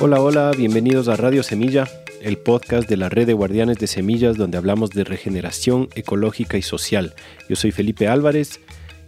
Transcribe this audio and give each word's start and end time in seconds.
Hola, 0.00 0.20
hola, 0.20 0.50
bienvenidos 0.56 1.06
a 1.06 1.16
Radio 1.16 1.44
Semilla, 1.44 1.88
el 2.20 2.36
podcast 2.36 2.88
de 2.88 2.96
la 2.96 3.08
red 3.08 3.28
de 3.28 3.32
guardianes 3.32 3.78
de 3.78 3.86
semillas 3.86 4.36
donde 4.36 4.58
hablamos 4.58 4.90
de 4.90 5.04
regeneración 5.04 5.88
ecológica 5.94 6.58
y 6.58 6.62
social. 6.62 7.14
Yo 7.48 7.54
soy 7.54 7.70
Felipe 7.70 8.08
Álvarez 8.08 8.60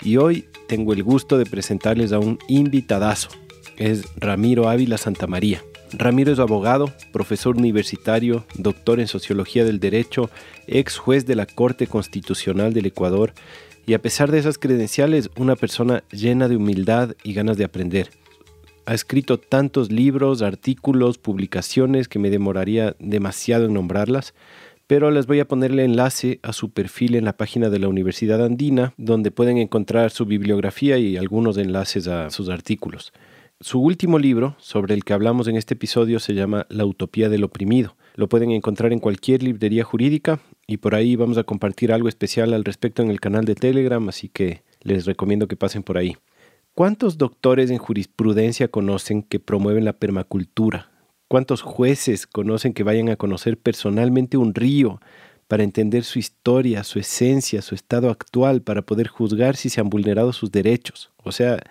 y 0.03 0.17
hoy 0.19 0.49
tengo 0.69 0.93
el 0.93 1.03
gusto 1.03 1.39
de 1.39 1.45
presentarles 1.45 2.13
a 2.13 2.21
un 2.21 2.39
invitadazo. 2.47 3.31
Es 3.77 4.05
Ramiro 4.17 4.69
Ávila 4.69 4.97
Santamaría. 4.97 5.63
Ramiro 5.93 6.33
es 6.33 6.39
abogado, 6.39 6.93
profesor 7.13 7.57
universitario, 7.57 8.47
doctor 8.55 9.01
en 9.01 9.09
sociología 9.09 9.65
del 9.65 9.81
derecho, 9.81 10.31
ex 10.69 10.99
juez 10.99 11.27
de 11.27 11.35
la 11.35 11.47
Corte 11.47 11.89
Constitucional 11.89 12.73
del 12.73 12.87
Ecuador 12.87 13.35
y 13.87 13.95
a 13.95 14.03
pesar 14.03 14.31
de 14.31 14.39
esas 14.39 14.57
credenciales, 14.57 15.31
una 15.37 15.57
persona 15.57 16.05
llena 16.11 16.49
de 16.49 16.57
humildad 16.57 17.15
y 17.25 17.35
ganas 17.35 17.57
de 17.57 17.65
aprender. 17.65 18.11
Ha 18.89 18.95
escrito 18.95 19.39
tantos 19.39 19.91
libros, 19.91 20.43
artículos, 20.43 21.19
publicaciones 21.19 22.07
que 22.07 22.21
me 22.21 22.31
demoraría 22.31 22.95
demasiado 23.01 23.65
en 23.65 23.75
nombrarlas, 23.75 24.33
pero 24.87 25.11
les 25.11 25.27
voy 25.27 25.41
a 25.41 25.49
ponerle 25.49 25.85
enlace 25.85 26.39
a 26.45 26.53
su 26.53 26.71
perfil 26.71 27.17
en 27.17 27.25
la 27.25 27.37
página 27.37 27.69
de 27.69 27.81
la 27.81 27.89
Universidad 27.89 28.45
Andina, 28.45 28.95
donde 28.97 29.33
pueden 29.33 29.59
encontrar 29.59 30.13
su 30.13 30.25
bibliografía 30.25 30.99
y 30.99 31.17
algunos 31.17 31.59
enlaces 31.59 32.07
a 32.07 32.31
sus 32.31 32.49
artículos. 32.49 33.13
Su 33.61 33.81
último 33.81 34.21
libro, 34.21 34.55
sobre 34.61 34.95
el 34.95 35.03
que 35.03 35.15
hablamos 35.15 35.49
en 35.49 35.57
este 35.57 35.75
episodio, 35.75 36.21
se 36.21 36.35
llama 36.35 36.67
La 36.69 36.85
Utopía 36.85 37.29
del 37.29 37.43
Oprimido. 37.43 37.97
Lo 38.15 38.29
pueden 38.29 38.53
encontrar 38.53 38.93
en 38.93 39.01
cualquier 39.01 39.43
librería 39.43 39.83
jurídica 39.83 40.39
y 40.69 40.77
por 40.77 40.95
ahí 40.95 41.17
vamos 41.17 41.39
a 41.39 41.43
compartir 41.43 41.91
algo 41.91 42.09
especial 42.09 42.55
al 42.55 42.65
respecto 42.65 43.03
en 43.03 43.11
el 43.11 43.19
canal 43.19 43.47
de 43.47 43.57
Telegram, 43.57 44.09
así 44.09 44.29
que 44.29 44.63
les 44.83 45.07
recomiendo 45.07 45.49
que 45.49 45.57
pasen 45.57 45.83
por 45.83 45.99
ahí. 45.99 46.17
¿Cuántos 46.77 47.17
doctores 47.17 47.71
en 47.71 47.79
jurisprudencia 47.79 48.69
conocen 48.69 49.23
que 49.23 49.41
promueven 49.41 49.87
la 49.87 49.95
permacultura? 49.95 50.91
¿Cuántos 51.27 51.63
jueces 51.63 52.27
conocen 52.27 52.75
que 52.75 52.83
vayan 52.83 53.09
a 53.09 53.17
conocer 53.17 53.57
personalmente 53.57 54.37
un 54.37 54.55
río 54.55 55.01
para 55.49 55.65
entender 55.65 56.05
su 56.05 56.19
historia, 56.19 56.85
su 56.85 56.99
esencia, 56.99 57.63
su 57.63 57.75
estado 57.75 58.11
actual, 58.11 58.61
para 58.61 58.83
poder 58.83 59.09
juzgar 59.09 59.57
si 59.57 59.71
se 59.71 59.81
han 59.81 59.89
vulnerado 59.89 60.35
sus 60.35 60.53
derechos? 60.53 61.11
O 61.25 61.33
sea, 61.33 61.63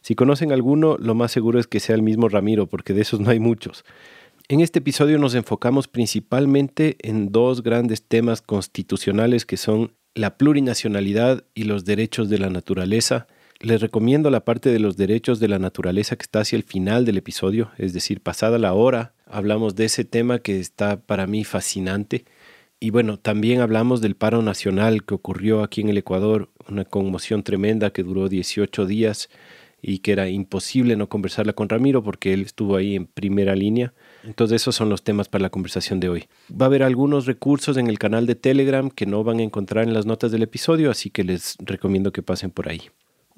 si 0.00 0.16
conocen 0.16 0.50
alguno, 0.50 0.96
lo 0.98 1.14
más 1.14 1.30
seguro 1.30 1.60
es 1.60 1.68
que 1.68 1.78
sea 1.78 1.94
el 1.94 2.02
mismo 2.02 2.28
Ramiro, 2.28 2.66
porque 2.66 2.94
de 2.94 3.02
esos 3.02 3.20
no 3.20 3.30
hay 3.30 3.38
muchos. 3.38 3.84
En 4.48 4.58
este 4.58 4.80
episodio 4.80 5.20
nos 5.20 5.36
enfocamos 5.36 5.86
principalmente 5.86 6.96
en 7.02 7.30
dos 7.30 7.62
grandes 7.62 8.02
temas 8.02 8.42
constitucionales 8.42 9.46
que 9.46 9.56
son 9.56 9.92
la 10.16 10.36
plurinacionalidad 10.36 11.44
y 11.54 11.62
los 11.62 11.84
derechos 11.84 12.28
de 12.28 12.38
la 12.38 12.50
naturaleza. 12.50 13.28
Les 13.60 13.80
recomiendo 13.80 14.30
la 14.30 14.44
parte 14.44 14.70
de 14.70 14.78
los 14.78 14.96
derechos 14.96 15.40
de 15.40 15.48
la 15.48 15.58
naturaleza 15.58 16.14
que 16.14 16.22
está 16.22 16.40
hacia 16.40 16.56
el 16.56 16.62
final 16.62 17.04
del 17.04 17.16
episodio, 17.16 17.72
es 17.76 17.92
decir, 17.92 18.20
pasada 18.20 18.56
la 18.56 18.72
hora, 18.72 19.14
hablamos 19.26 19.74
de 19.74 19.86
ese 19.86 20.04
tema 20.04 20.38
que 20.38 20.60
está 20.60 21.00
para 21.00 21.26
mí 21.26 21.42
fascinante. 21.42 22.24
Y 22.78 22.90
bueno, 22.90 23.18
también 23.18 23.60
hablamos 23.60 24.00
del 24.00 24.14
paro 24.14 24.42
nacional 24.42 25.04
que 25.04 25.14
ocurrió 25.14 25.64
aquí 25.64 25.80
en 25.80 25.88
el 25.88 25.98
Ecuador, 25.98 26.50
una 26.68 26.84
conmoción 26.84 27.42
tremenda 27.42 27.90
que 27.90 28.04
duró 28.04 28.28
18 28.28 28.86
días 28.86 29.28
y 29.82 29.98
que 29.98 30.12
era 30.12 30.28
imposible 30.28 30.94
no 30.94 31.08
conversarla 31.08 31.52
con 31.52 31.68
Ramiro 31.68 32.04
porque 32.04 32.32
él 32.32 32.42
estuvo 32.42 32.76
ahí 32.76 32.94
en 32.94 33.06
primera 33.06 33.56
línea. 33.56 33.92
Entonces 34.22 34.62
esos 34.62 34.76
son 34.76 34.88
los 34.88 35.02
temas 35.02 35.28
para 35.28 35.42
la 35.42 35.50
conversación 35.50 35.98
de 35.98 36.08
hoy. 36.08 36.24
Va 36.48 36.66
a 36.66 36.68
haber 36.68 36.84
algunos 36.84 37.26
recursos 37.26 37.76
en 37.76 37.88
el 37.88 37.98
canal 37.98 38.24
de 38.26 38.36
Telegram 38.36 38.88
que 38.88 39.06
no 39.06 39.24
van 39.24 39.40
a 39.40 39.42
encontrar 39.42 39.82
en 39.82 39.94
las 39.94 40.06
notas 40.06 40.30
del 40.30 40.44
episodio, 40.44 40.92
así 40.92 41.10
que 41.10 41.24
les 41.24 41.56
recomiendo 41.58 42.12
que 42.12 42.22
pasen 42.22 42.52
por 42.52 42.68
ahí. 42.68 42.82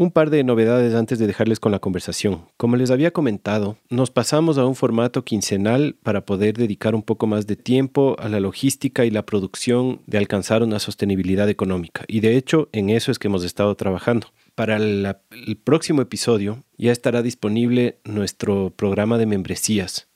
Un 0.00 0.12
par 0.12 0.30
de 0.30 0.44
novedades 0.44 0.94
antes 0.94 1.18
de 1.18 1.26
dejarles 1.26 1.60
con 1.60 1.72
la 1.72 1.78
conversación. 1.78 2.46
Como 2.56 2.76
les 2.76 2.90
había 2.90 3.10
comentado, 3.10 3.76
nos 3.90 4.10
pasamos 4.10 4.56
a 4.56 4.64
un 4.64 4.74
formato 4.74 5.27
quincenal 5.27 5.94
para 6.02 6.24
poder 6.24 6.56
dedicar 6.56 6.94
un 6.94 7.02
poco 7.02 7.27
más 7.27 7.46
de 7.46 7.56
tiempo 7.56 8.16
a 8.18 8.30
la 8.30 8.40
logística 8.40 9.05
y 9.05 9.10
la 9.10 9.27
producción 9.27 10.00
de 10.06 10.16
alcanzar 10.16 10.62
una 10.62 10.78
sostenibilidad 10.78 11.50
económica. 11.50 12.06
Y 12.08 12.20
de 12.20 12.39
hecho, 12.39 12.70
en 12.72 12.89
eso 12.89 13.12
es 13.12 13.18
que 13.18 13.28
hemos 13.28 13.44
estado 13.44 13.74
trabajando. 13.74 14.28
Para 14.55 14.78
el 14.78 15.16
próximo 15.62 16.00
episodio 16.00 16.64
ya 16.78 16.92
estará 16.92 17.20
disponible 17.20 17.98
nuestro 18.02 18.72
programa 18.74 19.18
de 19.18 19.27
membresías. 19.27 20.08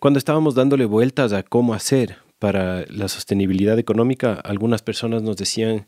Cuando 0.00 0.18
estábamos 0.18 0.54
dándole 0.54 0.84
vueltas 0.84 1.32
a 1.32 1.44
cómo 1.44 1.72
hacer 1.72 2.18
para 2.38 2.84
la 2.88 3.08
sostenibilidad 3.08 3.78
económica, 3.78 4.34
algunas 4.34 4.82
personas 4.82 5.22
nos 5.22 5.38
decían, 5.38 5.86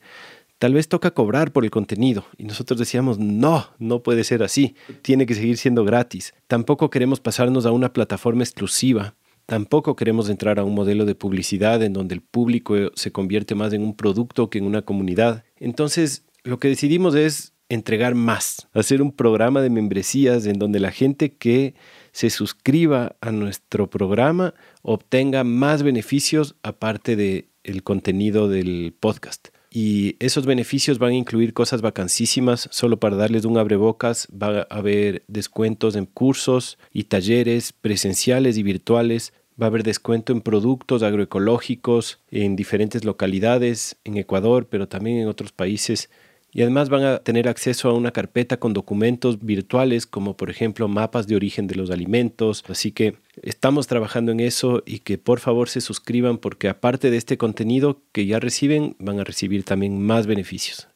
tal 0.62 0.74
vez 0.74 0.86
toca 0.86 1.10
cobrar 1.10 1.52
por 1.52 1.64
el 1.64 1.72
contenido. 1.72 2.24
Y 2.38 2.44
nosotros 2.44 2.78
decíamos, 2.78 3.18
no, 3.18 3.66
no 3.80 4.04
puede 4.04 4.22
ser 4.22 4.44
así, 4.44 4.76
tiene 5.02 5.26
que 5.26 5.34
seguir 5.34 5.56
siendo 5.56 5.84
gratis. 5.84 6.34
Tampoco 6.46 6.88
queremos 6.88 7.18
pasarnos 7.18 7.66
a 7.66 7.72
una 7.72 7.92
plataforma 7.92 8.44
exclusiva. 8.44 9.16
Tampoco 9.46 9.96
queremos 9.96 10.30
entrar 10.30 10.60
a 10.60 10.64
un 10.64 10.72
modelo 10.72 11.04
de 11.04 11.16
publicidad 11.16 11.82
en 11.82 11.92
donde 11.92 12.14
el 12.14 12.20
público 12.20 12.76
se 12.94 13.10
convierte 13.10 13.56
más 13.56 13.72
en 13.72 13.82
un 13.82 13.96
producto 13.96 14.50
que 14.50 14.58
en 14.58 14.66
una 14.66 14.82
comunidad. 14.82 15.42
Entonces, 15.56 16.26
lo 16.44 16.60
que 16.60 16.68
decidimos 16.68 17.16
es 17.16 17.54
entregar 17.68 18.14
más, 18.14 18.68
hacer 18.72 19.02
un 19.02 19.10
programa 19.10 19.62
de 19.62 19.70
membresías 19.70 20.46
en 20.46 20.60
donde 20.60 20.78
la 20.78 20.92
gente 20.92 21.34
que 21.34 21.74
se 22.12 22.30
suscriba 22.30 23.16
a 23.20 23.32
nuestro 23.32 23.90
programa 23.90 24.54
obtenga 24.82 25.42
más 25.42 25.82
beneficios 25.82 26.54
aparte 26.62 27.16
del 27.16 27.48
el 27.64 27.82
contenido 27.82 28.48
del 28.48 28.94
podcast. 29.00 29.48
Y 29.74 30.16
esos 30.18 30.44
beneficios 30.44 30.98
van 30.98 31.12
a 31.12 31.16
incluir 31.16 31.54
cosas 31.54 31.80
vacancísimas. 31.80 32.68
Solo 32.70 33.00
para 33.00 33.16
darles 33.16 33.46
un 33.46 33.56
abrebocas, 33.56 34.28
va 34.30 34.66
a 34.68 34.76
haber 34.76 35.24
descuentos 35.28 35.96
en 35.96 36.04
cursos 36.04 36.76
y 36.92 37.04
talleres 37.04 37.72
presenciales 37.72 38.58
y 38.58 38.62
virtuales. 38.62 39.32
Va 39.60 39.66
a 39.66 39.68
haber 39.68 39.82
descuento 39.82 40.34
en 40.34 40.42
productos 40.42 41.02
agroecológicos 41.02 42.20
en 42.30 42.54
diferentes 42.54 43.06
localidades, 43.06 43.96
en 44.04 44.18
Ecuador, 44.18 44.66
pero 44.68 44.88
también 44.88 45.16
en 45.18 45.28
otros 45.28 45.52
países 45.52 46.10
y 46.54 46.62
además 46.62 46.90
van 46.90 47.04
a 47.04 47.18
tener 47.18 47.48
acceso 47.48 47.88
a 47.88 47.94
una 47.94 48.12
carpeta 48.12 48.58
con 48.58 48.74
documentos 48.74 49.40
virtuales 49.40 50.06
como 50.06 50.36
por 50.36 50.50
ejemplo 50.50 50.86
mapas 50.86 51.26
de 51.26 51.36
origen 51.36 51.66
de 51.66 51.76
los 51.76 51.90
alimentos. 51.90 52.62
Así 52.68 52.92
que 52.92 53.16
estamos 53.42 53.86
trabajando 53.86 54.32
en 54.32 54.40
eso 54.40 54.82
y 54.84 54.98
que 54.98 55.16
por 55.16 55.40
favor 55.40 55.68
se 55.68 55.80
suscriban 55.80 56.38
porque 56.38 56.68
aparte 56.68 57.10
de 57.10 57.16
este 57.16 57.38
contenido 57.38 58.02
que 58.12 58.26
ya 58.26 58.38
reciben 58.38 58.96
van 58.98 59.18
a 59.18 59.24
recibir 59.24 59.64
también 59.64 60.00
más 60.02 60.26
beneficios. 60.26 60.88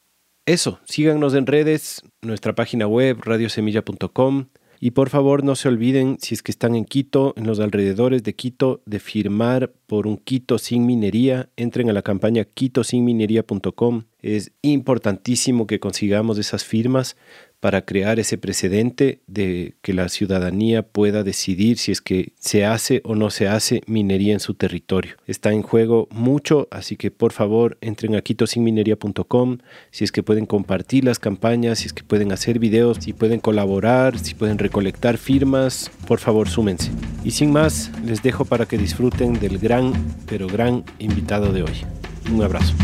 Eso, 0.45 0.78
síganos 0.84 1.34
en 1.34 1.47
redes, 1.47 2.03
nuestra 2.22 2.55
página 2.55 2.87
web 2.87 3.19
radiosemilla.com 3.21 4.47
y 4.81 4.93
por 4.93 5.09
favor 5.09 5.45
no 5.45 5.55
se 5.57 5.69
olviden, 5.69 6.19
si 6.21 6.35
es 6.35 6.43
que 6.43 6.53
están 6.53 6.75
en 6.75 6.85
Quito, 6.85 7.35
en 7.37 7.47
los 7.47 7.61
alrededores 7.61 8.23
de 8.23 8.35
Quito, 8.35 8.83
de 8.87 9.01
firmar 9.01 9.73
por 9.87 10.07
un 10.07 10.17
Quito 10.17 10.59
sin 10.59 10.87
minería. 10.87 11.49
Entren 11.57 11.91
a 11.91 11.93
la 11.93 12.03
campaña 12.03 12.45
quitosinminería.com. 12.45 14.05
Es 14.21 14.53
importantísimo 14.63 15.67
que 15.67 15.81
consigamos 15.81 16.39
esas 16.39 16.65
firmas 16.65 17.17
para 17.66 17.82
crear 17.82 18.21
ese 18.21 18.38
precedente 18.38 19.22
de 19.27 19.75
que 19.82 19.93
la 19.93 20.09
ciudadanía 20.09 20.84
pueda 20.84 21.25
decidir 21.25 21.78
si 21.78 21.91
es 21.91 22.00
que 22.00 22.32
se 22.38 22.65
hace 22.65 23.00
o 23.03 23.16
no 23.16 23.28
se 23.31 23.49
hace 23.49 23.82
minería 23.88 24.34
en 24.34 24.38
su 24.38 24.54
territorio. 24.54 25.16
Está 25.27 25.50
en 25.50 25.62
juego 25.62 26.06
mucho, 26.12 26.69
así 26.71 26.94
que 26.94 27.10
por 27.10 27.32
favor 27.32 27.77
entren 27.81 28.15
a 28.15 28.21
quitosinminería.com, 28.21 29.59
si 29.91 30.04
es 30.04 30.12
que 30.12 30.22
pueden 30.22 30.47
compartir 30.47 31.03
las 31.04 31.19
campañas, 31.19 31.81
si 31.81 31.87
es 31.87 31.93
que 31.93 32.04
pueden 32.04 32.31
hacer 32.31 32.60
videos, 32.60 32.99
si 33.00 33.12
pueden 33.12 33.41
colaborar, 33.41 34.16
si 34.16 34.37
pueden 34.37 34.59
recolectar 34.59 35.19
firmas, 35.19 35.91
por 36.06 36.21
favor 36.21 36.48
súmense. 36.48 36.93
Y 37.25 37.33
sin 37.33 37.50
más, 37.50 37.91
les 38.04 38.22
dejo 38.22 38.44
para 38.44 38.66
que 38.66 38.78
disfruten 38.78 39.41
del 39.41 39.59
gran, 39.59 39.93
pero 40.28 40.47
gran 40.47 40.84
invitado 41.00 41.53
de 41.53 41.65
hoy. 41.65 41.84
Un 42.33 42.44
abrazo. 42.44 42.77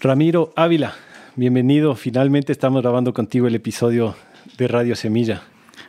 Ramiro 0.00 0.52
Ávila, 0.54 0.94
Bienvenido, 1.38 1.94
finalmente 1.94 2.50
estamos 2.50 2.82
grabando 2.82 3.14
contigo 3.14 3.46
el 3.46 3.54
episodio 3.54 4.16
de 4.56 4.66
Radio 4.66 4.96
Semilla. 4.96 5.44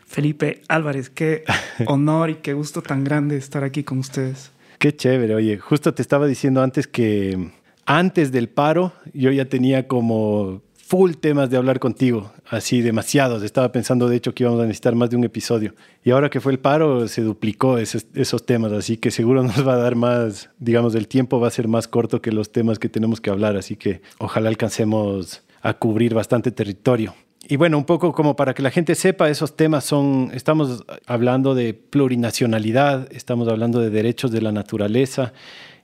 Felipe 0.06 0.62
Álvarez, 0.68 1.10
qué 1.10 1.44
honor 1.88 2.30
y 2.30 2.36
qué 2.36 2.54
gusto 2.54 2.84
tan 2.84 3.04
grande 3.04 3.36
estar 3.36 3.64
aquí 3.64 3.84
con 3.84 3.98
ustedes. 3.98 4.52
Qué 4.78 4.96
chévere, 4.96 5.34
oye, 5.34 5.58
justo 5.58 5.92
te 5.96 6.04
estaba 6.04 6.28
diciendo 6.28 6.62
antes 6.62 6.86
que 6.86 7.50
antes 7.88 8.32
del 8.32 8.48
paro 8.48 8.94
yo 9.16 9.32
ya 9.32 9.46
tenía 9.46 9.88
como 9.88 10.62
full 10.90 11.12
temas 11.14 11.52
de 11.52 11.58
hablar 11.58 11.80
contigo, 11.80 12.32
así 12.50 12.82
demasiados. 12.82 13.44
Estaba 13.44 13.72
pensando 13.72 14.10
de 14.10 14.16
hecho 14.16 14.34
que 14.34 14.42
íbamos 14.42 14.60
a 14.60 14.64
necesitar 14.64 14.96
más 14.96 15.12
de 15.12 15.18
un 15.18 15.24
episodio. 15.24 15.76
Y 16.04 16.10
ahora 16.10 16.32
que 16.32 16.42
fue 16.42 16.52
el 16.52 16.58
paro 16.58 17.08
se 17.08 17.22
duplicó 17.22 17.78
esos, 17.78 18.08
esos 18.16 18.44
temas, 18.44 18.72
así 18.72 18.98
que 18.98 19.12
seguro 19.12 19.44
nos 19.44 19.68
va 19.68 19.74
a 19.74 19.78
dar 19.78 19.96
más, 19.96 20.50
digamos, 20.58 20.96
el 20.96 21.08
tiempo 21.08 21.40
va 21.40 21.48
a 21.48 21.52
ser 21.52 21.68
más 21.68 21.88
corto 21.88 22.24
que 22.24 22.32
los 22.32 22.52
temas 22.52 22.80
que 22.80 22.90
tenemos 22.90 23.22
que 23.22 23.30
hablar, 23.30 23.56
así 23.56 23.76
que 23.76 24.02
ojalá 24.18 24.50
alcancemos 24.50 25.44
a 25.62 25.76
cubrir 25.76 26.16
bastante 26.16 26.50
territorio. 26.50 27.14
Y 27.48 27.58
bueno, 27.58 27.78
un 27.78 27.86
poco 27.86 28.12
como 28.12 28.36
para 28.36 28.56
que 28.56 28.64
la 28.64 28.72
gente 28.72 28.96
sepa, 28.96 29.30
esos 29.30 29.56
temas 29.56 29.86
son, 29.86 30.32
estamos 30.34 30.84
hablando 31.06 31.54
de 31.54 31.76
plurinacionalidad, 31.76 33.08
estamos 33.12 33.48
hablando 33.48 33.80
de 33.80 33.92
derechos 33.92 34.32
de 34.32 34.42
la 34.42 34.52
naturaleza 34.52 35.34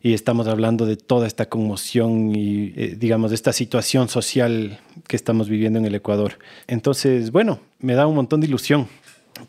y 0.06 0.13
estamos 0.13 0.48
hablando 0.48 0.86
de 0.86 0.98
toda 0.98 1.25
esta 1.25 1.50
conmoción 1.50 2.36
y, 2.36 2.74
eh, 2.75 2.96
digamos, 2.96 3.31
de 3.31 3.36
esta 3.36 3.52
situación 3.52 4.07
social 4.07 4.80
que 5.07 5.16
estamos 5.16 5.50
viviendo 5.50 5.80
en 5.80 5.86
el 5.86 5.96
Ecuador. 5.96 6.38
Entonces, 6.68 7.31
bueno, 7.31 7.60
me 7.80 7.96
da 7.96 8.06
un 8.06 8.13
montón 8.13 8.40
de 8.40 8.46
ilusión 8.46 8.88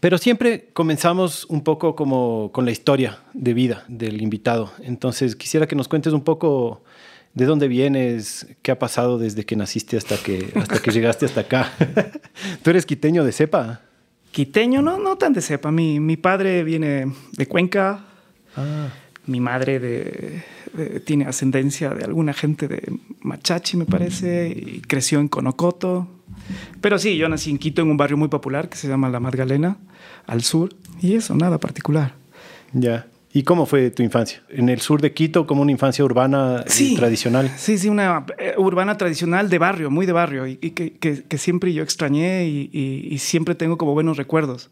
Pero 0.00 0.16
siempre 0.16 0.70
comenzamos 0.72 1.44
un 1.50 1.60
poco 1.62 1.94
como 1.94 2.52
con 2.54 2.64
la 2.64 2.70
historia 2.70 3.18
de 3.34 3.52
vida 3.52 3.84
del 3.86 4.22
invitado. 4.22 4.72
Entonces 4.82 5.36
quisiera 5.36 5.66
que 5.66 5.76
nos 5.76 5.88
cuentes 5.88 6.14
un 6.14 6.22
poco 6.22 6.82
de 7.34 7.44
dónde 7.44 7.68
vienes, 7.68 8.46
qué 8.62 8.70
ha 8.70 8.78
pasado 8.78 9.18
desde 9.18 9.44
que 9.44 9.56
naciste 9.56 9.98
hasta 9.98 10.16
que, 10.16 10.52
hasta 10.54 10.78
que 10.80 10.90
llegaste 10.90 11.26
hasta 11.26 11.42
acá. 11.42 11.70
¿Tú 12.62 12.70
eres 12.70 12.86
quiteño 12.86 13.24
de 13.24 13.32
cepa? 13.32 13.82
Quiteño, 14.30 14.80
no, 14.80 14.96
no 14.98 15.18
tan 15.18 15.34
de 15.34 15.42
cepa. 15.42 15.70
Mi, 15.70 16.00
mi 16.00 16.16
padre 16.16 16.64
viene 16.64 17.12
de 17.36 17.46
Cuenca. 17.46 18.06
Ah. 18.56 18.88
Mi 19.26 19.40
madre 19.40 19.80
de, 19.80 20.42
tiene 21.04 21.26
ascendencia 21.26 21.90
de 21.90 22.04
alguna 22.04 22.32
gente 22.32 22.68
de 22.68 22.92
Machachi, 23.22 23.76
me 23.76 23.86
parece, 23.86 24.48
y 24.48 24.80
creció 24.80 25.20
en 25.20 25.28
Conocoto. 25.28 26.08
Pero 26.80 26.98
sí, 26.98 27.16
yo 27.16 27.28
nací 27.28 27.50
en 27.50 27.58
Quito, 27.58 27.82
en 27.82 27.90
un 27.90 27.96
barrio 27.96 28.16
muy 28.16 28.28
popular 28.28 28.68
que 28.68 28.76
se 28.76 28.88
llama 28.88 29.08
La 29.08 29.20
Magdalena, 29.20 29.78
al 30.26 30.42
sur, 30.42 30.74
y 31.00 31.14
eso, 31.14 31.34
nada 31.34 31.58
particular. 31.58 32.14
Ya. 32.72 33.06
¿Y 33.36 33.42
cómo 33.42 33.66
fue 33.66 33.90
tu 33.90 34.02
infancia? 34.02 34.42
¿En 34.48 34.70
el 34.70 34.80
sur 34.80 35.02
de 35.02 35.12
Quito, 35.12 35.46
como 35.46 35.60
una 35.60 35.70
infancia 35.70 36.02
urbana 36.02 36.64
y 36.78 36.94
eh, 36.94 36.96
tradicional? 36.96 37.52
Sí, 37.58 37.76
sí, 37.76 37.90
una 37.90 38.24
eh, 38.38 38.54
urbana 38.56 38.96
tradicional 38.96 39.50
de 39.50 39.58
barrio, 39.58 39.90
muy 39.90 40.06
de 40.06 40.12
barrio, 40.12 40.46
y, 40.46 40.56
que, 40.56 40.94
que, 40.94 41.36
siempre 41.38 41.74
yo 41.74 41.82
extrañé 41.82 42.46
y, 42.46 42.70
y, 42.72 43.18
siempre 43.18 43.54
tengo 43.54 43.76
como 43.76 43.92
buenos 43.92 44.16
recuerdos. 44.16 44.70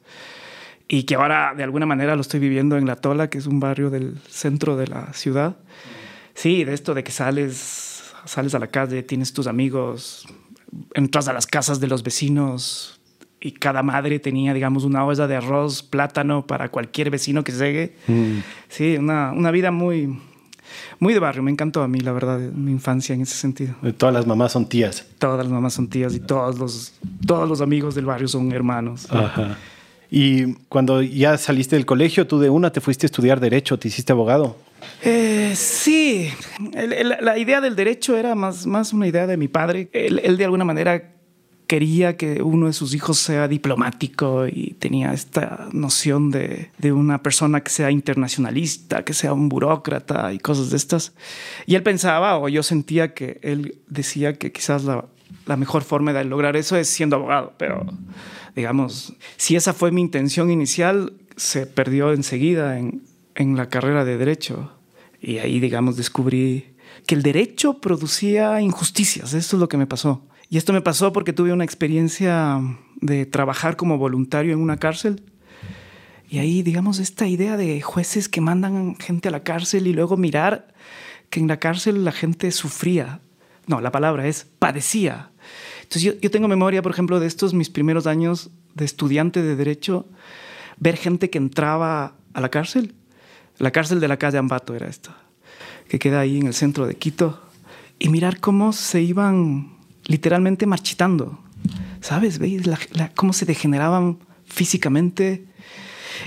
Y 0.88 1.04
que 1.04 1.14
ahora 1.14 1.54
de 1.56 1.62
alguna 1.62 1.86
manera 1.86 2.14
lo 2.14 2.20
estoy 2.20 2.40
viviendo 2.40 2.76
en 2.76 2.86
La 2.86 2.96
Tola, 2.96 3.30
que 3.30 3.38
es 3.38 3.46
un 3.46 3.60
barrio 3.60 3.90
del 3.90 4.18
centro 4.28 4.76
de 4.76 4.86
la 4.86 5.12
ciudad. 5.12 5.56
Sí, 6.34 6.64
de 6.64 6.74
esto 6.74 6.94
de 6.94 7.04
que 7.04 7.12
sales, 7.12 8.12
sales 8.24 8.54
a 8.54 8.58
la 8.58 8.66
calle, 8.66 9.02
tienes 9.02 9.32
tus 9.32 9.46
amigos, 9.46 10.26
entras 10.94 11.28
a 11.28 11.32
las 11.32 11.46
casas 11.46 11.80
de 11.80 11.86
los 11.86 12.02
vecinos, 12.02 13.00
y 13.44 13.52
cada 13.52 13.82
madre 13.82 14.18
tenía, 14.18 14.54
digamos, 14.54 14.84
una 14.84 15.04
olla 15.04 15.26
de 15.26 15.36
arroz, 15.36 15.82
plátano 15.82 16.46
para 16.46 16.70
cualquier 16.70 17.10
vecino 17.10 17.44
que 17.44 17.52
llegue. 17.52 17.94
Mm. 18.06 18.38
Sí, 18.70 18.96
una, 18.96 19.32
una, 19.32 19.50
vida 19.50 19.70
muy, 19.70 20.18
muy 20.98 21.12
de 21.12 21.20
barrio. 21.20 21.42
Me 21.42 21.50
encantó 21.50 21.82
a 21.82 21.88
mí, 21.88 22.00
la 22.00 22.12
verdad, 22.12 22.38
mi 22.38 22.72
infancia 22.72 23.14
en 23.14 23.20
ese 23.20 23.36
sentido. 23.36 23.74
Todas 23.98 24.14
las 24.14 24.26
mamás 24.26 24.52
son 24.52 24.66
tías. 24.66 25.06
Todas 25.18 25.36
las 25.36 25.48
mamás 25.48 25.74
son 25.74 25.88
tías 25.88 26.14
y 26.14 26.20
todos 26.20 26.58
los, 26.58 26.94
todos 27.26 27.46
los 27.46 27.60
amigos 27.60 27.94
del 27.94 28.06
barrio 28.06 28.28
son 28.28 28.50
hermanos. 28.50 29.06
Ajá. 29.12 29.58
Y 30.10 30.54
cuando 30.68 31.02
ya 31.02 31.38
saliste 31.38 31.76
del 31.76 31.86
colegio, 31.86 32.26
tú 32.26 32.38
de 32.38 32.50
una 32.50 32.70
te 32.70 32.80
fuiste 32.80 33.06
a 33.06 33.08
estudiar 33.08 33.40
derecho, 33.40 33.78
te 33.78 33.88
hiciste 33.88 34.12
abogado. 34.12 34.56
Eh, 35.02 35.52
sí, 35.56 36.30
la 37.20 37.38
idea 37.38 37.60
del 37.60 37.74
derecho 37.74 38.16
era 38.16 38.34
más, 38.34 38.66
más 38.66 38.92
una 38.92 39.06
idea 39.06 39.26
de 39.26 39.36
mi 39.36 39.48
padre. 39.48 39.88
él 39.92 40.36
de 40.36 40.44
alguna 40.44 40.64
manera 40.64 41.14
quería 41.66 42.16
que 42.16 42.42
uno 42.42 42.66
de 42.66 42.72
sus 42.72 42.94
hijos 42.94 43.18
sea 43.18 43.48
diplomático 43.48 44.46
y 44.46 44.76
tenía 44.78 45.12
esta 45.12 45.68
noción 45.72 46.30
de, 46.30 46.70
de, 46.78 46.92
una 46.92 47.22
persona 47.22 47.62
que 47.62 47.70
sea 47.70 47.90
internacionalista, 47.90 49.04
que 49.04 49.14
sea 49.14 49.32
un 49.32 49.48
burócrata 49.48 50.32
y 50.32 50.38
cosas 50.38 50.70
de 50.70 50.76
estas. 50.76 51.14
Y 51.66 51.74
él 51.74 51.82
pensaba, 51.82 52.38
o 52.38 52.48
yo 52.48 52.62
sentía 52.62 53.14
que 53.14 53.38
él 53.42 53.78
decía 53.88 54.34
que 54.34 54.52
quizás 54.52 54.84
la, 54.84 55.06
la 55.46 55.56
mejor 55.56 55.82
forma 55.82 56.12
de 56.12 56.24
lograr 56.24 56.56
eso 56.56 56.76
es 56.76 56.88
siendo 56.88 57.16
abogado, 57.16 57.54
pero 57.58 57.86
digamos, 58.54 59.14
si 59.36 59.56
esa 59.56 59.72
fue 59.72 59.90
mi 59.90 60.00
intención 60.00 60.50
inicial, 60.50 61.14
se 61.36 61.66
perdió 61.66 62.12
enseguida 62.12 62.78
en, 62.78 63.02
en 63.34 63.56
la 63.56 63.68
carrera 63.68 64.04
de 64.04 64.16
derecho. 64.16 64.72
Y 65.20 65.38
ahí, 65.38 65.60
digamos, 65.60 65.96
descubrí 65.96 66.74
que 67.06 67.14
el 67.14 67.22
derecho 67.22 67.80
producía 67.80 68.60
injusticias. 68.60 69.34
Eso 69.34 69.56
es 69.56 69.60
lo 69.60 69.68
que 69.68 69.76
me 69.76 69.86
pasó. 69.86 70.26
Y 70.50 70.56
esto 70.56 70.72
me 70.72 70.82
pasó 70.82 71.12
porque 71.12 71.32
tuve 71.32 71.52
una 71.52 71.64
experiencia 71.64 72.60
de 73.00 73.26
trabajar 73.26 73.76
como 73.76 73.98
voluntario 73.98 74.52
en 74.52 74.60
una 74.60 74.76
cárcel. 74.76 75.22
Y 76.28 76.38
ahí, 76.38 76.62
digamos, 76.62 76.98
esta 76.98 77.26
idea 77.26 77.56
de 77.56 77.80
jueces 77.80 78.28
que 78.28 78.40
mandan 78.40 78.96
gente 78.96 79.28
a 79.28 79.30
la 79.30 79.42
cárcel 79.42 79.86
y 79.86 79.92
luego 79.92 80.16
mirar 80.16 80.74
que 81.30 81.40
en 81.40 81.48
la 81.48 81.58
cárcel 81.58 82.04
la 82.04 82.12
gente 82.12 82.50
sufría. 82.50 83.20
No, 83.66 83.80
la 83.80 83.92
palabra 83.92 84.26
es 84.26 84.46
padecía. 84.58 85.30
Entonces 85.82 86.02
yo, 86.02 86.12
yo 86.20 86.30
tengo 86.30 86.48
memoria, 86.48 86.82
por 86.82 86.92
ejemplo, 86.92 87.20
de 87.20 87.26
estos 87.26 87.54
mis 87.54 87.70
primeros 87.70 88.06
años 88.06 88.50
de 88.74 88.84
estudiante 88.84 89.42
de 89.42 89.56
derecho, 89.56 90.06
ver 90.78 90.96
gente 90.96 91.30
que 91.30 91.38
entraba 91.38 92.14
a 92.32 92.40
la 92.40 92.50
cárcel. 92.50 92.94
La 93.58 93.70
cárcel 93.70 94.00
de 94.00 94.08
la 94.08 94.16
calle 94.16 94.38
Ambato 94.38 94.74
era 94.74 94.88
esta, 94.88 95.16
que 95.88 95.98
queda 95.98 96.20
ahí 96.20 96.38
en 96.38 96.46
el 96.46 96.54
centro 96.54 96.86
de 96.86 96.96
Quito. 96.96 97.40
Y 97.98 98.08
mirar 98.08 98.40
cómo 98.40 98.72
se 98.72 99.00
iban 99.00 99.76
literalmente 100.06 100.66
marchitando, 100.66 101.38
¿sabes? 102.00 102.38
¿Veis 102.38 102.62
cómo 103.14 103.32
se 103.32 103.46
degeneraban 103.46 104.18
físicamente? 104.44 105.46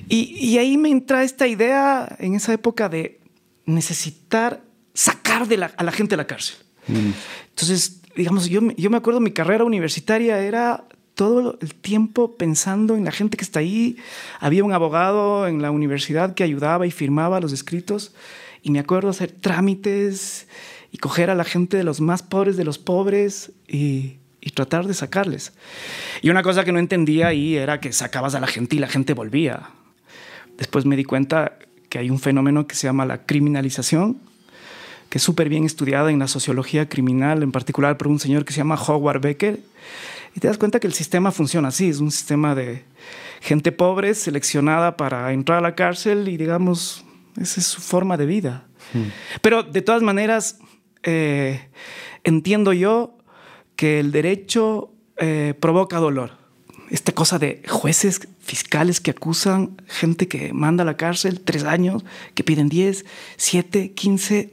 Y, 0.07 0.57
ahí 0.57 0.77
me 0.77 0.89
entra 0.89 1.23
esta 1.23 1.47
idea 1.47 2.15
en 2.19 2.35
esa 2.35 2.53
época 2.53 2.87
de 2.89 3.19
necesitar 3.65 4.63
sacar 4.93 5.47
de 5.47 5.63
a 5.63 5.83
la 5.83 5.91
gente 5.91 6.11
de 6.11 6.17
la 6.17 6.27
cárcel. 6.27 6.57
Mm. 6.87 7.11
Entonces, 7.49 8.01
digamos, 8.15 8.49
yo, 8.49 8.61
yo 8.75 8.89
me 8.89 8.97
acuerdo 8.97 9.19
mi 9.19 9.31
carrera 9.31 9.63
universitaria 9.63 10.39
era 10.39 10.85
todo 11.15 11.57
el 11.61 11.73
tiempo 11.73 12.35
pensando 12.35 12.95
en 12.95 13.03
la 13.03 13.11
gente 13.11 13.37
que 13.37 13.43
está 13.43 13.59
ahí. 13.59 13.97
Había 14.39 14.63
un 14.63 14.71
abogado 14.71 15.47
en 15.47 15.61
la 15.61 15.71
universidad 15.71 16.35
que 16.35 16.43
ayudaba 16.43 16.85
y 16.85 16.91
firmaba 16.91 17.39
los 17.39 17.53
escritos. 17.53 18.13
Y 18.61 18.71
me 18.71 18.79
acuerdo 18.79 19.09
hacer 19.09 19.31
trámites 19.31 20.47
y 20.91 20.99
coger 20.99 21.29
a 21.29 21.35
la 21.35 21.43
gente 21.43 21.77
de 21.77 21.83
los 21.83 22.01
más 22.01 22.21
pobres 22.21 22.55
de 22.55 22.63
los 22.63 22.77
pobres 22.77 23.51
y, 23.67 24.17
y 24.41 24.51
tratar 24.51 24.87
de 24.87 24.93
sacarles. 24.93 25.53
Y 26.21 26.29
una 26.29 26.43
cosa 26.43 26.63
que 26.63 26.71
no 26.71 26.79
entendía 26.79 27.27
ahí 27.27 27.55
era 27.55 27.79
que 27.79 27.91
sacabas 27.91 28.35
a 28.35 28.39
la 28.39 28.47
gente 28.47 28.75
y 28.75 28.79
la 28.79 28.87
gente 28.87 29.13
volvía. 29.13 29.69
Después 30.57 30.85
me 30.85 30.95
di 30.95 31.03
cuenta 31.03 31.57
que 31.89 31.99
hay 31.99 32.09
un 32.09 32.19
fenómeno 32.19 32.67
que 32.67 32.75
se 32.75 32.87
llama 32.87 33.05
la 33.05 33.25
criminalización, 33.25 34.21
que 35.09 35.17
es 35.17 35.23
súper 35.23 35.49
bien 35.49 35.65
estudiada 35.65 36.11
en 36.11 36.19
la 36.19 36.27
sociología 36.27 36.89
criminal, 36.89 37.43
en 37.43 37.51
particular 37.51 37.97
por 37.97 38.07
un 38.07 38.19
señor 38.19 38.45
que 38.45 38.53
se 38.53 38.57
llama 38.57 38.75
Howard 38.75 39.21
Becker. 39.21 39.59
Y 40.35 40.39
te 40.39 40.47
das 40.47 40.57
cuenta 40.57 40.79
que 40.79 40.87
el 40.87 40.93
sistema 40.93 41.31
funciona 41.31 41.69
así, 41.69 41.89
es 41.89 41.99
un 41.99 42.11
sistema 42.11 42.53
de 42.55 42.83
gente 43.41 43.71
pobre 43.71 44.13
seleccionada 44.13 44.97
para 44.97 45.31
entrar 45.33 45.59
a 45.59 45.61
la 45.61 45.75
cárcel 45.75 46.27
y 46.27 46.37
digamos, 46.37 47.05
esa 47.39 47.59
es 47.59 47.67
su 47.67 47.81
forma 47.81 48.17
de 48.17 48.25
vida. 48.25 48.65
Hmm. 48.93 49.09
Pero 49.41 49.63
de 49.63 49.81
todas 49.81 50.01
maneras, 50.01 50.59
eh, 51.03 51.69
entiendo 52.23 52.73
yo 52.73 53.17
que 53.75 53.99
el 53.99 54.11
derecho 54.11 54.91
eh, 55.17 55.53
provoca 55.59 55.97
dolor. 55.97 56.36
Esta 56.89 57.11
cosa 57.11 57.37
de 57.37 57.61
jueces 57.67 58.27
fiscales 58.39 59.01
que 59.01 59.11
acusan 59.11 59.81
gente 59.87 60.27
que 60.27 60.53
manda 60.53 60.83
a 60.83 60.85
la 60.85 60.95
cárcel 60.97 61.41
tres 61.41 61.63
años, 61.63 62.05
que 62.33 62.43
piden 62.43 62.69
10, 62.69 63.05
7, 63.35 63.91
15, 63.91 64.51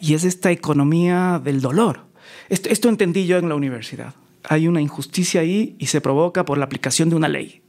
y 0.00 0.14
es 0.14 0.24
esta 0.24 0.50
economía 0.52 1.40
del 1.42 1.60
dolor. 1.60 2.00
Esto, 2.48 2.68
esto 2.68 2.88
entendí 2.88 3.26
yo 3.26 3.38
en 3.38 3.48
la 3.48 3.56
universidad. 3.56 4.14
Hay 4.44 4.68
una 4.68 4.80
injusticia 4.80 5.40
ahí 5.40 5.74
y 5.78 5.86
se 5.86 6.00
provoca 6.00 6.44
por 6.44 6.58
la 6.58 6.64
aplicación 6.64 7.10
de 7.10 7.16
una 7.16 7.28
ley. 7.28 7.62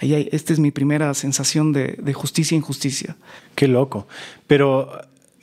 Ahí 0.00 0.28
esta 0.32 0.52
es 0.52 0.58
mi 0.58 0.72
primera 0.72 1.14
sensación 1.14 1.72
de, 1.72 1.96
de 2.00 2.12
justicia 2.12 2.56
e 2.56 2.58
injusticia. 2.58 3.16
Qué 3.54 3.68
loco. 3.68 4.08
Pero 4.48 4.90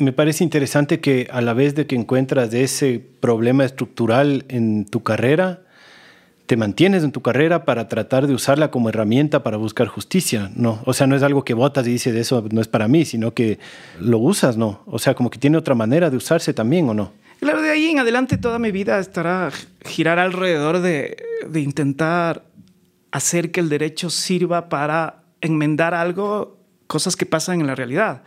me 0.02 0.12
parece 0.12 0.44
interesante 0.44 1.00
que 1.00 1.28
a 1.32 1.42
la 1.42 1.54
vez 1.54 1.76
de 1.76 1.86
que 1.86 1.96
encuentras 1.96 2.54
ese 2.54 3.02
problema 3.20 3.64
estructural 3.64 4.46
en 4.50 4.86
tu 4.86 5.04
carrera, 5.04 5.61
te 6.52 6.58
mantienes 6.58 7.06
en 7.06 7.14
tu 7.14 7.22
carrera 7.22 7.64
para 7.64 7.88
tratar 7.88 8.28
de 8.28 8.34
usarla 8.34 8.72
como 8.72 8.90
herramienta 8.90 9.42
para 9.42 9.56
buscar 9.56 9.88
justicia, 9.88 10.52
¿no? 10.54 10.82
O 10.84 10.92
sea, 10.92 11.08
no 11.08 11.16
es 11.16 11.24
algo 11.24 11.46
que 11.46 11.54
votas 11.54 11.88
y 11.88 11.92
dices, 11.92 12.14
eso 12.14 12.46
no 12.52 12.60
es 12.60 12.68
para 12.68 12.90
mí, 12.90 13.06
sino 13.06 13.34
que 13.34 13.58
lo 14.02 14.18
usas, 14.18 14.58
¿no? 14.58 14.82
O 14.86 15.00
sea, 15.00 15.14
como 15.14 15.30
que 15.30 15.40
tiene 15.40 15.58
otra 15.58 15.76
manera 15.76 16.10
de 16.10 16.18
usarse 16.18 16.54
también, 16.54 16.90
¿o 16.90 16.94
no? 16.94 17.14
Claro, 17.40 17.62
de 17.62 17.70
ahí 17.70 17.86
en 17.86 18.00
adelante 18.00 18.38
toda 18.38 18.60
mi 18.60 18.72
vida 18.72 19.00
estará 19.00 19.50
girar 19.86 20.20
alrededor 20.20 20.82
de, 20.82 21.16
de 21.48 21.62
intentar 21.62 22.44
hacer 23.14 23.52
que 23.52 23.62
el 23.62 23.70
derecho 23.70 24.10
sirva 24.10 24.68
para 24.68 25.24
enmendar 25.40 25.94
algo, 25.94 26.58
cosas 26.86 27.16
que 27.16 27.26
pasan 27.26 27.62
en 27.62 27.68
la 27.68 27.76
realidad. 27.76 28.24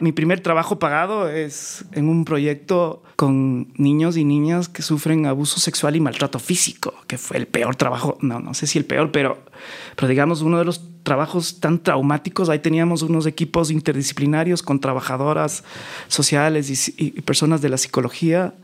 Mi 0.00 0.12
primer 0.12 0.40
trabajo 0.40 0.78
pagado 0.78 1.28
es 1.28 1.84
en 1.92 2.08
un 2.08 2.24
proyecto 2.24 3.02
con 3.16 3.72
niños 3.76 4.16
y 4.16 4.24
niñas 4.24 4.68
que 4.68 4.82
sufren 4.82 5.26
abuso 5.26 5.58
sexual 5.58 5.96
y 5.96 6.00
maltrato 6.00 6.38
físico, 6.38 6.94
que 7.08 7.18
fue 7.18 7.36
el 7.36 7.46
peor 7.46 7.74
trabajo, 7.74 8.16
no, 8.20 8.38
no 8.38 8.54
sé 8.54 8.68
si 8.68 8.78
el 8.78 8.84
peor, 8.84 9.10
pero, 9.10 9.42
pero 9.96 10.08
digamos 10.08 10.42
uno 10.42 10.58
de 10.58 10.64
los 10.64 10.82
trabajos 11.02 11.58
tan 11.58 11.82
traumáticos. 11.82 12.48
Ahí 12.48 12.60
teníamos 12.60 13.02
unos 13.02 13.26
equipos 13.26 13.70
interdisciplinarios 13.70 14.62
con 14.62 14.78
trabajadoras 14.78 15.64
sociales 16.06 16.92
y, 16.96 17.10
personas 17.22 17.62
de 17.62 17.70
la 17.70 17.78
psicología 17.78 18.54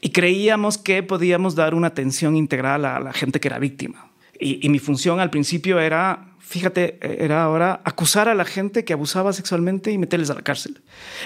y 0.00 0.10
creíamos 0.10 0.78
que 0.78 1.02
podíamos 1.02 1.54
dar 1.54 1.74
una 1.74 1.88
atención 1.88 2.36
integral 2.36 2.84
a 2.84 3.00
la 3.00 3.12
gente 3.12 3.40
que 3.40 3.48
era 3.48 3.58
víctima. 3.58 4.07
Y, 4.40 4.68
mi 4.68 4.78
función 4.78 5.20
al 5.20 5.30
principio 5.30 5.80
era 5.80 6.24
fíjate, 6.48 6.98
era 7.22 7.42
ahora 7.42 7.82
acusar 7.84 8.26
a 8.26 8.34
la 8.34 8.46
gente 8.46 8.82
que 8.82 8.94
abusaba 8.94 9.34
sexualmente 9.34 9.92
y 9.92 9.98
meterles 9.98 10.30
a 10.30 10.34
la 10.34 10.40
cárcel. 10.40 10.80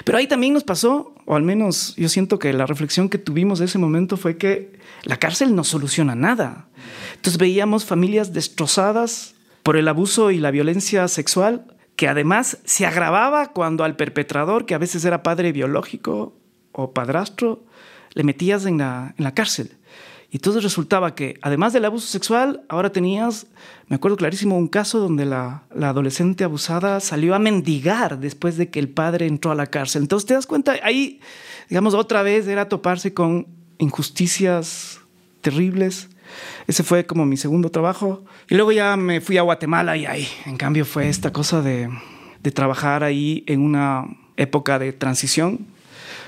Pero 0.05 0.19
ahí 0.19 0.27
también 0.27 0.53
nos 0.53 0.65
pasó, 0.65 1.15
o 1.27 1.37
al 1.37 1.45
menos 1.45 1.95
yo 1.97 2.09
siento 2.09 2.41
que 2.41 2.53
la 2.53 2.67
reflexión 2.67 3.09
que 3.09 3.19
tuvimos 3.19 3.61
de 3.61 3.67
ese 3.67 3.79
momento 3.79 4.17
fue 4.17 4.37
que 4.37 4.81
la 5.05 5.19
cárcel 5.19 5.55
no 5.55 5.63
soluciona 5.63 6.17
nada. 6.17 6.67
Entonces 7.15 7.39
veíamos 7.39 7.85
familias 7.85 8.33
destrozadas 8.33 9.37
por 9.63 9.77
el 9.77 9.87
abuso 9.87 10.33
y 10.33 10.39
la 10.39 10.51
violencia 10.51 11.07
sexual, 11.07 11.67
que 11.95 12.09
además 12.09 12.59
se 12.65 12.85
agravaba 12.85 13.53
cuando 13.53 13.85
al 13.85 13.95
perpetrador, 13.95 14.67
que 14.67 14.75
a 14.75 14.79
veces 14.79 15.05
era 15.05 15.23
padre 15.23 15.53
biológico 15.53 16.35
o 16.73 16.93
padrastro, 16.93 17.65
le 18.15 18.25
metías 18.25 18.67
en 18.67 18.79
la, 18.79 19.15
en 19.17 19.23
la 19.23 19.35
cárcel. 19.35 19.77
Y 20.33 20.37
entonces 20.37 20.63
resultaba 20.63 21.15
que, 21.15 21.39
además 21.43 21.75
del 21.75 21.85
abuso 21.85 22.07
sexual, 22.07 22.63
ahora 22.71 22.91
tenías, 22.91 23.49
me 23.89 23.97
acuerdo 23.97 24.17
clarísimo, 24.17 24.57
un 24.57 24.67
caso 24.67 24.99
donde 24.99 25.27
la, 25.27 25.65
la, 25.75 25.91
adolescente 25.91 26.43
abusada 26.43 27.01
salió 27.01 27.35
a 27.35 27.39
mendigar 27.39 28.19
después 28.19 28.57
de 28.57 28.71
que 28.71 28.79
el 28.81 28.89
padre 28.89 29.27
entró 29.27 29.51
a 29.51 29.55
la 29.55 29.67
cárcel. 29.67 30.01
Entonces 30.01 30.27
te 30.27 30.33
das 30.33 30.47
cuenta, 30.47 30.77
ahí, 30.85 31.21
digamos, 31.69 31.93
otra 31.93 32.23
vez 32.23 32.49
era 32.49 32.67
toparse 32.71 33.13
con 33.13 33.47
injusticias 33.77 35.01
terribles. 35.43 36.09
Ese 36.67 36.83
fue 36.83 37.05
como 37.05 37.27
mi 37.27 37.37
segundo 37.37 37.71
trabajo. 37.71 38.25
Y 38.49 38.55
luego 38.55 38.73
ya 38.73 38.97
me 38.97 39.21
fui 39.21 39.37
a 39.37 39.43
Guatemala 39.43 39.99
y 39.99 40.07
ahí, 40.07 40.27
en 40.47 40.57
cambio, 40.57 40.87
fue 40.87 41.11
esta 41.11 41.31
cosa 41.31 41.61
de, 41.61 41.91
de 42.43 42.51
trabajar 42.53 43.05
ahí 43.05 43.45
en 43.47 43.61
una 43.61 44.07
época 44.39 44.79
de 44.79 44.95
transición. 44.95 45.67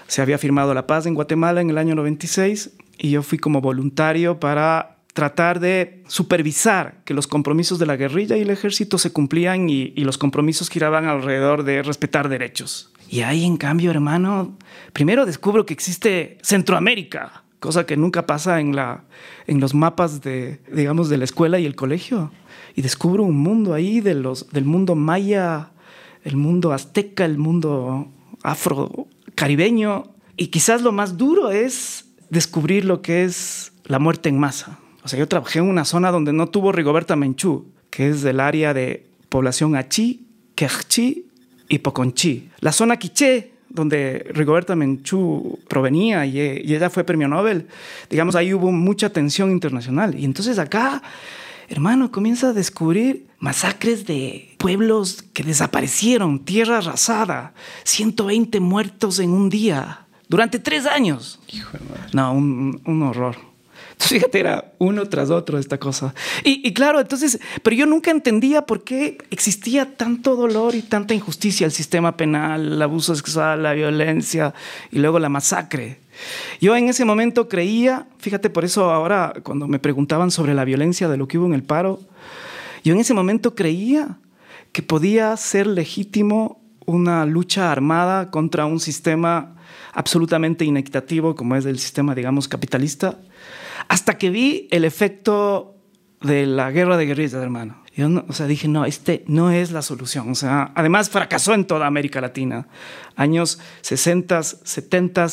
Se 0.08 0.20
había 0.20 0.36
firmado 0.36 0.74
la 0.74 0.86
paz 0.86 1.06
en 1.06 1.14
Guatemala 1.14 1.62
en 1.62 1.70
el 1.70 1.78
año 1.78 1.94
96 1.94 2.70
y 2.98 3.10
yo 3.10 3.22
fui 3.22 3.38
como 3.38 3.60
voluntario 3.60 4.38
para 4.40 4.98
tratar 5.12 5.60
de 5.60 6.02
supervisar 6.08 7.02
que 7.04 7.14
los 7.14 7.26
compromisos 7.26 7.78
de 7.78 7.86
la 7.86 7.96
guerrilla 7.96 8.36
y 8.36 8.42
el 8.42 8.50
ejército 8.50 8.98
se 8.98 9.12
cumplían 9.12 9.70
y, 9.70 9.92
y, 9.94 10.04
los 10.04 10.18
compromisos 10.18 10.68
giraban 10.68 11.06
alrededor 11.06 11.62
de 11.62 11.82
respetar 11.82 12.28
derechos. 12.28 12.90
Y 13.08 13.20
ahí, 13.20 13.44
en 13.44 13.56
cambio, 13.56 13.92
hermano, 13.92 14.56
primero 14.92 15.24
descubro 15.24 15.66
que 15.66 15.72
existe 15.72 16.38
Centroamérica, 16.42 17.44
cosa 17.60 17.86
que 17.86 17.96
nunca 17.96 18.26
pasa 18.26 18.60
en, 18.60 18.74
la, 18.74 19.04
en 19.46 19.60
los 19.60 19.72
mapas 19.72 20.20
de, 20.20 20.60
digamos, 20.72 21.08
de 21.08 21.16
la 21.16 21.24
escuela 21.24 21.58
y 21.58 21.66
el 21.66 21.76
colegio. 21.76 22.32
Y 22.74 22.82
descubro 22.82 23.22
un 23.22 23.38
mundo 23.38 23.72
ahí 23.72 24.00
de 24.00 24.14
los, 24.14 24.50
del 24.50 24.64
mundo 24.64 24.96
maya, 24.96 25.70
el 26.24 26.36
mundo 26.36 26.72
azteca, 26.72 27.24
el 27.24 27.38
mundo 27.38 28.08
afro-caribeño. 28.42 30.12
Y 30.36 30.48
quizás 30.48 30.82
lo 30.82 30.92
más 30.92 31.16
duro 31.16 31.50
es 31.50 32.04
descubrir 32.30 32.84
lo 32.84 33.02
que 33.02 33.24
es 33.24 33.72
la 33.84 33.98
muerte 33.98 34.28
en 34.28 34.38
masa. 34.38 34.78
O 35.02 35.08
sea, 35.08 35.18
yo 35.18 35.28
trabajé 35.28 35.58
en 35.58 35.68
una 35.68 35.84
zona 35.84 36.10
donde 36.10 36.32
no 36.32 36.48
tuvo 36.48 36.72
Rigoberta 36.72 37.16
Menchú, 37.16 37.66
que 37.90 38.08
es 38.08 38.22
del 38.22 38.40
área 38.40 38.72
de 38.72 39.06
población 39.28 39.76
Achí, 39.76 40.26
Quechí 40.54 41.26
y 41.68 41.78
Poconchí. 41.78 42.48
La 42.60 42.72
zona 42.72 42.96
Quiché, 42.96 43.52
donde 43.68 44.26
Rigoberta 44.32 44.76
Menchú 44.76 45.58
provenía 45.68 46.24
y, 46.24 46.38
y, 46.38 46.74
ella 46.74 46.90
fue 46.90 47.04
premio 47.04 47.28
Nobel, 47.28 47.66
digamos, 48.08 48.36
ahí 48.36 48.54
hubo 48.54 48.70
mucha 48.72 49.10
tensión 49.10 49.50
internacional. 49.50 50.18
Y 50.18 50.24
entonces 50.24 50.58
acá, 50.58 51.02
hermano, 51.68 52.10
comienza 52.10 52.50
a 52.50 52.52
descubrir 52.52 53.26
masacres 53.38 54.06
de 54.06 54.54
pueblos 54.58 55.22
que 55.32 55.42
desaparecieron, 55.42 56.44
tierra 56.44 56.78
arrasada, 56.78 57.52
120 57.82 58.60
muertos 58.60 59.18
en 59.18 59.30
un 59.30 59.50
día 59.50 60.03
durante 60.28 60.58
tres 60.58 60.86
años. 60.86 61.40
Hijo 61.48 61.76
de 61.78 61.84
madre. 61.84 62.10
No, 62.12 62.32
un, 62.32 62.80
un 62.84 63.02
horror. 63.02 63.36
Entonces, 63.92 64.18
fíjate, 64.18 64.40
era 64.40 64.72
uno 64.78 65.08
tras 65.08 65.30
otro 65.30 65.56
esta 65.56 65.78
cosa. 65.78 66.14
Y, 66.42 66.66
y, 66.66 66.74
claro, 66.74 67.00
entonces, 67.00 67.38
pero 67.62 67.76
yo 67.76 67.86
nunca 67.86 68.10
entendía 68.10 68.62
por 68.62 68.82
qué 68.82 69.18
existía 69.30 69.96
tanto 69.96 70.34
dolor 70.34 70.74
y 70.74 70.82
tanta 70.82 71.14
injusticia, 71.14 71.64
el 71.64 71.72
sistema 71.72 72.16
penal, 72.16 72.72
el 72.72 72.82
abuso 72.82 73.14
sexual, 73.14 73.62
la 73.62 73.72
violencia 73.72 74.52
y 74.90 74.98
luego 74.98 75.20
la 75.20 75.28
masacre. 75.28 76.00
Yo 76.60 76.76
en 76.76 76.88
ese 76.88 77.04
momento 77.04 77.48
creía, 77.48 78.06
fíjate, 78.18 78.50
por 78.50 78.64
eso 78.64 78.90
ahora 78.90 79.32
cuando 79.44 79.68
me 79.68 79.78
preguntaban 79.78 80.30
sobre 80.30 80.54
la 80.54 80.64
violencia 80.64 81.08
de 81.08 81.16
lo 81.16 81.28
que 81.28 81.38
hubo 81.38 81.46
en 81.46 81.54
el 81.54 81.62
paro, 81.62 82.00
yo 82.82 82.94
en 82.94 83.00
ese 83.00 83.14
momento 83.14 83.54
creía 83.54 84.18
que 84.72 84.82
podía 84.82 85.36
ser 85.36 85.68
legítimo 85.68 86.60
una 86.84 87.24
lucha 87.26 87.70
armada 87.70 88.30
contra 88.30 88.66
un 88.66 88.80
sistema 88.80 89.54
absolutamente 89.94 90.64
inequitativo 90.64 91.34
como 91.34 91.56
es 91.56 91.64
el 91.64 91.78
sistema, 91.78 92.14
digamos, 92.14 92.48
capitalista, 92.48 93.18
hasta 93.88 94.18
que 94.18 94.30
vi 94.30 94.68
el 94.70 94.84
efecto 94.84 95.76
de 96.20 96.46
la 96.46 96.70
guerra 96.70 96.96
de 96.96 97.06
guerrillas, 97.06 97.34
hermano. 97.34 97.82
Yo 97.96 98.08
no, 98.08 98.24
o 98.28 98.32
sea, 98.32 98.46
dije, 98.46 98.66
no, 98.66 98.84
este 98.84 99.24
no 99.28 99.50
es 99.50 99.70
la 99.70 99.82
solución. 99.82 100.28
O 100.30 100.34
sea, 100.34 100.72
además 100.74 101.10
fracasó 101.10 101.54
en 101.54 101.64
toda 101.64 101.86
América 101.86 102.20
Latina. 102.20 102.66
Años 103.14 103.60
60, 103.82 104.42
70, 104.42 105.26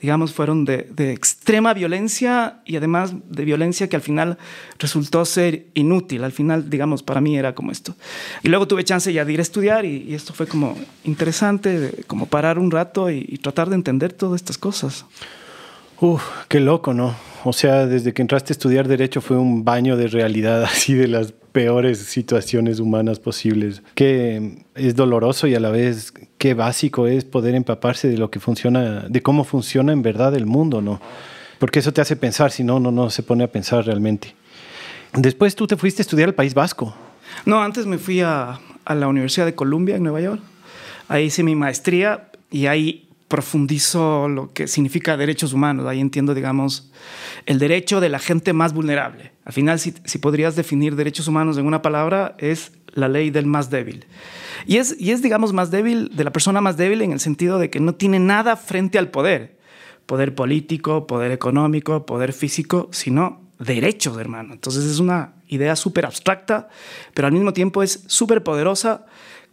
digamos, 0.00 0.32
fueron 0.32 0.64
de, 0.64 0.88
de, 0.94 1.12
extrema 1.12 1.72
violencia 1.74 2.60
y 2.64 2.76
además 2.76 3.14
de 3.28 3.44
violencia 3.44 3.88
que 3.88 3.96
al 3.96 4.02
final 4.02 4.38
resultó 4.78 5.24
ser 5.24 5.66
inútil. 5.74 6.24
Al 6.24 6.32
final, 6.32 6.68
digamos, 6.68 7.02
para 7.02 7.20
mí 7.20 7.36
era 7.36 7.54
como 7.54 7.72
esto. 7.72 7.94
Y 8.42 8.48
luego 8.48 8.68
tuve 8.68 8.84
chance 8.84 9.12
ya 9.12 9.24
de 9.24 9.32
ir 9.32 9.38
a 9.38 9.42
estudiar 9.42 9.84
y, 9.84 10.14
esto 10.14 10.32
fue 10.32 10.46
como 10.46 10.76
interesante, 11.04 11.80
de, 11.80 12.04
como 12.04 12.26
parar 12.26 12.58
un 12.58 12.70
rato 12.70 13.10
y, 13.10 13.24
y, 13.28 13.38
tratar 13.38 13.68
de 13.68 13.76
entender 13.76 14.12
todas 14.12 14.40
estas 14.40 14.58
cosas. 14.58 15.06
Uf, 16.00 16.22
qué 16.48 16.60
loco, 16.60 16.92
¿no? 16.92 17.14
O 17.44 17.52
sea, 17.52 17.86
desde 17.86 18.12
que 18.12 18.22
entraste 18.22 18.52
a 18.52 18.54
estudiar 18.54 18.88
derecho 18.88 19.20
fue 19.20 19.38
un 19.38 19.64
baño 19.64 19.96
de 19.96 20.08
realidad 20.08 20.64
así 20.70 20.94
de 20.94 21.08
las 21.08 21.32
peores 21.56 22.00
situaciones 22.00 22.80
humanas 22.80 23.18
posibles. 23.18 23.82
Que 23.94 24.58
es 24.74 24.94
doloroso 24.94 25.46
y 25.46 25.54
a 25.54 25.60
la 25.60 25.70
vez 25.70 26.12
qué 26.36 26.52
básico 26.52 27.06
es 27.06 27.24
poder 27.24 27.54
empaparse 27.54 28.08
de 28.08 28.18
lo 28.18 28.30
que 28.30 28.40
funciona, 28.40 29.06
de 29.08 29.22
cómo 29.22 29.42
funciona 29.42 29.94
en 29.94 30.02
verdad 30.02 30.34
el 30.34 30.44
mundo, 30.44 30.82
¿no? 30.82 31.00
Porque 31.58 31.78
eso 31.78 31.94
te 31.94 32.02
hace 32.02 32.14
pensar, 32.14 32.50
si 32.50 32.62
no, 32.62 32.78
no, 32.78 32.92
no 32.92 33.08
se 33.08 33.22
pone 33.22 33.42
a 33.42 33.50
pensar 33.50 33.86
realmente. 33.86 34.34
Después 35.14 35.56
tú 35.56 35.66
te 35.66 35.78
fuiste 35.78 36.02
a 36.02 36.04
estudiar 36.04 36.28
al 36.28 36.34
País 36.34 36.52
Vasco. 36.52 36.94
No, 37.46 37.62
antes 37.62 37.86
me 37.86 37.96
fui 37.96 38.20
a, 38.20 38.60
a 38.84 38.94
la 38.94 39.08
Universidad 39.08 39.46
de 39.46 39.54
Columbia 39.54 39.96
en 39.96 40.02
Nueva 40.02 40.20
York. 40.20 40.42
Ahí 41.08 41.24
hice 41.24 41.42
mi 41.42 41.54
maestría 41.54 42.28
y 42.50 42.66
ahí 42.66 43.05
profundizo 43.28 44.28
lo 44.28 44.52
que 44.52 44.68
significa 44.68 45.16
derechos 45.16 45.52
humanos. 45.52 45.86
Ahí 45.86 46.00
entiendo, 46.00 46.34
digamos, 46.34 46.90
el 47.44 47.58
derecho 47.58 48.00
de 48.00 48.08
la 48.08 48.18
gente 48.18 48.52
más 48.52 48.72
vulnerable. 48.72 49.32
Al 49.44 49.52
final, 49.52 49.78
si, 49.78 49.94
si, 50.04 50.18
podrías 50.18 50.56
definir 50.56 50.96
derechos 50.96 51.28
humanos 51.28 51.58
en 51.58 51.66
una 51.66 51.82
palabra, 51.82 52.36
es 52.38 52.72
la 52.92 53.08
ley 53.08 53.30
del 53.30 53.46
más 53.46 53.70
débil. 53.70 54.06
Y 54.66 54.76
es, 54.76 54.96
y 54.98 55.10
es, 55.10 55.22
digamos, 55.22 55.52
más 55.52 55.70
débil 55.70 56.10
de 56.14 56.24
la 56.24 56.32
persona 56.32 56.60
más 56.60 56.76
débil 56.76 57.02
en 57.02 57.12
el 57.12 57.20
sentido 57.20 57.58
de 57.58 57.70
que 57.70 57.80
no 57.80 57.94
tiene 57.94 58.18
nada 58.18 58.56
frente 58.56 58.98
al 58.98 59.08
poder. 59.10 59.56
Poder 60.06 60.34
político, 60.34 61.06
poder 61.06 61.32
económico, 61.32 62.06
poder 62.06 62.32
físico, 62.32 62.88
sino 62.92 63.46
derechos, 63.58 64.18
hermano. 64.18 64.52
Entonces 64.52 64.84
es 64.84 65.00
una 65.00 65.34
idea 65.48 65.74
súper 65.74 66.06
abstracta, 66.06 66.68
pero 67.14 67.26
al 67.26 67.32
mismo 67.32 67.52
tiempo 67.52 67.82
es 67.82 68.04
súper 68.06 68.42
poderosa 68.42 69.06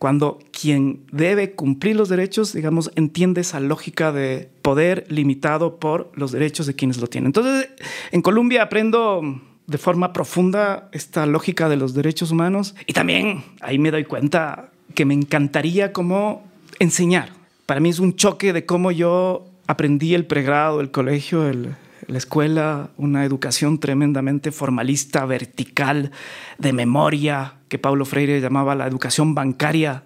cuando 0.04 0.38
quien 0.52 1.06
debe 1.14 1.54
cumplir 1.54 1.96
los 1.96 2.10
derechos, 2.10 2.52
digamos, 2.52 2.92
entiende 2.98 3.40
esa 3.40 3.62
lógica 3.62 4.12
de 4.12 4.50
poder 4.62 5.06
limitado 5.08 5.80
por 5.80 6.12
los 6.14 6.34
derechos 6.34 6.68
de 6.68 6.76
quienes 6.76 6.98
lo 6.98 7.08
tienen. 7.08 7.28
Entonces, 7.28 7.70
en 8.12 8.22
Colombia 8.22 8.64
aprendo 8.64 9.22
de 9.66 9.78
forma 9.78 10.12
profunda 10.12 10.90
esta 10.92 11.26
lógica 11.26 11.70
de 11.70 11.78
los 11.78 11.94
derechos 11.94 12.32
humanos 12.32 12.76
y 12.86 12.92
también 12.92 13.46
ahí 13.62 13.80
me 13.80 13.92
doy 13.92 14.04
cuenta 14.04 14.72
que 14.94 15.06
me 15.06 15.14
encantaría 15.14 15.94
como 15.94 16.44
enseñar. 16.80 17.30
Para 17.66 17.80
mí 17.80 17.88
es 17.88 18.00
un 18.00 18.18
choque 18.18 18.52
de 18.52 18.66
cómo 18.66 18.92
yo 18.92 19.46
aprendí 19.68 20.16
el 20.16 20.26
pregrado, 20.26 20.82
el 20.82 20.92
colegio, 20.92 21.48
el, 21.48 21.78
la 22.08 22.18
escuela, 22.18 22.90
una 22.98 23.26
educación 23.26 23.80
tremendamente 23.80 24.52
formalista, 24.52 25.26
vertical, 25.26 26.12
de 26.58 26.74
memoria, 26.74 27.56
que 27.68 27.80
Paulo 27.80 28.06
Freire 28.06 28.40
llamaba 28.40 28.76
la 28.76 28.88
educación 28.88 29.36
bancaria, 29.36 30.04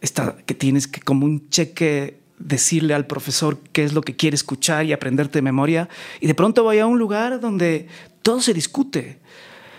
esta, 0.00 0.36
que 0.46 0.54
tienes 0.54 0.86
que 0.86 1.00
como 1.00 1.26
un 1.26 1.48
cheque 1.48 2.20
decirle 2.38 2.94
al 2.94 3.06
profesor 3.06 3.58
qué 3.72 3.84
es 3.84 3.92
lo 3.92 4.02
que 4.02 4.16
quiere 4.16 4.34
escuchar 4.34 4.86
y 4.86 4.92
aprenderte 4.92 5.38
de 5.38 5.42
memoria. 5.42 5.88
Y 6.20 6.26
de 6.26 6.34
pronto 6.34 6.62
voy 6.62 6.78
a 6.78 6.86
un 6.86 6.98
lugar 6.98 7.40
donde 7.40 7.88
todo 8.22 8.40
se 8.40 8.54
discute, 8.54 9.18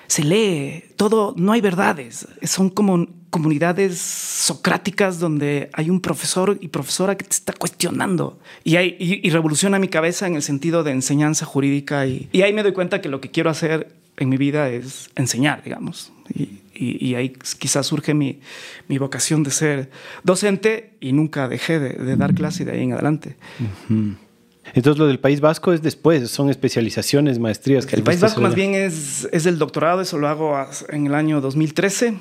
se 0.09 0.23
lee, 0.23 0.83
todo, 0.97 1.35
no 1.37 1.51
hay 1.51 1.61
verdades, 1.61 2.27
son 2.43 2.69
como 2.71 3.07
comunidades 3.29 3.99
socráticas 3.99 5.19
donde 5.19 5.69
hay 5.73 5.91
un 5.91 6.01
profesor 6.01 6.57
y 6.59 6.69
profesora 6.69 7.15
que 7.15 7.25
te 7.25 7.35
está 7.35 7.53
cuestionando 7.53 8.39
y, 8.63 8.77
hay, 8.77 8.97
y, 8.99 9.25
y 9.25 9.29
revoluciona 9.29 9.77
mi 9.77 9.87
cabeza 9.87 10.25
en 10.25 10.33
el 10.33 10.41
sentido 10.41 10.83
de 10.83 10.91
enseñanza 10.91 11.45
jurídica 11.45 12.07
y, 12.07 12.27
y, 12.31 12.41
ahí 12.41 12.53
me 12.53 12.63
doy 12.63 12.73
cuenta 12.73 13.01
que 13.01 13.07
lo 13.07 13.21
que 13.21 13.29
quiero 13.29 13.51
hacer 13.51 13.93
en 14.17 14.29
mi 14.29 14.37
vida 14.37 14.69
es 14.69 15.11
enseñar, 15.15 15.63
digamos. 15.63 16.11
Y, 16.33 16.59
y 16.73 17.15
ahí 17.15 17.33
quizás 17.59 17.85
surge 17.85 18.13
mi, 18.13 18.39
mi, 18.87 18.97
vocación 18.97 19.43
de 19.43 19.51
ser 19.51 19.91
docente 20.23 20.93
y 20.99 21.13
nunca 21.13 21.47
dejé 21.47 21.79
de, 21.79 21.89
de 21.89 22.15
dar 22.15 22.33
clase 22.33 22.65
de 22.65 22.71
ahí 22.71 22.83
en 22.83 22.93
adelante. 22.93 23.35
Uh 23.59 23.93
-huh. 23.93 24.15
Entonces 24.73 24.99
lo 24.99 25.07
del 25.07 25.19
País 25.19 25.41
Vasco 25.41 25.73
es 25.73 25.81
después, 25.81 26.29
son 26.29 26.49
especializaciones, 26.49 27.39
maestrías. 27.39 27.85
Que 27.85 27.95
el 27.95 28.03
País 28.03 28.19
Vasco 28.19 28.41
más 28.41 28.55
bien 28.55 28.75
es, 28.75 29.27
es 29.31 29.45
el 29.45 29.57
doctorado, 29.57 30.01
eso 30.01 30.17
lo 30.17 30.27
hago 30.27 30.55
en 30.89 31.07
el 31.07 31.15
año 31.15 31.41
2013. 31.41 32.13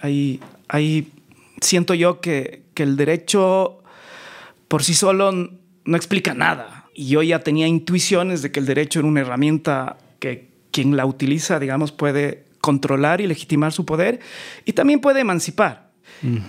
Ahí, 0.00 0.40
ahí 0.68 1.12
siento 1.60 1.94
yo 1.94 2.20
que, 2.20 2.62
que 2.74 2.82
el 2.82 2.96
derecho 2.96 3.82
por 4.68 4.82
sí 4.82 4.94
solo 4.94 5.32
no 5.32 5.96
explica 5.96 6.34
nada. 6.34 6.86
Y 6.94 7.08
yo 7.08 7.22
ya 7.22 7.40
tenía 7.40 7.66
intuiciones 7.66 8.42
de 8.42 8.52
que 8.52 8.60
el 8.60 8.66
derecho 8.66 9.00
era 9.00 9.08
una 9.08 9.20
herramienta 9.20 9.96
que 10.18 10.48
quien 10.70 10.96
la 10.96 11.06
utiliza, 11.06 11.58
digamos, 11.58 11.92
puede 11.92 12.44
controlar 12.60 13.20
y 13.20 13.26
legitimar 13.26 13.72
su 13.72 13.84
poder 13.84 14.20
y 14.64 14.72
también 14.72 15.00
puede 15.00 15.20
emancipar. 15.20 15.84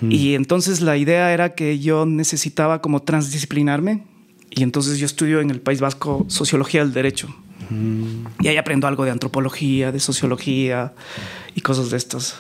Y 0.09 0.35
entonces 0.35 0.79
la 0.79 0.95
idea 0.95 1.33
era 1.33 1.53
que 1.53 1.79
yo 1.79 2.05
necesitaba 2.05 2.81
como 2.81 3.01
transdisciplinarme 3.01 4.03
y 4.55 4.63
entonces 4.63 4.97
yo 4.97 5.05
estudio 5.05 5.41
en 5.41 5.51
el 5.51 5.59
País 5.59 5.81
Vasco 5.81 6.25
sociología 6.29 6.81
del 6.81 6.93
derecho. 6.93 7.27
Y 8.39 8.47
ahí 8.47 8.57
aprendo 8.57 8.87
algo 8.87 9.05
de 9.05 9.11
antropología, 9.11 9.91
de 9.91 9.99
sociología 9.99 10.93
y 11.55 11.61
cosas 11.61 11.89
de 11.89 11.97
estas. 11.97 12.39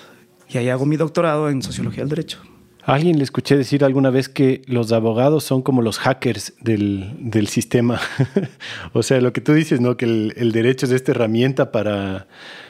Y 0.49 0.57
ahí 0.57 0.69
hago 0.69 0.85
mi 0.85 0.97
doctorado 0.97 1.49
en 1.49 1.61
sociología 1.61 2.03
del 2.03 2.09
derecho. 2.09 2.39
alguien 2.83 3.17
le 3.17 3.23
escuché 3.23 3.57
decir 3.57 3.83
alguna 3.83 4.11
vez 4.11 4.29
que 4.29 4.61
los 4.67 4.91
abogados 4.91 5.43
son 5.43 5.61
como 5.61 5.81
los 5.81 5.97
hackers 5.97 6.53
del, 6.61 7.15
del 7.19 7.47
sistema. 7.47 7.99
o 8.93 9.03
sea, 9.03 9.19
lo 9.19 9.33
que 9.33 9.41
tú 9.41 9.53
dices, 9.53 9.81
¿no? 9.81 9.97
Que 9.97 10.05
el, 10.05 10.33
el, 10.37 10.51
derecho 10.51 10.85
es 10.85 10.91
esta 10.93 11.11
herramienta 11.11 11.71
para 11.71 12.27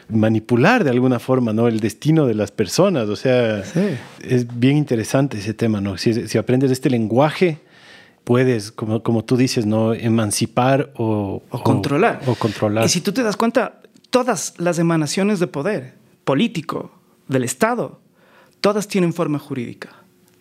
manipular 0.09 0.83
de 0.83 0.89
alguna 0.89 1.19
forma, 1.19 1.53
¿no? 1.53 1.67
El 1.67 1.81
destino 1.81 2.25
de 2.25 2.35
las 2.35 2.51
personas. 2.51 3.09
O 3.09 3.15
sea, 3.15 3.63
sí. 3.63 3.81
es 4.21 4.59
bien 4.59 4.77
interesante 4.77 5.37
ese 5.37 5.53
tema, 5.53 5.81
¿no? 5.81 5.97
Si, 5.97 6.27
si 6.27 6.37
aprendes 6.37 6.71
este 6.71 6.89
lenguaje, 6.89 7.59
puedes, 8.25 8.71
como, 8.71 9.01
como 9.01 9.23
tú 9.23 9.37
dices, 9.37 9.65
¿no? 9.65 9.93
Emancipar 9.93 10.91
o, 10.95 11.41
o 11.49 11.63
controlar. 11.63 12.21
O, 12.27 12.31
o 12.31 12.35
controlar. 12.35 12.85
Y 12.85 12.89
si 12.89 12.99
tú 12.99 13.13
te 13.13 13.23
das 13.23 13.37
cuenta, 13.37 13.81
todas 14.09 14.55
las 14.57 14.77
emanaciones 14.79 15.39
de 15.39 15.47
poder 15.47 15.93
político 16.25 16.91
del 17.29 17.45
Estado, 17.45 18.01
todas 18.59 18.89
tienen 18.89 19.13
forma 19.13 19.39
jurídica. 19.39 19.89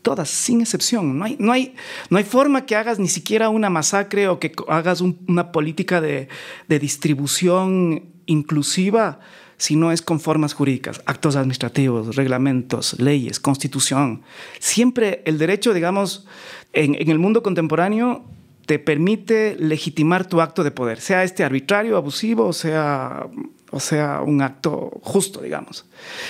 Todas, 0.02 0.28
sin 0.28 0.60
excepción. 0.60 1.18
No 1.18 1.24
hay, 1.24 1.36
no, 1.38 1.52
hay, 1.52 1.74
no 2.10 2.18
hay 2.18 2.24
forma 2.24 2.66
que 2.66 2.74
hagas 2.74 2.98
ni 2.98 3.08
siquiera 3.08 3.48
una 3.48 3.70
masacre 3.70 4.28
o 4.28 4.38
que 4.38 4.52
hagas 4.68 5.00
un, 5.00 5.18
una 5.28 5.52
política 5.52 6.00
de, 6.00 6.28
de 6.68 6.78
distribución 6.78 8.04
inclusiva 8.26 9.20
si 9.56 9.76
no 9.76 9.92
es 9.92 10.02
con 10.02 10.20
formas 10.20 10.54
jurídicas, 10.54 11.02
actos 11.06 11.36
administrativos, 11.36 12.16
reglamentos, 12.16 12.98
leyes, 12.98 13.40
constitución. 13.40 14.22
Siempre 14.58 15.22
el 15.26 15.38
derecho, 15.38 15.74
digamos, 15.74 16.26
en, 16.72 16.94
en, 16.94 17.10
el 17.10 17.18
mundo 17.18 17.42
contemporáneo 17.42 18.24
te 18.66 18.78
permite 18.78 19.56
legitimar 19.58 20.26
tu 20.26 20.40
acto 20.40 20.64
de 20.64 20.70
poder, 20.70 21.00
sea 21.00 21.24
este 21.24 21.44
arbitrario, 21.44 21.96
abusivo, 21.96 22.46
o 22.46 22.52
sea, 22.52 23.26
o 23.70 23.80
sea 23.80 24.22
un 24.22 24.42
acto 24.42 24.90
justo, 25.02 25.40
digamos. 25.40 25.84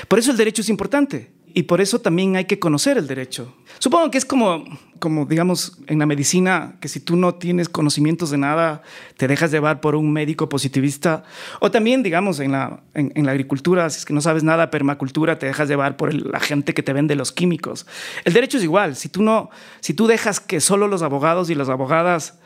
Por 0.08 0.18
eso 0.18 0.30
el 0.30 0.36
derecho 0.36 0.62
es 0.62 0.68
importante 0.68 1.33
y 1.54 1.62
por 1.64 1.80
eso 1.80 2.00
también 2.00 2.34
hay 2.34 2.46
que 2.46 2.58
conocer 2.58 2.98
el 2.98 3.06
derecho. 3.06 3.54
Supongo 3.78 4.10
que 4.10 4.18
es 4.18 4.24
como, 4.24 4.64
como, 4.98 5.24
digamos, 5.24 5.78
en 5.86 6.00
la 6.00 6.06
medicina, 6.06 6.74
que 6.80 6.88
si 6.88 6.98
tú 6.98 7.14
no 7.14 7.36
tienes 7.36 7.68
conocimientos 7.68 8.30
de 8.30 8.38
nada, 8.38 8.82
te 9.16 9.28
dejas 9.28 9.52
llevar 9.52 9.80
por 9.80 9.94
un 9.94 10.12
médico 10.12 10.48
positivista. 10.48 11.22
O 11.60 11.70
también, 11.70 12.02
digamos, 12.02 12.40
en 12.40 12.50
la, 12.50 12.82
en, 12.94 13.24
la 13.24 13.30
agricultura, 13.30 13.88
si 13.88 13.98
es 13.98 14.04
que 14.04 14.12
no 14.12 14.20
sabes 14.20 14.42
nada, 14.42 14.72
permacultura, 14.72 15.38
te 15.38 15.46
dejas 15.46 15.68
llevar 15.68 15.96
por 15.96 16.12
la 16.12 16.40
gente 16.40 16.74
que 16.74 16.82
te 16.82 16.92
vende 16.92 17.14
los 17.14 17.30
químicos. 17.30 17.86
El 18.24 18.32
derecho 18.32 18.58
es 18.58 18.64
igual. 18.64 18.96
Si 18.96 19.08
tú, 19.08 19.22
no, 19.22 19.50
si 19.78 19.94
tú 19.94 20.08
dejas 20.08 20.40
que 20.40 20.60
solo 20.60 20.88
los 20.88 21.02
abogados 21.02 21.50
y 21.50 21.54
las 21.54 21.68
abogadas 21.68 22.40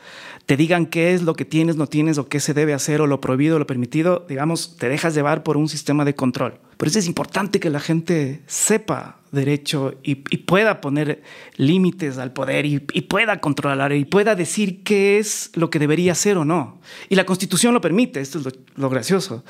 te 0.45 0.55
digan 0.55 0.85
qué 0.85 1.15
es 1.15 1.23
lo 1.23 1.33
que 1.33 1.45
tienes, 1.45 1.77
no 1.77 1.87
tienes, 1.87 2.19
o 2.19 2.29
qué 2.29 2.39
se 2.39 2.53
debe 2.53 2.75
hacer, 2.75 3.01
o 3.01 3.07
lo 3.07 3.21
prohibido, 3.21 3.55
o 3.55 3.59
lo 3.59 3.65
permitido, 3.65 4.25
digamos, 4.29 4.77
te 4.77 4.87
dejas 4.87 5.15
llevar 5.15 5.41
por 5.41 5.57
un 5.57 5.67
sistema 5.67 6.05
de 6.05 6.13
control. 6.13 6.59
Por 6.79 6.87
eso 6.87 6.97
es 6.97 7.07
importante 7.07 7.59
que 7.59 7.69
la 7.69 7.81
gente 7.81 8.41
sepa 8.47 9.19
derecho 9.33 9.95
y, 10.01 10.15
pueda 10.15 10.79
poner 10.79 11.21
límites 11.57 12.17
al 12.17 12.31
poder 12.31 12.65
y, 12.65 12.79
pueda 12.79 13.41
controlar 13.41 13.91
y 13.91 14.05
pueda 14.05 14.33
decir 14.33 14.81
qué 14.83 15.17
es 15.17 15.51
lo 15.55 15.69
que 15.69 15.77
debería 15.77 16.13
hacer 16.13 16.37
o 16.37 16.45
no. 16.45 16.79
Y 17.09 17.15
la 17.15 17.25
constitución 17.25 17.73
lo 17.73 17.81
permite, 17.81 18.21
esto 18.21 18.39
es 18.39 18.57
lo 18.77 18.89
gracioso. 18.89 19.43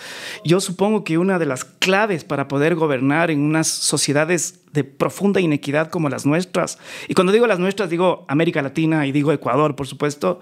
Yo 0.44 0.60
supongo 0.60 1.04
que 1.04 1.20
una 1.20 1.38
de 1.38 1.46
las 1.46 1.66
claves 1.66 2.24
para 2.24 2.48
poder 2.48 2.74
gobernar 2.74 3.30
en 3.30 3.42
unas 3.42 3.68
sociedades 3.68 4.62
de 4.74 4.84
profunda 4.84 5.40
inequidad 5.40 5.92
como 5.92 6.10
las 6.10 6.26
nuestras, 6.26 6.80
y 7.08 7.14
cuando 7.14 7.32
digo 7.32 7.46
las 7.46 7.60
nuestras 7.60 7.92
digo 7.92 8.26
América 8.28 8.64
Latina 8.64 9.06
y 9.06 9.12
digo 9.12 9.32
Ecuador, 9.32 9.76
por 9.76 9.86
supuesto, 9.86 10.40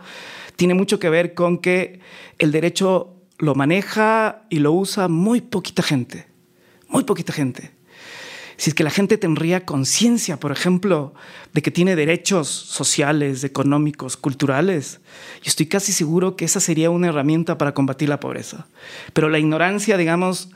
tiene 0.56 0.74
mucho 0.74 1.00
que 1.00 1.10
ver 1.10 1.34
con 1.34 1.58
que 1.58 2.00
el 2.40 2.54
derecho 2.54 3.14
lo 3.40 3.56
maneja 3.56 4.44
y 4.50 4.60
lo 4.60 4.72
usa 4.72 5.10
muy 5.10 5.42
poquita 5.42 5.84
gente, 5.84 6.37
muy 6.88 7.04
poquita 7.04 7.34
gente. 7.34 7.72
Si 8.58 8.72
es 8.72 8.74
que 8.74 8.84
la 8.84 8.90
gente 8.90 9.20
tendría 9.20 9.66
conciencia, 9.66 10.40
por 10.40 10.52
ejemplo, 10.52 11.14
de 11.54 11.62
que 11.62 11.70
tiene 11.70 11.96
derechos 11.96 12.48
sociales, 12.48 13.44
económicos, 13.44 14.18
culturales, 14.18 15.00
yo 15.44 15.50
estoy 15.50 15.68
casi 15.68 15.92
seguro 15.92 16.36
que 16.36 16.46
esa 16.46 16.60
sería 16.60 16.90
una 16.90 17.10
herramienta 17.10 17.60
para 17.60 17.76
combatir 17.76 18.10
la 18.10 18.20
pobreza. 18.20 18.68
Pero 19.14 19.30
la 19.30 19.38
ignorancia, 19.38 19.96
digamos, 19.96 20.50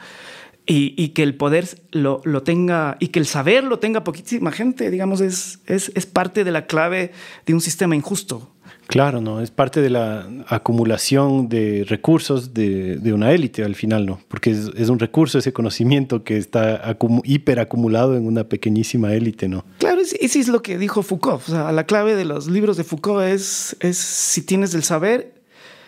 y, 0.66 1.10
que 1.10 1.22
el 1.22 1.36
poder 1.36 1.68
lo, 1.92 2.22
tenga, 2.44 2.98
y 3.00 3.10
que 3.10 3.20
el 3.20 3.28
saber 3.28 3.64
lo 3.64 3.78
tenga 3.78 4.04
poquísima 4.04 4.52
gente, 4.52 4.90
digamos, 4.90 5.22
es 5.22 6.06
parte 6.12 6.44
de 6.44 6.52
la 6.52 6.66
clave 6.66 7.12
de 7.46 7.54
un 7.54 7.62
sistema 7.62 7.96
injusto. 7.96 8.52
Claro, 8.92 9.22
no, 9.22 9.40
es 9.40 9.52
parte 9.52 9.80
de 9.80 9.90
la 9.90 10.28
acumulación 10.48 11.48
de 11.48 11.86
recursos 11.88 12.54
de, 12.54 13.00
una 13.14 13.32
élite 13.32 13.64
al 13.64 13.74
final, 13.74 14.06
¿no? 14.06 14.20
Porque 14.28 14.52
es, 14.52 14.90
un 14.90 15.00
recurso 15.00 15.40
ese 15.40 15.54
conocimiento 15.54 16.26
que 16.26 16.36
está 16.36 16.90
acum 16.90 17.22
hiperacumulado 17.24 18.18
en 18.18 18.28
una 18.28 18.44
pequeñísima 18.44 19.14
élite, 19.14 19.48
¿no? 19.48 19.64
Claro, 19.78 20.02
ese 20.02 20.40
es 20.40 20.50
lo 20.50 20.62
que 20.62 20.78
dijo 20.78 21.04
Foucault. 21.04 21.48
La 21.48 21.86
clave 21.86 22.16
de 22.16 22.26
los 22.26 22.48
libros 22.48 22.76
de 22.76 22.84
Foucault 22.84 23.24
es, 23.24 23.78
si 23.96 24.42
tienes 24.42 24.74
el 24.74 24.84
saber, 24.84 25.36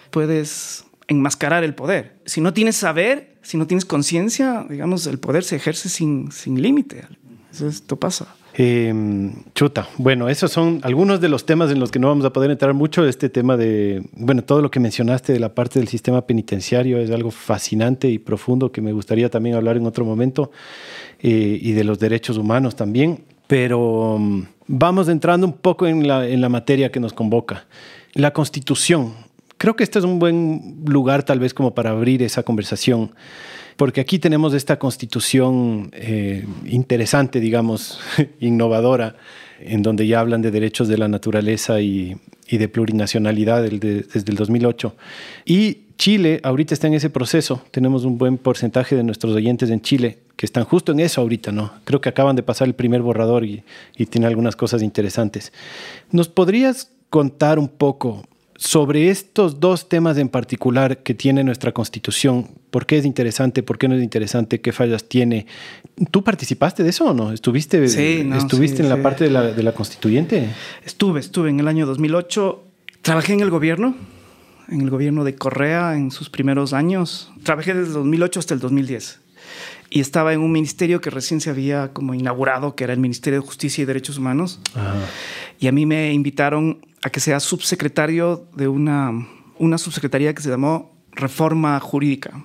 puedes 0.09 0.85
enmascarar 1.09 1.65
el 1.65 1.75
poder. 1.75 2.15
Si 2.23 2.39
no 2.39 2.53
tienes 2.53 2.77
saber, 2.77 3.35
si 3.41 3.57
no 3.57 3.67
tienes 3.67 3.83
conciencia, 3.83 4.65
digamos, 4.69 5.07
el 5.07 5.19
poder 5.19 5.43
se 5.43 5.57
ejerce 5.57 5.89
sin, 5.89 6.31
sin 6.31 6.61
límite. 6.61 7.03
Eso 7.51 7.67
esto 7.67 7.97
pasa. 7.99 8.33
Eh, 8.55 8.93
chuta, 9.55 9.87
bueno, 9.97 10.29
esos 10.29 10.51
son 10.51 10.79
algunos 10.83 11.19
de 11.19 11.27
los 11.27 11.45
temas 11.45 11.71
en 11.71 11.79
los 11.79 11.89
que 11.89 11.97
no 11.97 12.07
vamos 12.09 12.23
a 12.25 12.31
poder 12.31 12.51
entrar 12.51 12.73
mucho. 12.73 13.05
Este 13.07 13.29
tema 13.29 13.57
de, 13.57 14.03
bueno, 14.13 14.43
todo 14.43 14.61
lo 14.61 14.69
que 14.69 14.79
mencionaste 14.79 15.33
de 15.33 15.39
la 15.39 15.55
parte 15.55 15.79
del 15.79 15.87
sistema 15.87 16.25
penitenciario 16.27 16.99
es 16.99 17.09
algo 17.09 17.31
fascinante 17.31 18.09
y 18.09 18.19
profundo 18.19 18.71
que 18.71 18.81
me 18.81 18.93
gustaría 18.93 19.29
también 19.29 19.55
hablar 19.55 19.77
en 19.77 19.87
otro 19.87 20.05
momento 20.05 20.51
eh, 21.19 21.57
y 21.61 21.71
de 21.71 21.83
los 21.83 21.97
derechos 21.97 22.37
humanos 22.37 22.75
también. 22.75 23.23
Pero 23.47 24.15
um, 24.15 24.45
vamos 24.67 25.09
entrando 25.09 25.47
un 25.47 25.53
poco 25.53 25.87
en 25.87 26.07
la, 26.07 26.27
en 26.27 26.39
la 26.39 26.49
materia 26.49 26.91
que 26.91 26.99
nos 26.99 27.13
convoca. 27.13 27.65
La 28.13 28.33
constitución. 28.33 29.13
Creo 29.57 29.75
que 29.75 29.83
este 29.83 29.97
es 29.97 30.05
un 30.05 30.19
buen 30.19 30.83
lugar 30.85 31.23
tal 31.23 31.39
vez 31.39 31.53
como 31.53 31.73
para 31.73 31.89
abrir 31.89 32.21
esa 32.21 32.43
conversación 32.43 33.11
porque 33.77 34.01
aquí 34.01 34.19
tenemos 34.19 34.53
esta 34.53 34.77
constitución 34.77 35.89
eh, 35.93 36.45
interesante, 36.65 37.39
digamos, 37.39 37.99
innovadora, 38.39 39.15
en 39.59 39.81
donde 39.81 40.07
ya 40.07 40.19
hablan 40.19 40.41
de 40.41 40.51
derechos 40.51 40.87
de 40.87 40.97
la 40.97 41.07
naturaleza 41.07 41.81
y, 41.81 42.17
de 42.49 42.69
plurinacionalidad 42.69 43.63
desde 43.63 44.31
el 44.31 44.35
2008. 44.35 44.95
Y 45.43 45.79
Chile 45.97 46.39
ahorita 46.43 46.75
está 46.75 46.85
en 46.85 46.93
ese 46.93 47.09
proceso. 47.09 47.63
Tenemos 47.71 48.05
un 48.05 48.19
buen 48.19 48.37
porcentaje 48.37 48.95
de 48.95 49.03
nuestros 49.03 49.33
oyentes 49.33 49.71
en 49.71 49.81
Chile 49.81 50.19
que 50.35 50.45
están 50.45 50.63
justo 50.63 50.91
en 50.91 50.99
eso 50.99 51.21
ahorita, 51.21 51.51
¿no? 51.51 51.71
Creo 51.83 51.99
que 51.99 52.09
acaban 52.09 52.35
de 52.35 52.43
pasar 52.43 52.67
el 52.67 52.75
primer 52.75 53.01
borrador 53.01 53.43
y, 53.43 53.63
y 53.97 54.05
tiene 54.05 54.27
algunas 54.27 54.55
cosas 54.55 54.83
interesantes. 54.83 55.51
¿Nos 56.11 56.27
podrías 56.27 56.91
contar 57.09 57.57
un 57.57 57.69
poco 57.69 58.23
sobre 58.55 59.09
estos 59.09 59.59
dos 59.59 59.89
temas 59.89 60.17
en 60.17 60.29
particular 60.29 60.99
que 60.99 61.13
tiene 61.13 61.43
nuestra 61.43 61.71
constitución, 61.71 62.47
¿por 62.69 62.85
qué 62.85 62.97
es 62.97 63.05
interesante? 63.05 63.63
¿Por 63.63 63.77
qué 63.77 63.87
no 63.87 63.95
es 63.95 64.03
interesante? 64.03 64.61
¿Qué 64.61 64.71
fallas 64.71 65.05
tiene? 65.05 65.47
¿Tú 66.11 66.23
participaste 66.23 66.83
de 66.83 66.89
eso 66.89 67.05
o 67.05 67.13
no? 67.13 67.31
¿Estuviste, 67.31 67.87
sí, 67.87 68.23
no, 68.25 68.37
¿estuviste 68.37 68.77
sí, 68.77 68.83
en 68.83 68.89
la 68.89 69.01
parte 69.01 69.25
de 69.25 69.31
la, 69.31 69.43
de 69.51 69.63
la, 69.63 69.73
constituyente? 69.73 70.49
Estuve, 70.85 71.19
estuve 71.19 71.49
en 71.49 71.59
el 71.59 71.67
año 71.67 71.85
2008. 71.85 72.63
Trabajé 73.01 73.33
en 73.33 73.41
el 73.41 73.49
gobierno, 73.49 73.95
en 74.69 74.81
el 74.81 74.89
gobierno 74.89 75.23
de 75.23 75.35
Correa 75.35 75.95
en 75.95 76.11
sus 76.11 76.29
primeros 76.29 76.73
años. 76.73 77.31
Trabajé 77.43 77.73
desde 77.73 77.87
el 77.87 77.93
2008 77.93 78.39
hasta 78.39 78.53
el 78.53 78.59
2010 78.59 79.19
y 79.89 79.99
estaba 79.99 80.33
en 80.33 80.39
un 80.39 80.51
ministerio 80.51 81.01
que 81.01 81.09
recién 81.09 81.41
se 81.41 81.49
había 81.49 81.93
como 81.93 82.13
inaugurado, 82.15 82.75
que 82.75 82.83
era 82.83 82.93
el 82.93 82.99
Ministerio 82.99 83.41
de 83.41 83.45
Justicia 83.45 83.83
y 83.83 83.85
Derechos 83.85 84.17
Humanos. 84.17 84.59
Ajá. 84.73 84.95
Y 85.59 85.67
a 85.67 85.71
mí 85.71 85.85
me 85.85 86.11
invitaron 86.13 86.79
a 87.03 87.09
que 87.09 87.19
sea 87.19 87.39
subsecretario 87.39 88.47
de 88.55 88.67
una, 88.67 89.11
una 89.59 89.77
subsecretaría 89.77 90.33
que 90.33 90.41
se 90.41 90.49
llamó 90.49 90.95
Reforma 91.11 91.79
Jurídica. 91.79 92.43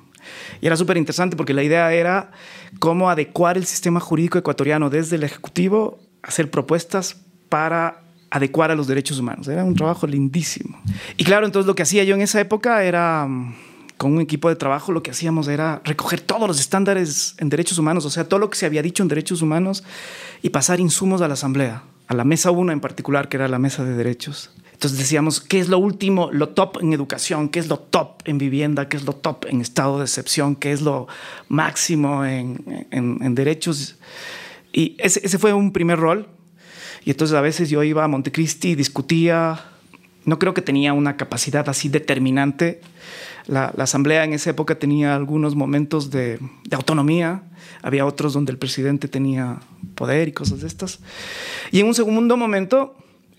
Y 0.60 0.66
era 0.66 0.76
súper 0.76 0.96
interesante 0.96 1.36
porque 1.36 1.54
la 1.54 1.62
idea 1.62 1.92
era 1.92 2.32
cómo 2.78 3.08
adecuar 3.08 3.56
el 3.56 3.64
sistema 3.64 4.00
jurídico 4.00 4.38
ecuatoriano 4.38 4.90
desde 4.90 5.16
el 5.16 5.22
Ejecutivo, 5.22 6.00
hacer 6.22 6.50
propuestas 6.50 7.16
para 7.48 8.02
adecuar 8.30 8.70
a 8.70 8.74
los 8.74 8.86
derechos 8.86 9.18
humanos. 9.18 9.48
Era 9.48 9.64
un 9.64 9.74
trabajo 9.74 10.06
lindísimo. 10.06 10.78
Y 11.16 11.24
claro, 11.24 11.46
entonces 11.46 11.66
lo 11.66 11.74
que 11.74 11.82
hacía 11.82 12.04
yo 12.04 12.14
en 12.14 12.20
esa 12.20 12.40
época 12.40 12.82
era 12.84 13.26
con 13.96 14.12
un 14.12 14.20
equipo 14.20 14.48
de 14.48 14.56
trabajo 14.56 14.92
lo 14.92 15.02
que 15.02 15.10
hacíamos 15.10 15.48
era 15.48 15.82
recoger 15.84 16.20
todos 16.20 16.46
los 16.46 16.60
estándares 16.60 17.34
en 17.38 17.48
derechos 17.48 17.78
humanos, 17.78 18.04
o 18.04 18.10
sea, 18.10 18.28
todo 18.28 18.38
lo 18.38 18.48
que 18.48 18.56
se 18.56 18.64
había 18.64 18.80
dicho 18.80 19.02
en 19.02 19.08
derechos 19.08 19.42
humanos 19.42 19.82
y 20.40 20.50
pasar 20.50 20.78
insumos 20.78 21.20
a 21.20 21.26
la 21.26 21.34
asamblea, 21.34 21.82
a 22.08 22.14
la 22.14 22.24
mesa 22.24 22.50
1 22.50 22.72
en 22.72 22.80
particular, 22.80 23.28
que 23.28 23.36
era 23.36 23.48
la 23.48 23.58
mesa 23.58 23.84
de 23.84 23.94
derechos. 23.94 24.50
Entonces 24.72 24.98
decíamos, 24.98 25.40
¿qué 25.40 25.58
es 25.58 25.68
lo 25.68 25.78
último, 25.78 26.30
lo 26.32 26.50
top 26.50 26.78
en 26.80 26.92
educación? 26.92 27.48
¿Qué 27.48 27.58
es 27.58 27.68
lo 27.68 27.78
top 27.78 28.22
en 28.24 28.38
vivienda? 28.38 28.88
¿Qué 28.88 28.96
es 28.96 29.04
lo 29.04 29.12
top 29.12 29.46
en 29.46 29.60
estado 29.60 29.98
de 29.98 30.04
excepción? 30.04 30.56
¿Qué 30.56 30.72
es 30.72 30.82
lo 30.82 31.08
máximo 31.48 32.24
en, 32.24 32.86
en, 32.90 33.34
derechos? 33.34 33.96
Y 34.72 34.94
ese, 34.98 35.20
ese, 35.24 35.36
fue 35.38 35.52
un 35.52 35.72
primer 35.72 35.98
rol. 35.98 36.28
Y 37.04 37.10
entonces 37.10 37.36
a 37.36 37.40
veces 37.40 37.70
yo 37.70 37.82
iba 37.82 38.04
a 38.04 38.08
Montecristi, 38.08 38.74
discutía, 38.74 39.64
no 40.24 40.38
creo 40.38 40.54
que 40.54 40.62
tenía 40.62 40.92
una 40.92 41.16
capacidad 41.16 41.68
así 41.68 41.88
determinante. 41.88 42.80
La, 43.48 43.72
asamblea 43.78 44.24
en 44.24 44.34
esa 44.34 44.50
época 44.50 44.78
tenía 44.78 45.16
algunos 45.16 45.56
momentos 45.56 46.10
de, 46.10 46.38
de 46.64 46.76
autonomía, 46.76 47.42
había 47.82 48.06
otros 48.06 48.34
donde 48.34 48.52
el 48.52 48.58
presidente 48.58 49.08
tenía 49.08 49.58
poder 49.94 50.28
y 50.28 50.32
cosas 50.32 50.60
de 50.60 50.68
estas. 50.68 51.00
Y 51.72 51.80
en 51.80 51.86
un 51.86 51.94
segundo 51.94 52.36
momento 52.36 52.94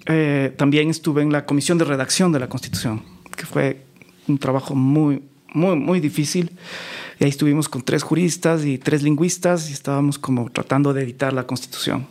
eh, 0.05 0.53
también 0.57 0.89
estuve 0.89 1.21
en 1.21 1.31
la 1.31 1.45
comisión 1.45 1.77
de 1.77 1.85
redacción 1.85 2.31
de 2.31 2.39
la 2.39 2.49
Constitución, 2.49 3.03
que 3.35 3.45
fue 3.45 3.85
un 4.27 4.37
trabajo 4.37 4.75
muy, 4.75 5.21
muy, 5.53 5.75
muy 5.75 5.99
difícil. 5.99 6.51
Y 7.19 7.25
ahí 7.25 7.29
estuvimos 7.29 7.69
con 7.69 7.81
tres 7.81 8.03
juristas 8.03 8.65
y 8.65 8.77
tres 8.77 9.03
lingüistas 9.03 9.69
y 9.69 9.73
estábamos 9.73 10.17
como 10.17 10.49
tratando 10.49 10.93
de 10.93 11.03
editar 11.03 11.33
la 11.33 11.45
Constitución. 11.45 12.07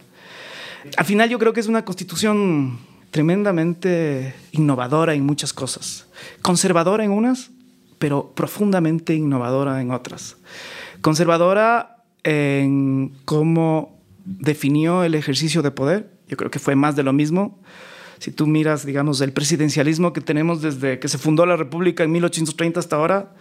Al 0.96 1.04
final 1.04 1.28
yo 1.28 1.38
creo 1.38 1.52
que 1.52 1.60
es 1.60 1.66
una 1.66 1.84
Constitución 1.84 2.78
tremendamente 3.10 4.34
innovadora 4.52 5.14
en 5.14 5.24
muchas 5.24 5.52
cosas. 5.52 6.06
Conservadora 6.42 7.04
en 7.04 7.10
unas, 7.10 7.50
pero 7.98 8.32
profundamente 8.34 9.14
innovadora 9.14 9.80
en 9.80 9.90
otras. 9.90 10.36
Conservadora 11.00 12.04
en 12.24 13.12
cómo 13.24 13.98
definió 14.24 15.04
el 15.04 15.14
ejercicio 15.14 15.62
de 15.62 15.70
poder. 15.70 16.10
Yo 16.28 16.36
creo 16.36 16.50
que 16.50 16.58
fue 16.58 16.76
más 16.76 16.96
de 16.96 17.02
lo 17.02 17.12
mismo. 17.12 17.58
Si 18.18 18.32
tú 18.32 18.46
miras, 18.46 18.84
digamos, 18.84 19.20
el 19.20 19.32
presidencialismo 19.32 20.12
que 20.12 20.20
tenemos 20.20 20.60
desde 20.60 20.98
que 20.98 21.08
se 21.08 21.18
fundó 21.18 21.46
la 21.46 21.56
República 21.56 22.02
en 22.02 22.10
1830 22.12 22.80
hasta 22.80 22.96
ahora, 22.96 23.34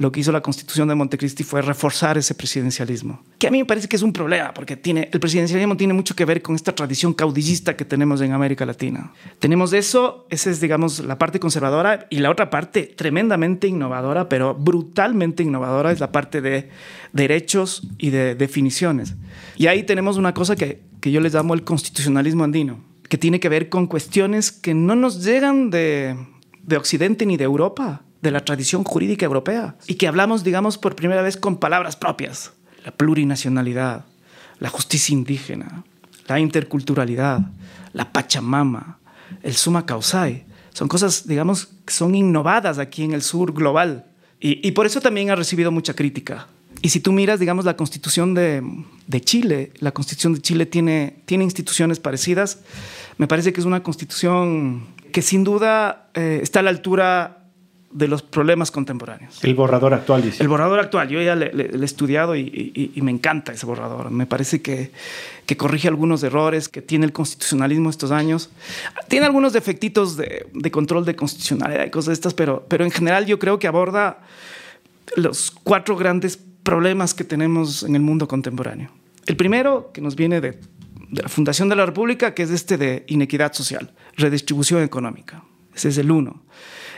lo 0.00 0.10
que 0.10 0.20
hizo 0.20 0.32
la 0.32 0.40
Constitución 0.40 0.88
de 0.88 0.94
Montecristi 0.94 1.44
fue 1.44 1.60
reforzar 1.60 2.16
ese 2.16 2.34
presidencialismo, 2.34 3.22
que 3.38 3.46
a 3.46 3.50
mí 3.50 3.58
me 3.58 3.66
parece 3.66 3.86
que 3.86 3.96
es 3.96 4.02
un 4.02 4.14
problema, 4.14 4.54
porque 4.54 4.80
el 4.82 5.20
presidencialismo 5.20 5.76
tiene 5.76 5.92
mucho 5.92 6.16
que 6.16 6.24
ver 6.24 6.40
con 6.40 6.54
esta 6.54 6.74
tradición 6.74 7.12
caudillista 7.12 7.76
que 7.76 7.84
tenemos 7.84 8.22
en 8.22 8.32
América 8.32 8.64
Latina. 8.64 9.12
Tenemos 9.40 9.74
eso, 9.74 10.26
esa 10.30 10.48
es, 10.48 10.58
digamos, 10.58 11.00
la 11.00 11.18
parte 11.18 11.38
conservadora, 11.38 12.06
y 12.08 12.20
la 12.20 12.30
otra 12.30 12.48
parte 12.48 12.84
tremendamente 12.84 13.66
innovadora, 13.68 14.30
pero 14.30 14.54
brutalmente 14.54 15.42
innovadora, 15.42 15.92
es 15.92 16.00
la 16.00 16.10
parte 16.10 16.40
de 16.40 16.70
derechos 17.12 17.86
y 17.98 18.08
de 18.08 18.34
definiciones. 18.34 19.16
Y 19.58 19.66
ahí 19.66 19.82
tenemos 19.82 20.16
una 20.16 20.32
cosa 20.32 20.56
que, 20.56 20.80
que 21.02 21.12
yo 21.12 21.20
les 21.20 21.34
llamo 21.34 21.52
el 21.52 21.62
constitucionalismo 21.62 22.44
andino, 22.44 22.82
que 23.10 23.18
tiene 23.18 23.38
que 23.38 23.50
ver 23.50 23.68
con 23.68 23.86
cuestiones 23.86 24.50
que 24.50 24.72
no 24.72 24.96
nos 24.96 25.22
llegan 25.22 25.68
de, 25.68 26.16
de 26.62 26.76
Occidente 26.78 27.26
ni 27.26 27.36
de 27.36 27.44
Europa 27.44 28.02
de 28.22 28.30
la 28.30 28.44
tradición 28.44 28.84
jurídica 28.84 29.24
europea 29.26 29.76
y 29.86 29.94
que 29.94 30.06
hablamos, 30.08 30.44
digamos, 30.44 30.78
por 30.78 30.94
primera 30.94 31.22
vez 31.22 31.36
con 31.36 31.56
palabras 31.56 31.96
propias. 31.96 32.52
La 32.84 32.92
plurinacionalidad, 32.92 34.04
la 34.58 34.68
justicia 34.68 35.12
indígena, 35.12 35.84
la 36.28 36.38
interculturalidad, 36.38 37.40
la 37.92 38.12
Pachamama, 38.12 38.98
el 39.42 39.54
Suma 39.54 39.86
Causai. 39.86 40.44
Son 40.72 40.88
cosas, 40.88 41.26
digamos, 41.26 41.68
que 41.84 41.92
son 41.92 42.14
innovadas 42.14 42.78
aquí 42.78 43.02
en 43.02 43.12
el 43.12 43.22
sur 43.22 43.52
global. 43.52 44.06
Y, 44.42 44.70
por 44.70 44.86
eso 44.86 45.02
también 45.02 45.28
ha 45.28 45.34
recibido 45.34 45.70
mucha 45.70 45.92
crítica. 45.92 46.46
Y 46.80 46.88
si 46.88 47.00
tú 47.00 47.12
miras, 47.12 47.40
digamos, 47.40 47.66
la 47.66 47.76
constitución 47.76 48.32
de, 48.32 48.62
Chile, 49.20 49.72
la 49.80 49.92
constitución 49.92 50.32
de 50.32 50.40
Chile 50.40 50.64
tiene, 50.64 51.22
tiene 51.26 51.44
instituciones 51.44 52.00
parecidas. 52.00 52.60
Me 53.18 53.26
parece 53.26 53.52
que 53.52 53.60
es 53.60 53.66
una 53.66 53.82
constitución 53.82 54.86
que 55.12 55.20
sin 55.20 55.44
duda 55.44 56.08
eh, 56.14 56.40
está 56.42 56.60
a 56.60 56.62
la 56.62 56.70
altura 56.70 57.39
de 57.90 58.06
los 58.06 58.22
problemas 58.22 58.70
contemporáneos. 58.70 59.42
El 59.42 59.54
borrador 59.54 59.94
actual, 59.94 60.22
dice. 60.22 60.42
El 60.42 60.48
borrador 60.48 60.78
actual, 60.78 61.08
yo 61.08 61.20
ya 61.20 61.34
le, 61.34 61.50
he 61.50 61.84
estudiado 61.84 62.36
y, 62.36 62.92
me 63.02 63.10
encanta 63.10 63.52
ese 63.52 63.66
borrador. 63.66 64.10
Me 64.10 64.26
parece 64.26 64.62
que, 64.62 64.92
que, 65.44 65.56
corrige 65.56 65.88
algunos 65.88 66.22
errores 66.22 66.68
que 66.68 66.82
tiene 66.82 67.06
el 67.06 67.12
constitucionalismo 67.12 67.90
estos 67.90 68.12
años. 68.12 68.50
Tiene 69.08 69.26
algunos 69.26 69.52
defectitos 69.52 70.16
de, 70.16 70.46
de, 70.52 70.70
control 70.70 71.04
de 71.04 71.16
constitucionalidad 71.16 71.84
y 71.86 71.90
cosas 71.90 72.08
de 72.08 72.14
estas, 72.14 72.34
pero, 72.34 72.64
pero 72.68 72.84
en 72.84 72.92
general 72.92 73.26
yo 73.26 73.38
creo 73.38 73.58
que 73.58 73.66
aborda 73.66 74.18
los 75.16 75.50
cuatro 75.50 75.96
grandes 75.96 76.38
problemas 76.62 77.12
que 77.12 77.24
tenemos 77.24 77.82
en 77.82 77.96
el 77.96 78.02
mundo 78.02 78.28
contemporáneo. 78.28 78.90
El 79.26 79.36
primero, 79.36 79.90
que 79.92 80.00
nos 80.00 80.14
viene 80.14 80.40
de, 80.40 80.60
de 81.10 81.22
la 81.22 81.28
Fundación 81.28 81.68
de 81.68 81.74
la 81.74 81.86
República, 81.86 82.34
que 82.34 82.44
es 82.44 82.50
este 82.50 82.76
de 82.76 83.04
inequidad 83.08 83.52
social, 83.52 83.92
redistribución 84.16 84.82
económica. 84.82 85.42
Ese 85.80 85.88
es 85.88 85.98
el 85.98 86.10
uno. 86.10 86.42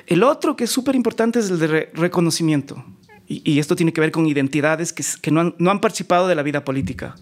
El 0.09 0.25
otro 0.25 0.57
que 0.57 0.65
es 0.65 0.71
súper 0.71 0.97
importante 0.97 1.39
es 1.39 1.51
el 1.51 1.61
de 1.61 1.89
reconocimiento. 1.95 2.85
Y, 3.29 3.61
esto 3.61 3.77
tiene 3.77 3.93
que 3.93 4.01
ver 4.01 4.11
con 4.11 4.27
identidades 4.27 4.93
que, 4.93 5.31
no, 5.31 5.55
han, 5.71 5.81
participado 5.81 6.27
de 6.27 6.35
la 6.35 6.43
vida 6.43 6.65
política. 6.65 7.15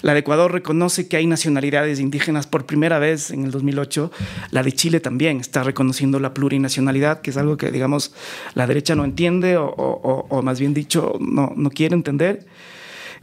La 0.00 0.14
de 0.14 0.20
Ecuador 0.20 0.52
reconoce 0.52 1.08
que 1.08 1.16
hay 1.16 1.26
nacionalidades 1.26 1.98
indígenas 1.98 2.46
por 2.46 2.64
primera 2.64 3.00
vez 3.00 3.32
en 3.32 3.44
el 3.44 3.50
2008. 3.50 4.12
La 4.52 4.62
de 4.62 4.72
Chile 4.72 5.00
también 5.00 5.40
está 5.40 5.64
reconociendo 5.64 6.20
la 6.20 6.32
plurinacionalidad, 6.32 7.20
que 7.20 7.30
es 7.30 7.36
algo 7.36 7.56
que, 7.56 7.72
digamos, 7.72 8.14
la 8.54 8.68
derecha 8.68 8.94
no 8.94 9.04
entiende 9.04 9.56
o, 9.58 10.40
más 10.44 10.60
bien 10.60 10.72
dicho, 10.72 11.18
no 11.18 11.70
quiere 11.70 11.96
entender. 11.96 12.46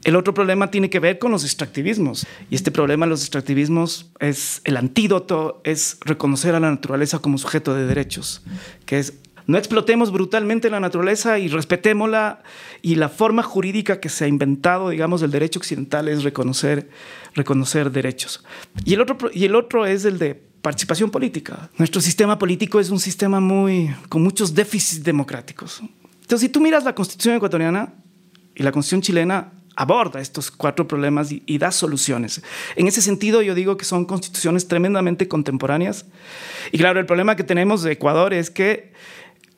El 0.03 0.15
otro 0.15 0.33
problema 0.33 0.71
tiene 0.71 0.89
que 0.89 0.99
ver 0.99 1.19
con 1.19 1.31
los 1.31 1.43
extractivismos. 1.43 2.25
Y 2.49 2.55
este 2.55 2.71
problema 2.71 3.05
de 3.05 3.10
los 3.12 3.21
extractivismos 3.21 4.12
es 4.19 4.62
el 4.63 4.77
antídoto, 4.77 5.62
es 5.63 5.97
reconocer 6.01 6.55
a 6.55 6.60
la 6.60 6.69
naturaleza 6.69 7.19
como 7.19 7.38
sujeto 7.38 7.73
de 7.73 7.86
derechos, 7.86 8.41
que 8.86 8.99
es 8.99 9.13
no 9.47 9.57
explotemos 9.57 10.12
brutalmente 10.12 10.69
la 10.69 10.81
naturaleza 10.81 11.39
y 11.39 11.47
respetémosla. 11.47 12.43
Y 12.81 12.95
la 12.95 13.07
forma 13.07 13.43
jurídica 13.43 14.01
que 14.01 14.10
se 14.10 14.25
ha 14.25 14.27
inventado, 14.27 14.89
digamos, 14.89 15.21
del 15.21 15.31
derecho 15.31 15.60
occidental 15.60 16.10
es 16.10 16.23
reconocer, 16.23 16.89
reconocer 17.33 17.89
derechos. 17.91 18.43
Y 18.83 18.93
el, 18.93 19.01
otro, 19.01 19.29
y 19.33 19.45
el 19.45 19.55
otro 19.55 19.86
es 19.86 20.03
el 20.03 20.19
de 20.19 20.36
participación 20.36 21.10
política. 21.10 21.69
Nuestro 21.77 22.01
sistema 22.01 22.38
político 22.38 22.81
es 22.81 22.89
un 22.89 22.99
sistema 22.99 23.39
muy, 23.39 23.89
con 24.10 24.21
muchos 24.21 24.53
déficits 24.53 25.01
democráticos. 25.01 25.81
Entonces, 26.21 26.41
si 26.41 26.49
tú 26.49 26.60
miras 26.60 26.83
la 26.83 26.93
constitución 26.93 27.36
ecuatoriana 27.36 27.93
y 28.53 28.63
la 28.63 28.73
constitución 28.73 29.01
chilena, 29.01 29.53
aborda 29.78 30.20
estos 30.20 30.50
cuatro 30.52 30.88
problemas 30.88 31.32
y, 31.32 31.58
da 31.60 31.72
soluciones. 31.72 32.42
En 32.76 32.88
ese 32.88 33.02
sentido, 33.02 33.42
yo 33.44 33.56
digo 33.56 33.78
que 33.78 33.86
son 33.86 34.06
constituciones 34.06 34.68
tremendamente 34.68 35.28
contemporáneas. 35.28 36.06
Y 36.72 36.80
claro, 36.80 37.00
el 37.00 37.06
problema 37.06 37.36
que 37.36 37.44
tenemos 37.44 37.84
de 37.84 37.94
Ecuador 37.94 38.34
es 38.34 38.50
que, 38.50 38.92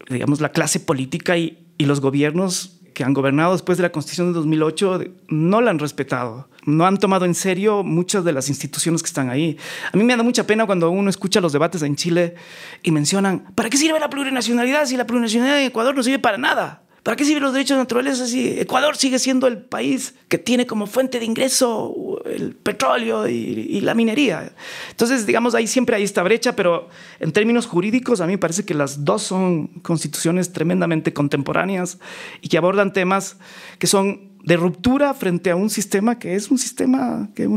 digamos, 0.10 0.42
la 0.42 0.52
clase 0.52 0.82
política 0.82 1.38
y, 1.38 1.66
y 1.78 1.86
los 1.86 2.02
gobiernos 2.02 2.80
que 2.94 3.06
han 3.06 3.14
gobernado 3.14 3.54
después 3.54 3.78
de 3.78 3.84
la 3.84 3.94
Constitución 3.94 4.28
de 4.28 4.34
2008 4.34 5.04
no 5.30 5.62
la 5.62 5.72
han 5.72 5.80
respetado, 5.80 6.50
no 6.66 6.86
han 6.86 6.98
tomado 6.98 7.24
en 7.24 7.34
serio 7.34 7.82
muchas 7.82 8.26
de 8.26 8.34
las 8.34 8.50
instituciones 8.50 9.02
que 9.02 9.08
están 9.08 9.30
ahí. 9.30 9.58
A 9.94 9.96
mí 9.96 10.04
me 10.04 10.18
da 10.18 10.22
mucha 10.22 10.46
pena 10.46 10.66
cuando 10.66 10.90
uno 10.90 11.10
escucha 11.10 11.40
los 11.40 11.54
debates 11.54 11.82
en 11.82 11.96
Chile 11.96 12.36
y 12.84 12.92
mencionan, 12.92 13.46
¿para 13.56 13.70
qué 13.70 13.78
sirve 13.78 14.02
la 14.02 14.10
plurinacionalidad 14.10 14.86
si 14.86 14.98
la 14.98 15.08
plurinacionalidad 15.08 15.62
en 15.62 15.68
Ecuador 15.68 15.96
no 15.96 16.04
sirve 16.04 16.20
para 16.20 16.38
nada? 16.38 16.84
¿Para 17.04 17.16
qué 17.16 17.24
sirven 17.24 17.44
los 17.44 17.54
derechos 17.54 17.78
naturales 17.78 18.18
si 18.18 18.60
Ecuador 18.60 18.98
sigue 18.98 19.20
siendo 19.20 19.48
el 19.48 19.58
país 19.58 20.16
que 20.28 20.38
tiene 20.38 20.68
como 20.68 20.86
fuente 20.86 21.20
de 21.20 21.26
ingreso 21.26 22.22
el 22.26 22.56
petróleo 22.56 23.28
y, 23.28 23.80
la 23.82 23.94
minería? 23.94 24.52
Entonces, 24.92 25.26
digamos, 25.26 25.56
ahí 25.56 25.68
siempre 25.68 25.96
hay 25.96 26.04
esta 26.04 26.24
brecha, 26.24 26.56
pero 26.56 26.90
en 27.20 27.32
términos 27.32 27.68
jurídicos 27.68 28.20
a 28.20 28.26
mí 28.26 28.34
me 28.34 28.38
parece 28.38 28.66
que 28.66 28.74
las 28.74 29.06
dos 29.06 29.24
son 29.24 29.68
constituciones 29.82 30.52
tremendamente 30.52 31.14
contemporáneas 31.14 32.00
y 32.42 32.50
que 32.50 32.58
abordan 32.58 32.92
temas 32.92 33.38
que 33.78 33.88
son 33.88 34.30
de 34.44 34.58
ruptura 34.58 35.14
frente 35.14 35.52
a 35.52 35.56
un 35.56 35.70
sistema 35.70 36.18
que 36.18 36.36
es 36.36 36.50
un 36.50 36.58
sistema 36.58 37.30
que 37.36 37.48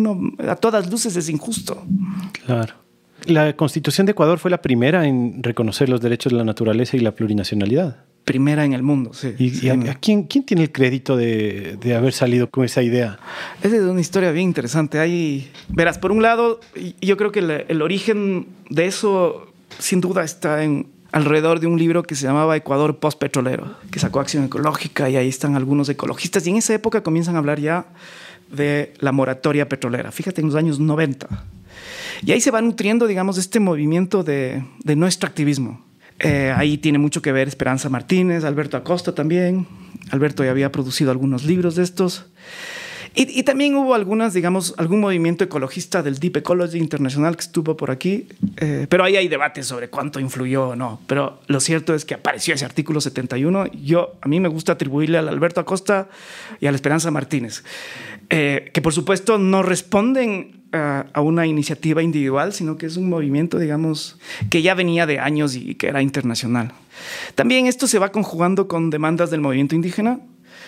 a 0.48 0.57
todas 0.57 0.90
luces 0.90 1.16
es 1.16 1.28
injusto. 1.28 1.85
Claro. 2.44 2.74
La 3.24 3.55
constitución 3.57 4.05
de 4.07 4.12
Ecuador 4.12 4.38
fue 4.38 4.50
la 4.50 4.62
primera 4.62 5.07
en 5.07 5.42
reconocer 5.42 5.88
los 5.88 6.00
derechos 6.00 6.33
de 6.33 6.38
la 6.38 6.44
naturaleza 6.44 6.96
y 6.96 7.00
la 7.00 7.14
plurinacionalidad 7.14 8.05
primera 8.24 8.64
en 8.64 8.72
el 8.72 8.82
mundo. 8.82 9.12
Sí, 9.14 9.35
¿Y, 9.38 9.68
a, 9.68 9.94
quién, 9.94 10.24
quién, 10.24 10.44
tiene 10.44 10.62
el 10.64 10.72
crédito 10.72 11.16
de, 11.16 11.76
de, 11.80 11.94
haber 11.94 12.12
salido 12.12 12.48
con 12.48 12.64
esa 12.64 12.82
idea? 12.82 13.18
Esa 13.62 13.76
es 13.76 13.82
una 13.82 14.00
historia 14.00 14.30
bien 14.30 14.46
interesante. 14.46 14.98
Hay, 14.98 15.50
verás, 15.68 15.98
por 15.98 16.12
un 16.12 16.22
lado, 16.22 16.61
yo 17.00 17.16
creo 17.16 17.32
que 17.32 17.40
el, 17.40 17.50
el 17.68 17.82
origen 17.82 18.46
de 18.70 18.87
eso, 18.87 19.48
sin 19.78 20.00
duda, 20.00 20.22
está 20.24 20.62
en, 20.62 20.87
alrededor 21.12 21.61
de 21.61 21.66
un 21.66 21.78
libro 21.78 22.02
que 22.02 22.14
se 22.14 22.24
llamaba 22.24 22.56
Ecuador 22.56 22.98
Postpetrolero, 22.98 23.76
que 23.90 23.98
sacó 23.98 24.20
Acción 24.20 24.44
Ecológica 24.44 25.11
y 25.11 25.16
ahí 25.16 25.28
están 25.28 25.54
algunos 25.56 25.88
ecologistas. 25.88 26.46
Y 26.46 26.50
en 26.50 26.56
esa 26.56 26.74
época 26.74 27.02
comienzan 27.02 27.37
a 27.37 27.38
hablar 27.38 27.61
ya 27.61 27.87
de 28.50 28.94
la 28.98 29.12
moratoria 29.12 29.68
petrolera. 29.68 30.11
Fíjate, 30.11 30.40
en 30.40 30.48
los 30.48 30.56
años 30.56 30.80
90. 30.80 31.28
Y 32.24 32.32
ahí 32.32 32.40
se 32.40 32.50
va 32.50 32.62
nutriendo, 32.62 33.06
digamos, 33.06 33.37
este 33.37 33.61
movimiento 33.61 34.22
de, 34.22 34.64
de 34.85 34.96
no 34.96 35.06
extractivismo 35.06 35.91
eh, 36.22 36.52
ahí 36.56 36.78
tiene 36.78 36.98
mucho 36.98 37.20
que 37.20 37.32
ver 37.32 37.48
Esperanza 37.48 37.88
Martínez, 37.88 38.44
Alberto 38.44 38.76
Acosta 38.76 39.14
también. 39.14 39.66
Alberto 40.11 40.44
ya 40.44 40.50
había 40.50 40.72
producido 40.72 41.11
algunos 41.11 41.44
libros 41.44 41.74
de 41.74 41.82
estos. 41.82 42.26
Y, 43.14 43.42
también 43.42 43.74
hubo 43.74 43.94
algunas, 43.94 44.32
digamos, 44.32 44.74
algún 44.78 45.00
movimiento 45.00 45.44
ecologista 45.44 46.02
del 46.02 46.18
Deep 46.18 46.38
Ecology 46.38 46.78
Internacional 46.78 47.37
que 47.37 47.42
estuvo 47.42 47.76
por 47.76 47.90
aquí, 47.90 48.26
eh, 48.56 48.87
pero 48.88 49.04
ahí 49.04 49.16
hay 49.16 49.28
debates 49.28 49.66
sobre 49.66 49.90
cuánto 49.90 50.18
influyó 50.18 50.68
o 50.68 50.76
no. 50.76 50.98
Pero 51.06 51.40
lo 51.46 51.61
cierto 51.61 51.94
es 51.94 52.06
que 52.06 52.14
apareció 52.14 52.54
ese 52.54 52.64
artículo 52.64 53.02
71. 53.02 53.66
Yo, 53.82 54.14
a 54.22 54.28
mí 54.28 54.40
me 54.40 54.48
gusta 54.48 54.72
atribuirle 54.72 55.18
al 55.18 55.28
Alberto 55.28 55.61
Acosta 55.61 56.08
y 56.58 56.66
a 56.66 56.72
la 56.72 56.76
Esperanza 56.76 57.11
Martínez, 57.11 57.64
eh, 58.34 58.70
que 58.72 58.80
por 58.80 58.94
supuesto 58.94 59.36
no 59.36 59.62
responden 59.62 60.62
a, 60.72 61.04
a 61.12 61.20
una 61.20 61.46
iniciativa 61.46 62.02
individual, 62.02 62.54
sino 62.54 62.78
que 62.78 62.86
es 62.86 62.96
un 62.96 63.10
movimiento, 63.10 63.58
digamos, 63.58 64.18
que 64.48 64.62
ya 64.62 64.74
venía 64.74 65.04
de 65.04 65.18
años 65.18 65.54
y 65.54 65.74
que 65.74 65.88
era 65.88 66.00
internacional. 66.00 66.72
También 67.34 67.66
esto 67.66 67.86
se 67.86 67.98
va 67.98 68.10
conjugando 68.10 68.68
con 68.68 68.88
demandas 68.88 69.30
del 69.30 69.42
movimiento 69.42 69.74
indígena, 69.74 70.20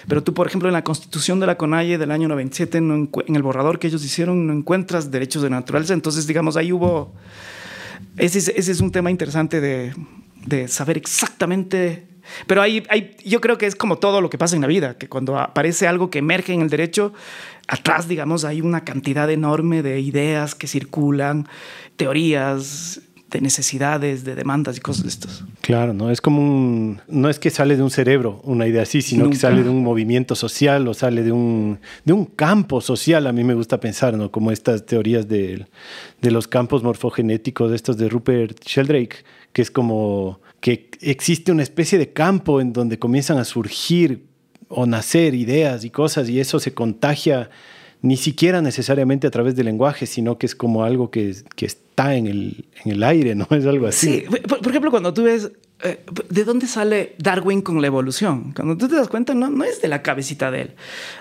pero 0.06 0.22
tú, 0.22 0.34
por 0.34 0.46
ejemplo, 0.46 0.68
en 0.68 0.74
la 0.74 0.84
constitución 0.84 1.40
de 1.40 1.46
la 1.46 1.56
CONAIE 1.56 1.96
del 1.96 2.10
año 2.10 2.28
97, 2.28 2.76
en 2.76 3.08
el 3.34 3.42
borrador 3.42 3.78
que 3.78 3.86
ellos 3.86 4.04
hicieron, 4.04 4.46
no 4.46 4.52
encuentras 4.52 5.10
derechos 5.10 5.42
de 5.42 5.48
naturaleza. 5.48 5.94
Entonces, 5.94 6.26
digamos, 6.26 6.58
ahí 6.58 6.70
hubo... 6.70 7.14
Ese 8.18 8.40
es, 8.40 8.48
ese 8.48 8.72
es 8.72 8.80
un 8.80 8.92
tema 8.92 9.10
interesante 9.10 9.62
de, 9.62 9.94
de 10.44 10.68
saber 10.68 10.98
exactamente 10.98 12.13
pero 12.46 12.62
ahí, 12.62 12.82
yo 13.24 13.40
creo 13.40 13.58
que 13.58 13.66
es 13.66 13.76
como 13.76 13.98
todo 13.98 14.20
lo 14.20 14.30
que 14.30 14.38
pasa 14.38 14.56
en 14.56 14.62
la 14.62 14.68
vida, 14.68 14.96
que 14.96 15.08
cuando 15.08 15.38
aparece 15.38 15.86
algo 15.86 16.10
que 16.10 16.18
emerge 16.18 16.52
en 16.52 16.62
el 16.62 16.70
derecho, 16.70 17.12
atrás, 17.68 18.08
digamos, 18.08 18.44
hay 18.44 18.60
una 18.60 18.84
cantidad 18.84 19.30
enorme 19.30 19.82
de 19.82 20.00
ideas 20.00 20.54
que 20.54 20.66
circulan, 20.66 21.48
teorías, 21.96 23.00
de 23.34 23.40
necesidades, 23.40 24.24
de 24.24 24.36
demandas 24.36 24.76
y 24.76 24.80
cosas 24.80 25.02
de 25.02 25.08
estos. 25.08 25.44
Claro, 25.60 25.92
no 25.92 26.08
es 26.10 26.20
como 26.20 26.40
un, 26.40 27.00
no 27.08 27.28
es 27.28 27.40
que 27.40 27.50
sale 27.50 27.76
de 27.76 27.82
un 27.82 27.90
cerebro 27.90 28.40
una 28.44 28.68
idea 28.68 28.82
así, 28.82 29.02
sino 29.02 29.28
que 29.28 29.34
sale 29.34 29.64
de 29.64 29.70
un 29.70 29.82
movimiento 29.82 30.36
social 30.36 30.86
o 30.86 30.94
sale 30.94 31.24
de 31.24 31.32
un, 31.32 31.80
de 32.04 32.12
un 32.12 32.26
campo 32.26 32.80
social. 32.80 33.26
A 33.26 33.32
mí 33.32 33.42
me 33.42 33.54
gusta 33.54 33.80
pensar, 33.80 34.16
¿no? 34.16 34.30
Como 34.30 34.52
estas 34.52 34.86
teorías 34.86 35.26
de, 35.26 35.66
de 36.22 36.30
los 36.30 36.46
campos 36.46 36.84
morfogenéticos, 36.84 37.72
estos 37.72 37.96
de 37.96 38.08
Rupert 38.08 38.64
Sheldrake, 38.64 39.24
que 39.52 39.62
es 39.62 39.70
como 39.72 40.40
que 40.64 40.88
existe 41.02 41.52
una 41.52 41.62
especie 41.62 41.98
de 41.98 42.14
campo 42.14 42.58
en 42.58 42.72
donde 42.72 42.98
comienzan 42.98 43.36
a 43.36 43.44
surgir 43.44 44.24
o 44.68 44.86
nacer 44.86 45.34
ideas 45.34 45.84
y 45.84 45.90
cosas 45.90 46.26
y 46.30 46.40
eso 46.40 46.58
se 46.58 46.72
contagia 46.72 47.50
ni 48.00 48.16
siquiera 48.16 48.62
necesariamente 48.62 49.26
a 49.26 49.30
través 49.30 49.56
del 49.56 49.66
lenguaje, 49.66 50.06
sino 50.06 50.38
que 50.38 50.46
es 50.46 50.54
como 50.54 50.82
algo 50.82 51.10
que, 51.10 51.34
que 51.54 51.66
está 51.66 52.14
en 52.14 52.26
el, 52.26 52.64
en 52.82 52.92
el 52.92 53.02
aire, 53.02 53.34
¿no? 53.34 53.46
Es 53.50 53.66
algo 53.66 53.86
así. 53.86 54.22
Sí, 54.22 54.38
por, 54.48 54.66
ejemplo, 54.66 54.90
cuando 54.90 55.12
tú 55.12 55.24
ves 55.24 55.52
¿de 55.84 56.44
dónde 56.44 56.66
sale 56.66 57.14
Darwin 57.18 57.60
con 57.60 57.80
la 57.82 57.86
evolución? 57.86 58.52
Cuando 58.54 58.76
tú 58.76 58.88
te 58.88 58.94
das 58.94 59.08
cuenta, 59.08 59.34
no, 59.34 59.64
es 59.64 59.82
de 59.82 59.88
la 59.88 60.02
cabecita 60.02 60.50
de 60.50 60.62
él. 60.62 60.74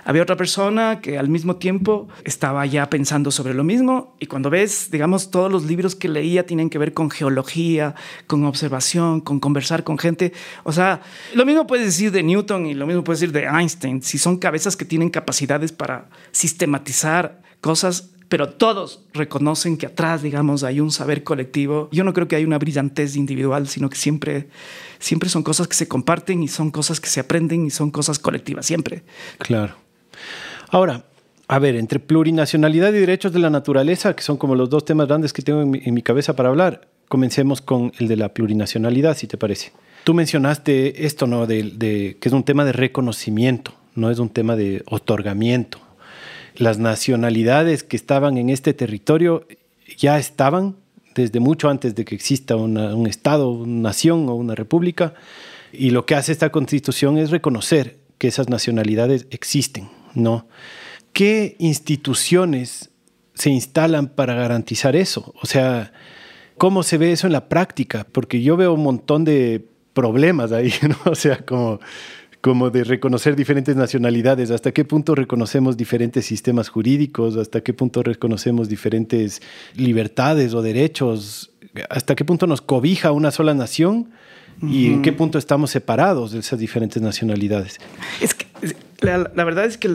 Había 0.05 0.23
otra 0.23 0.37
persona 0.37 1.01
que 1.01 1.17
al 1.17 1.27
mismo 1.27 1.57
tiempo 1.57 2.07
estaba 2.23 2.65
ya 2.65 2.89
pensando 2.89 3.29
sobre 3.29 3.53
lo 3.53 3.65
mismo 3.65 4.15
y 4.19 4.27
cuando 4.27 4.49
ves, 4.49 4.89
digamos, 4.89 5.31
todos 5.31 5.51
los 5.51 5.65
libros 5.65 5.95
que 5.95 6.07
leía 6.07 6.45
tienen 6.45 6.69
que 6.69 6.77
ver 6.77 6.93
con 6.93 7.09
geología, 7.09 7.95
con 8.25 8.45
observación, 8.45 9.19
con 9.19 9.41
conversar 9.41 9.83
con 9.83 9.97
gente. 9.97 10.31
O 10.63 10.71
sea, 10.71 11.01
lo 11.35 11.45
mismo 11.45 11.67
puedes 11.67 11.85
decir 11.85 12.11
de 12.11 12.23
Newton 12.23 12.65
y 12.65 12.73
lo 12.73 12.87
mismo 12.87 13.03
puedes 13.03 13.19
decir 13.19 13.33
de 13.33 13.45
Einstein, 13.45 14.01
si 14.01 14.17
son 14.17 14.37
cabezas 14.37 14.77
que 14.77 14.85
tienen 14.85 15.09
capacidades 15.09 15.73
para 15.73 16.09
sistematizar 16.31 17.41
cosas 17.59 18.12
pero 18.33 18.49
todos 18.49 19.01
reconocen 19.13 19.77
que 19.77 19.85
atrás, 19.85 20.23
digamos, 20.23 20.63
hay 20.63 20.79
un 20.79 20.89
saber 20.89 21.23
colectivo. 21.23 21.87
Yo 21.91 22.03
no 22.03 22.13
creo 22.13 22.27
que 22.27 22.35
hay 22.35 22.45
una 22.45 22.57
brillantez 22.57 23.15
individual, 23.15 23.67
sino 23.67 23.91
que 23.91 23.95
siempre, 23.95 24.47
siempre 24.97 25.29
son 25.29 25.43
cosas 25.43 25.67
que 25.67 25.75
se 25.75 25.87
comparten 25.87 26.41
y 26.41 26.47
son 26.47 26.71
cosas 26.71 26.99
que 26.99 27.09
se 27.09 27.19
aprenden 27.19 27.63
y 27.67 27.69
son 27.69 27.91
cosas 27.91 28.17
colectivas, 28.17 28.65
siempre. 28.65 29.03
Claro. 29.37 29.75
Ahora, 30.69 31.05
a 31.47 31.59
ver, 31.59 31.75
entre 31.75 31.99
plurinacionalidad 31.99 32.91
y 32.93 33.01
derechos 33.01 33.33
de 33.33 33.37
la 33.37 33.51
naturaleza, 33.51 34.15
que 34.15 34.23
son 34.23 34.37
como 34.37 34.55
los 34.55 34.67
dos 34.67 34.83
temas 34.83 35.07
grandes 35.07 35.31
que 35.31 35.43
tengo 35.43 35.61
en 35.61 35.93
mi, 35.93 36.01
cabeza 36.01 36.35
para 36.35 36.49
hablar, 36.49 36.87
comencemos 37.09 37.61
con 37.61 37.91
el 37.99 38.07
de 38.07 38.15
la 38.15 38.33
plurinacionalidad, 38.33 39.15
si 39.15 39.27
te 39.27 39.37
parece. 39.37 39.73
Tú 40.05 40.15
mencionaste 40.15 41.05
esto, 41.05 41.27
¿no? 41.27 41.45
de, 41.45 42.17
que 42.19 42.29
es 42.29 42.33
un 42.33 42.41
tema 42.43 42.65
de 42.65 42.71
reconocimiento, 42.71 43.75
no 43.93 44.09
es 44.09 44.17
un 44.17 44.29
tema 44.29 44.55
de 44.55 44.81
otorgamiento 44.87 45.82
las 46.55 46.79
nacionalidades 46.79 47.83
que 47.83 47.95
estaban 47.95 48.37
en 48.37 48.49
este 48.49 48.73
territorio 48.73 49.47
ya 49.97 50.17
estaban 50.19 50.75
desde 51.15 51.39
mucho 51.39 51.69
antes 51.69 51.95
de 51.95 52.05
que 52.05 52.15
exista 52.15 52.55
un 52.55 53.07
Estado, 53.07 53.49
una 53.49 53.89
nación 53.89 54.27
o 54.29 54.35
una 54.35 54.55
república. 54.55 55.13
Y 55.71 55.91
lo 55.91 56.05
que 56.05 56.15
hace 56.15 56.31
esta 56.31 56.51
constitución 56.51 57.17
es 57.17 57.29
reconocer 57.29 57.97
que 58.17 58.27
esas 58.27 58.49
nacionalidades 58.49 59.27
existen, 59.31 59.89
¿no? 60.13 60.47
¿Qué 61.13 61.55
instituciones 61.59 62.89
se 63.33 63.49
instalan 63.49 64.07
para 64.07 64.33
garantizar 64.33 64.95
eso? 64.95 65.33
O 65.41 65.45
sea, 65.45 65.93
¿cómo 66.57 66.83
se 66.83 66.97
ve 66.97 67.11
eso 67.11 67.27
en 67.27 67.33
la 67.33 67.49
práctica? 67.49 68.07
Porque 68.11 68.41
yo 68.41 68.57
veo 68.57 68.73
un 68.73 68.83
montón 68.83 69.23
de 69.23 69.65
problemas 69.93 70.51
ahí, 70.51 70.73
¿no? 70.87 70.97
O 71.11 71.15
sea, 71.15 71.45
como 71.45 71.79
como 72.43 72.71
de 72.71 72.83
reconocer 72.83 73.37
diferentes 73.37 73.77
nacionalidades, 73.77 74.51
hasta 74.51 74.73
qué 74.73 74.83
punto 74.83 75.15
reconocemos 75.15 75.77
diferentes 75.77 76.25
sistemas 76.25 76.67
jurídicos, 76.67 77.37
hasta 77.37 77.61
qué 77.61 77.73
punto 77.73 78.03
reconocemos 78.03 78.67
diferentes 78.67 79.41
libertades 79.77 80.53
o 80.53 80.61
derechos, 80.61 81.51
hasta 81.89 82.15
qué 82.15 82.25
punto 82.25 82.45
nos 82.45 82.59
cobija 82.59 83.13
una 83.13 83.31
sola 83.31 83.53
nación 83.53 84.09
y 84.61 84.87
en 84.87 85.01
qué 85.01 85.13
punto 85.13 85.37
estamos 85.37 85.71
separados 85.71 86.33
de 86.33 86.39
esas 86.39 86.59
diferentes 86.59 87.01
nacionalidades. 87.01 87.79
Es 88.19 88.33
que 88.33 88.45
la, 88.99 89.45
verdad 89.45 89.63
es 89.63 89.77
que 89.77 89.89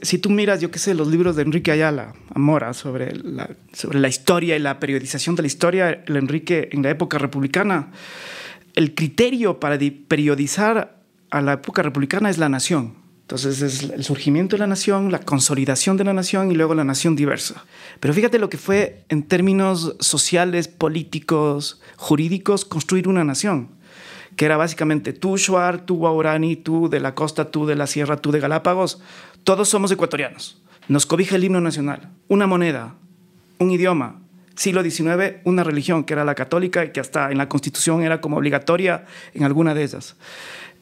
si 0.00 0.16
tú 0.16 0.30
miras, 0.30 0.62
yo 0.62 0.70
qué 0.70 0.78
sé, 0.78 0.94
los 0.94 1.08
libros 1.08 1.36
de 1.36 1.42
Enrique 1.42 1.70
Ayala, 1.70 2.14
Amora, 2.34 2.72
sobre 2.72 3.14
la, 3.14 3.50
sobre 3.74 4.00
la 4.00 4.08
historia 4.08 4.56
y 4.56 4.58
la 4.58 4.80
periodización 4.80 5.36
de 5.36 5.42
la 5.42 5.48
historia, 5.48 6.02
el 6.06 6.16
Enrique 6.16 6.70
en 6.72 6.82
la 6.82 6.88
época 6.88 7.18
republicana, 7.18 7.88
el 8.74 8.94
criterio 8.94 9.60
para 9.60 9.78
periodizar 10.08 10.99
a 11.30 11.40
la 11.40 11.54
época 11.54 11.82
republicana 11.82 12.30
es 12.30 12.38
la 12.38 12.48
nación. 12.48 12.94
Entonces 13.22 13.62
es 13.62 13.82
el 13.84 14.02
surgimiento 14.02 14.56
de 14.56 14.60
la 14.60 14.66
nación, 14.66 15.12
la 15.12 15.20
consolidación 15.20 15.96
de 15.96 16.02
la 16.02 16.12
nación 16.12 16.50
y 16.50 16.56
luego 16.56 16.74
la 16.74 16.82
nación 16.82 17.14
diversa. 17.14 17.64
Pero 18.00 18.12
fíjate 18.12 18.40
lo 18.40 18.48
que 18.48 18.58
fue 18.58 19.04
en 19.08 19.22
términos 19.22 19.94
sociales, 20.00 20.66
políticos, 20.66 21.80
jurídicos, 21.96 22.64
construir 22.64 23.06
una 23.06 23.22
nación, 23.22 23.68
que 24.34 24.46
era 24.46 24.56
básicamente 24.56 25.12
tú, 25.12 25.36
Shuar, 25.36 25.86
tú, 25.86 25.98
Guaurani, 25.98 26.56
tú 26.56 26.88
de 26.88 26.98
la 26.98 27.14
costa, 27.14 27.52
tú 27.52 27.66
de 27.66 27.76
la 27.76 27.86
sierra, 27.86 28.16
tú 28.16 28.32
de 28.32 28.40
Galápagos. 28.40 29.00
Todos 29.44 29.68
somos 29.68 29.92
ecuatorianos. 29.92 30.60
Nos 30.88 31.06
cobija 31.06 31.36
el 31.36 31.44
himno 31.44 31.60
nacional, 31.60 32.10
una 32.26 32.48
moneda, 32.48 32.96
un 33.58 33.70
idioma, 33.70 34.20
siglo 34.60 34.82
XIX 34.82 35.36
una 35.44 35.64
religión 35.64 36.04
que 36.04 36.12
era 36.12 36.24
la 36.24 36.34
católica 36.34 36.84
y 36.84 36.92
que 36.92 37.00
hasta 37.00 37.30
en 37.30 37.38
la 37.38 37.48
constitución 37.48 38.02
era 38.02 38.20
como 38.20 38.36
obligatoria 38.36 39.06
en 39.32 39.44
alguna 39.44 39.72
de 39.72 39.84
esas. 39.84 40.16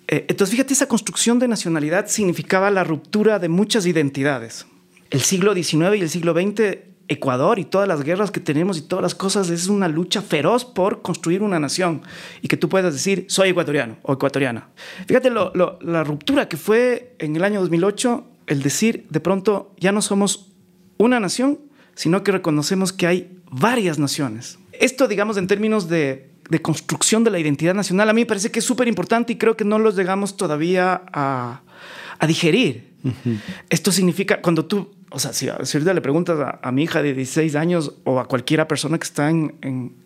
Eh, 0.08 0.24
entonces, 0.28 0.52
fíjate, 0.52 0.72
esa 0.72 0.88
construcción 0.88 1.38
de 1.38 1.48
nacionalidad 1.48 2.06
significaba 2.08 2.70
la 2.70 2.82
ruptura 2.82 3.38
de 3.38 3.48
muchas 3.48 3.86
identidades. 3.86 4.66
El 5.10 5.20
siglo 5.20 5.54
XIX 5.54 5.96
y 5.96 6.00
el 6.00 6.08
siglo 6.08 6.32
XX, 6.32 6.78
Ecuador 7.08 7.58
y 7.58 7.64
todas 7.64 7.86
las 7.86 8.02
guerras 8.02 8.30
que 8.30 8.40
tenemos 8.40 8.78
y 8.78 8.82
todas 8.82 9.02
las 9.02 9.14
cosas, 9.14 9.50
es 9.50 9.68
una 9.68 9.88
lucha 9.88 10.22
feroz 10.22 10.64
por 10.64 11.02
construir 11.02 11.42
una 11.42 11.58
nación 11.58 12.02
y 12.42 12.48
que 12.48 12.56
tú 12.56 12.68
puedas 12.68 12.92
decir, 12.92 13.26
soy 13.28 13.50
ecuatoriano 13.50 13.96
o 14.02 14.14
ecuatoriana. 14.14 14.68
Fíjate 15.06 15.30
la 15.30 16.04
ruptura 16.04 16.48
que 16.48 16.56
fue 16.56 17.14
en 17.18 17.36
el 17.36 17.44
año 17.44 17.60
2008, 17.60 18.26
el 18.46 18.62
decir, 18.62 19.06
de 19.10 19.20
pronto, 19.20 19.74
ya 19.78 19.92
no 19.92 20.02
somos 20.02 20.52
una 20.96 21.20
nación, 21.20 21.60
sino 21.94 22.22
que 22.22 22.32
reconocemos 22.32 22.92
que 22.92 23.06
hay 23.06 23.38
varias 23.50 23.98
naciones. 23.98 24.58
Esto, 24.72 25.08
digamos, 25.08 25.36
en 25.36 25.46
términos 25.46 25.88
de 25.88 26.30
de 26.48 26.62
construcción 26.62 27.24
de 27.24 27.30
la 27.30 27.38
identidad 27.38 27.74
nacional, 27.74 28.08
a 28.08 28.12
mí 28.12 28.22
me 28.22 28.26
parece 28.26 28.50
que 28.50 28.60
es 28.60 28.64
súper 28.64 28.88
importante 28.88 29.32
y 29.32 29.36
creo 29.36 29.56
que 29.56 29.64
no 29.64 29.78
los 29.78 29.96
llegamos 29.96 30.36
todavía 30.36 31.02
a, 31.12 31.62
a 32.18 32.26
digerir. 32.26 32.88
Esto 33.70 33.92
significa, 33.92 34.40
cuando 34.42 34.66
tú, 34.66 34.90
o 35.10 35.18
sea, 35.18 35.32
si, 35.32 35.48
ahorita 35.48 35.94
le 35.94 36.00
preguntas 36.00 36.38
a, 36.60 36.72
mi 36.72 36.82
hija 36.82 37.02
de 37.02 37.14
16 37.14 37.54
años 37.54 37.94
o 38.04 38.18
a 38.18 38.26
cualquiera 38.26 38.66
persona 38.66 38.98
que 38.98 39.04
está 39.04 39.30
en, 39.30 39.54
en 39.62 39.96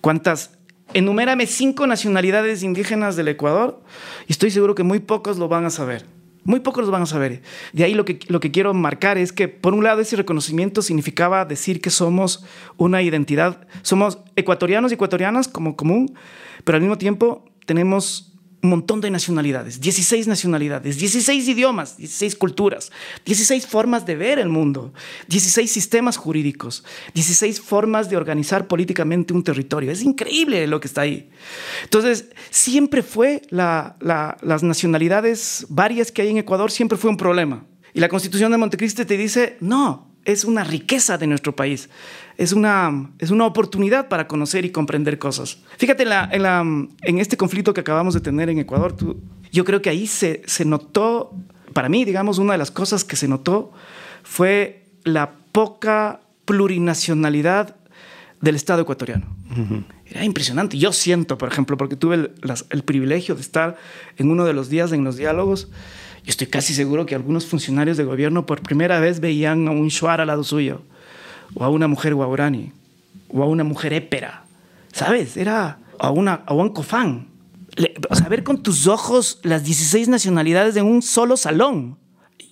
cuántas, 0.00 0.52
enumérame 0.94 1.46
cinco 1.46 1.86
nacionalidades 1.86 2.62
indígenas 2.62 3.16
del 3.16 3.28
Ecuador, 3.28 3.82
y 4.28 4.32
estoy 4.32 4.50
seguro 4.50 4.74
que 4.74 4.84
muy 4.84 5.00
pocos 5.00 5.38
lo 5.38 5.48
van 5.48 5.64
a 5.64 5.70
saber. 5.70 6.06
Muy 6.46 6.60
pocos 6.60 6.82
los 6.82 6.90
van 6.90 7.02
a 7.02 7.06
saber. 7.06 7.42
De 7.72 7.84
ahí 7.84 7.94
lo 7.94 8.04
que, 8.04 8.20
lo 8.28 8.38
que 8.38 8.52
quiero 8.52 8.72
marcar 8.72 9.18
es 9.18 9.32
que, 9.32 9.48
por 9.48 9.74
un 9.74 9.82
lado, 9.82 10.00
ese 10.00 10.14
reconocimiento 10.16 10.80
significaba 10.80 11.44
decir 11.44 11.80
que 11.80 11.90
somos 11.90 12.44
una 12.76 13.02
identidad, 13.02 13.66
somos 13.82 14.20
ecuatorianos 14.36 14.92
y 14.92 14.94
ecuatorianas 14.94 15.48
como 15.48 15.76
común, 15.76 16.16
pero 16.64 16.76
al 16.76 16.82
mismo 16.82 16.98
tiempo 16.98 17.44
tenemos 17.66 18.35
un 18.66 18.70
montón 18.70 19.00
de 19.00 19.10
nacionalidades, 19.10 19.80
16 19.80 20.26
nacionalidades, 20.26 20.98
16 20.98 21.48
idiomas, 21.48 21.96
16 21.96 22.34
culturas, 22.36 22.90
16 23.24 23.66
formas 23.66 24.04
de 24.04 24.16
ver 24.16 24.38
el 24.38 24.48
mundo, 24.48 24.92
16 25.28 25.70
sistemas 25.70 26.16
jurídicos, 26.16 26.84
16 27.14 27.60
formas 27.60 28.10
de 28.10 28.16
organizar 28.16 28.66
políticamente 28.66 29.32
un 29.32 29.44
territorio. 29.44 29.92
Es 29.92 30.02
increíble 30.02 30.66
lo 30.66 30.80
que 30.80 30.88
está 30.88 31.02
ahí. 31.02 31.30
Entonces, 31.84 32.26
siempre 32.50 33.02
fue 33.02 33.42
las 33.50 34.62
nacionalidades 34.62 35.66
varias 35.68 36.10
que 36.10 36.22
hay 36.22 36.28
en 36.28 36.38
Ecuador, 36.38 36.70
siempre 36.70 36.98
fue 36.98 37.10
un 37.10 37.16
problema. 37.16 37.64
Y 37.94 38.00
la 38.00 38.08
constitución 38.08 38.50
de 38.50 38.58
Montecristi 38.58 39.04
te 39.04 39.16
dice, 39.16 39.56
no, 39.60 40.12
es 40.24 40.44
una 40.44 40.64
riqueza 40.64 41.16
de 41.18 41.28
nuestro 41.28 41.54
país, 41.54 41.88
es 42.36 42.52
una, 42.52 43.10
es 43.18 43.30
una 43.30 43.46
oportunidad 43.46 44.08
para 44.08 44.28
conocer 44.28 44.64
y 44.64 44.70
comprender 44.70 45.18
cosas. 45.18 45.58
Fíjate, 45.78 46.02
en, 46.02 46.08
la, 46.10 46.28
en, 46.30 46.42
la, 46.42 46.60
en 46.60 47.18
este 47.18 47.36
conflicto 47.36 47.72
que 47.72 47.80
acabamos 47.80 48.14
de 48.14 48.20
tener 48.20 48.50
en 48.50 48.58
Ecuador, 48.58 48.92
tú, 48.92 49.20
yo 49.52 49.64
creo 49.64 49.80
que 49.80 49.90
ahí 49.90 50.06
se, 50.06 50.42
se 50.46 50.64
notó, 50.64 51.34
para 51.72 51.88
mí, 51.88 52.04
digamos, 52.04 52.38
una 52.38 52.52
de 52.52 52.58
las 52.58 52.70
cosas 52.70 53.04
que 53.04 53.16
se 53.16 53.28
notó 53.28 53.72
fue 54.22 54.84
la 55.04 55.32
poca 55.52 56.20
plurinacionalidad 56.44 57.76
del 58.40 58.54
Estado 58.54 58.82
ecuatoriano. 58.82 59.34
Era 60.04 60.24
impresionante. 60.24 60.76
Yo 60.76 60.92
siento, 60.92 61.38
por 61.38 61.50
ejemplo, 61.50 61.76
porque 61.76 61.96
tuve 61.96 62.16
el, 62.16 62.34
el, 62.70 62.82
privilegio 62.82 63.34
de 63.34 63.40
estar 63.40 63.76
en 64.16 64.30
uno 64.30 64.44
de 64.44 64.52
los 64.52 64.68
días 64.68 64.92
en 64.92 65.04
los 65.04 65.16
diálogos, 65.16 65.68
yo 66.24 66.30
estoy 66.30 66.48
casi 66.48 66.74
seguro 66.74 67.06
que 67.06 67.14
algunos 67.14 67.46
funcionarios 67.46 67.96
de 67.96 68.04
gobierno 68.04 68.46
por 68.46 68.60
primera 68.60 68.98
vez 68.98 69.20
veían 69.20 69.68
a 69.68 69.70
un 69.70 69.88
Shuar 69.88 70.20
al 70.20 70.26
lado 70.26 70.42
suyo, 70.42 70.82
o 71.54 71.64
a 71.64 71.68
una 71.68 71.88
mujer 71.88 72.14
guaurani, 72.14 72.72
o 73.28 73.42
a 73.42 73.46
una 73.46 73.64
mujer 73.64 73.92
épera. 73.92 74.44
¿Sabes? 74.92 75.36
Era 75.36 75.78
a, 75.98 76.10
una, 76.10 76.42
a 76.46 76.54
un 76.54 76.70
cofán. 76.70 77.28
o 78.08 78.14
sea, 78.14 78.28
ver 78.28 78.44
con 78.44 78.62
tus 78.62 78.86
ojos 78.86 79.40
las 79.42 79.64
16 79.64 80.08
nacionalidades 80.08 80.76
en 80.76 80.86
un 80.86 81.02
solo 81.02 81.36
salón. 81.36 81.98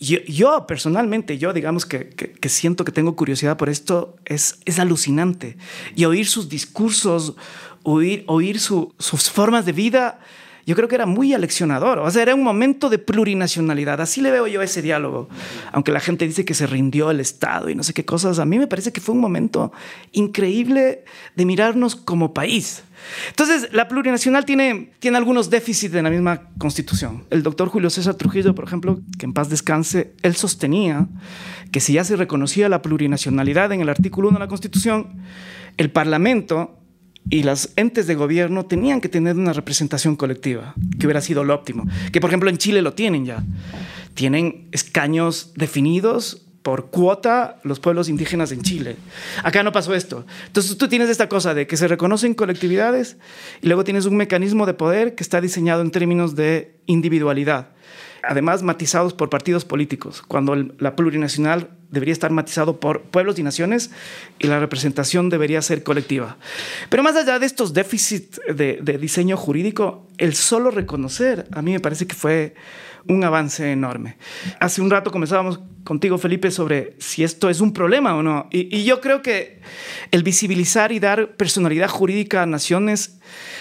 Yo, 0.01 0.67
personalmente, 0.67 1.39
yo 1.39 1.55
digamos 1.55 1.87
que, 1.87 2.11
que, 2.11 2.49
siento 2.51 2.85
que 2.85 2.93
tengo 2.93 3.17
curiosidad 3.17 3.57
por 3.57 3.71
esto, 3.71 4.17
es, 4.27 4.59
es 4.67 4.79
alucinante. 4.79 5.57
Y 5.95 6.05
oír 6.05 6.27
sus 6.27 6.51
discursos, 6.51 7.35
oír, 7.83 8.25
oír 8.27 8.61
sus 8.61 9.31
formas 9.31 9.65
de 9.65 9.73
vida, 9.73 10.21
yo 10.67 10.75
creo 10.75 10.89
que 10.89 10.95
era 10.95 11.07
muy 11.07 11.35
aleccionador. 11.35 11.99
O 11.99 12.11
sea, 12.11 12.23
era 12.23 12.35
un 12.35 12.43
momento 12.43 12.89
de 12.89 12.99
plurinacionalidad. 12.99 14.01
Así 14.01 14.21
le 14.21 14.31
veo 14.31 14.47
yo 14.47 14.63
ese 14.63 14.83
diálogo. 14.83 15.29
Aunque 15.73 15.93
la 15.93 16.01
gente 16.01 16.27
dice 16.27 16.45
que 16.45 16.55
se 16.55 16.67
rindió 16.67 17.11
el 17.11 17.21
Estado 17.21 17.69
y 17.69 17.75
no 17.75 17.83
sé 17.83 17.93
qué 17.93 18.05
cosas, 18.05 18.39
a 18.39 18.45
mí 18.45 18.59
me 18.59 18.67
parece 18.67 18.93
que 18.93 19.01
fue 19.01 19.15
un 19.15 19.21
momento 19.21 19.73
increíble 20.13 21.05
de 21.37 21.45
mirarnos 21.45 21.97
como 21.97 22.33
país. 22.33 22.83
Entonces, 23.29 23.69
la 23.73 23.89
plurinacional 23.89 24.45
tiene, 24.45 24.93
tiene 24.99 25.19
algunos 25.19 25.51
déficits 25.51 25.95
en 25.95 26.05
la 26.05 26.11
misma 26.11 26.49
constitución. 26.59 27.25
El 27.31 27.43
doctor 27.43 27.69
Julio 27.69 27.91
César 27.91 28.15
Trujillo, 28.15 28.55
por 28.55 28.65
ejemplo, 28.65 29.01
que 29.19 29.27
en 29.27 29.35
paz 29.35 29.51
descanse, 29.51 30.15
él 30.23 30.35
sostenía 30.37 31.09
que 31.71 31.81
si 31.81 31.95
ya 31.95 32.05
se 32.05 32.17
reconocía 32.17 32.69
la 32.69 32.83
plurinacionalidad 32.83 33.73
en 33.73 33.81
el 33.81 33.89
artículo 33.89 34.29
1 34.29 34.39
de 34.39 34.45
la 34.45 34.49
constitución, 34.49 35.21
el 35.77 35.91
Parlamento 35.91 36.79
y 37.31 37.43
los 37.43 37.71
entes 37.77 38.07
de 38.07 38.15
gobierno 38.15 38.67
tenían 38.67 39.01
que 39.01 39.09
tener 39.09 39.37
una 39.37 39.53
representación 39.53 40.17
colectiva, 40.17 40.75
que 40.99 41.07
hubiera 41.07 41.21
sido 41.21 41.45
lo 41.45 41.55
óptimo. 41.55 41.85
Que 42.13 42.21
por 42.21 42.31
ejemplo 42.31 42.51
en 42.51 42.59
Chile 42.59 42.83
lo 42.83 42.95
tienen 42.95 43.25
ya. 43.25 43.43
Tienen 44.15 44.69
escaños 44.73 45.53
definidos 45.57 46.43
por 46.63 46.87
cuota 46.87 47.61
los 47.63 47.79
pueblos 47.79 48.09
indígenas 48.09 48.51
en 48.51 48.63
Chile. 48.63 48.97
Acá 49.43 49.63
no 49.63 49.73
pasó 49.73 49.95
esto. 49.95 50.25
Entonces 50.47 50.79
tú 50.79 50.89
tienes 50.89 51.11
esta 51.11 51.29
cosa 51.29 51.53
de 51.53 51.67
que 51.67 51.77
se 51.77 51.89
reconocen 51.89 52.33
colectividades 52.33 53.19
y 53.61 53.67
luego 53.67 53.85
tienes 53.85 54.07
un 54.07 54.17
mecanismo 54.17 54.65
de 54.65 54.73
poder 54.75 55.15
que 55.15 55.23
está 55.23 55.41
diseñado 55.41 55.83
en 55.83 55.91
términos 55.91 56.37
de 56.37 56.77
individualidad 56.87 57.74
además 58.29 58.63
matizados 58.63 59.15
por 59.15 59.31
partidos 59.31 59.65
políticos, 59.65 60.23
cuando 60.27 60.55
la 60.55 60.97
plurinacional 60.97 61.71
debería 61.91 62.13
estar 62.13 62.31
matizado 62.31 62.81
por 62.81 63.03
pueblos 63.03 63.39
y 63.39 63.43
naciones 63.43 63.91
y 64.39 64.47
la 64.47 64.59
representación 64.59 65.31
debería 65.31 65.63
ser 65.63 65.83
colectiva. 65.83 66.37
Pero 66.89 67.03
más 67.03 67.17
allá 67.17 67.39
de 67.39 67.47
estos 67.47 67.73
déficits 67.73 68.41
de, 68.47 68.79
de 68.83 68.99
diseño 68.99 69.37
jurídico, 69.37 70.07
el 70.19 70.35
solo 70.35 70.71
reconocer 70.71 71.47
a 71.53 71.63
mí 71.63 71.73
me 71.73 71.81
parece 71.81 72.07
que 72.07 72.15
fue 72.15 72.55
un 73.09 73.25
avance 73.25 73.71
enorme. 73.71 74.17
Hace 74.61 74.81
un 74.81 74.91
rato 74.91 75.11
comenzábamos 75.11 75.61
contigo, 75.85 76.19
Felipe, 76.19 76.51
sobre 76.51 76.97
si 76.99 77.23
esto 77.23 77.51
es 77.51 77.61
un 77.61 77.73
problema 77.73 78.17
o 78.17 78.23
no. 78.23 78.49
Y, 78.51 78.75
y, 78.75 78.85
yo 78.85 79.01
creo 79.01 79.23
que 79.23 79.61
el 80.11 80.23
visibilizar 80.23 80.93
y 80.93 80.99
dar 80.99 81.37
personalidad 81.37 81.89
jurídica 81.89 82.43
a 82.43 82.47
naciones 82.47 83.19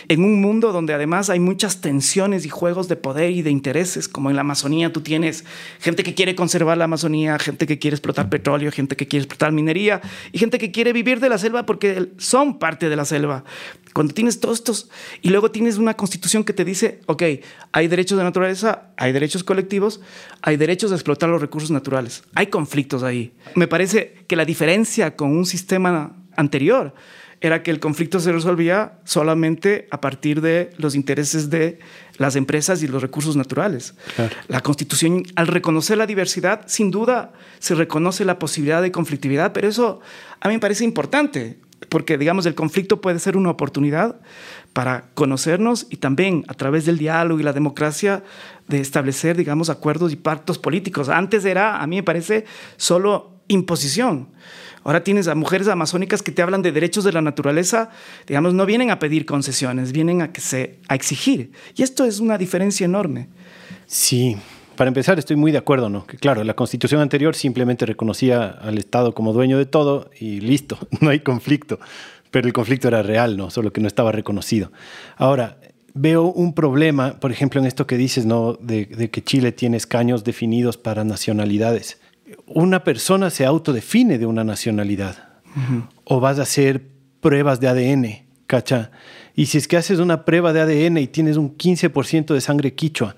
en 0.08 0.24
un 0.24 0.42
mundo 0.42 0.72
donde 0.72 0.94
además 0.94 1.30
hay 1.30 1.40
muchas 1.40 1.82
tensiones 1.82 2.46
y 2.46 2.50
juegos 2.50 2.88
de 2.88 2.96
poder 2.96 3.32
y 3.32 3.42
de 3.42 3.52
intereses, 3.52 4.08
como 4.08 4.30
en 4.30 4.36
la 4.36 4.42
Amazonía 4.42 4.92
tú 4.92 5.02
tienes 5.02 5.46
gente 5.80 6.04
que 6.04 6.14
quiere 6.14 6.36
conservar 6.36 6.78
la 6.78 6.86
Amazonía, 6.86 7.40
gente 7.40 7.66
que 7.66 7.80
quiere 7.80 7.96
explotar 7.96 8.30
petróleo, 8.30 8.72
gente 8.72 8.96
que 8.96 9.08
quiere 9.08 9.24
explotar 9.24 9.52
minería 9.52 10.02
y 10.32 10.40
gente 10.40 10.58
que 10.58 10.72
quiere 10.72 10.94
vivir 10.94 11.20
de 11.20 11.30
la 11.30 11.38
selva 11.38 11.66
porque 11.66 12.12
son 12.18 12.60
parte 12.60 12.90
de 12.90 12.96
la 12.96 13.06
selva. 13.06 13.44
Cuando 13.94 14.14
tienes 14.14 14.40
todos 14.40 14.60
estos 14.60 14.90
y 15.22 15.30
luego 15.30 15.52
tienes 15.52 15.78
una 15.78 15.96
constitución 15.96 16.44
que 16.44 16.54
te 16.54 16.66
dice, 16.66 17.02
ok, 17.06 17.24
hay 17.72 17.88
derechos 17.88 18.18
de 18.18 18.24
naturaleza, 18.24 18.90
hay 18.98 19.12
derechos 19.12 19.44
colectivos, 19.44 20.02
hay 20.42 20.58
derechos 20.58 20.90
de 20.90 20.96
explotar 20.96 21.30
los 21.30 21.42
recursos 21.42 21.72
naturales. 21.72 22.13
Hay 22.36 22.48
conflictos 22.48 23.02
ahí. 23.02 23.34
Me 23.56 23.68
parece 23.68 24.26
que 24.28 24.36
la 24.36 24.46
diferencia 24.46 25.16
con 25.16 25.36
un 25.36 25.46
sistema 25.46 26.16
anterior 26.36 26.94
era 27.44 27.62
que 27.62 27.72
el 27.72 27.82
conflicto 27.82 28.22
se 28.22 28.32
resolvía 28.32 29.00
solamente 29.04 29.88
a 29.92 30.00
partir 30.00 30.40
de 30.40 30.70
los 30.78 30.96
intereses 30.96 31.50
de 31.50 31.78
las 32.18 32.38
empresas 32.38 32.82
y 32.84 32.88
los 32.88 33.02
recursos 33.02 33.36
naturales. 33.36 33.96
La 34.48 34.62
Constitución, 34.62 35.24
al 35.36 35.48
reconocer 35.48 35.98
la 35.98 36.08
diversidad, 36.08 36.62
sin 36.68 36.90
duda 36.90 37.34
se 37.60 37.76
reconoce 37.76 38.24
la 38.24 38.40
posibilidad 38.40 38.82
de 38.82 38.94
conflictividad, 38.94 39.52
pero 39.52 39.68
eso 39.68 40.00
a 40.40 40.48
mí 40.48 40.54
me 40.54 40.62
parece 40.62 40.86
importante, 40.86 41.60
porque 41.90 42.18
digamos 42.18 42.46
el 42.46 42.56
conflicto 42.56 43.02
puede 43.02 43.20
ser 43.20 43.36
una 43.36 43.50
oportunidad 43.50 44.22
para 44.72 45.10
conocernos 45.14 45.88
y 45.90 45.98
también 45.98 46.46
a 46.48 46.54
través 46.54 46.86
del 46.86 46.98
diálogo 46.98 47.42
y 47.42 47.44
la 47.44 47.52
democracia 47.52 48.24
de 48.68 48.80
establecer, 48.80 49.38
digamos, 49.38 49.70
acuerdos 49.70 50.12
y 50.12 50.16
pactos 50.16 50.58
políticos. 50.58 51.10
Antes 51.10 51.46
era, 51.46 51.82
a 51.82 51.88
mí 51.88 51.98
me 51.98 52.04
parece, 52.04 52.46
solo 52.78 53.32
imposición. 53.48 54.30
Ahora 54.84 55.04
tienes 55.04 55.28
a 55.28 55.36
mujeres 55.36 55.68
amazónicas 55.68 56.22
que 56.22 56.32
te 56.32 56.42
hablan 56.42 56.62
de 56.62 56.72
derechos 56.72 57.04
de 57.04 57.14
la 57.14 57.22
naturaleza, 57.22 57.90
digamos, 58.28 58.54
no 58.54 58.66
vienen 58.66 58.92
a 58.92 59.00
pedir 59.00 59.26
concesiones, 59.26 59.94
vienen 59.94 60.22
a, 60.22 60.34
que 60.34 60.42
se, 60.42 60.80
a 60.90 60.96
exigir. 60.96 61.52
Y 61.76 61.84
esto 61.84 62.04
es 62.04 62.20
una 62.20 62.38
diferencia 62.38 62.86
enorme. 62.86 63.30
Sí, 63.88 64.36
para 64.76 64.90
empezar 64.90 65.20
estoy 65.20 65.38
muy 65.38 65.52
de 65.52 65.58
acuerdo, 65.58 65.90
¿no? 65.90 66.06
Que 66.06 66.18
claro, 66.18 66.44
la 66.44 66.56
constitución 66.56 67.00
anterior 67.00 67.36
simplemente 67.36 67.86
reconocía 67.86 68.48
al 68.48 68.78
Estado 68.78 69.14
como 69.14 69.32
dueño 69.32 69.58
de 69.58 69.66
todo 69.66 70.10
y 70.20 70.42
listo, 70.42 70.78
no 71.00 71.10
hay 71.10 71.22
conflicto. 71.22 71.80
Pero 72.32 72.48
el 72.48 72.54
conflicto 72.54 72.88
era 72.88 73.04
real, 73.04 73.38
¿no? 73.38 73.52
Solo 73.52 73.72
que 73.72 73.80
no 73.80 73.88
estaba 73.88 74.12
reconocido. 74.12 74.72
Ahora, 75.18 75.60
veo 75.94 76.24
un 76.24 76.54
problema, 76.54 77.20
por 77.20 77.32
ejemplo, 77.32 77.60
en 77.62 77.68
esto 77.68 77.88
que 77.88 77.98
dices, 77.98 78.26
¿no? 78.26 78.54
De, 78.54 78.86
de 78.86 79.10
que 79.10 79.24
Chile 79.24 79.52
tiene 79.52 79.78
escaños 79.78 80.24
definidos 80.24 80.78
para 80.78 81.04
nacionalidades 81.04 82.00
una 82.48 82.84
persona 82.84 83.30
se 83.30 83.46
autodefine 83.46 84.18
de 84.18 84.26
una 84.26 84.44
nacionalidad. 84.44 85.30
O 86.04 86.20
vas 86.20 86.40
a 86.40 86.44
hacer 86.44 86.84
pruebas 87.22 87.60
de 87.60 87.68
ADN, 87.68 88.26
¿cacha? 88.48 88.92
Y 89.36 89.46
si 89.46 89.60
es 89.60 89.68
que 89.68 89.78
haces 89.78 90.00
una 90.00 90.26
prueba 90.26 90.52
de 90.52 90.62
ADN 90.62 90.98
y 90.98 91.08
tienes 91.08 91.38
un 91.38 91.56
15% 91.56 92.34
de 92.34 92.42
sangre 92.42 92.74
quichua, 92.74 93.16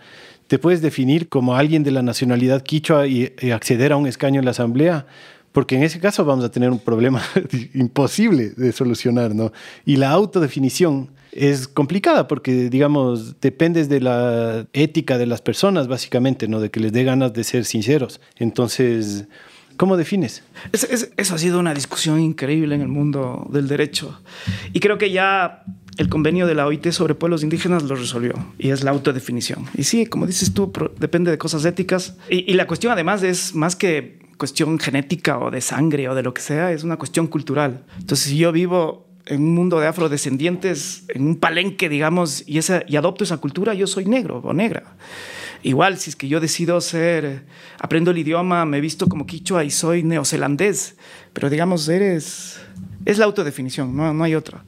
¿te 0.47 0.59
puedes 0.59 0.81
definir 0.81 1.29
como 1.29 1.55
alguien 1.55 1.83
de 1.83 1.91
la 1.91 2.01
nacionalidad 2.01 2.61
quichua 2.61 3.07
y, 3.07 3.33
y, 3.41 3.51
acceder 3.51 3.93
a 3.93 3.97
un 3.97 4.05
escaño 4.05 4.39
en 4.39 4.45
la 4.45 4.51
asamblea? 4.51 5.05
Porque 5.55 5.77
en 5.77 5.83
ese 5.83 6.01
caso 6.01 6.25
vamos 6.25 6.43
a 6.43 6.51
tener 6.51 6.69
un 6.69 6.79
problema 6.79 7.21
imposible 7.73 8.49
de 8.57 8.73
solucionar, 8.73 9.33
¿no? 9.33 9.53
Y 9.85 9.95
la 9.95 10.09
autodefinición 10.09 11.11
es 11.31 11.69
complicada 11.69 12.27
porque, 12.27 12.69
digamos, 12.69 13.39
dependes 13.39 13.87
de 13.87 14.01
la 14.01 14.67
ética 14.73 15.17
de 15.17 15.25
las 15.25 15.41
personas, 15.41 15.87
básicamente, 15.87 16.49
¿no? 16.49 16.59
De 16.59 16.71
que 16.71 16.81
les 16.81 16.91
dé 16.91 17.05
ganas 17.05 17.31
de 17.31 17.45
ser 17.45 17.63
sinceros. 17.63 18.19
Entonces, 18.35 19.29
¿cómo 19.77 19.95
defines? 19.95 20.43
eso 20.73 21.35
ha 21.35 21.37
sido 21.37 21.57
una 21.57 21.73
discusión 21.73 22.19
increíble 22.19 22.75
en 22.75 22.81
el 22.81 22.89
mundo 22.89 23.47
del 23.49 23.69
derecho. 23.69 24.19
Y 24.73 24.81
creo 24.81 24.97
que 24.97 25.11
ya 25.11 25.63
el 25.97 26.09
convenio 26.09 26.47
de 26.47 26.55
la 26.55 26.67
OIT 26.67 26.91
sobre 26.91 27.15
pueblos 27.15 27.43
indígenas 27.43 27.83
lo 27.83 27.95
resolvió 27.95 28.33
y 28.57 28.71
es 28.71 28.83
la 28.83 28.91
autodefinición. 28.91 29.67
Y 29.73 29.85
sí, 29.85 30.05
como 30.05 30.27
dices 30.27 30.53
tú, 30.53 30.73
depende 30.99 31.31
de 31.31 31.37
cosas 31.37 31.63
éticas. 31.63 32.17
Y, 32.29 32.51
y 32.51 32.55
la 32.55 32.67
cuestión 32.67 32.91
además 32.91 33.23
es 33.23 33.55
más 33.55 33.77
que 33.77 34.24
cuestión 34.37 34.79
genética 34.79 35.39
o 35.39 35.51
de 35.51 35.61
sangre 35.61 36.09
o 36.09 36.15
de 36.15 36.23
lo 36.23 36.33
que 36.33 36.41
sea, 36.41 36.71
es 36.71 36.83
una 36.83 36.97
cuestión 36.97 37.27
cultural. 37.27 37.85
Entonces, 37.99 38.27
si 38.27 38.37
yo 38.37 38.51
vivo 38.51 39.05
en 39.25 39.41
un 39.41 39.55
mundo 39.55 39.79
de 39.79 39.87
afrodescendientes, 39.87 41.05
en 41.09 41.25
un 41.25 41.35
palenque, 41.37 41.89
digamos, 41.89 42.43
y, 42.45 42.57
esa, 42.57 42.83
y 42.87 42.95
adopto 42.95 43.23
esa 43.23 43.37
cultura, 43.37 43.73
yo 43.73 43.87
soy 43.87 44.05
negro 44.05 44.39
o 44.43 44.53
negra. 44.53 44.95
Igual, 45.63 45.97
si 45.97 46.11
es 46.11 46.15
que 46.15 46.27
yo 46.27 46.39
decido 46.39 46.79
ser, 46.79 47.45
aprendo 47.79 48.11
el 48.11 48.19
idioma, 48.19 48.65
me 48.65 48.81
visto 48.81 49.07
como 49.07 49.25
quichua 49.25 49.63
y 49.63 49.71
soy 49.71 50.03
neozelandés, 50.03 50.95
pero 51.33 51.49
digamos, 51.49 51.89
eres, 51.89 52.59
es 53.05 53.17
la 53.17 53.25
autodefinición, 53.25 53.95
no, 53.95 54.13
no 54.13 54.23
hay 54.23 54.35
otra. 54.35 54.63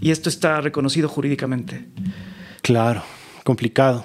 Y 0.00 0.12
esto 0.12 0.28
está 0.28 0.60
reconocido 0.60 1.08
jurídicamente. 1.08 1.88
Claro, 2.62 3.02
complicado. 3.42 4.04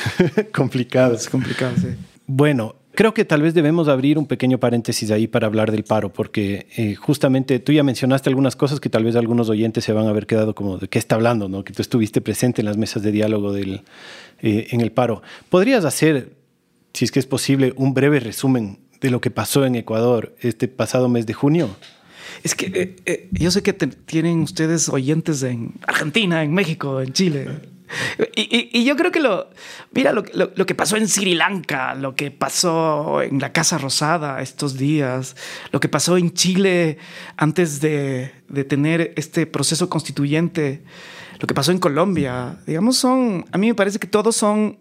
complicado. 0.52 1.14
Es 1.14 1.28
complicado, 1.28 1.72
sí. 1.76 1.88
Bueno, 2.26 2.76
Creo 2.94 3.14
que 3.14 3.24
tal 3.24 3.40
vez 3.40 3.54
debemos 3.54 3.88
abrir 3.88 4.18
un 4.18 4.26
pequeño 4.26 4.58
paréntesis 4.58 5.10
ahí 5.10 5.26
para 5.26 5.46
hablar 5.46 5.70
del 5.70 5.82
paro, 5.82 6.12
porque 6.12 6.66
eh, 6.76 6.94
justamente 6.94 7.58
tú 7.58 7.72
ya 7.72 7.82
mencionaste 7.82 8.28
algunas 8.28 8.54
cosas 8.54 8.80
que 8.80 8.90
tal 8.90 9.04
vez 9.04 9.16
algunos 9.16 9.48
oyentes 9.48 9.84
se 9.84 9.94
van 9.94 10.06
a 10.06 10.10
haber 10.10 10.26
quedado 10.26 10.54
como 10.54 10.76
de 10.76 10.88
qué 10.88 10.98
está 10.98 11.14
hablando, 11.14 11.48
¿no? 11.48 11.64
que 11.64 11.72
tú 11.72 11.80
estuviste 11.80 12.20
presente 12.20 12.60
en 12.60 12.66
las 12.66 12.76
mesas 12.76 13.02
de 13.02 13.10
diálogo 13.10 13.56
eh, 13.56 13.82
en 14.40 14.80
el 14.82 14.92
paro. 14.92 15.22
¿Podrías 15.48 15.86
hacer 15.86 16.34
si 16.92 17.06
es 17.06 17.10
que 17.10 17.18
es 17.18 17.26
posible, 17.26 17.72
un 17.76 17.94
breve 17.94 18.20
resumen 18.20 18.78
de 19.00 19.10
lo 19.10 19.22
que 19.22 19.30
pasó 19.30 19.64
en 19.64 19.74
Ecuador 19.74 20.36
este 20.40 20.68
pasado 20.68 21.08
mes 21.08 21.24
de 21.24 21.32
junio? 21.32 21.70
Es 22.44 22.54
que 22.54 22.96
eh, 23.06 23.28
yo 23.32 23.50
sé 23.50 23.62
que 23.62 23.72
tienen 23.72 24.40
ustedes 24.40 24.90
oyentes 24.90 25.42
en 25.42 25.72
Argentina, 25.86 26.42
en 26.42 26.52
México, 26.52 27.00
en 27.00 27.12
Chile. 27.14 27.71
Y, 28.34 28.84
yo 28.84 28.96
creo 28.96 29.12
que 29.12 29.20
lo, 29.20 29.48
mira 29.92 30.12
lo, 30.12 30.24
lo, 30.32 30.66
que 30.66 30.74
pasó 30.74 30.96
en 30.96 31.08
Sri 31.08 31.34
Lanka, 31.34 31.94
lo 31.94 32.14
que 32.14 32.30
pasó 32.30 33.22
en 33.22 33.38
la 33.38 33.52
Casa 33.52 33.78
Rosada 33.78 34.40
estos 34.40 34.76
días, 34.76 35.36
lo 35.70 35.80
que 35.80 35.88
pasó 35.88 36.16
en 36.16 36.32
Chile 36.32 36.98
antes 37.36 37.80
de, 37.80 38.32
de 38.48 38.64
tener 38.64 39.12
este 39.16 39.46
proceso 39.46 39.88
constituyente, 39.88 40.82
lo 41.38 41.46
que 41.46 41.54
pasó 41.54 41.72
en 41.72 41.78
Colombia, 41.78 42.58
digamos, 42.66 42.96
son, 42.96 43.44
a 43.52 43.58
mí 43.58 43.68
me 43.68 43.74
parece 43.74 43.98
que 43.98 44.06
todos 44.06 44.36
son 44.36 44.78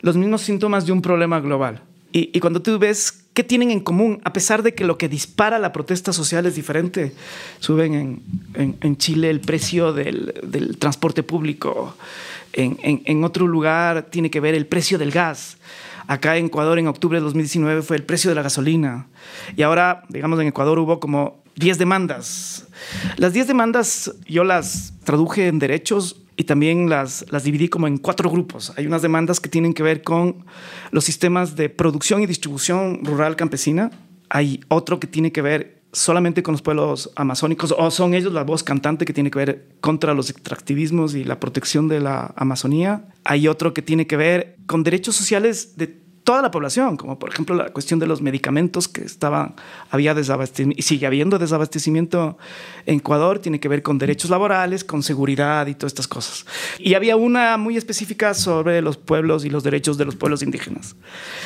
los 0.00 0.16
mismos 0.16 0.42
síntomas 0.42 0.86
de 0.86 0.92
un 0.92 1.02
problema 1.02 1.40
global. 1.40 1.82
Y, 2.12 2.30
y 2.32 2.40
cuando 2.40 2.62
tú 2.62 2.78
ves 2.78 3.24
¿Qué 3.34 3.42
tienen 3.42 3.72
en 3.72 3.80
común? 3.80 4.20
A 4.22 4.32
pesar 4.32 4.62
de 4.62 4.74
que 4.74 4.84
lo 4.84 4.96
que 4.96 5.08
dispara 5.08 5.58
la 5.58 5.72
protesta 5.72 6.12
social 6.12 6.46
es 6.46 6.54
diferente. 6.54 7.12
Suben 7.58 8.22
en, 8.54 8.96
Chile 8.96 9.28
el 9.28 9.40
precio 9.40 9.92
del, 9.92 10.76
transporte 10.78 11.24
público. 11.24 11.96
En, 12.56 13.24
otro 13.24 13.46
lugar 13.46 14.04
tiene 14.10 14.30
que 14.30 14.40
ver 14.40 14.54
el 14.54 14.66
precio 14.66 14.98
del 14.98 15.10
gas. 15.10 15.58
Acá 16.06 16.36
en 16.36 16.46
Ecuador, 16.46 16.78
en 16.78 16.86
octubre 16.86 17.18
de 17.18 17.24
2019, 17.24 17.82
fue 17.82 17.96
el 17.96 18.04
precio 18.04 18.30
de 18.30 18.36
la 18.36 18.42
gasolina. 18.42 19.08
Y 19.56 19.62
ahora, 19.62 20.04
digamos, 20.08 20.38
en 20.40 20.48
Ecuador 20.48 20.78
hubo 20.78 21.00
como 21.00 21.42
10 21.56 21.78
demandas. 21.78 22.66
Las 23.16 23.32
10 23.32 23.48
demandas 23.48 24.14
yo 24.26 24.44
las 24.44 24.92
traduje 25.04 25.48
en 25.48 25.58
derechos 25.58 26.20
y 26.36 26.44
también 26.44 26.88
las, 26.88 27.24
las 27.30 27.44
dividí 27.44 27.68
como 27.68 27.86
en 27.86 27.98
cuatro 27.98 28.30
grupos. 28.30 28.72
Hay 28.76 28.86
unas 28.86 29.02
demandas 29.02 29.40
que 29.40 29.48
tienen 29.48 29.72
que 29.72 29.82
ver 29.82 30.02
con 30.02 30.44
los 30.90 31.04
sistemas 31.04 31.56
de 31.56 31.68
producción 31.70 32.22
y 32.22 32.26
distribución 32.26 33.00
rural 33.04 33.36
campesina. 33.36 33.90
Hay 34.28 34.60
otro 34.68 35.00
que 35.00 35.06
tiene 35.06 35.32
que 35.32 35.42
ver 35.42 35.83
solamente 35.94 36.42
con 36.42 36.52
los 36.52 36.62
pueblos 36.62 37.10
amazónicos 37.16 37.74
o 37.76 37.90
son 37.90 38.14
ellos 38.14 38.32
la 38.32 38.42
voz 38.42 38.62
cantante 38.62 39.04
que 39.04 39.12
tiene 39.12 39.30
que 39.30 39.38
ver 39.38 39.68
contra 39.80 40.12
los 40.12 40.28
extractivismos 40.28 41.14
y 41.14 41.24
la 41.24 41.40
protección 41.40 41.88
de 41.88 42.00
la 42.00 42.34
Amazonía. 42.36 43.06
Hay 43.24 43.48
otro 43.48 43.72
que 43.72 43.80
tiene 43.80 44.06
que 44.06 44.16
ver 44.16 44.56
con 44.66 44.82
derechos 44.82 45.14
sociales 45.14 45.76
de 45.76 46.04
toda 46.24 46.40
la 46.40 46.50
población, 46.50 46.96
como 46.96 47.18
por 47.18 47.30
ejemplo 47.30 47.54
la 47.54 47.68
cuestión 47.68 48.00
de 48.00 48.06
los 48.06 48.22
medicamentos 48.22 48.88
que 48.88 49.02
estaban, 49.02 49.54
había 49.90 50.14
desabastecimiento 50.14 50.80
y 50.80 50.82
sigue 50.82 51.06
habiendo 51.06 51.38
desabastecimiento 51.38 52.38
en 52.86 52.96
Ecuador, 52.96 53.38
tiene 53.38 53.60
que 53.60 53.68
ver 53.68 53.82
con 53.82 53.98
derechos 53.98 54.30
laborales, 54.30 54.84
con 54.84 55.02
seguridad 55.02 55.66
y 55.66 55.74
todas 55.74 55.92
estas 55.92 56.08
cosas. 56.08 56.46
Y 56.78 56.94
había 56.94 57.16
una 57.16 57.56
muy 57.58 57.76
específica 57.76 58.32
sobre 58.32 58.80
los 58.80 58.96
pueblos 58.96 59.44
y 59.44 59.50
los 59.50 59.62
derechos 59.62 59.98
de 59.98 60.06
los 60.06 60.16
pueblos 60.16 60.42
indígenas. 60.42 60.96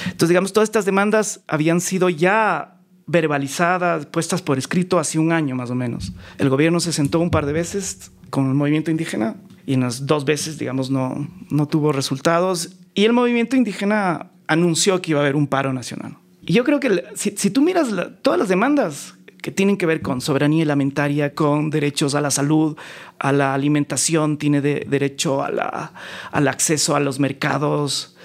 Entonces, 0.04 0.28
digamos, 0.28 0.52
todas 0.52 0.68
estas 0.68 0.84
demandas 0.84 1.40
habían 1.48 1.80
sido 1.80 2.08
ya 2.08 2.77
verbalizadas, 3.08 4.06
puestas 4.06 4.42
por 4.42 4.58
escrito 4.58 5.00
hace 5.00 5.18
un 5.18 5.32
año 5.32 5.56
más 5.56 5.70
o 5.70 5.74
menos. 5.74 6.12
El 6.36 6.50
gobierno 6.50 6.78
se 6.78 6.92
sentó 6.92 7.18
un 7.18 7.30
par 7.30 7.46
de 7.46 7.52
veces 7.52 8.12
con 8.30 8.46
el 8.46 8.54
movimiento 8.54 8.90
indígena 8.92 9.36
y 9.66 9.74
en 9.74 9.80
las 9.80 10.06
dos 10.06 10.24
veces, 10.24 10.58
digamos, 10.58 10.90
no, 10.90 11.26
no 11.50 11.66
tuvo 11.66 11.90
resultados. 11.90 12.76
Y 12.94 13.04
el 13.04 13.12
movimiento 13.12 13.56
indígena 13.56 14.30
anunció 14.46 15.00
que 15.02 15.12
iba 15.12 15.20
a 15.20 15.22
haber 15.22 15.36
un 15.36 15.46
paro 15.46 15.72
nacional. 15.72 16.16
Y 16.42 16.52
yo 16.52 16.64
creo 16.64 16.80
que 16.80 17.04
si, 17.14 17.50
tú 17.50 17.62
miras 17.62 17.88
todas 18.22 18.38
las 18.38 18.48
demandas 18.48 19.14
que 19.42 19.50
tienen 19.50 19.76
que 19.76 19.86
ver 19.86 20.02
con 20.02 20.20
soberanía 20.20 20.64
alimentaria, 20.64 21.34
con 21.34 21.70
derechos 21.70 22.14
a 22.14 22.20
la 22.20 22.30
salud, 22.30 22.76
a 23.18 23.32
la 23.32 23.54
alimentación, 23.54 24.36
tiene 24.36 24.60
derecho 24.60 25.42
a 25.42 25.50
la, 25.50 25.92
al 26.30 26.48
acceso 26.48 26.96
a 26.96 27.00
los 27.00 27.20
mercados. 27.20 28.16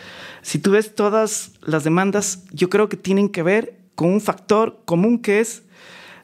Si 0.41 0.59
tú 0.59 0.71
ves 0.71 0.93
todas 0.95 1.51
las 1.61 1.83
demandas, 1.83 2.43
yo 2.51 2.69
creo 2.69 2.89
que 2.89 2.97
tienen 2.97 3.29
que 3.29 3.43
ver 3.43 3.82
con 3.95 4.09
un 4.09 4.21
factor 4.21 4.81
común 4.85 5.19
que 5.19 5.39
es 5.39 5.63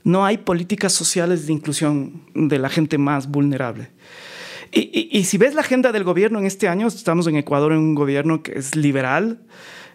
no 0.04 0.26
hay 0.26 0.38
políticas 0.38 0.94
sociales 0.94 1.46
de 1.48 1.54
inclusión 1.54 2.24
de 2.34 2.58
la 2.58 2.70
gente 2.70 2.98
más 2.98 3.28
vulnerable. 3.28 3.92
Y, 4.72 5.10
y 5.12 5.24
si 5.26 5.38
ves 5.38 5.56
la 5.56 5.62
agenda 5.62 5.92
del 5.92 6.04
gobierno 6.04 6.40
en 6.40 6.46
este 6.46 6.68
año, 6.68 6.88
estamos 6.88 7.28
en 7.28 7.36
Ecuador 7.36 7.72
en 7.72 7.80
un 7.80 7.96
gobierno 7.96 8.44
que 8.44 8.58
es 8.58 8.76
liberal, 8.76 9.42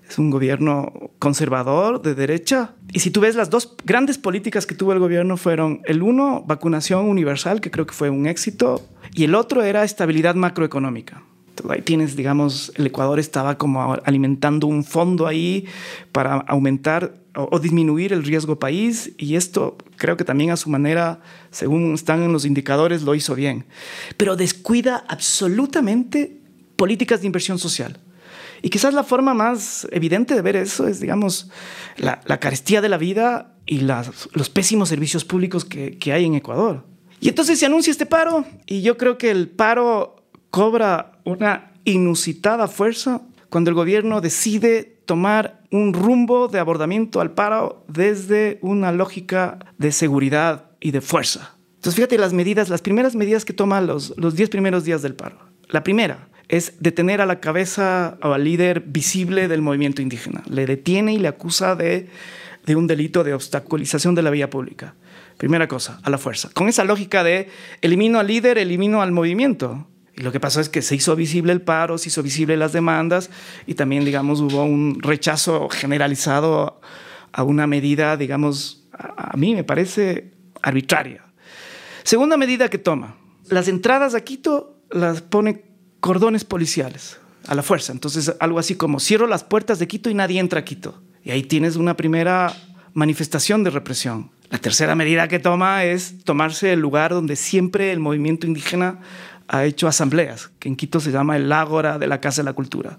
es 0.09 0.19
un 0.19 0.31
gobierno 0.31 1.11
conservador, 1.19 2.03
de 2.03 2.15
derecha. 2.15 2.75
Y 2.93 3.01
si 3.01 3.11
tú 3.11 3.21
ves 3.21 3.37
las 3.37 3.51
dos 3.51 3.77
grandes 3.85 4.19
políticas 4.19 4.67
que 4.67 4.75
tuvo 4.75 4.93
el 4.93 4.99
gobierno 4.99 5.37
fueron 5.37 5.81
el 5.85 6.03
uno, 6.03 6.43
vacunación 6.47 7.07
universal, 7.07 7.61
que 7.61 7.71
creo 7.71 7.87
que 7.87 7.95
fue 7.95 8.11
un 8.11 8.27
éxito, 8.27 8.87
y 9.13 9.25
el 9.25 9.35
otro 9.35 9.63
era 9.63 9.85
estabilidad 9.85 10.35
macroeconómica. 10.35 11.23
Ahí 11.69 11.83
tienes, 11.83 12.17
digamos, 12.17 12.73
el 12.77 12.87
Ecuador 12.87 13.19
estaba 13.19 13.59
como 13.59 13.95
alimentando 14.05 14.67
un 14.67 14.85
fondo 14.85 15.27
ahí 15.27 15.67
para 16.13 16.35
aumentar 16.35 17.15
o, 17.37 17.59
disminuir 17.59 18.13
el 18.13 18.25
riesgo 18.25 18.59
país 18.59 19.13
y 19.19 19.37
esto 19.37 19.77
creo 19.97 20.17
que 20.17 20.25
también 20.25 20.51
a 20.51 20.57
su 20.57 20.71
manera, 20.71 21.21
según 21.51 21.95
están 21.95 22.23
en 22.23 22.33
los 22.33 22.45
indicadores, 22.45 23.03
lo 23.03 23.15
hizo 23.15 23.35
bien. 23.35 23.67
Pero 24.17 24.37
descuida 24.37 25.05
absolutamente 25.09 26.41
políticas 26.77 27.21
de 27.21 27.27
inversión 27.27 27.59
social. 27.59 27.99
Y 28.63 28.71
quizás 28.71 28.95
la 28.95 29.05
forma 29.05 29.35
más 29.35 29.87
evidente 29.91 30.35
de 30.35 30.43
ver 30.43 30.57
eso 30.57 30.87
es, 30.87 31.01
digamos, 31.01 31.51
la, 31.97 32.21
carestía 32.39 32.81
de 32.81 32.89
la 32.89 32.97
vida 32.97 33.57
y 33.67 33.81
los 33.81 34.49
pésimos 34.51 34.89
servicios 34.89 35.25
públicos 35.25 35.65
que, 35.65 35.99
que 35.99 36.13
hay 36.13 36.25
en 36.25 36.35
Ecuador. 36.35 36.85
Y 37.21 37.29
entonces 37.29 37.59
se 37.59 37.67
anuncia 37.67 37.91
este 37.91 38.07
paro 38.07 38.45
y 38.67 38.83
yo 38.83 38.97
creo 38.97 39.19
que 39.19 39.31
el 39.31 39.49
paro 39.49 40.24
cobra 40.55 41.19
una 41.25 41.73
inusitada 41.83 42.69
fuerza 42.69 43.23
cuando 43.51 43.71
el 43.71 43.75
gobierno 43.75 44.21
decide 44.21 44.85
tomar 45.05 45.65
un 45.73 45.93
rumbo 45.93 46.47
de 46.47 46.61
abordamiento 46.61 47.21
al 47.21 47.33
paro 47.33 47.85
desde 47.89 48.61
una 48.63 48.93
lógica 48.93 49.59
de 49.79 49.91
seguridad 49.91 50.67
y 50.79 50.93
de 50.93 51.01
fuerza. 51.01 51.57
Entonces 51.75 51.97
fíjate 51.97 52.19
las 52.19 52.33
medidas, 52.33 52.69
las 52.69 52.83
primeras 52.83 53.17
medidas 53.17 53.45
que 53.45 53.53
toma 53.53 53.81
los, 53.81 54.15
los 54.17 54.37
10 54.37 54.49
primeros 54.49 54.85
días 54.85 55.03
del 55.03 55.17
paro. 55.17 55.39
La 55.71 55.83
primera, 55.83 56.29
es 56.47 56.75
detener 56.79 57.21
a 57.21 57.27
la 57.27 57.41
cabeza 57.41 58.17
o 58.23 58.33
al 58.33 58.45
líder 58.45 58.79
visible 58.87 59.49
del 59.49 59.61
movimiento 59.61 60.03
indígena. 60.03 60.45
Le 60.49 60.67
detiene 60.67 61.15
y 61.15 61.19
le 61.19 61.27
acusa 61.27 61.75
de, 61.75 62.09
de 62.65 62.77
un 62.77 62.87
delito 62.87 63.25
de 63.25 63.35
obstaculización 63.35 64.15
de 64.15 64.23
la 64.23 64.31
vía 64.31 64.51
pública. 64.51 64.95
Primera 65.37 65.67
cosa, 65.67 65.99
a 66.05 66.11
la 66.11 66.19
fuerza. 66.19 66.51
Con 66.55 66.69
esa 66.69 66.85
lógica 66.85 67.25
de 67.25 67.49
elimino 67.81 68.21
al 68.21 68.29
líder, 68.29 68.59
elimino 68.59 69.03
al 69.03 69.11
movimiento. 69.11 69.89
Y 70.17 70.23
lo 70.23 70.33
que 70.33 70.41
pasó 70.41 70.61
es 70.61 70.69
que 70.69 70.83
se 70.83 70.95
hizo 70.95 71.17
visible 71.17 71.53
el 71.53 71.61
paro, 71.61 71.99
se 71.99 72.09
hizo 72.09 72.23
visible 72.23 72.57
las 72.57 72.73
demandas 72.73 73.31
y 73.67 73.75
también, 73.75 74.05
digamos, 74.05 74.41
hubo 74.41 74.65
un 74.65 74.99
rechazo 75.01 75.69
generalizado 75.69 76.81
a 77.33 77.43
una 77.43 77.67
medida, 77.67 78.17
digamos, 78.17 78.85
a, 78.93 79.37
mí 79.37 79.55
me 79.55 79.65
parece 79.65 80.33
arbitraria. 80.63 81.25
Segunda 82.05 82.37
medida 82.37 82.69
que 82.69 82.79
toma, 82.79 83.17
las 83.49 83.67
entradas 83.67 84.15
a 84.15 84.21
Quito 84.21 84.79
las 84.91 85.21
pone 85.21 85.65
cordones 86.01 86.45
policiales 86.45 87.19
a 87.49 87.55
la 87.55 87.63
fuerza. 87.63 87.93
Entonces, 87.93 88.35
algo 88.39 88.59
así 88.59 88.77
como 88.77 89.01
cierro 89.01 89.27
las 89.27 89.43
puertas 89.43 89.79
de 89.79 89.89
Quito 89.89 90.11
y 90.11 90.15
nadie 90.15 90.39
entra 90.39 90.61
a 90.61 90.65
Quito. 90.65 91.03
Y 91.25 91.31
ahí 91.33 91.43
tienes 91.43 91.77
una 91.77 91.97
primera 91.97 92.55
manifestación 92.93 93.65
de 93.65 93.71
represión. 93.71 94.31
La 94.51 94.59
tercera 94.59 94.95
medida 94.95 95.27
que 95.27 95.41
toma 95.41 95.85
es 95.85 96.23
tomarse 96.23 96.73
el 96.73 96.81
lugar 96.81 97.13
donde 97.13 97.35
siempre 97.35 97.91
el 97.91 97.99
movimiento 97.99 98.47
indígena 98.47 99.01
ha 99.49 99.65
hecho 99.65 99.89
asambleas, 99.89 100.51
que 100.59 100.69
en 100.69 100.77
Quito 100.77 101.01
se 101.01 101.13
llama 101.13 101.37
el 101.37 101.51
Ágora 101.53 101.99
de 101.99 102.07
la 102.07 102.21
Casa 102.21 102.43
de 102.43 102.47
la 102.47 102.53
Cultura. 102.53 102.99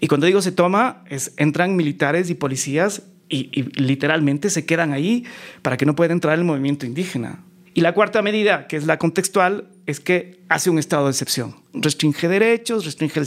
Y 0.00 0.08
cuando 0.08 0.26
digo 0.26 0.42
se 0.42 0.52
toma, 0.52 1.04
es 1.08 1.32
entran 1.36 1.76
militares 1.76 2.30
y 2.30 2.34
policías 2.34 3.02
y, 3.28 3.62
literalmente 3.80 4.50
se 4.50 4.66
quedan 4.66 4.92
ahí 4.92 5.24
para 5.62 5.76
que 5.76 5.86
no 5.86 5.96
pueda 5.96 6.12
entrar 6.12 6.38
el 6.38 6.44
movimiento 6.44 6.86
indígena. 6.86 7.40
Y 7.74 7.82
la 7.82 7.92
cuarta 7.92 8.22
medida, 8.22 8.68
que 8.68 8.76
es 8.76 8.86
la 8.86 8.98
contextual, 8.98 9.68
es 9.84 10.00
que 10.00 10.40
hace 10.48 10.70
un 10.70 10.78
estado 10.78 11.04
de 11.04 11.10
excepción. 11.10 11.56
Restringe 11.74 12.26
derechos, 12.26 12.86
restringe 12.86 13.20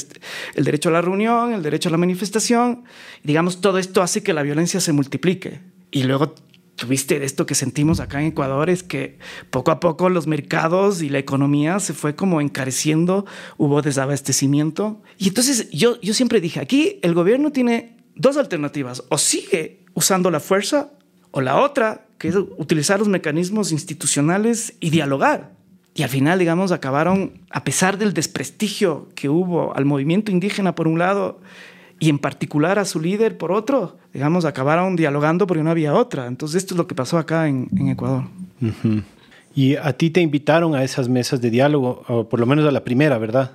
el, 0.56 0.66
derecho 0.66 0.90
a 0.90 0.92
la 0.92 1.02
reunión, 1.02 1.54
el 1.54 1.62
derecho 1.62 1.90
a 1.90 1.92
la 1.92 2.00
manifestación. 2.00 2.84
Y 3.24 3.28
digamos, 3.28 3.62
todo 3.62 3.78
esto 3.78 4.02
hace 4.02 4.24
que 4.24 4.34
la 4.34 4.42
violencia 4.42 4.80
se 4.80 4.92
multiplique. 4.92 5.60
Y 5.92 6.04
luego 6.04 6.34
tuviste 6.80 7.24
esto 7.24 7.46
que 7.46 7.56
sentimos 7.56 8.00
acá 8.00 8.22
en 8.22 8.28
Ecuador, 8.28 8.70
es 8.70 8.84
que 8.84 9.20
poco 9.50 9.72
a 9.72 9.80
poco 9.80 10.10
los 10.10 10.28
mercados 10.28 11.02
y 11.02 11.10
la 11.10 11.20
economía 11.20 11.80
se 11.80 11.94
fue 11.94 12.16
como 12.16 12.42
encareciendo, 12.42 13.26
hubo 13.58 13.82
desabastecimiento. 13.82 15.02
Y 15.18 15.28
entonces 15.28 15.70
yo, 15.72 16.00
yo 16.02 16.14
siempre 16.14 16.42
dije, 16.42 16.60
aquí 16.60 17.00
el 17.02 17.14
gobierno 17.14 17.52
tiene 17.52 17.98
dos 18.16 18.38
alternativas, 18.38 19.04
o 19.10 19.18
sigue 19.18 19.82
usando 19.94 20.32
la 20.32 20.40
fuerza, 20.40 20.92
o 21.32 21.42
la 21.42 21.58
otra, 21.58 22.08
que 22.18 22.30
es 22.30 22.36
utilizar 22.36 23.00
los 23.00 23.08
mecanismos 23.08 23.72
institucionales 23.72 24.74
y 24.80 24.90
dialogar. 24.90 25.52
Y 25.94 26.04
al 26.04 26.10
final, 26.10 26.40
digamos, 26.40 26.72
acabaron, 26.72 27.42
a 27.50 27.64
pesar 27.64 27.98
del 27.98 28.14
desprestigio 28.14 29.10
que 29.16 29.28
hubo 29.28 29.76
al 29.76 29.86
movimiento 29.86 30.32
indígena 30.32 30.74
por 30.74 30.88
un 30.88 30.98
lado 30.98 31.42
y 32.00 32.10
en 32.10 32.20
particular 32.20 32.80
a 32.80 32.86
su 32.86 33.00
líder 33.00 33.38
por 33.38 33.52
otro, 33.52 33.98
digamos, 34.14 34.46
acabaron 34.46 34.96
dialogando 34.96 35.46
porque 35.48 35.64
no 35.64 35.70
había 35.70 35.94
otra. 35.94 36.28
Entonces 36.28 36.64
esto 36.64 36.74
es 36.74 36.78
lo 36.78 36.88
que 36.88 36.96
pasó 36.96 37.18
acá 37.18 37.48
en, 37.48 37.70
Ecuador. 37.90 38.26
Y 39.54 39.76
a 39.76 39.94
ti 39.94 40.10
te 40.10 40.22
invitaron 40.22 40.76
a 40.76 40.84
esas 40.84 41.10
mesas 41.10 41.42
de 41.42 41.50
diálogo, 41.50 42.04
o 42.08 42.30
por 42.30 42.40
lo 42.40 42.46
menos 42.46 42.66
a 42.66 42.72
la 42.72 42.84
primera, 42.84 43.18
¿verdad? 43.18 43.52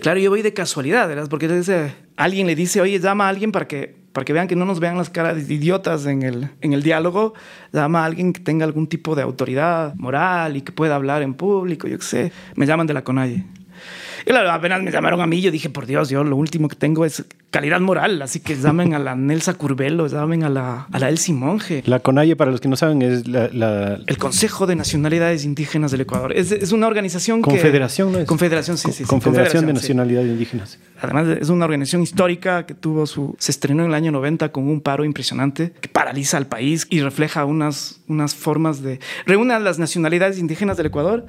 Claro, 0.00 0.18
yo 0.18 0.30
voy 0.30 0.42
de 0.42 0.52
casualidad, 0.52 1.06
¿verdad? 1.08 1.28
Porque 1.28 1.92
alguien 2.16 2.46
le 2.46 2.54
dice, 2.54 2.80
oye, 2.80 2.98
llama 2.98 3.26
a 3.26 3.28
alguien 3.28 3.52
para 3.52 3.68
que 3.68 3.98
para 4.18 4.24
que 4.24 4.32
vean 4.32 4.48
que 4.48 4.56
no 4.56 4.64
nos 4.64 4.80
vean 4.80 4.96
las 4.96 5.10
caras 5.10 5.46
de 5.46 5.54
idiotas 5.54 6.04
en 6.06 6.22
el, 6.24 6.50
en 6.60 6.72
el 6.72 6.82
diálogo, 6.82 7.34
llama 7.72 8.02
a 8.02 8.06
alguien 8.06 8.32
que 8.32 8.40
tenga 8.40 8.64
algún 8.64 8.88
tipo 8.88 9.14
de 9.14 9.22
autoridad 9.22 9.94
moral 9.94 10.56
y 10.56 10.62
que 10.62 10.72
pueda 10.72 10.96
hablar 10.96 11.22
en 11.22 11.34
público, 11.34 11.86
yo 11.86 11.98
qué 11.98 12.04
sé. 12.04 12.32
Me 12.56 12.66
llaman 12.66 12.88
de 12.88 12.94
la 12.94 13.04
CONAIE. 13.04 13.44
Y 14.26 14.32
apenas 14.32 14.82
me 14.82 14.90
llamaron 14.90 15.20
a 15.20 15.26
mí, 15.26 15.40
yo 15.40 15.50
dije, 15.50 15.70
por 15.70 15.86
Dios, 15.86 16.08
yo 16.08 16.24
lo 16.24 16.36
último 16.36 16.68
que 16.68 16.76
tengo 16.76 17.04
es 17.04 17.24
calidad 17.50 17.80
moral, 17.80 18.20
así 18.20 18.40
que 18.40 18.56
llamen 18.56 18.94
a 18.94 18.98
la 18.98 19.14
Nelsa 19.14 19.54
Curbelo, 19.54 20.06
llamen 20.06 20.44
a 20.44 20.50
la, 20.50 20.86
a 20.92 20.98
la 20.98 21.08
Elsie 21.08 21.34
Monge. 21.34 21.82
La 21.86 22.00
CONAIE, 22.00 22.36
para 22.36 22.50
los 22.50 22.60
que 22.60 22.68
no 22.68 22.76
saben, 22.76 23.00
es 23.02 23.26
la... 23.26 23.98
El 24.06 24.18
Consejo 24.18 24.66
de 24.66 24.76
Nacionalidades 24.76 25.44
Indígenas 25.44 25.90
del 25.90 26.02
Ecuador. 26.02 26.32
Es, 26.34 26.52
es 26.52 26.72
una 26.72 26.86
organización 26.86 27.40
Confederación, 27.40 28.12
¿no 28.12 28.18
es? 28.18 28.26
Confederación, 28.26 28.76
sí, 28.76 28.92
sí. 28.92 29.04
Confederación, 29.04 29.66
de 29.66 29.72
Nacionalidades 29.72 30.28
Indígenas. 30.28 30.78
Además, 31.00 31.28
es 31.40 31.48
una 31.48 31.64
organización 31.64 32.02
histórica 32.02 32.66
que 32.66 32.74
tuvo 32.74 33.06
su... 33.06 33.34
Se 33.38 33.50
estrenó 33.50 33.84
en 33.84 33.90
el 33.90 33.94
año 33.94 34.12
90 34.12 34.50
con 34.50 34.68
un 34.68 34.80
paro 34.80 35.04
impresionante 35.04 35.72
que 35.80 35.88
paraliza 35.88 36.36
al 36.36 36.46
país 36.46 36.86
y 36.90 37.00
refleja 37.00 37.44
unas, 37.44 38.00
unas 38.08 38.34
formas 38.34 38.82
de... 38.82 39.00
Reúne 39.24 39.54
a 39.54 39.58
las 39.58 39.78
nacionalidades 39.78 40.38
indígenas 40.38 40.76
del 40.76 40.86
Ecuador 40.86 41.26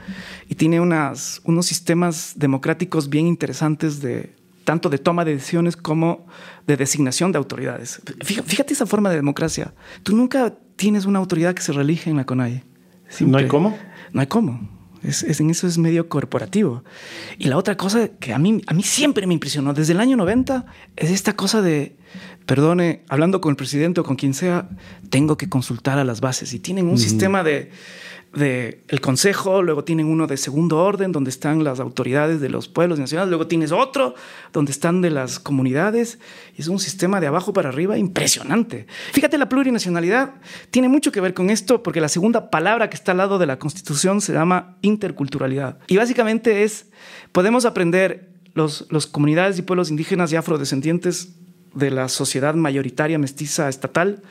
y 0.49 0.55
tiene 0.55 0.81
unas, 0.81 1.41
unos 1.45 1.65
sistemas 1.65 2.33
democráticos 2.35 2.78
bien 3.09 3.27
interesantes 3.27 4.01
de 4.01 4.35
tanto 4.63 4.89
de 4.89 4.99
toma 4.99 5.25
de 5.25 5.33
decisiones 5.33 5.75
como 5.75 6.27
de 6.67 6.77
designación 6.77 7.31
de 7.31 7.39
autoridades. 7.39 8.01
Fíjate 8.23 8.73
esa 8.73 8.85
forma 8.85 9.09
de 9.09 9.15
democracia. 9.15 9.73
Tú 10.03 10.15
nunca 10.15 10.53
tienes 10.75 11.05
una 11.05 11.17
autoridad 11.17 11.55
que 11.55 11.63
se 11.63 11.73
reelige 11.73 12.09
en 12.09 12.17
la 12.17 12.25
CONAIE. 12.25 12.63
¿No 13.21 13.39
hay 13.39 13.47
cómo? 13.47 13.75
No 14.13 14.21
hay 14.21 14.27
cómo. 14.27 14.69
Es, 15.01 15.39
en 15.39 15.49
eso 15.49 15.65
es 15.65 15.77
medio 15.77 16.07
corporativo. 16.09 16.83
Y 17.37 17.45
la 17.45 17.57
otra 17.57 17.77
cosa 17.77 18.09
que 18.19 18.33
a 18.33 18.37
mí, 18.37 18.61
a 18.67 18.73
mí 18.73 18.83
siempre 18.83 19.25
me 19.25 19.33
impresionó 19.33 19.73
desde 19.73 19.93
el 19.93 19.99
año 19.99 20.17
90 20.17 20.65
es 20.97 21.09
esta 21.09 21.35
cosa 21.35 21.61
de, 21.61 21.95
perdone, 22.45 23.03
hablando 23.09 23.41
con 23.41 23.51
el 23.51 23.55
presidente 23.55 24.01
o 24.01 24.03
con 24.03 24.17
quien 24.17 24.33
sea, 24.33 24.69
tengo 25.09 25.37
que 25.37 25.49
consultar 25.49 25.97
a 25.99 26.03
las 26.03 26.21
bases. 26.21 26.53
Y 26.53 26.59
tienen 26.59 26.87
un 26.87 26.97
sistema 26.97 27.43
de 27.43 27.71
del 28.33 28.83
el 28.87 29.01
consejo, 29.01 29.63
luego 29.63 29.83
tienen 29.83 30.05
uno 30.05 30.27
de 30.27 30.37
segundo 30.37 30.77
orden, 30.77 31.11
donde 31.11 31.29
están 31.29 31.63
las 31.63 31.79
autoridades 31.79 32.39
de 32.39 32.49
los 32.49 32.67
pueblos 32.67 32.99
nacionales, 32.99 33.29
luego 33.29 33.47
tienes 33.47 33.71
otro, 33.71 34.13
donde 34.53 34.71
están 34.71 35.01
de 35.01 35.09
las 35.09 35.39
comunidades, 35.39 36.19
es 36.55 36.67
un 36.67 36.79
sistema 36.79 37.19
de 37.19 37.27
abajo 37.27 37.53
para 37.53 37.69
arriba 37.69 37.97
impresionante. 37.97 38.85
Fíjate, 39.13 39.37
la 39.37 39.49
plurinacionalidad 39.49 40.35
tiene 40.69 40.89
mucho 40.89 41.11
que 41.11 41.21
ver 41.21 41.33
con 41.33 41.49
esto, 41.49 41.81
porque 41.81 42.01
la 42.01 42.09
segunda 42.09 42.49
palabra 42.49 42.89
que 42.89 42.95
está 42.95 43.13
al 43.13 43.17
lado 43.17 43.39
de 43.39 43.47
la 43.47 43.57
Constitución 43.57 44.21
se 44.21 44.33
llama 44.33 44.77
interculturalidad. 44.81 45.79
Y 45.87 45.97
básicamente 45.97 46.63
es, 46.63 46.87
podemos 47.31 47.65
aprender 47.65 48.29
los, 48.53 48.85
los 48.89 49.07
comunidades 49.07 49.57
y 49.57 49.63
pueblos 49.63 49.89
indígenas 49.89 50.31
y 50.31 50.35
afrodescendientes 50.35 51.29
de 51.73 51.91
la 51.91 52.09
sociedad 52.09 52.55
mayoritaria 52.55 53.17
mestiza 53.19 53.69
estatal, 53.69 54.21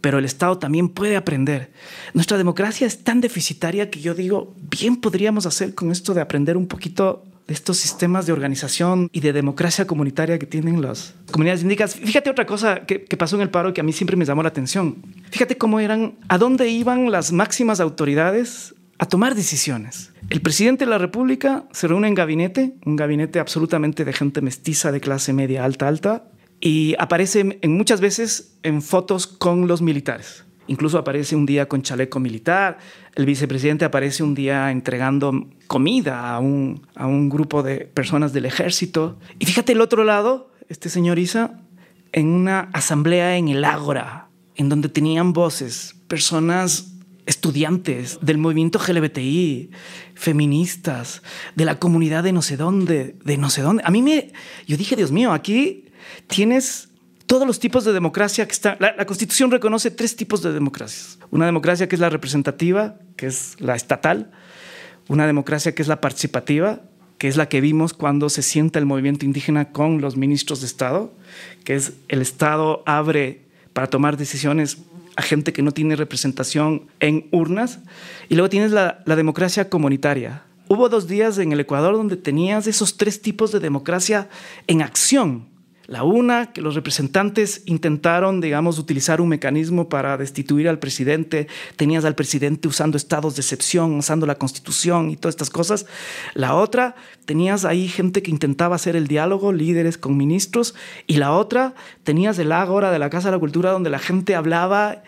pero 0.00 0.18
el 0.18 0.24
Estado 0.24 0.58
también 0.58 0.88
puede 0.88 1.16
aprender. 1.16 1.72
Nuestra 2.14 2.38
democracia 2.38 2.86
es 2.86 3.04
tan 3.04 3.20
deficitaria 3.20 3.90
que 3.90 4.00
yo 4.00 4.14
digo, 4.14 4.54
bien 4.70 4.96
podríamos 4.96 5.46
hacer 5.46 5.74
con 5.74 5.90
esto 5.90 6.14
de 6.14 6.20
aprender 6.20 6.56
un 6.56 6.66
poquito 6.66 7.24
de 7.46 7.54
estos 7.54 7.78
sistemas 7.78 8.26
de 8.26 8.32
organización 8.32 9.08
y 9.12 9.20
de 9.20 9.32
democracia 9.32 9.84
comunitaria 9.86 10.38
que 10.38 10.46
tienen 10.46 10.80
las 10.80 11.14
comunidades 11.32 11.62
indígenas. 11.62 11.96
Fíjate 11.96 12.30
otra 12.30 12.46
cosa 12.46 12.86
que, 12.86 13.00
pasó 13.16 13.36
en 13.36 13.42
el 13.42 13.50
paro 13.50 13.74
que 13.74 13.80
a 13.80 13.84
mí 13.84 13.92
siempre 13.92 14.16
me 14.16 14.24
llamó 14.24 14.42
la 14.42 14.50
atención. 14.50 14.96
Fíjate 15.30 15.58
cómo 15.58 15.80
eran, 15.80 16.14
a 16.28 16.38
dónde 16.38 16.68
iban 16.68 17.10
las 17.10 17.32
máximas 17.32 17.80
autoridades 17.80 18.74
a 18.98 19.06
tomar 19.06 19.34
decisiones. 19.34 20.12
El 20.28 20.42
presidente 20.42 20.84
de 20.84 20.90
la 20.90 20.98
República 20.98 21.64
se 21.72 21.88
reúne 21.88 22.06
en 22.06 22.14
gabinete, 22.14 22.74
un 22.84 22.94
gabinete 22.94 23.40
absolutamente 23.40 24.04
de 24.04 24.12
gente 24.12 24.42
mestiza 24.42 24.92
de 24.92 25.00
clase 25.00 25.32
media 25.32 25.64
alta 25.64 25.88
alta, 25.88 26.24
y 26.60 26.94
aparece 26.98 27.58
en 27.60 27.76
muchas 27.76 28.00
veces 28.00 28.58
en 28.62 28.82
fotos 28.82 29.26
con 29.26 29.66
los 29.66 29.80
militares. 29.82 30.44
Incluso 30.66 30.98
aparece 30.98 31.34
un 31.34 31.46
día 31.46 31.66
con 31.66 31.82
chaleco 31.82 32.20
militar. 32.20 32.78
El 33.16 33.26
vicepresidente 33.26 33.84
aparece 33.84 34.22
un 34.22 34.34
día 34.34 34.70
entregando 34.70 35.48
comida 35.66 36.32
a 36.32 36.38
un, 36.38 36.86
a 36.94 37.06
un 37.06 37.28
grupo 37.28 37.62
de 37.62 37.80
personas 37.80 38.32
del 38.32 38.44
ejército. 38.44 39.18
Y 39.38 39.46
fíjate 39.46 39.72
el 39.72 39.80
otro 39.80 40.04
lado, 40.04 40.52
este 40.68 40.88
señor 40.88 41.18
Isa, 41.18 41.58
en 42.12 42.28
una 42.28 42.70
asamblea 42.72 43.36
en 43.36 43.48
el 43.48 43.64
Ágora, 43.64 44.28
en 44.54 44.68
donde 44.68 44.88
tenían 44.88 45.32
voces 45.32 45.96
personas 46.06 46.92
estudiantes 47.26 48.18
del 48.20 48.38
movimiento 48.38 48.78
LGBTI, 48.78 49.70
feministas, 50.14 51.22
de 51.54 51.64
la 51.64 51.78
comunidad 51.78 52.22
de 52.22 52.32
no 52.32 52.42
sé 52.42 52.56
dónde, 52.56 53.16
de 53.24 53.36
no 53.38 53.50
sé 53.50 53.62
dónde. 53.62 53.82
A 53.84 53.90
mí 53.90 54.02
me, 54.02 54.32
yo 54.66 54.76
dije, 54.76 54.96
Dios 54.96 55.12
mío, 55.12 55.32
aquí 55.32 55.89
tienes 56.26 56.90
todos 57.30 57.46
los 57.46 57.60
tipos 57.60 57.84
de 57.84 57.92
democracia 57.92 58.44
que 58.44 58.50
está. 58.50 58.76
La, 58.80 59.06
Constitución 59.06 59.52
reconoce 59.52 59.92
tres 59.92 60.16
tipos 60.16 60.42
de 60.42 60.52
democracias. 60.52 61.16
Una 61.30 61.46
democracia 61.46 61.88
que 61.88 61.94
es 61.94 62.00
la 62.00 62.10
representativa, 62.10 62.96
que 63.14 63.28
es 63.28 63.54
la 63.60 63.76
estatal. 63.76 64.32
Una 65.06 65.28
democracia 65.28 65.72
que 65.72 65.80
es 65.80 65.86
la 65.86 66.00
participativa, 66.00 66.80
que 67.18 67.28
es 67.28 67.36
la 67.36 67.48
que 67.48 67.60
vimos 67.60 67.92
cuando 67.92 68.30
se 68.30 68.42
sienta 68.42 68.80
el 68.80 68.84
movimiento 68.84 69.24
indígena 69.24 69.70
con 69.70 70.00
los 70.00 70.16
ministros 70.16 70.60
de 70.60 70.66
Estado, 70.66 71.14
que 71.62 71.76
es 71.76 71.92
el 72.08 72.20
Estado 72.20 72.82
abre 72.84 73.42
para 73.74 73.86
tomar 73.86 74.16
decisiones 74.16 74.78
a 75.14 75.22
gente 75.22 75.52
que 75.52 75.62
no 75.62 75.70
tiene 75.70 75.94
representación 75.94 76.88
en 76.98 77.28
urnas. 77.30 77.78
Y 78.28 78.34
luego 78.34 78.50
tienes 78.50 78.72
la, 78.72 79.04
la 79.06 79.14
democracia 79.14 79.68
comunitaria. 79.70 80.42
Hubo 80.66 80.88
dos 80.88 81.06
días 81.06 81.38
en 81.38 81.52
el 81.52 81.60
Ecuador 81.60 81.94
donde 81.94 82.16
tenías 82.16 82.66
esos 82.66 82.96
tres 82.96 83.22
tipos 83.22 83.52
de 83.52 83.60
democracia 83.60 84.28
en 84.66 84.82
acción 84.82 85.49
la 85.90 86.04
una, 86.04 86.52
que 86.52 86.60
los 86.60 86.76
representantes 86.76 87.62
intentaron, 87.66 88.40
digamos, 88.40 88.78
utilizar 88.78 89.20
un 89.20 89.28
mecanismo 89.28 89.88
para 89.88 90.16
destituir 90.16 90.68
al 90.68 90.78
presidente. 90.78 91.48
Tenías 91.74 92.04
al 92.04 92.14
presidente 92.14 92.68
usando 92.68 92.96
estados 92.96 93.34
de 93.34 93.40
excepción, 93.40 93.94
usando 93.94 94.24
la 94.24 94.36
constitución 94.36 95.10
y 95.10 95.16
todas 95.16 95.32
estas 95.32 95.50
cosas. 95.50 95.86
La 96.34 96.54
otra, 96.54 96.94
tenías 97.24 97.64
ahí 97.64 97.88
gente 97.88 98.22
que 98.22 98.30
intentaba 98.30 98.76
hacer 98.76 98.94
el 98.94 99.08
diálogo, 99.08 99.52
líderes 99.52 99.98
con 99.98 100.16
ministros. 100.16 100.76
Y 101.08 101.16
la 101.16 101.32
otra, 101.32 101.74
tenías 102.04 102.38
el 102.38 102.52
ágora 102.52 102.92
de 102.92 103.00
la 103.00 103.10
Casa 103.10 103.28
de 103.28 103.36
la 103.36 103.40
Cultura 103.40 103.72
donde 103.72 103.90
la 103.90 103.98
gente 103.98 104.36
hablaba 104.36 105.02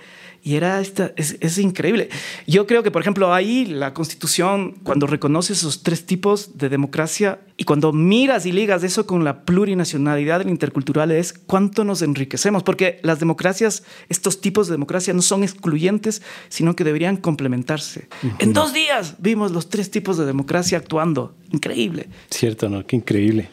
y 0.45 0.57
era 0.57 0.81
esta, 0.81 1.13
es, 1.17 1.59
increíble. 1.59 2.09
Yo 2.49 2.67
creo 2.67 2.83
que, 2.83 2.91
por 2.91 3.01
ejemplo, 3.01 3.33
ahí 3.33 3.65
la 3.65 3.95
constitución, 3.95 4.73
cuando 4.83 5.07
reconoce 5.07 5.53
esos 5.53 5.85
tres 5.85 6.05
tipos 6.05 6.59
de 6.59 6.69
democracia 6.69 7.39
y 7.57 7.65
cuando 7.65 7.93
miras 7.93 8.45
y 8.45 8.51
ligas 8.51 8.83
eso 8.83 9.07
con 9.07 9.23
la 9.23 9.45
plurinacionalidad 9.45 10.41
del 10.41 10.49
intercultural, 10.49 11.13
es 11.13 11.33
cuánto 11.33 11.85
nos 11.85 12.03
enriquecemos, 12.03 12.65
porque 12.65 12.99
las 13.03 13.21
democracias, 13.21 13.85
estos 14.09 14.41
tipos 14.41 14.67
de 14.67 14.73
democracia 14.73 15.15
no 15.15 15.23
son 15.23 15.45
excluyentes, 15.45 16.23
sino 16.49 16.75
que 16.75 16.83
deberían 16.83 17.19
complementarse. 17.19 18.09
En 18.41 18.53
dos 18.53 18.73
días 18.73 19.15
vimos 19.19 19.53
los 19.53 19.69
tres 19.69 19.93
tipos 19.93 20.19
de 20.19 20.27
democracia 20.27 20.79
actuando. 20.79 21.37
Increíble. 21.53 22.09
Cierto, 22.31 22.69
¿no? 22.69 22.85
Qué 22.85 22.97
increíble. 22.97 23.49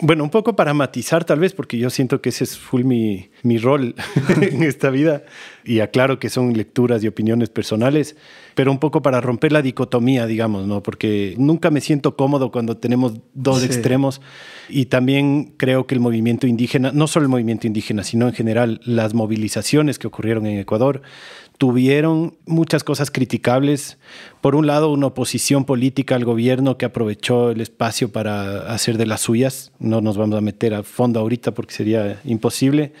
Bueno, 0.00 0.22
un 0.22 0.30
poco 0.30 0.54
para 0.54 0.74
matizar 0.74 1.24
tal 1.24 1.40
vez, 1.40 1.54
porque 1.54 1.76
yo 1.76 1.90
siento 1.90 2.20
que 2.20 2.28
ese 2.28 2.44
es 2.44 2.56
full 2.56 2.84
mi, 2.84 3.30
mi 3.42 3.58
rol 3.58 3.94
en 4.40 4.62
esta 4.62 4.90
vida, 4.90 5.24
y 5.64 5.80
aclaro 5.80 6.18
que 6.18 6.30
son 6.30 6.52
lecturas 6.52 7.02
y 7.02 7.08
opiniones 7.08 7.50
personales, 7.50 8.16
pero 8.54 8.70
un 8.70 8.78
poco 8.78 9.02
para 9.02 9.20
romper 9.20 9.52
la 9.52 9.62
dicotomía, 9.62 10.26
digamos, 10.26 10.66
¿no? 10.66 10.82
Porque 10.82 11.34
nunca 11.36 11.70
me 11.70 11.80
siento 11.80 12.16
cómodo 12.16 12.52
cuando 12.52 12.76
tenemos 12.76 13.14
dos 13.34 13.64
extremos, 13.64 14.20
y 14.68 14.86
también 14.86 15.54
creo 15.56 15.86
que 15.86 15.94
el 15.94 16.00
movimiento 16.00 16.46
indígena, 16.46 16.92
no 16.92 17.06
solo 17.06 17.24
el 17.24 17.30
movimiento 17.30 17.66
indígena, 17.66 18.04
sino 18.04 18.28
en 18.28 18.34
general 18.34 18.80
las 18.84 19.14
movilizaciones 19.14 19.98
que 19.98 20.06
ocurrieron 20.06 20.46
en 20.46 20.58
Ecuador, 20.58 21.02
tuvieron 21.58 22.36
muchas 22.46 22.84
cosas 22.84 23.10
criticables. 23.10 23.98
Por 24.40 24.54
un 24.54 24.66
lado, 24.66 24.92
una 24.92 25.08
oposición 25.08 25.64
política 25.64 26.14
al 26.14 26.24
gobierno 26.24 26.78
que 26.78 26.86
aprovechó 26.86 27.50
el 27.50 27.60
espacio 27.60 28.12
para 28.12 28.72
hacer 28.72 28.96
de 28.96 29.06
las 29.06 29.22
suyas. 29.22 29.72
No 29.80 30.00
nos 30.00 30.16
vamos 30.16 30.38
a 30.38 30.40
meter 30.40 30.74
a 30.74 30.84
fondo 30.84 31.18
ahorita 31.18 31.52
porque 31.52 31.74
sería 31.74 32.20
imposible. 32.24 32.92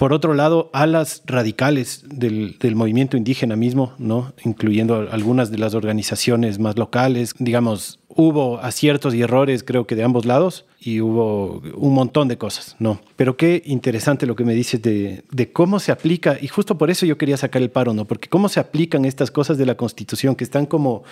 Por 0.00 0.14
otro 0.14 0.32
lado, 0.32 0.70
alas 0.72 1.22
radicales 1.26 2.02
del, 2.06 2.56
movimiento 2.74 3.18
indígena 3.18 3.54
mismo, 3.54 3.92
¿no? 3.98 4.32
incluyendo 4.46 5.06
algunas 5.12 5.50
de 5.50 5.58
las 5.58 5.74
organizaciones 5.74 6.58
más 6.58 6.78
locales. 6.78 7.34
Digamos, 7.38 7.98
hubo 8.08 8.60
aciertos 8.60 9.12
y 9.14 9.20
errores, 9.20 9.62
creo 9.62 9.86
que 9.86 9.96
de 9.96 10.02
ambos 10.02 10.24
lados, 10.24 10.64
y 10.80 11.02
hubo 11.02 11.60
un 11.74 11.92
montón 11.92 12.28
de 12.28 12.38
cosas, 12.38 12.76
¿no? 12.78 12.98
Pero 13.16 13.36
qué 13.36 13.62
interesante 13.66 14.24
lo 14.24 14.36
que 14.36 14.44
me 14.46 14.54
dices 14.54 14.80
de, 14.80 15.22
de, 15.30 15.52
cómo 15.52 15.78
se 15.78 15.92
aplica, 15.92 16.38
y 16.40 16.48
justo 16.48 16.78
por 16.78 16.90
eso 16.90 17.04
yo 17.04 17.18
quería 17.18 17.36
sacar 17.36 17.60
el 17.60 17.70
paro, 17.70 17.92
¿no? 17.92 18.06
Porque 18.06 18.30
cómo 18.30 18.48
se 18.48 18.58
aplican 18.58 19.04
estas 19.04 19.30
cosas 19.30 19.58
de 19.58 19.66
la 19.66 19.74
Constitución 19.74 20.34
que 20.34 20.44
están 20.44 20.64
como 20.64 21.04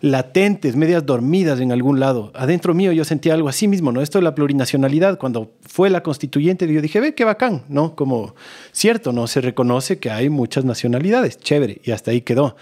latentes, 0.00 0.76
medias 0.76 1.04
dormidas 1.04 1.60
en 1.60 1.72
algún 1.72 2.00
lado. 2.00 2.32
Adentro 2.34 2.74
mío 2.74 2.92
yo 2.92 3.04
sentía 3.04 3.34
algo 3.34 3.48
así 3.48 3.68
mismo, 3.68 3.92
¿no? 3.92 4.02
Esto 4.02 4.18
de 4.18 4.24
la 4.24 4.34
plurinacionalidad, 4.34 5.18
cuando 5.18 5.52
fue 5.62 5.90
la 5.90 6.02
constituyente, 6.02 6.72
yo 6.72 6.82
dije, 6.82 7.00
ve, 7.00 7.14
qué 7.14 7.24
bacán, 7.24 7.64
¿no? 7.68 7.94
Como, 7.94 8.34
cierto, 8.72 9.12
¿no? 9.12 9.26
Se 9.26 9.40
reconoce 9.40 9.98
que 9.98 10.10
hay 10.10 10.28
muchas 10.28 10.64
nacionalidades, 10.64 11.38
chévere, 11.38 11.80
y 11.84 11.90
hasta 11.92 12.10
ahí 12.10 12.20
quedó. 12.20 12.56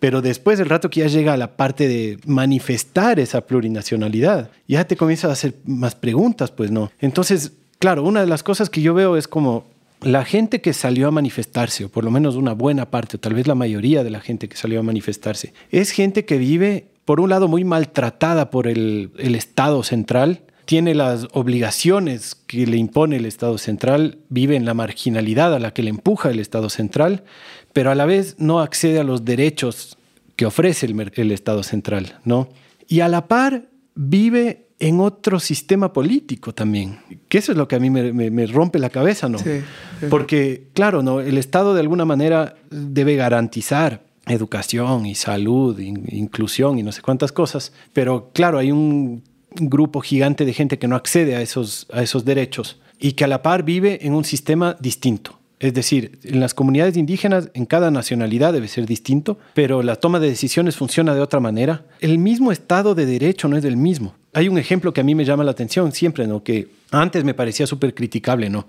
Pero 0.00 0.22
después, 0.22 0.60
el 0.60 0.68
rato 0.68 0.90
que 0.90 1.00
ya 1.00 1.08
llega 1.08 1.32
a 1.32 1.36
la 1.36 1.56
parte 1.56 1.88
de 1.88 2.18
manifestar 2.24 3.18
esa 3.18 3.40
plurinacionalidad, 3.40 4.50
ya 4.68 4.86
te 4.86 4.96
comienzas 4.96 5.30
a 5.30 5.32
hacer 5.32 5.54
más 5.64 5.94
preguntas, 5.94 6.50
pues, 6.52 6.70
¿no? 6.70 6.92
Entonces, 7.00 7.52
claro, 7.78 8.04
una 8.04 8.20
de 8.20 8.28
las 8.28 8.42
cosas 8.42 8.70
que 8.70 8.80
yo 8.80 8.94
veo 8.94 9.16
es 9.16 9.26
como 9.26 9.64
la 10.00 10.24
gente 10.24 10.60
que 10.60 10.72
salió 10.72 11.08
a 11.08 11.10
manifestarse, 11.10 11.84
o 11.84 11.88
por 11.88 12.04
lo 12.04 12.10
menos 12.10 12.36
una 12.36 12.52
buena 12.52 12.90
parte, 12.90 13.16
o 13.16 13.20
tal 13.20 13.34
vez 13.34 13.46
la 13.46 13.54
mayoría 13.54 14.04
de 14.04 14.10
la 14.10 14.20
gente 14.20 14.48
que 14.48 14.56
salió 14.56 14.80
a 14.80 14.82
manifestarse, 14.82 15.52
es 15.70 15.90
gente 15.90 16.24
que 16.24 16.38
vive, 16.38 16.86
por 17.04 17.20
un 17.20 17.30
lado, 17.30 17.48
muy 17.48 17.64
maltratada 17.64 18.50
por 18.50 18.68
el, 18.68 19.10
Estado 19.16 19.82
central, 19.82 20.42
tiene 20.64 20.94
las 20.94 21.26
obligaciones 21.32 22.34
que 22.34 22.66
le 22.66 22.76
impone 22.76 23.16
el 23.16 23.26
Estado 23.26 23.58
central, 23.58 24.18
vive 24.28 24.54
en 24.54 24.66
la 24.66 24.74
marginalidad 24.74 25.54
a 25.54 25.58
la 25.58 25.72
que 25.72 25.82
le 25.82 25.90
empuja 25.90 26.30
el 26.30 26.40
Estado 26.40 26.68
central, 26.68 27.24
pero 27.72 27.90
a 27.90 27.94
la 27.94 28.04
vez 28.04 28.36
no 28.38 28.60
accede 28.60 29.00
a 29.00 29.04
los 29.04 29.24
derechos 29.24 29.96
que 30.36 30.46
ofrece 30.46 30.86
el, 30.86 31.10
el 31.14 31.32
Estado 31.32 31.62
central, 31.62 32.18
¿no? 32.24 32.50
Y 32.86 33.00
a 33.00 33.08
la 33.08 33.26
par 33.26 33.64
vive 33.94 34.67
en 34.80 35.00
otro 35.00 35.40
sistema 35.40 35.92
político 35.92 36.54
también, 36.54 37.00
que 37.28 37.38
eso 37.38 37.52
es 37.52 37.58
lo 37.58 37.66
que 37.66 37.76
a 37.76 37.80
mí 37.80 37.90
me, 37.90 38.12
me, 38.12 38.30
me 38.30 38.46
rompe 38.46 38.78
la 38.78 38.90
cabeza, 38.90 39.28
¿no? 39.28 39.38
Sí, 39.38 39.60
sí. 40.00 40.06
Porque, 40.08 40.68
claro, 40.72 41.02
¿no? 41.02 41.20
el 41.20 41.36
Estado 41.36 41.74
de 41.74 41.80
alguna 41.80 42.04
manera 42.04 42.56
debe 42.70 43.16
garantizar 43.16 44.02
educación 44.26 45.06
y 45.06 45.14
salud, 45.14 45.78
in, 45.78 46.04
inclusión 46.08 46.78
y 46.78 46.82
no 46.82 46.92
sé 46.92 47.02
cuántas 47.02 47.32
cosas, 47.32 47.72
pero 47.92 48.30
claro, 48.32 48.58
hay 48.58 48.70
un 48.70 49.22
grupo 49.50 50.00
gigante 50.00 50.44
de 50.44 50.52
gente 50.52 50.78
que 50.78 50.88
no 50.88 50.96
accede 50.96 51.34
a 51.34 51.42
esos, 51.42 51.86
a 51.92 52.02
esos 52.02 52.24
derechos 52.24 52.80
y 52.98 53.12
que 53.12 53.24
a 53.24 53.28
la 53.28 53.42
par 53.42 53.64
vive 53.64 54.06
en 54.06 54.14
un 54.14 54.24
sistema 54.24 54.76
distinto. 54.80 55.38
Es 55.60 55.74
decir, 55.74 56.20
en 56.22 56.38
las 56.38 56.54
comunidades 56.54 56.96
indígenas, 56.96 57.50
en 57.52 57.66
cada 57.66 57.90
nacionalidad 57.90 58.52
debe 58.52 58.68
ser 58.68 58.86
distinto, 58.86 59.38
pero 59.54 59.82
la 59.82 59.96
toma 59.96 60.20
de 60.20 60.28
decisiones 60.28 60.76
funciona 60.76 61.14
de 61.14 61.20
otra 61.20 61.40
manera. 61.40 61.84
El 61.98 62.18
mismo 62.18 62.52
Estado 62.52 62.94
de 62.94 63.06
Derecho 63.06 63.48
no 63.48 63.56
es 63.56 63.64
el 63.64 63.76
mismo. 63.76 64.14
Hay 64.34 64.48
un 64.48 64.58
ejemplo 64.58 64.92
que 64.92 65.00
a 65.00 65.04
mí 65.04 65.14
me 65.14 65.24
llama 65.24 65.44
la 65.44 65.52
atención 65.52 65.92
siempre, 65.92 66.26
¿no? 66.26 66.42
que 66.42 66.68
antes 66.90 67.24
me 67.24 67.34
parecía 67.34 67.66
súper 67.66 67.94
criticable, 67.94 68.50
¿no? 68.50 68.66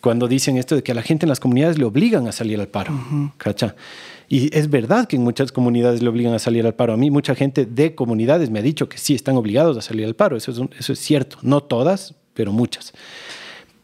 cuando 0.00 0.26
dicen 0.26 0.56
esto 0.56 0.74
de 0.74 0.82
que 0.82 0.92
a 0.92 0.94
la 0.94 1.02
gente 1.02 1.26
en 1.26 1.28
las 1.28 1.40
comunidades 1.40 1.78
le 1.78 1.84
obligan 1.84 2.26
a 2.26 2.32
salir 2.32 2.60
al 2.60 2.68
paro. 2.68 2.92
Uh 2.92 3.14
-huh. 3.14 3.32
¿cacha? 3.36 3.74
Y 4.28 4.56
es 4.56 4.70
verdad 4.70 5.06
que 5.06 5.16
en 5.16 5.22
muchas 5.22 5.52
comunidades 5.52 6.02
le 6.02 6.08
obligan 6.08 6.32
a 6.32 6.38
salir 6.38 6.64
al 6.64 6.74
paro. 6.74 6.94
A 6.94 6.96
mí 6.96 7.10
mucha 7.10 7.34
gente 7.34 7.66
de 7.66 7.94
comunidades 7.94 8.48
me 8.48 8.60
ha 8.60 8.62
dicho 8.62 8.88
que 8.88 8.96
sí, 8.96 9.14
están 9.14 9.36
obligados 9.36 9.76
a 9.76 9.82
salir 9.82 10.06
al 10.06 10.14
paro. 10.14 10.38
Eso 10.38 10.50
es, 10.50 10.58
un, 10.58 10.70
eso 10.78 10.94
es 10.94 10.98
cierto. 10.98 11.36
No 11.42 11.62
todas, 11.62 12.14
pero 12.32 12.50
muchas. 12.50 12.94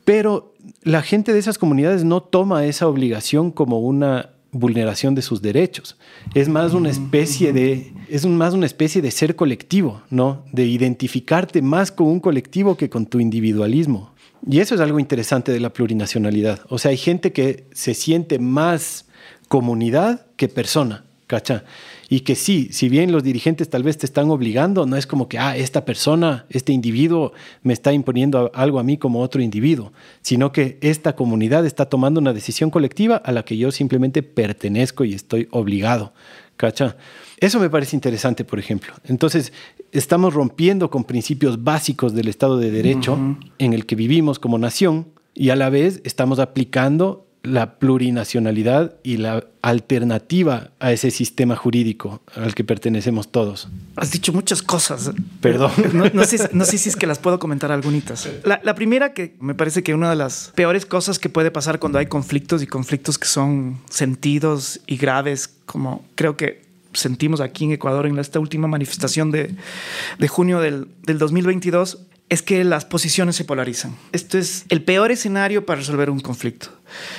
Pero 0.05 0.55
la 0.83 1.03
gente 1.03 1.35
de 1.35 1.39
esas 1.39 1.59
comunidades 1.59 2.03
no 2.03 2.23
toma 2.23 2.65
esa 2.65 2.89
obligación 2.89 3.51
como 3.51 3.81
una 3.81 4.31
vulneración 4.51 5.15
de 5.15 5.23
sus 5.23 5.43
derechos. 5.43 5.97
Es 6.35 6.49
más 6.49 6.75
una 6.75 6.91
especie 6.91 7.53
de 7.53 7.93
es 8.09 8.25
más 8.27 8.55
una 8.55 8.67
especie 8.67 9.03
de 9.03 9.11
ser 9.11 9.37
colectivo, 9.37 10.03
¿no? 10.11 10.45
De 10.53 10.65
identificarte 10.65 11.63
más 11.63 11.93
con 11.93 12.09
un 12.09 12.21
colectivo 12.21 12.77
que 12.77 12.89
con 12.89 13.07
tu 13.07 13.21
individualismo. 13.21 14.13
Y 14.47 14.61
eso 14.61 14.75
es 14.75 14.81
algo 14.81 15.01
interesante 15.01 15.53
de 15.53 15.61
la 15.61 15.73
plurinacionalidad. 15.73 16.61
O 16.69 16.79
sea, 16.79 16.91
hay 16.91 16.97
gente 16.97 17.33
que 17.33 17.65
se 17.73 17.95
siente 17.95 18.39
más 18.39 19.07
comunidad 19.49 20.27
que 20.37 20.49
persona, 20.49 21.05
¿cacha? 21.27 21.65
Y 22.11 22.21
que 22.21 22.35
sí, 22.35 22.69
si 22.73 22.89
bien 22.89 23.13
los 23.13 23.23
dirigentes 23.23 23.69
tal 23.69 23.83
vez 23.83 23.99
te 23.99 24.07
están 24.07 24.31
obligando, 24.31 24.87
no 24.87 24.97
es 24.97 25.07
como 25.07 25.29
que, 25.29 25.39
ah, 25.39 25.57
esta 25.57 25.85
persona, 25.85 26.47
este 26.49 26.73
individuo 26.73 27.33
me 27.63 27.75
está 27.75 27.93
imponiendo 27.93 28.51
algo 28.55 28.79
a 28.79 28.83
mí 28.83 28.97
como 28.97 29.21
otro 29.21 29.43
individuo, 29.43 29.93
sino 30.23 30.51
que 30.51 30.79
esta 30.81 31.15
comunidad 31.15 31.67
está 31.67 31.87
tomando 31.87 32.19
una 32.19 32.33
decisión 32.33 32.71
colectiva 32.71 33.17
a 33.17 33.31
la 33.33 33.45
que 33.45 33.59
yo 33.59 33.71
simplemente 33.71 34.23
pertenezco 34.23 35.05
y 35.05 35.13
estoy 35.13 35.49
obligado, 35.51 36.15
¿cacha? 36.57 36.97
Eso 37.37 37.61
me 37.61 37.69
parece 37.69 37.95
interesante, 37.95 38.43
por 38.43 38.59
ejemplo. 38.59 38.95
Entonces, 39.05 39.53
estamos 39.93 40.33
rompiendo 40.33 40.91
con 40.91 41.05
principios 41.05 41.63
básicos 41.63 42.15
del 42.15 42.29
Estado 42.29 42.57
de 42.57 42.71
Derecho 42.71 43.15
uh 43.15 43.19
-huh. 43.19 43.53
en 43.59 43.75
el 43.75 43.85
que 43.85 43.97
vivimos 43.97 44.39
como 44.39 44.59
nación 44.59 45.09
y 45.35 45.51
a 45.51 45.57
la 45.57 45.69
vez 45.69 46.01
estamos 46.05 46.39
aplicando 46.39 47.28
la 47.49 47.79
plurinacionalidad 47.79 48.95
y 49.03 49.17
la 49.17 49.45
alternativa 49.63 50.71
a 50.79 50.93
ese 50.93 51.11
sistema 51.11 51.57
jurídico 51.57 52.23
al 52.35 52.55
que 52.55 52.65
pertenecemos 52.65 53.31
todos. 53.31 53.69
Has 53.97 54.11
dicho 54.11 54.33
muchas 54.33 54.63
cosas. 54.63 55.11
Perdón. 55.41 55.73
No, 55.99 56.05
no, 56.13 56.25
sé, 56.25 56.51
no 56.53 56.65
sé, 56.65 56.79
si 56.79 56.91
es 56.91 56.97
que 56.97 57.07
las 57.07 57.19
puedo 57.19 57.39
comentar 57.39 57.73
algunitas. 57.73 58.29
La, 58.45 58.61
la, 58.63 58.75
primera 58.75 59.15
que 59.15 59.35
me 59.41 59.55
parece 59.55 59.83
que 59.83 59.95
una 59.95 60.11
de 60.11 60.17
las 60.17 60.53
peores 60.55 60.87
cosas 60.87 61.19
que 61.19 61.29
puede 61.29 61.51
pasar 61.51 61.79
cuando 61.79 61.99
hay 61.99 62.07
conflictos 62.07 62.63
y 62.63 62.67
conflictos 62.67 63.19
que 63.19 63.27
son 63.27 63.79
sentidos 63.89 64.81
y 64.87 64.97
graves, 64.97 65.49
como 65.67 66.05
creo 66.15 66.37
que 66.37 66.69
sentimos 66.93 67.41
aquí 67.41 67.65
en 67.65 67.73
Ecuador 67.73 68.07
en 68.07 68.19
esta 68.19 68.39
última 68.39 68.69
manifestación 68.69 69.31
de, 69.31 69.55
de 70.19 70.29
junio 70.29 70.61
del, 70.61 70.89
del 71.03 71.19
2022, 71.19 71.99
es 72.29 72.43
que 72.43 72.63
las 72.65 72.85
posiciones 72.85 73.37
se 73.37 73.45
polarizan. 73.45 73.97
Esto 74.13 74.39
es 74.39 74.65
el 74.69 74.85
peor 74.85 75.11
escenario 75.11 75.65
para 75.65 75.81
resolver 75.81 76.11
un 76.11 76.21
conflicto. 76.21 76.69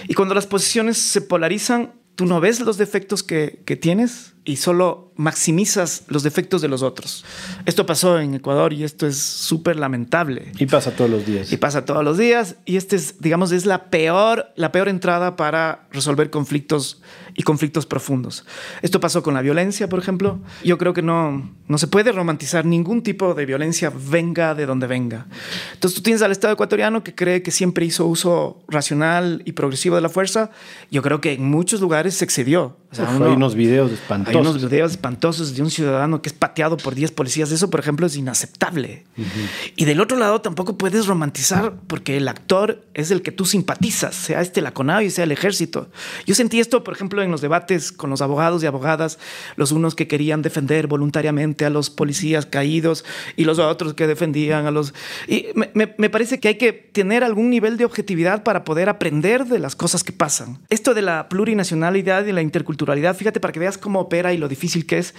Y 0.08 0.14
cuando 0.14 0.36
las 0.36 0.48
posiciones 0.48 0.98
se 0.98 1.22
polarizan, 1.22 1.94
tú 2.16 2.26
no 2.26 2.40
ves 2.40 2.60
los 2.60 2.78
defectos 2.78 3.24
que, 3.24 3.62
que 3.66 3.76
tienes 3.76 4.34
y 4.46 4.58
solo 4.58 5.14
maximizas 5.16 6.04
los 6.08 6.24
defectos 6.24 6.62
de 6.62 6.68
los 6.68 6.82
otros. 6.82 7.24
Esto 7.66 7.86
pasó 7.86 8.20
en 8.20 8.36
Ecuador 8.36 8.74
y 8.74 8.84
esto 8.84 9.08
es 9.08 9.18
súper 9.18 9.76
lamentable. 9.76 10.52
Y 10.58 10.66
pasa 10.66 10.92
todos 10.92 11.10
los 11.10 11.26
días. 11.26 11.52
Y 11.52 11.58
pasa 11.58 11.86
todos 11.86 12.04
los 12.04 12.18
días 12.18 12.56
y 12.66 12.78
este 12.78 12.96
es, 12.96 13.22
digamos, 13.22 13.52
es 13.52 13.66
la 13.66 13.90
peor, 13.90 14.52
la 14.56 14.72
peor 14.72 14.90
entrada 14.90 15.36
para 15.36 15.88
resolver 15.92 16.30
conflictos 16.30 17.02
y 17.40 17.44
conflictos 17.44 17.86
profundos. 17.86 18.44
Esto 18.82 19.00
pasó 19.00 19.24
con 19.24 19.34
la 19.34 19.42
violencia, 19.42 19.88
por 19.88 19.98
ejemplo. 19.98 20.40
Yo 20.62 20.78
creo 20.78 20.94
que 20.94 21.02
no, 21.02 21.50
no 21.70 21.78
se 21.78 21.88
puede 21.88 22.12
romantizar 22.12 22.66
ningún 22.66 23.02
tipo 23.02 23.34
de 23.34 23.46
violencia, 23.46 23.94
venga 23.96 24.54
de 24.56 24.66
donde 24.66 24.88
venga. 24.88 25.26
Entonces 25.72 25.96
tú 25.96 26.04
tienes 26.04 26.22
al 26.22 26.34
Estado 26.34 26.54
ecuatoriano 26.54 27.02
que 27.02 27.16
cree 27.16 27.42
que 27.42 27.52
siempre 27.52 27.86
hizo 27.86 28.06
uso 28.08 28.62
racional 28.68 29.42
y 29.46 29.54
progresivo 29.54 29.96
de 29.96 30.02
la 30.02 30.10
fuerza. 30.10 30.52
Yo 30.92 31.02
creo 31.02 31.22
que 31.22 31.32
en 31.32 31.50
muchos 31.50 31.80
lugares 31.80 32.16
se 32.16 32.26
excedió. 32.26 32.76
O 32.92 32.96
sea, 32.96 33.08
uno, 33.16 33.28
hay 33.28 33.32
unos 33.34 33.56
videos 33.56 33.92
espantosos. 33.92 34.36
Hay 34.36 34.42
unos 34.42 34.70
videos 34.70 34.92
espantosos 34.92 35.56
de 35.56 35.62
un 35.62 35.70
ciudadano 35.70 36.22
que 36.22 36.28
es 36.28 36.34
pateado 36.34 36.76
por 36.76 36.94
10 36.94 37.12
policías. 37.12 37.52
Eso, 37.52 37.70
por 37.70 37.80
ejemplo, 37.80 38.06
es 38.08 38.18
inaceptable. 38.18 39.06
Uh 39.16 39.22
-huh. 39.22 39.72
Y 39.78 39.86
del 39.86 40.02
otro 40.02 40.18
lado 40.18 40.42
tampoco 40.42 40.78
puedes 40.78 41.06
romantizar 41.06 41.76
porque 41.88 42.18
el 42.18 42.28
actor 42.28 42.84
es 42.96 43.12
el 43.12 43.22
que 43.22 43.32
tú 43.32 43.46
simpatizas, 43.46 44.16
sea 44.16 44.42
este 44.42 44.62
la 44.62 44.74
CONAVI, 44.74 45.10
sea 45.12 45.24
el 45.24 45.32
ejército. 45.32 45.90
Yo 46.26 46.36
sentí 46.36 46.60
esto, 46.60 46.84
por 46.84 46.96
ejemplo, 46.96 47.22
en 47.22 47.29
los 47.32 47.42
debates 47.42 47.92
con 47.92 48.10
los 48.10 48.22
abogados 48.22 48.64
y 48.64 48.66
abogadas, 48.66 49.20
los 49.56 49.72
unos 49.72 49.96
que 49.96 50.08
querían 50.08 50.42
defender 50.42 50.88
voluntariamente 50.88 51.66
a 51.66 51.70
los 51.70 51.90
policías 51.90 52.46
caídos 52.46 53.06
y 53.36 53.46
los 53.46 53.60
otros 53.60 53.94
que 53.94 54.08
defendían 54.08 54.66
a 54.66 54.72
los... 54.72 54.94
Y 55.28 55.48
me, 55.56 55.70
me, 55.74 55.94
me 55.98 56.10
parece 56.10 56.40
que 56.40 56.50
hay 56.50 56.56
que 56.56 56.74
tener 56.74 57.24
algún 57.24 57.50
nivel 57.50 57.78
de 57.78 57.86
objetividad 57.86 58.44
para 58.44 58.64
poder 58.64 58.90
aprender 58.90 59.46
de 59.46 59.60
las 59.60 59.76
cosas 59.76 60.04
que 60.04 60.12
pasan. 60.12 60.60
Esto 60.70 60.94
de 60.94 61.02
la 61.02 61.30
plurinacionalidad 61.30 62.26
y 62.26 62.32
la 62.32 62.42
interculturalidad, 62.42 63.16
fíjate 63.16 63.40
para 63.40 63.52
que 63.52 63.60
veas 63.60 63.78
cómo 63.78 64.00
opera 64.00 64.34
y 64.34 64.38
lo 64.38 64.48
difícil 64.48 64.86
que 64.86 64.98
es 64.98 65.16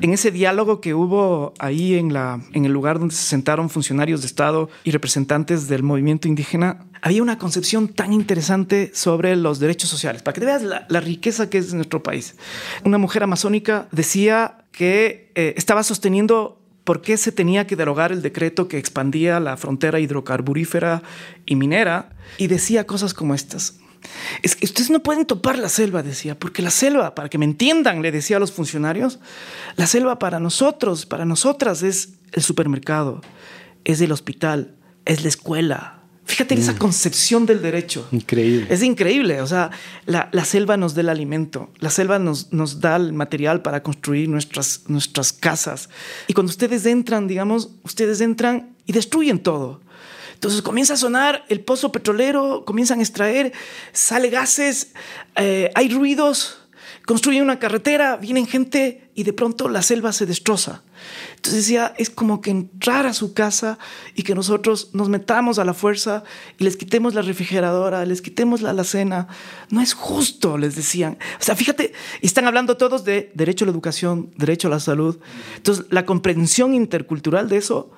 en 0.00 0.12
ese 0.12 0.30
diálogo 0.30 0.80
que 0.80 0.94
hubo 0.94 1.54
ahí 1.58 1.94
en, 1.94 2.12
la, 2.12 2.40
en 2.52 2.64
el 2.64 2.72
lugar 2.72 2.98
donde 2.98 3.14
se 3.14 3.22
sentaron 3.22 3.70
funcionarios 3.70 4.20
de 4.20 4.26
Estado 4.26 4.68
y 4.84 4.90
representantes 4.90 5.68
del 5.68 5.82
movimiento 5.82 6.28
indígena, 6.28 6.84
había 7.04 7.22
una 7.22 7.36
concepción 7.36 7.88
tan 7.88 8.14
interesante 8.14 8.90
sobre 8.94 9.36
los 9.36 9.58
derechos 9.58 9.90
sociales, 9.90 10.22
para 10.22 10.32
que 10.32 10.40
te 10.40 10.46
veas 10.46 10.62
la, 10.62 11.00
riqueza 11.00 11.50
que 11.50 11.58
es 11.58 11.74
nuestro 11.74 12.02
país. 12.02 12.34
Una 12.82 12.96
mujer 12.96 13.22
amazónica 13.22 13.88
decía 13.92 14.64
que 14.72 15.30
eh, 15.34 15.52
estaba 15.58 15.82
sosteniendo 15.82 16.62
por 16.82 17.02
qué 17.02 17.18
se 17.18 17.30
tenía 17.30 17.66
que 17.66 17.76
derogar 17.76 18.10
el 18.10 18.22
decreto 18.22 18.68
que 18.68 18.78
expandía 18.78 19.38
la 19.38 19.58
frontera 19.58 20.00
hidrocarburífera 20.00 21.02
y 21.44 21.56
minera 21.56 22.08
y 22.38 22.46
decía 22.46 22.86
cosas 22.86 23.12
como 23.12 23.34
estas. 23.34 23.74
Es 24.42 24.56
que 24.56 24.64
ustedes 24.64 24.88
no 24.88 25.02
pueden 25.02 25.26
topar 25.26 25.58
la 25.58 25.68
selva, 25.68 26.02
decía, 26.02 26.38
porque 26.38 26.62
la 26.62 26.70
selva, 26.70 27.14
para 27.14 27.28
que 27.28 27.36
me 27.36 27.44
entiendan, 27.44 28.00
le 28.00 28.12
decía 28.12 28.38
a 28.38 28.40
los 28.40 28.52
funcionarios, 28.52 29.18
la 29.76 29.86
selva 29.86 30.18
para 30.18 30.40
nosotros, 30.40 31.04
para 31.04 31.26
nosotras 31.26 31.82
es 31.82 32.14
el 32.32 32.42
supermercado, 32.42 33.20
es 33.84 34.00
el 34.00 34.10
hospital, 34.10 34.74
es 35.04 35.22
la 35.22 35.28
escuela. 35.28 36.03
Fíjate 36.26 36.56
mm. 36.56 36.58
esa 36.58 36.78
concepción 36.78 37.46
del 37.46 37.60
derecho. 37.60 38.08
Increíble. 38.10 38.66
Es 38.70 38.82
increíble. 38.82 39.42
O 39.42 39.46
sea, 39.46 39.70
la, 40.06 40.28
la 40.32 40.44
selva 40.44 40.76
nos 40.76 40.94
da 40.94 41.02
el 41.02 41.08
alimento, 41.10 41.70
la 41.78 41.90
selva 41.90 42.18
nos, 42.18 42.52
nos, 42.52 42.80
da 42.80 42.96
el 42.96 43.12
material 43.12 43.62
para 43.62 43.82
construir 43.82 44.28
nuestras, 44.28 44.82
nuestras 44.88 45.32
casas. 45.32 45.90
Y 46.26 46.32
cuando 46.32 46.50
ustedes 46.50 46.86
entran, 46.86 47.26
digamos, 47.28 47.70
ustedes 47.82 48.20
entran 48.20 48.74
y 48.86 48.92
destruyen 48.92 49.38
todo. 49.38 49.80
Entonces 50.34 50.62
comienza 50.62 50.94
a 50.94 50.96
sonar 50.96 51.44
el 51.48 51.60
pozo 51.60 51.92
petrolero, 51.92 52.64
comienzan 52.66 52.98
a 52.98 53.02
extraer, 53.02 53.52
sale 53.92 54.28
gases, 54.28 54.92
eh, 55.36 55.70
hay 55.74 55.88
ruidos, 55.88 56.58
construyen 57.06 57.42
una 57.42 57.58
carretera, 57.58 58.16
vienen 58.16 58.46
gente 58.46 59.10
y 59.14 59.22
de 59.22 59.32
pronto 59.32 59.68
la 59.68 59.82
selva 59.82 60.12
se 60.12 60.26
destroza. 60.26 60.82
Entonces 61.44 61.66
decía, 61.66 61.92
es 61.98 62.08
como 62.08 62.40
que 62.40 62.50
entrar 62.50 63.04
a 63.04 63.12
su 63.12 63.34
casa 63.34 63.78
y 64.14 64.22
que 64.22 64.34
nosotros 64.34 64.88
nos 64.94 65.10
metamos 65.10 65.58
a 65.58 65.66
la 65.66 65.74
fuerza 65.74 66.24
y 66.58 66.64
les 66.64 66.78
quitemos 66.78 67.12
la 67.12 67.20
refrigeradora, 67.20 68.06
les 68.06 68.22
quitemos 68.22 68.62
la 68.62 68.70
alacena. 68.70 69.28
No 69.68 69.82
es 69.82 69.92
justo, 69.92 70.56
les 70.56 70.74
decían. 70.74 71.18
O 71.38 71.42
sea, 71.42 71.54
fíjate, 71.54 71.92
están 72.22 72.46
hablando 72.46 72.78
todos 72.78 73.04
de 73.04 73.30
derecho 73.34 73.66
a 73.66 73.66
la 73.66 73.72
educación, 73.72 74.32
derecho 74.38 74.68
a 74.68 74.70
la 74.70 74.80
salud. 74.80 75.18
Entonces, 75.56 75.84
la 75.90 76.06
comprensión 76.06 76.72
intercultural 76.72 77.50
de 77.50 77.58
eso 77.58 77.90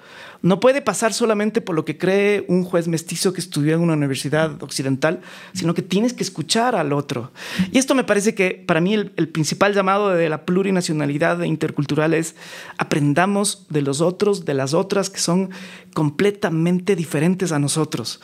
no 0.42 0.60
puede 0.60 0.82
pasar 0.82 1.12
solamente 1.12 1.60
por 1.60 1.74
lo 1.74 1.84
que 1.84 1.98
cree 1.98 2.44
un 2.48 2.64
juez 2.64 2.88
mestizo 2.88 3.32
que 3.32 3.40
estudió 3.40 3.74
en 3.74 3.80
una 3.80 3.94
universidad 3.94 4.62
occidental, 4.62 5.20
sino 5.52 5.74
que 5.74 5.82
tienes 5.82 6.12
que 6.12 6.22
escuchar 6.22 6.74
al 6.74 6.92
otro. 6.92 7.32
Y 7.72 7.78
esto 7.78 7.94
me 7.94 8.04
parece 8.04 8.34
que 8.34 8.62
para 8.66 8.80
mí 8.80 8.94
el, 8.94 9.28
principal 9.28 9.74
llamado 9.74 10.10
de 10.10 10.28
la 10.28 10.44
plurinacionalidad 10.44 11.42
intercultural 11.42 12.14
es 12.14 12.34
aprendamos 12.78 13.66
de 13.68 13.82
los 13.82 14.00
otros, 14.00 14.44
de 14.44 14.54
las 14.54 14.74
otras 14.74 15.10
que 15.10 15.18
son 15.18 15.50
completamente 15.94 16.96
diferentes 16.96 17.52
a 17.52 17.58
nosotros. 17.58 18.20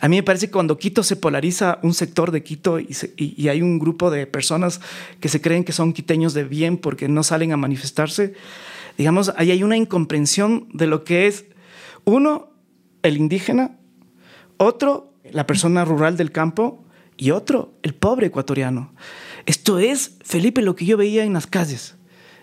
A 0.00 0.08
mí 0.08 0.16
me 0.16 0.22
parece 0.22 0.46
que 0.46 0.52
cuando 0.52 0.78
Quito 0.78 1.02
se 1.02 1.16
polariza 1.16 1.78
un 1.82 1.94
sector 1.94 2.30
de 2.30 2.42
Quito 2.42 2.80
y, 2.80 2.88
y 3.16 3.48
hay 3.48 3.62
un 3.62 3.78
grupo 3.78 4.10
de 4.10 4.26
personas 4.26 4.80
que 5.20 5.28
se 5.28 5.40
creen 5.40 5.64
que 5.64 5.72
son 5.72 5.92
quiteños 5.92 6.34
de 6.34 6.44
bien 6.44 6.76
porque 6.78 7.08
no 7.08 7.22
salen 7.22 7.52
a 7.52 7.56
manifestarse, 7.56 8.34
digamos, 8.96 9.32
ahí 9.36 9.50
hay 9.50 9.62
una 9.62 9.76
incomprensión 9.76 10.68
de 10.72 10.86
lo 10.86 11.04
que 11.04 11.26
es 11.26 11.44
uno, 12.06 12.52
el 13.02 13.16
indígena, 13.16 13.76
otro, 14.56 15.12
la 15.24 15.46
persona 15.46 15.84
rural 15.84 16.16
del 16.16 16.32
campo 16.32 16.84
y 17.16 17.32
otro, 17.32 17.74
el 17.82 17.94
pobre 17.94 18.28
ecuatoriano. 18.28 18.94
Esto 19.44 19.78
es, 19.78 20.16
Felipe, 20.24 20.62
lo 20.62 20.76
que 20.76 20.86
yo 20.86 20.96
veía 20.96 21.24
en 21.24 21.32
las 21.32 21.46
calles. 21.46 21.96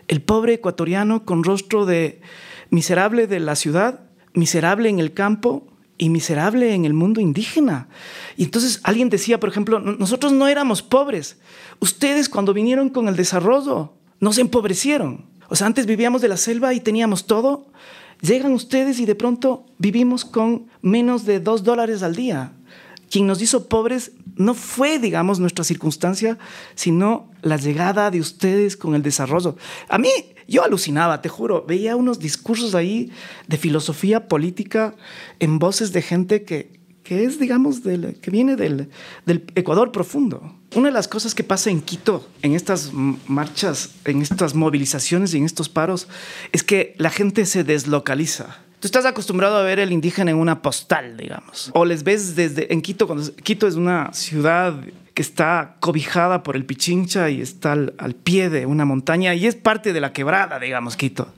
El 0.09 0.21
pobre 0.21 0.55
ecuatoriano 0.55 1.23
con 1.25 1.43
rostro 1.43 1.85
de 1.85 2.21
miserable 2.69 3.25
de 3.25 3.39
la 3.39 3.55
ciudad, 3.55 4.01
miserable 4.33 4.89
en 4.89 4.99
el 4.99 5.13
campo 5.13 5.65
y 5.97 6.09
miserable 6.09 6.73
en 6.73 6.83
el 6.83 6.93
mundo 6.93 7.21
indígena. 7.21 7.87
Y 8.35 8.43
entonces 8.43 8.81
alguien 8.83 9.09
decía, 9.09 9.39
por 9.39 9.47
ejemplo, 9.47 9.79
nosotros 9.79 10.33
no 10.33 10.49
éramos 10.49 10.81
pobres. 10.81 11.37
Ustedes 11.79 12.27
cuando 12.27 12.53
vinieron 12.53 12.89
con 12.89 13.07
el 13.07 13.15
desarrollo 13.15 13.93
nos 14.19 14.37
empobrecieron. 14.39 15.25
O 15.47 15.55
sea, 15.55 15.67
antes 15.67 15.85
vivíamos 15.85 16.21
de 16.21 16.27
la 16.27 16.37
selva 16.37 16.73
y 16.73 16.81
teníamos 16.81 17.27
todo 17.27 17.67
Llegan 18.23 18.53
ustedes 18.53 19.01
y 19.01 19.05
de 19.05 19.15
pronto 19.15 19.65
vivimos 19.79 20.23
con 20.23 20.67
menos 20.81 21.25
de 21.25 21.41
dos 21.41 21.65
dólares 21.65 22.03
al 22.03 22.15
día. 22.15 22.53
Quien 23.11 23.27
nos 23.27 23.41
hizo 23.41 23.67
pobres 23.67 24.13
no 24.37 24.53
fue, 24.53 24.97
digamos, 24.97 25.41
nuestra 25.41 25.65
circunstancia, 25.65 26.37
sino 26.73 27.29
la 27.41 27.57
llegada 27.57 28.09
de 28.11 28.21
ustedes 28.21 28.77
con 28.77 28.95
el 28.95 29.03
desarrollo. 29.03 29.57
A 29.89 29.97
mí, 29.97 30.09
yo 30.47 30.63
alucinaba, 30.63 31.21
te 31.21 31.27
juro, 31.27 31.65
veía 31.67 31.97
unos 31.97 32.19
discursos 32.19 32.75
ahí 32.75 33.11
de 33.49 33.57
filosofía 33.57 34.29
política 34.29 34.95
en 35.39 35.59
voces 35.59 35.91
de 35.91 36.01
gente 36.01 36.43
que, 36.43 36.79
que 37.03 37.25
es, 37.25 37.39
digamos, 37.39 37.83
del, 37.83 38.21
que 38.21 38.31
viene 38.31 38.55
del, 38.55 38.89
del, 39.25 39.43
Ecuador 39.55 39.91
profundo. 39.91 40.55
Una 40.75 40.87
de 40.87 40.93
las 40.93 41.07
cosas 41.07 41.35
que 41.35 41.43
pasa 41.43 41.69
en 41.69 41.81
Quito, 41.81 42.27
en 42.41 42.53
estas 42.55 42.91
marchas, 42.93 43.91
en 44.05 44.21
estas 44.21 44.55
movilizaciones 44.55 45.33
y 45.33 45.37
en 45.37 45.45
estos 45.45 45.69
paros, 45.69 46.07
es 46.51 46.63
que 46.63 46.95
la 46.97 47.11
gente 47.11 47.45
se 47.45 47.63
deslocaliza. 47.63 48.57
Tú 48.79 48.87
estás 48.87 49.05
acostumbrado 49.05 49.55
a 49.55 49.61
ver 49.61 49.79
el 49.79 49.91
indígena 49.91 50.31
en 50.31 50.37
una 50.37 50.61
postal, 50.61 51.15
digamos. 51.15 51.69
O 51.73 51.85
les 51.85 52.03
ves 52.03 52.35
desde 52.35 52.73
en 52.73 52.81
Quito, 52.81 53.07
cuando 53.07 53.33
Quito 53.35 53.67
es 53.67 53.75
una 53.75 54.11
ciudad 54.13 54.83
que 55.13 55.21
está 55.21 55.75
cobijada 55.79 56.41
por 56.41 56.55
el 56.55 56.65
Pichincha 56.65 57.29
y 57.29 57.39
está 57.39 57.73
al, 57.73 58.15
pie 58.23 58.49
de 58.49 58.65
una 58.65 58.83
montaña 58.83 59.35
y 59.35 59.45
es 59.45 59.55
parte 59.55 59.93
de 59.93 60.01
la 60.01 60.11
quebrada, 60.11 60.59
digamos, 60.59 60.97
Quito. 60.97 61.31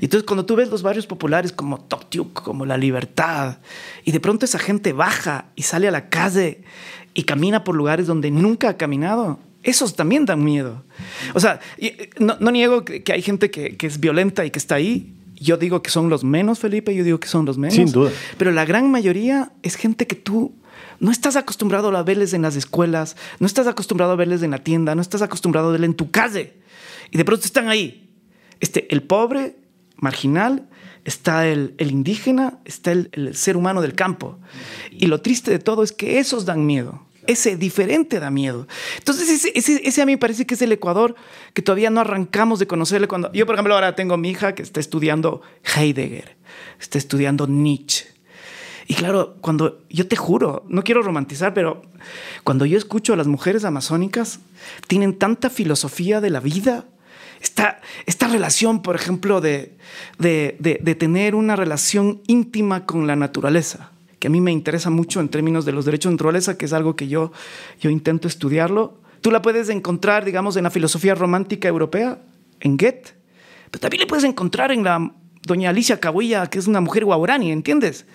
Y 0.00 0.04
entonces 0.04 0.24
cuando 0.24 0.46
tú 0.46 0.54
ves 0.54 0.70
los 0.70 0.82
barrios 0.82 1.06
populares 1.06 1.52
como 1.52 1.80
Toktiuk, 1.80 2.42
como 2.42 2.64
La 2.64 2.76
Libertad, 2.76 3.58
y 4.04 4.12
de 4.12 4.20
pronto 4.20 4.44
esa 4.44 4.60
gente 4.60 4.92
baja 4.92 5.46
y 5.56 5.62
sale 5.62 5.88
a 5.88 5.90
la 5.90 6.08
calle 6.08 6.62
y 7.18 7.24
camina 7.24 7.64
por 7.64 7.74
lugares 7.74 8.06
donde 8.06 8.30
nunca 8.30 8.68
ha 8.68 8.76
caminado, 8.76 9.40
esos 9.64 9.96
también 9.96 10.24
dan 10.24 10.44
miedo. 10.44 10.84
O 11.34 11.40
sea, 11.40 11.58
no, 12.20 12.36
niego 12.52 12.84
que, 12.84 13.02
hay 13.12 13.22
gente 13.22 13.50
que, 13.50 13.76
que 13.76 13.88
es 13.88 13.98
violenta 13.98 14.46
y 14.46 14.52
que 14.52 14.58
está 14.60 14.76
ahí, 14.76 15.16
yo 15.34 15.56
digo 15.56 15.82
que 15.82 15.90
son 15.90 16.10
los 16.10 16.22
menos, 16.22 16.60
Felipe, 16.60 16.94
yo 16.94 17.02
digo 17.02 17.18
que 17.18 17.26
son 17.26 17.44
los 17.44 17.58
menos. 17.58 17.74
Sin 17.74 17.90
duda. 17.90 18.12
Pero 18.36 18.52
la 18.52 18.64
gran 18.64 18.88
mayoría 18.92 19.50
es 19.64 19.74
gente 19.74 20.06
que 20.06 20.14
tú 20.14 20.54
no 21.00 21.10
estás 21.10 21.34
acostumbrado 21.34 21.88
a 21.96 22.02
verles 22.04 22.34
en 22.34 22.42
las 22.42 22.54
escuelas, 22.54 23.16
no 23.40 23.48
estás 23.48 23.66
acostumbrado 23.66 24.12
a 24.12 24.16
verles 24.16 24.44
en 24.44 24.52
la 24.52 24.58
tienda, 24.58 24.94
no 24.94 25.02
estás 25.02 25.20
acostumbrado 25.20 25.70
a 25.70 25.72
verles 25.72 25.88
en 25.88 25.96
tu 25.96 26.12
calle. 26.12 26.52
Y 27.10 27.18
de 27.18 27.24
pronto 27.24 27.44
están 27.44 27.66
ahí. 27.66 28.08
Este, 28.60 28.86
el 28.94 29.02
pobre, 29.02 29.56
marginal, 29.96 30.68
está 31.04 31.48
el, 31.48 31.74
indígena, 31.78 32.58
está 32.64 32.92
el, 32.92 33.34
ser 33.34 33.56
humano 33.56 33.82
del 33.82 33.94
campo. 33.94 34.38
Y 34.92 35.06
lo 35.06 35.20
triste 35.20 35.50
de 35.50 35.58
todo 35.58 35.82
es 35.82 35.90
que 35.90 36.20
esos 36.20 36.44
dan 36.44 36.64
miedo. 36.64 37.07
Ese 37.28 37.56
diferente 37.56 38.18
da 38.18 38.30
miedo. 38.30 38.66
Entonces, 38.96 39.44
ese, 39.54 40.02
a 40.02 40.06
mí 40.06 40.16
parece 40.16 40.46
que 40.46 40.54
es 40.54 40.62
el 40.62 40.72
Ecuador 40.72 41.14
que 41.54 41.62
todavía 41.62 41.90
no 41.90 42.00
arrancamos 42.00 42.58
de 42.58 42.66
conocerle. 42.66 43.06
Cuando 43.06 43.30
yo, 43.32 43.46
por 43.46 43.54
ejemplo, 43.54 43.74
ahora 43.74 43.94
tengo 43.94 44.14
a 44.14 44.16
mi 44.16 44.30
hija 44.30 44.54
que 44.54 44.62
está 44.62 44.80
estudiando 44.80 45.42
Heidegger, 45.76 46.36
está 46.80 46.98
estudiando 46.98 47.46
Nietzsche, 47.46 48.06
y 48.90 48.94
claro, 48.94 49.36
cuando 49.42 49.82
yo 49.90 50.08
te 50.08 50.16
juro, 50.16 50.64
no 50.68 50.82
quiero 50.82 51.02
romantizar, 51.02 51.52
pero 51.52 51.82
cuando 52.42 52.64
yo 52.64 52.78
escucho 52.78 53.12
a 53.12 53.16
las 53.16 53.26
mujeres 53.26 53.64
amazónicas, 53.64 54.40
tienen 54.86 55.18
tanta 55.18 55.50
filosofía 55.50 56.22
de 56.22 56.30
la 56.30 56.40
vida, 56.40 56.86
esta, 57.42 57.82
esta 58.06 58.28
relación, 58.28 58.80
por 58.80 58.96
ejemplo, 58.96 59.42
de, 59.42 59.76
de, 60.18 60.56
de, 60.58 60.94
tener 60.94 61.34
una 61.34 61.54
relación 61.54 62.22
íntima 62.26 62.86
con 62.86 63.06
la 63.06 63.14
naturaleza, 63.14 63.92
que 64.18 64.28
a 64.28 64.30
mí 64.30 64.40
me 64.40 64.52
interesa 64.52 64.90
mucho 64.90 65.20
en 65.20 65.28
términos 65.28 65.64
de 65.64 65.72
los 65.72 65.84
derechos 65.84 66.10
de 66.10 66.14
naturaleza, 66.14 66.58
que 66.58 66.66
es 66.66 66.72
algo 66.72 66.96
que 66.96 67.08
yo, 67.08 67.32
yo 67.80 67.90
intento 67.90 68.28
estudiarlo. 68.28 68.98
Tú 69.20 69.30
la 69.30 69.42
puedes 69.42 69.68
encontrar, 69.68 70.24
digamos, 70.24 70.56
en 70.56 70.64
la 70.64 70.70
filosofía 70.70 71.14
romántica 71.14 71.68
europea, 71.68 72.18
en 72.60 72.76
Goethe, 72.76 73.14
pero 73.70 73.80
también 73.80 74.00
le 74.00 74.06
puedes 74.06 74.24
encontrar 74.24 74.72
en 74.72 74.84
la 74.84 75.12
doña 75.42 75.70
Alicia 75.70 75.98
Cabuilla, 76.00 76.46
que 76.46 76.58
es 76.58 76.66
una 76.66 76.80
mujer 76.80 77.04
guaurani, 77.04 77.50
¿entiendes? 77.50 78.06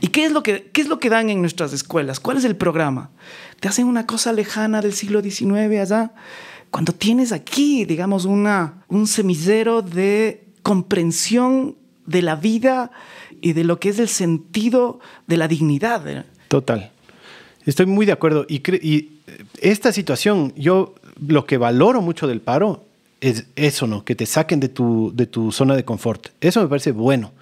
¿Y 0.00 0.08
qué 0.08 0.24
es, 0.24 0.32
lo 0.32 0.42
que, 0.42 0.70
qué 0.72 0.80
es 0.80 0.88
lo 0.88 0.98
que 0.98 1.08
dan 1.08 1.30
en 1.30 1.40
nuestras 1.40 1.72
escuelas? 1.72 2.20
¿Cuál 2.20 2.38
es 2.38 2.44
el 2.44 2.56
programa? 2.56 3.10
Te 3.60 3.68
hacen 3.68 3.86
una 3.86 4.06
cosa 4.06 4.32
lejana 4.32 4.80
del 4.80 4.92
siglo 4.92 5.22
XIX 5.22 5.80
allá, 5.80 6.12
cuando 6.70 6.92
tienes 6.92 7.32
aquí, 7.32 7.84
digamos, 7.84 8.24
una, 8.24 8.84
un 8.88 9.06
semillero 9.06 9.82
de 9.82 10.48
comprensión 10.62 11.76
de 12.06 12.22
la 12.22 12.36
vida 12.36 12.90
y 13.42 13.52
de 13.52 13.64
lo 13.64 13.80
que 13.80 13.90
es 13.90 13.98
el 13.98 14.08
sentido 14.08 15.00
de 15.26 15.36
la 15.36 15.48
dignidad. 15.48 16.06
¿eh? 16.08 16.24
Total. 16.48 16.90
Estoy 17.66 17.86
muy 17.86 18.06
de 18.06 18.12
acuerdo. 18.12 18.46
Y, 18.48 18.62
y 18.86 19.20
esta 19.60 19.92
situación, 19.92 20.52
yo 20.56 20.94
lo 21.26 21.46
que 21.46 21.58
valoro 21.58 22.00
mucho 22.00 22.26
del 22.26 22.40
paro 22.40 22.84
es 23.20 23.46
eso, 23.56 23.86
¿no? 23.86 24.04
Que 24.04 24.14
te 24.14 24.26
saquen 24.26 24.60
de 24.60 24.68
tu, 24.68 25.12
de 25.14 25.26
tu 25.26 25.52
zona 25.52 25.76
de 25.76 25.84
confort. 25.84 26.28
Eso 26.40 26.62
me 26.62 26.68
parece 26.68 26.92
bueno. 26.92 27.32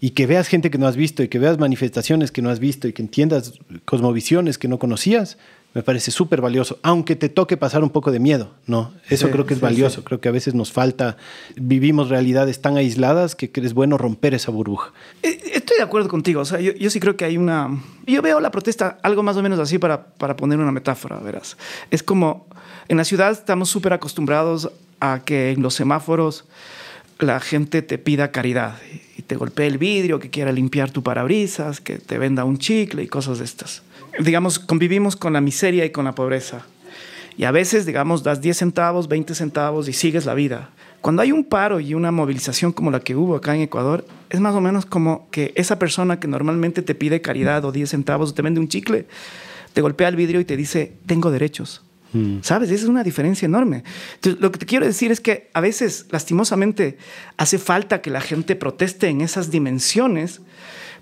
Y 0.00 0.10
que 0.10 0.26
veas 0.26 0.48
gente 0.48 0.70
que 0.70 0.78
no 0.78 0.86
has 0.86 0.96
visto 0.96 1.22
y 1.22 1.28
que 1.28 1.38
veas 1.38 1.58
manifestaciones 1.58 2.30
que 2.30 2.42
no 2.42 2.50
has 2.50 2.60
visto 2.60 2.86
y 2.86 2.92
que 2.92 3.02
entiendas 3.02 3.54
cosmovisiones 3.84 4.58
que 4.58 4.68
no 4.68 4.78
conocías, 4.78 5.38
me 5.76 5.82
parece 5.82 6.10
súper 6.10 6.40
valioso, 6.40 6.78
aunque 6.82 7.16
te 7.16 7.28
toque 7.28 7.58
pasar 7.58 7.82
un 7.82 7.90
poco 7.90 8.10
de 8.10 8.18
miedo, 8.18 8.54
¿no? 8.66 8.94
Eso 9.10 9.30
creo 9.30 9.44
que 9.44 9.52
es 9.52 9.60
valioso, 9.60 10.04
creo 10.04 10.22
que 10.22 10.30
a 10.30 10.32
veces 10.32 10.54
nos 10.54 10.72
falta, 10.72 11.18
vivimos 11.54 12.08
realidades 12.08 12.62
tan 12.62 12.78
aisladas 12.78 13.36
que 13.36 13.50
es 13.52 13.74
bueno 13.74 13.98
romper 13.98 14.32
esa 14.32 14.50
burbuja. 14.50 14.94
Eh, 15.22 15.38
estoy 15.52 15.76
de 15.76 15.82
acuerdo 15.82 16.08
contigo, 16.08 16.40
o 16.40 16.44
sea, 16.46 16.60
yo, 16.60 16.72
yo 16.72 16.88
sí 16.88 16.98
creo 16.98 17.18
que 17.18 17.26
hay 17.26 17.36
una... 17.36 17.78
Yo 18.06 18.22
veo 18.22 18.40
la 18.40 18.50
protesta 18.50 18.96
algo 19.02 19.22
más 19.22 19.36
o 19.36 19.42
menos 19.42 19.58
así 19.58 19.76
para, 19.76 20.02
para 20.02 20.34
poner 20.34 20.58
una 20.58 20.72
metáfora, 20.72 21.18
verás. 21.18 21.58
Es 21.90 22.02
como, 22.02 22.46
en 22.88 22.96
la 22.96 23.04
ciudad 23.04 23.30
estamos 23.30 23.68
súper 23.68 23.92
acostumbrados 23.92 24.70
a 25.00 25.24
que 25.26 25.50
en 25.50 25.60
los 25.60 25.74
semáforos 25.74 26.46
la 27.18 27.38
gente 27.38 27.82
te 27.82 27.98
pida 27.98 28.30
caridad 28.30 28.78
y 29.18 29.20
te 29.20 29.36
golpee 29.36 29.66
el 29.66 29.76
vidrio, 29.76 30.20
que 30.20 30.30
quiera 30.30 30.52
limpiar 30.52 30.90
tu 30.90 31.02
parabrisas, 31.02 31.82
que 31.82 31.98
te 31.98 32.16
venda 32.16 32.44
un 32.44 32.56
chicle 32.56 33.02
y 33.02 33.08
cosas 33.08 33.40
de 33.40 33.44
estas. 33.44 33.82
Digamos, 34.18 34.58
convivimos 34.58 35.16
con 35.16 35.32
la 35.32 35.40
miseria 35.40 35.84
y 35.84 35.90
con 35.90 36.04
la 36.04 36.14
pobreza. 36.14 36.66
Y 37.36 37.44
a 37.44 37.50
veces, 37.50 37.84
digamos, 37.84 38.22
das 38.22 38.40
10 38.40 38.56
centavos, 38.56 39.08
20 39.08 39.34
centavos 39.34 39.88
y 39.88 39.92
sigues 39.92 40.24
la 40.24 40.34
vida. 40.34 40.70
Cuando 41.02 41.22
hay 41.22 41.32
un 41.32 41.44
paro 41.44 41.80
y 41.80 41.94
una 41.94 42.10
movilización 42.10 42.72
como 42.72 42.90
la 42.90 43.00
que 43.00 43.14
hubo 43.14 43.36
acá 43.36 43.54
en 43.54 43.60
Ecuador, 43.60 44.06
es 44.30 44.40
más 44.40 44.54
o 44.54 44.60
menos 44.60 44.86
como 44.86 45.28
que 45.30 45.52
esa 45.54 45.78
persona 45.78 46.18
que 46.18 46.28
normalmente 46.28 46.82
te 46.82 46.94
pide 46.94 47.20
caridad 47.20 47.64
o 47.64 47.72
10 47.72 47.90
centavos 47.90 48.30
o 48.30 48.34
te 48.34 48.42
vende 48.42 48.58
un 48.58 48.68
chicle, 48.68 49.06
te 49.72 49.82
golpea 49.82 50.08
el 50.08 50.16
vidrio 50.16 50.40
y 50.40 50.44
te 50.44 50.56
dice, 50.56 50.94
tengo 51.06 51.30
derechos. 51.30 51.82
Mm. 52.12 52.38
¿Sabes? 52.40 52.70
Esa 52.70 52.84
es 52.84 52.88
una 52.88 53.04
diferencia 53.04 53.44
enorme. 53.46 53.84
Entonces, 54.14 54.40
lo 54.40 54.50
que 54.50 54.58
te 54.58 54.66
quiero 54.66 54.86
decir 54.86 55.12
es 55.12 55.20
que 55.20 55.50
a 55.52 55.60
veces, 55.60 56.06
lastimosamente, 56.10 56.96
hace 57.36 57.58
falta 57.58 58.00
que 58.00 58.10
la 58.10 58.20
gente 58.20 58.56
proteste 58.56 59.08
en 59.08 59.20
esas 59.20 59.50
dimensiones 59.50 60.40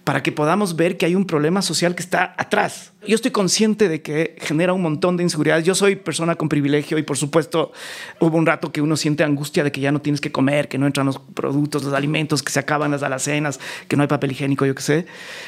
para 0.05 0.23
que 0.23 0.33
podamos 0.33 0.77
ver 0.77 0.99
que 0.99 1.07
hay 1.07 1.15
un 1.15 1.25
problema 1.25 1.63
social 1.63 1.95
que 1.95 2.03
está 2.03 2.35
atrás. 2.37 2.93
Yo 3.07 3.15
estoy 3.15 3.31
consciente 3.31 3.89
de 3.89 4.03
que 4.03 4.37
genera 4.39 4.75
un 4.75 4.83
montón 4.83 5.17
de 5.17 5.23
inseguridades. 5.23 5.65
Yo 5.65 5.75
soy 5.75 5.97
persona 5.97 6.37
con 6.37 6.49
privilegio 6.49 6.99
y 6.99 7.03
por 7.03 7.17
supuesto 7.17 7.73
hubo 8.21 8.37
un 8.37 8.45
rato 8.45 8.71
que 8.71 8.83
uno 8.83 8.97
siente 8.97 9.25
angustia 9.25 9.65
de 9.65 9.73
que 9.73 9.81
ya 9.81 9.93
no 9.93 10.01
tienes 10.01 10.21
que 10.21 10.31
comer, 10.31 10.69
que 10.69 10.77
no 10.77 10.87
entran 10.87 11.07
los 11.07 11.19
productos, 11.19 11.85
los 11.85 11.95
alimentos, 11.95 12.43
que 12.43 12.53
se 12.53 12.61
acaban 12.61 12.91
las 12.91 13.03
alacenas, 13.03 13.59
que 13.89 13.97
no 13.97 14.03
hay 14.03 14.09
papel 14.09 14.33
higiénico, 14.33 14.67
yo 14.67 14.75
qué 14.75 14.83
sé. 14.83 15.07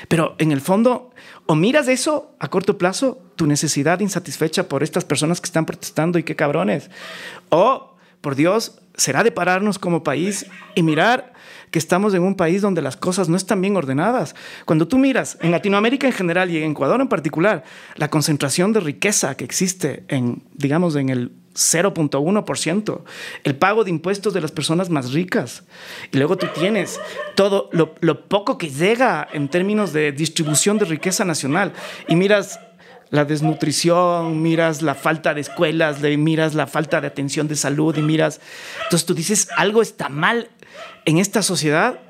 Pero 0.08 0.34
en 0.38 0.52
el 0.52 0.62
fondo, 0.62 1.10
o 1.44 1.54
miras 1.54 1.88
eso 1.88 2.34
a 2.38 2.48
corto 2.48 2.78
plazo, 2.78 3.20
tu 3.36 3.46
necesidad 3.46 4.00
insatisfecha 4.00 4.68
por 4.68 4.82
estas 4.82 5.04
personas 5.04 5.40
que 5.40 5.46
están 5.46 5.66
protestando 5.66 6.18
y 6.18 6.22
qué 6.22 6.34
cabrones. 6.34 6.90
O, 7.50 7.95
por 8.26 8.34
Dios, 8.34 8.80
será 8.96 9.22
de 9.22 9.30
pararnos 9.30 9.78
como 9.78 10.02
país 10.02 10.46
y 10.74 10.82
mirar 10.82 11.32
que 11.70 11.78
estamos 11.78 12.12
en 12.12 12.24
un 12.24 12.34
país 12.34 12.60
donde 12.60 12.82
las 12.82 12.96
cosas 12.96 13.28
no 13.28 13.36
están 13.36 13.60
bien 13.60 13.76
ordenadas. 13.76 14.34
Cuando 14.64 14.88
tú 14.88 14.98
miras 14.98 15.38
en 15.42 15.52
Latinoamérica 15.52 16.08
en 16.08 16.12
general 16.12 16.50
y 16.50 16.60
en 16.60 16.72
Ecuador 16.72 17.00
en 17.00 17.06
particular, 17.06 17.62
la 17.94 18.10
concentración 18.10 18.72
de 18.72 18.80
riqueza 18.80 19.36
que 19.36 19.44
existe 19.44 20.02
en, 20.08 20.42
digamos, 20.54 20.96
en 20.96 21.10
el 21.10 21.30
0.1%, 21.54 23.04
el 23.44 23.54
pago 23.54 23.84
de 23.84 23.90
impuestos 23.90 24.34
de 24.34 24.40
las 24.40 24.50
personas 24.50 24.90
más 24.90 25.12
ricas. 25.12 25.62
Y 26.10 26.16
luego 26.16 26.36
tú 26.36 26.48
tienes 26.52 26.98
todo 27.36 27.70
lo, 27.70 27.94
lo, 28.00 28.26
poco 28.26 28.58
que 28.58 28.70
llega 28.70 29.28
en 29.32 29.48
términos 29.48 29.92
de 29.92 30.10
distribución 30.10 30.78
de 30.78 30.86
riqueza 30.86 31.24
nacional. 31.24 31.74
Y 32.08 32.16
miras 32.16 32.58
la 33.10 33.24
desnutrición, 33.24 34.42
miras 34.42 34.82
la 34.82 34.94
falta 34.94 35.34
de 35.34 35.40
escuelas, 35.40 36.00
miras 36.00 36.54
la 36.54 36.66
falta 36.66 37.00
de 37.00 37.06
atención 37.06 37.48
de 37.48 37.56
salud 37.56 37.96
y 37.96 38.02
miras... 38.02 38.40
Entonces 38.84 39.06
tú 39.06 39.14
dices, 39.14 39.48
algo 39.56 39.82
está 39.82 40.08
mal 40.08 40.48
en 41.04 41.18
esta 41.18 41.42
sociedad 41.42 42.00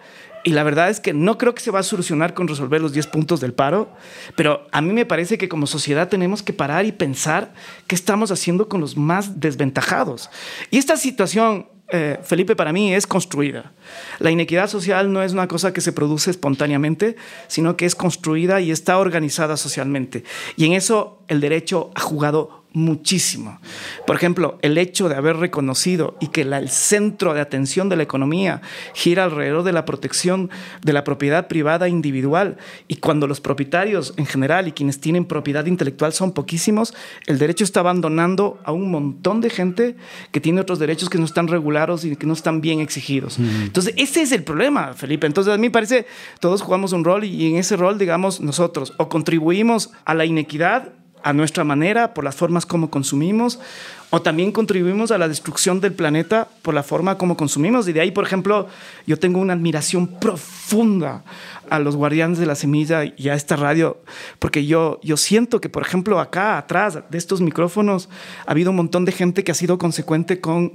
y 0.47 0.51
la 0.51 0.63
verdad 0.63 0.91
es 0.91 1.01
que 1.01 1.13
no 1.13 1.39
creo 1.39 1.55
que 1.55 1.61
se 1.61 1.73
va 1.73 1.81
a 1.81 1.83
solucionar 1.83 2.33
con 2.33 2.47
resolver 2.47 2.81
los 2.81 2.93
10 2.93 3.09
puntos 3.09 3.41
del 3.41 3.53
paro, 3.53 3.93
pero 4.37 4.69
a 4.71 4.81
mí 4.81 4.93
me 4.93 5.05
parece 5.05 5.39
que 5.39 5.49
como 5.49 5.67
sociedad 5.67 6.09
tenemos 6.09 6.43
que 6.43 6.53
parar 6.53 6.87
y 6.87 6.93
pensar 6.93 7.53
qué 7.89 7.97
estamos 7.97 8.31
haciendo 8.31 8.69
con 8.69 8.81
los 8.81 8.97
más 8.97 9.41
desventajados. 9.41 10.31
Y 10.71 10.79
esta 10.79 10.97
situación 10.97 11.67
eh, 11.89 12.19
Felipe, 12.23 12.57
para 12.57 12.73
mí 12.73 12.93
es 12.93 13.07
construida. 13.07 13.73
La 14.19 14.31
inequidad 14.31 14.69
social 14.69 15.13
no 15.13 15.23
es 15.23 15.33
una 15.33 15.47
cosa 15.47 15.73
que 15.73 15.81
se 15.81 15.93
produce 15.93 16.31
espontáneamente, 16.31 17.17
sino 17.47 17.77
que 17.77 17.87
es 17.87 17.95
construida 17.95 18.61
y 18.61 18.71
está 18.71 18.99
organizada 18.99 19.57
socialmente. 19.57 20.25
Y 20.57 20.67
en 20.67 20.73
eso 20.73 21.23
el 21.29 21.41
derecho 21.41 21.91
ha 21.95 22.01
jugado 22.01 22.65
muchísimo. 22.77 23.59
Por 24.07 24.17
ejemplo, 24.17 24.59
el 24.61 24.77
hecho 24.77 25.09
de 25.09 25.15
haber 25.15 25.39
reconocido 25.39 26.15
y 26.21 26.29
que 26.29 26.43
el 26.43 26.69
centro 26.69 27.33
de 27.33 27.41
atención 27.41 27.89
de 27.89 27.97
la 27.97 28.03
economía 28.03 28.61
gira 28.93 29.25
alrededor 29.25 29.63
de 29.63 29.73
la 29.73 29.87
protección 29.87 30.51
de 30.83 30.93
la 30.93 31.03
propiedad 31.03 31.49
privada 31.49 31.89
individual 31.89 32.59
y 32.87 32.97
cuando 32.97 33.27
los 33.27 33.41
propietarios 33.41 34.13
en 34.19 34.27
general 34.27 34.69
y 34.69 34.73
quienes 34.73 35.01
tienen 35.01 35.25
propiedad 35.25 35.65
intelectual 35.65 36.13
son 36.13 36.33
poquísimos, 36.33 36.93
el 37.27 37.39
derecho 37.39 37.65
está 37.65 37.81
abandonando 37.81 38.61
a 38.63 38.73
un 38.73 38.91
montón 38.91 39.41
de 39.41 39.49
gente 39.49 39.97
que 40.31 40.43
tiene 40.43 40.61
otros 40.61 40.79
derechos 40.79 41.09
que 41.09 41.17
no 41.17 41.25
están 41.25 41.49
regulados 41.49 42.05
y 42.05 42.15
que 42.15 42.27
no 42.27 42.35
están 42.35 42.61
bien 42.61 42.81
exigidos. 42.81 43.39
Entonces, 43.39 43.95
ese 43.97 44.21
es 44.21 44.33
el 44.33 44.45
problema, 44.45 44.93
Felipe. 44.93 45.27
Entonces, 45.27 45.55
a 45.55 45.57
mí 45.57 45.69
me 45.69 45.71
parece, 45.71 46.07
todos 46.41 46.61
jugamos 46.61 46.93
un 46.93 47.05
rol 47.05 47.25
y 47.25 47.49
en 47.49 47.57
ese 47.57 47.75
rol, 47.77 47.97
digamos, 47.97 48.43
nosotros 48.43 48.93
o 48.99 49.09
contribuimos 49.09 49.93
a 50.05 50.13
la 50.13 50.27
inequidad 50.27 50.93
a 51.27 51.33
nuestra 51.33 51.65
manera, 51.65 52.15
por 52.15 52.23
las 52.23 52.37
formas 52.37 52.65
como 52.67 52.89
consumimos, 52.89 53.59
o 54.11 54.23
también 54.23 54.53
contribuimos 54.53 55.11
a 55.11 55.19
la 55.19 55.27
destrucción 55.27 55.81
del 55.81 55.93
planeta 55.93 56.47
por 56.63 56.73
la 56.73 56.85
forma 56.85 57.19
como 57.19 57.37
consumimos. 57.37 57.89
Y 57.89 57.93
de 57.93 58.01
ahí, 58.01 58.13
por 58.13 58.25
ejemplo, 58.25 58.69
yo 59.09 59.19
tengo 59.19 59.41
una 59.41 59.55
admiración 59.55 60.07
profunda 60.07 61.25
a 61.71 61.79
los 61.79 61.97
guardianes 61.97 62.39
de 62.39 62.47
la 62.47 62.55
semilla 62.55 63.03
y 63.05 63.29
a 63.29 63.35
esta 63.35 63.57
radio, 63.57 64.03
porque 64.39 64.67
yo, 64.67 65.01
yo 65.03 65.17
siento 65.17 65.61
que, 65.61 65.69
por 65.69 65.83
ejemplo, 65.83 66.21
acá 66.21 66.59
atrás 66.59 66.99
de 67.09 67.19
estos 67.19 67.41
micrófonos 67.41 68.09
ha 68.47 68.51
habido 68.51 68.71
un 68.71 68.77
montón 68.77 69.05
de 69.05 69.13
gente 69.13 69.45
que 69.45 69.53
ha 69.53 69.55
sido 69.55 69.79
consecuente 69.79 70.41
con 70.41 70.75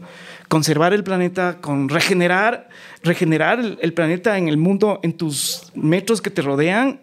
conservar 0.52 0.92
el 0.92 1.06
planeta, 1.06 1.60
con 1.62 1.88
regenerar, 1.88 2.68
regenerar 3.04 3.78
el, 3.80 3.94
planeta 3.94 4.38
en 4.38 4.50
el 4.50 4.58
mundo, 4.58 5.00
en 5.02 5.14
tus 5.14 5.72
metros 5.76 6.22
que 6.22 6.30
te 6.30 6.42
rodean 6.42 7.00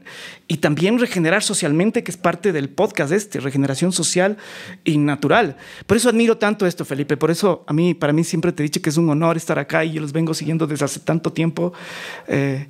y 0.47 0.59
también 0.59 0.99
regenerar 0.99 1.43
socialmente, 1.43 2.05
que 2.05 2.11
es 2.11 2.19
parte 2.19 2.53
del 2.53 2.69
podcast 2.69 3.11
este, 3.11 3.41
regeneración 3.41 3.91
social 3.91 4.37
y 4.85 4.99
natural. 4.99 5.57
Por 5.87 5.97
eso 5.97 6.11
admiro 6.11 6.37
tanto 6.37 6.67
esto, 6.67 6.85
Felipe. 6.85 7.17
Por 7.17 7.31
eso 7.31 7.65
a 7.67 7.73
mí, 7.73 7.95
para 7.95 8.13
mí 8.13 8.23
siempre 8.23 8.53
te 8.53 8.63
he 8.63 8.65
dicho 8.65 8.83
que 8.83 8.91
es 8.91 8.99
un 8.99 9.09
honor 9.09 9.39
estar 9.39 9.59
acá 9.59 9.83
y 9.83 9.93
yo 9.93 10.03
los 10.03 10.13
vengo 10.13 10.35
siguiendo 10.35 10.67
desde 10.67 10.85
hace 10.85 11.01
tanto 11.01 11.33
tiempo. 11.33 11.73
Eh, 12.27 12.69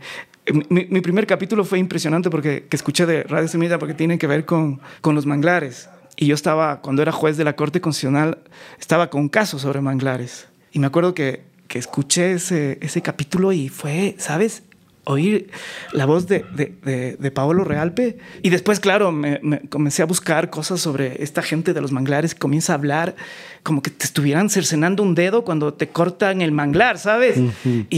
mi, 0.68 1.00
primer 1.00 1.26
capítulo 1.26 1.64
fue 1.64 1.78
impresionante 1.78 2.30
porque 2.30 2.66
que 2.68 2.76
escuché 2.76 3.06
de 3.06 3.22
Radio 3.24 3.48
Semilla 3.48 3.78
porque 3.78 3.94
tiene 3.94 4.18
que 4.18 4.26
ver 4.26 4.44
con, 4.44 4.80
con 5.00 5.14
los 5.14 5.26
manglares. 5.26 5.88
Y 6.16 6.26
yo 6.26 6.34
estaba, 6.34 6.80
cuando 6.80 7.02
era 7.02 7.12
juez 7.12 7.36
de 7.36 7.44
la 7.44 7.54
Corte 7.54 7.80
Constitucional, 7.80 8.38
estaba 8.80 9.08
con 9.10 9.22
un 9.22 9.28
caso 9.28 9.58
sobre 9.58 9.80
manglares. 9.80 10.48
Y 10.72 10.80
me 10.80 10.86
acuerdo 10.86 11.14
que, 11.14 11.44
que 11.68 11.78
escuché 11.78 12.32
ese, 12.32 12.78
ese 12.80 13.02
capítulo 13.02 13.52
y 13.52 13.68
fue, 13.68 14.16
¿sabes? 14.18 14.64
Oír 15.08 15.50
la 15.92 16.04
voz 16.04 16.26
de, 16.26 16.44
de, 16.54 17.16
de, 17.18 17.30
Paolo 17.30 17.64
Realpe. 17.64 18.18
Y 18.42 18.50
después, 18.50 18.78
claro, 18.78 19.10
me, 19.10 19.40
comencé 19.70 20.02
a 20.02 20.06
buscar 20.06 20.50
cosas 20.50 20.80
sobre 20.80 21.22
esta 21.22 21.42
gente 21.42 21.72
de 21.72 21.80
los 21.80 21.92
manglares. 21.92 22.34
Comienza 22.34 22.72
a 22.72 22.76
hablar 22.76 23.16
como 23.62 23.82
que 23.82 23.90
te 23.90 24.04
estuvieran 24.04 24.50
cercenando 24.50 25.02
un 25.02 25.14
dedo 25.14 25.44
cuando 25.44 25.72
te 25.72 25.88
cortan 25.88 26.42
el 26.42 26.52
manglar, 26.52 26.98
¿sabes? 26.98 27.38
y, 27.64 27.88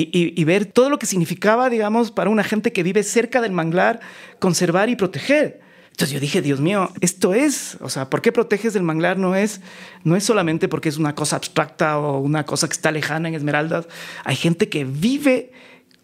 y, 0.41 0.45
ver 0.45 0.67
todo 0.67 0.89
lo 0.89 0.99
que 0.99 1.07
significaba, 1.07 1.69
digamos, 1.69 2.13
para 2.13 2.31
una 2.31 2.45
gente 2.45 2.73
que 2.73 2.83
vive 2.83 3.03
cerca 3.03 3.41
del 3.41 3.53
manglar, 3.53 4.01
conservar 4.39 4.89
y 4.89 4.97
proteger. 4.97 5.61
Entonces 5.91 6.15
yo 6.15 6.21
dije, 6.21 6.41
Dios 6.41 6.61
mío, 6.61 6.91
esto 7.01 7.35
es, 7.35 7.77
o 7.81 7.91
sea, 7.91 8.09
¿por 8.09 8.23
qué 8.23 8.33
proteges 8.33 8.75
el 8.75 8.83
manglar? 8.83 9.19
No 9.19 9.35
es, 9.35 9.61
no 10.03 10.17
es 10.17 10.25
solamente 10.25 10.69
porque 10.69 10.89
es 10.89 10.97
una 10.97 11.15
cosa 11.15 11.37
abstracta 11.37 11.99
o 11.99 12.21
una 12.21 12.47
cosa 12.47 12.69
que 12.69 12.73
está 12.73 12.91
lejana 12.91 13.29
en 13.29 13.35
Esmeraldas. 13.35 13.87
Hay 14.25 14.37
gente 14.37 14.69
que 14.69 14.85
vive 14.85 15.53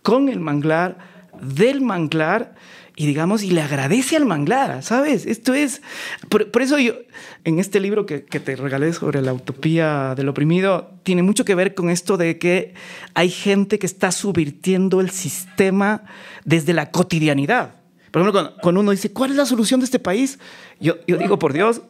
con 0.06 0.28
el 0.28 0.38
manglar, 0.38 0.98
del 1.42 1.80
manglar, 1.80 2.54
y 2.94 3.06
digamos, 3.06 3.42
y 3.42 3.50
le 3.50 3.60
agradece 3.60 4.16
al 4.16 4.24
manglar, 4.24 4.84
¿sabes? 4.84 5.26
Esto 5.26 5.52
es, 5.52 5.82
por, 6.28 6.62
eso 6.62 6.78
yo, 6.78 6.94
en 7.42 7.58
este 7.58 7.80
libro 7.80 8.06
que, 8.06 8.24
que, 8.24 8.38
te 8.38 8.54
regalé 8.54 8.92
sobre 8.92 9.20
la 9.20 9.32
utopía 9.32 10.14
del 10.14 10.28
oprimido, 10.28 10.92
tiene 11.02 11.24
mucho 11.24 11.44
que 11.44 11.56
ver 11.56 11.74
con 11.74 11.90
esto 11.90 12.16
de 12.16 12.38
que 12.38 12.74
hay 13.14 13.30
gente 13.30 13.80
que 13.80 13.86
está 13.86 14.12
subvirtiendo 14.12 15.00
el 15.00 15.10
sistema 15.10 16.04
desde 16.44 16.72
la 16.72 16.92
cotidianidad. 16.92 17.74
Por 18.12 18.22
ejemplo, 18.22 18.54
cuando, 18.62 18.82
uno 18.82 18.92
dice, 18.92 19.12
¿cuál 19.12 19.32
es 19.32 19.36
la 19.36 19.44
solución 19.44 19.80
de 19.80 19.86
este 19.86 19.98
país? 19.98 20.38
Yo, 20.78 20.98
yo 21.08 21.16
digo, 21.16 21.36
por 21.40 21.52
Dios, 21.52 21.82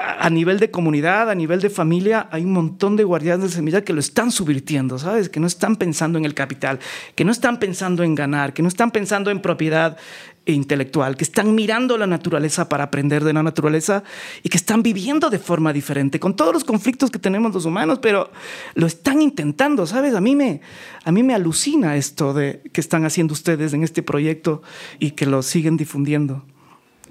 a 0.00 0.30
nivel 0.30 0.58
de 0.58 0.70
comunidad, 0.70 1.28
a 1.28 1.34
nivel 1.34 1.60
de 1.60 1.68
familia, 1.68 2.26
hay 2.30 2.44
un 2.44 2.52
montón 2.52 2.96
de 2.96 3.04
guardianes 3.04 3.50
de 3.50 3.56
semilla 3.56 3.84
que 3.84 3.92
lo 3.92 4.00
están 4.00 4.32
subvirtiendo, 4.32 4.98
¿sabes? 4.98 5.28
Que 5.28 5.40
no 5.40 5.46
están 5.46 5.76
pensando 5.76 6.18
en 6.18 6.24
el 6.24 6.32
capital, 6.32 6.78
que 7.14 7.24
no 7.24 7.32
están 7.32 7.58
pensando 7.58 8.02
en 8.02 8.14
ganar, 8.14 8.54
que 8.54 8.62
no 8.62 8.68
están 8.68 8.92
pensando 8.92 9.30
en 9.30 9.42
propiedad 9.42 9.98
intelectual, 10.46 11.16
que 11.16 11.24
están 11.24 11.54
mirando 11.54 11.98
la 11.98 12.06
naturaleza 12.06 12.66
para 12.68 12.84
aprender 12.84 13.24
de 13.24 13.34
la 13.34 13.42
naturaleza 13.42 14.02
y 14.42 14.48
que 14.48 14.56
están 14.56 14.82
viviendo 14.82 15.28
de 15.28 15.38
forma 15.38 15.70
diferente, 15.72 16.18
con 16.18 16.34
todos 16.34 16.54
los 16.54 16.64
conflictos 16.64 17.10
que 17.10 17.18
tenemos 17.18 17.52
los 17.52 17.66
humanos, 17.66 17.98
pero 18.00 18.30
lo 18.74 18.86
están 18.86 19.20
intentando, 19.20 19.86
¿sabes? 19.86 20.14
A 20.14 20.20
mí 20.22 20.34
me, 20.34 20.62
a 21.04 21.12
mí 21.12 21.22
me 21.22 21.34
alucina 21.34 21.96
esto 21.96 22.32
de 22.32 22.62
que 22.72 22.80
están 22.80 23.04
haciendo 23.04 23.34
ustedes 23.34 23.74
en 23.74 23.84
este 23.84 24.02
proyecto 24.02 24.62
y 24.98 25.10
que 25.10 25.26
lo 25.26 25.42
siguen 25.42 25.76
difundiendo. 25.76 26.42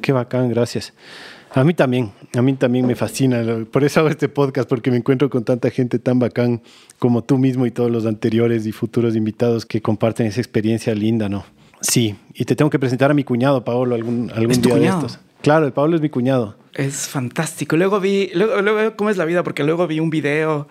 Qué 0.01 0.11
bacán, 0.11 0.49
gracias. 0.49 0.93
A 1.53 1.63
mí 1.63 1.73
también, 1.73 2.11
a 2.35 2.41
mí 2.41 2.53
también 2.53 2.85
me 2.85 2.95
fascina. 2.95 3.43
Por 3.71 3.83
eso 3.83 4.01
hago 4.01 4.09
este 4.09 4.29
podcast, 4.29 4.69
porque 4.69 4.91
me 4.91 4.97
encuentro 4.97 5.29
con 5.29 5.43
tanta 5.43 5.69
gente 5.71 5.97
tan 5.97 6.19
bacán 6.19 6.61
como 6.99 7.23
tú 7.23 7.37
mismo 7.37 7.65
y 7.65 7.71
todos 7.71 7.89
los 7.89 8.05
anteriores 8.05 8.65
y 8.67 8.71
futuros 8.71 9.15
invitados 9.15 9.65
que 9.65 9.81
comparten 9.81 10.27
esa 10.27 10.39
experiencia 10.39 10.93
linda, 10.93 11.27
¿no? 11.27 11.45
Sí, 11.81 12.15
y 12.33 12.45
te 12.45 12.55
tengo 12.55 12.69
que 12.69 12.77
presentar 12.77 13.09
a 13.09 13.13
mi 13.13 13.23
cuñado, 13.23 13.63
Paolo, 13.63 13.95
algún, 13.95 14.31
algún 14.35 14.61
día 14.61 14.75
de 14.75 14.87
estos. 14.87 15.19
Claro, 15.41 15.65
el 15.65 15.71
Pablo 15.71 15.95
es 15.95 16.01
mi 16.01 16.09
cuñado. 16.09 16.55
Es 16.73 17.07
fantástico. 17.07 17.77
Luego 17.77 17.99
vi, 17.99 18.29
luego, 18.33 18.61
luego, 18.61 18.95
¿cómo 18.95 19.09
es 19.09 19.17
la 19.17 19.25
vida? 19.25 19.43
Porque 19.43 19.63
luego 19.63 19.87
vi 19.87 19.99
un 19.99 20.09
video 20.09 20.67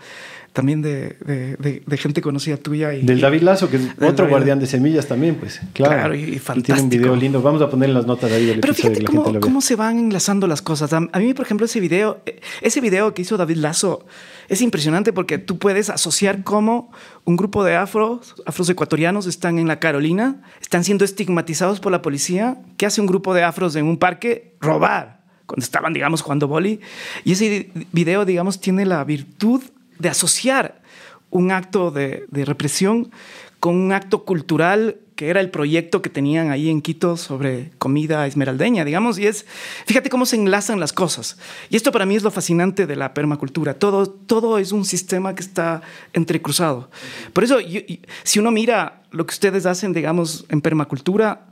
también 0.59 0.83
de, 0.83 1.15
de, 1.25 1.83
de, 1.87 1.97
gente 1.99 2.21
conocida 2.21 2.57
tuya. 2.57 2.93
Y, 2.93 3.07
Del 3.07 3.21
David 3.21 3.43
Lazo, 3.43 3.71
que 3.71 3.77
es 3.77 3.83
otro 4.03 4.29
guardián 4.29 4.59
de 4.59 4.67
semillas 4.67 5.07
también, 5.07 5.37
pues. 5.37 5.61
Claro, 5.73 6.17
y, 6.17 6.37
fantástico. 6.41 6.65
tiene 6.65 6.83
un 6.83 6.89
video 6.89 7.15
lindo. 7.15 7.41
Vamos 7.41 7.63
a 7.63 7.71
poner 7.71 7.91
en 7.91 7.95
las 7.95 8.07
notas 8.07 8.33
ahí 8.33 8.45
del 8.45 8.59
Pero 8.59 8.75
fíjate 8.75 9.05
cómo, 9.05 9.39
cómo, 9.39 9.61
se 9.61 9.77
van 9.77 10.01
enlazando 10.01 10.49
las 10.49 10.61
cosas. 10.61 10.93
A 10.93 11.01
mí, 11.01 11.33
por 11.33 11.45
ejemplo, 11.47 11.65
ese 11.65 11.79
video, 11.79 12.21
ese 12.61 12.81
video 12.81 13.15
que 13.15 13.23
hizo 13.23 13.37
David 13.37 13.59
Lazo 13.59 14.05
es 14.49 14.61
impresionante 14.61 15.13
porque 15.13 15.39
tú 15.39 15.61
puedes 15.61 15.91
asociar 15.91 16.43
cómo 16.43 16.91
un 17.25 17.37
grupo 17.37 17.63
de 17.63 17.77
afros, 17.77 18.35
afros 18.45 18.69
ecuatorianos 18.69 19.27
están 19.27 19.61
en 19.61 19.69
la 19.69 19.79
Carolina, 19.79 20.43
están 20.61 20.83
siendo 20.83 21.05
estigmatizados 21.05 21.79
por 21.79 21.93
la 21.93 22.03
policía. 22.03 22.59
¿Qué 22.77 22.85
hace 22.85 23.01
un 23.01 23.07
grupo 23.07 23.33
de 23.33 23.45
afros 23.45 23.77
en 23.77 23.85
un 23.85 23.97
parque? 23.97 24.57
Robar 24.61 25.21
cuando 25.47 25.63
estaban, 25.63 25.93
digamos, 25.93 26.21
jugando 26.21 26.49
boli. 26.49 26.81
Y 27.23 27.33
ese 27.33 27.71
video, 27.93 28.25
digamos, 28.25 28.61
tiene 28.61 28.85
la 28.85 29.05
virtud 29.05 29.63
de 29.99 30.09
asociar 30.09 30.81
un 31.31 31.51
acto 31.51 31.91
de, 31.91 32.27
represión 32.31 33.11
con 33.61 33.75
un 33.77 33.93
acto 33.93 34.25
cultural 34.25 34.99
que 35.17 35.31
era 35.31 35.41
el 35.41 35.51
proyecto 35.51 36.01
que 36.01 36.11
tenían 36.11 36.51
ahí 36.51 36.71
en 36.71 36.81
Quito 36.81 37.17
sobre 37.17 37.73
comida 37.79 38.25
esmeraldeña, 38.29 38.85
digamos, 38.85 39.19
y 39.19 39.27
es, 39.27 39.47
fíjate 39.85 40.11
cómo 40.11 40.27
se 40.27 40.37
enlazan 40.37 40.79
las 40.79 40.93
cosas. 40.93 41.39
Y 41.71 41.77
esto 41.77 41.91
para 41.91 42.07
mí 42.07 42.15
es 42.15 42.23
lo 42.23 42.31
fascinante 42.31 42.87
de 42.87 42.95
la 42.95 43.15
permacultura, 43.15 43.75
todo, 43.75 44.09
todo 44.09 44.59
es 44.59 44.71
un 44.71 44.85
sistema 44.85 45.35
que 45.35 45.43
está 45.43 45.83
entrecruzado. 46.13 46.89
Por 47.33 47.43
eso, 47.43 47.59
si 48.23 48.39
uno 48.39 48.53
mira 48.53 49.03
lo 49.11 49.27
que 49.27 49.33
ustedes 49.33 49.67
hacen, 49.67 49.93
digamos, 49.93 50.47
en 50.51 50.61
permacultura, 50.61 51.49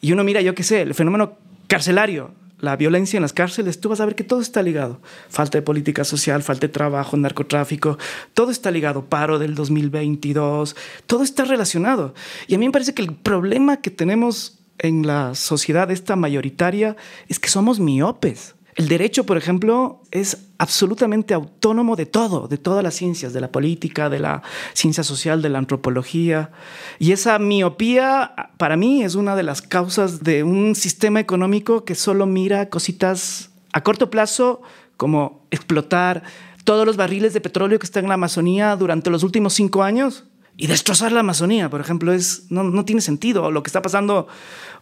y 0.00 0.12
uno 0.12 0.22
mira, 0.22 0.40
yo 0.40 0.54
qué 0.54 0.62
sé, 0.62 0.82
el 0.82 0.94
fenómeno 0.94 1.36
carcelario, 1.66 2.30
la 2.60 2.76
violencia 2.76 3.16
en 3.16 3.22
las 3.22 3.32
cárceles, 3.32 3.80
tú 3.80 3.88
vas 3.88 4.00
a 4.00 4.06
ver 4.06 4.14
que 4.14 4.24
todo 4.24 4.40
está 4.40 4.62
ligado. 4.62 5.00
Falta 5.28 5.58
de 5.58 5.62
política 5.62 6.04
social, 6.04 6.42
falta 6.42 6.66
de 6.66 6.72
trabajo, 6.72 7.16
narcotráfico, 7.16 7.98
todo 8.34 8.50
está 8.50 8.70
ligado. 8.70 9.06
Paro 9.06 9.38
del 9.38 9.54
2022, 9.54 10.76
todo 11.06 11.22
está 11.22 11.44
relacionado. 11.44 12.14
Y 12.46 12.54
a 12.54 12.58
mí 12.58 12.66
me 12.66 12.72
parece 12.72 12.94
que 12.94 13.02
el 13.02 13.14
problema 13.14 13.78
que 13.78 13.90
tenemos 13.90 14.58
en 14.78 15.06
la 15.06 15.34
sociedad 15.34 15.90
esta 15.90 16.16
mayoritaria 16.16 16.96
es 17.28 17.38
que 17.38 17.48
somos 17.48 17.80
miopes. 17.80 18.54
El 18.76 18.88
derecho, 18.88 19.26
por 19.26 19.36
ejemplo, 19.36 20.02
es 20.10 20.48
absolutamente 20.58 21.34
autónomo 21.34 21.96
de 21.96 22.06
todo, 22.06 22.46
de 22.46 22.56
todas 22.56 22.84
las 22.84 22.94
ciencias, 22.94 23.32
de 23.32 23.40
la 23.40 23.50
política, 23.50 24.08
de 24.08 24.20
la 24.20 24.42
ciencia 24.74 25.02
social, 25.02 25.42
de 25.42 25.48
la 25.48 25.58
antropología. 25.58 26.50
Y 26.98 27.12
esa 27.12 27.38
miopía, 27.38 28.34
para 28.58 28.76
mí, 28.76 29.02
es 29.02 29.16
una 29.16 29.34
de 29.34 29.42
las 29.42 29.62
causas 29.62 30.22
de 30.22 30.44
un 30.44 30.74
sistema 30.74 31.20
económico 31.20 31.84
que 31.84 31.94
solo 31.94 32.26
mira 32.26 32.68
cositas 32.68 33.50
a 33.72 33.82
corto 33.82 34.10
plazo, 34.10 34.62
como 34.96 35.46
explotar 35.50 36.22
todos 36.64 36.86
los 36.86 36.96
barriles 36.96 37.32
de 37.32 37.40
petróleo 37.40 37.78
que 37.78 37.86
están 37.86 38.04
en 38.04 38.08
la 38.08 38.14
Amazonía 38.14 38.76
durante 38.76 39.10
los 39.10 39.22
últimos 39.22 39.54
cinco 39.54 39.82
años 39.82 40.24
y 40.60 40.66
destrozar 40.66 41.10
la 41.10 41.20
Amazonía, 41.20 41.70
por 41.70 41.80
ejemplo, 41.80 42.12
es, 42.12 42.44
no, 42.50 42.62
no 42.62 42.84
tiene 42.84 43.00
sentido. 43.00 43.50
lo 43.50 43.62
que 43.62 43.68
está 43.68 43.80
pasando 43.80 44.28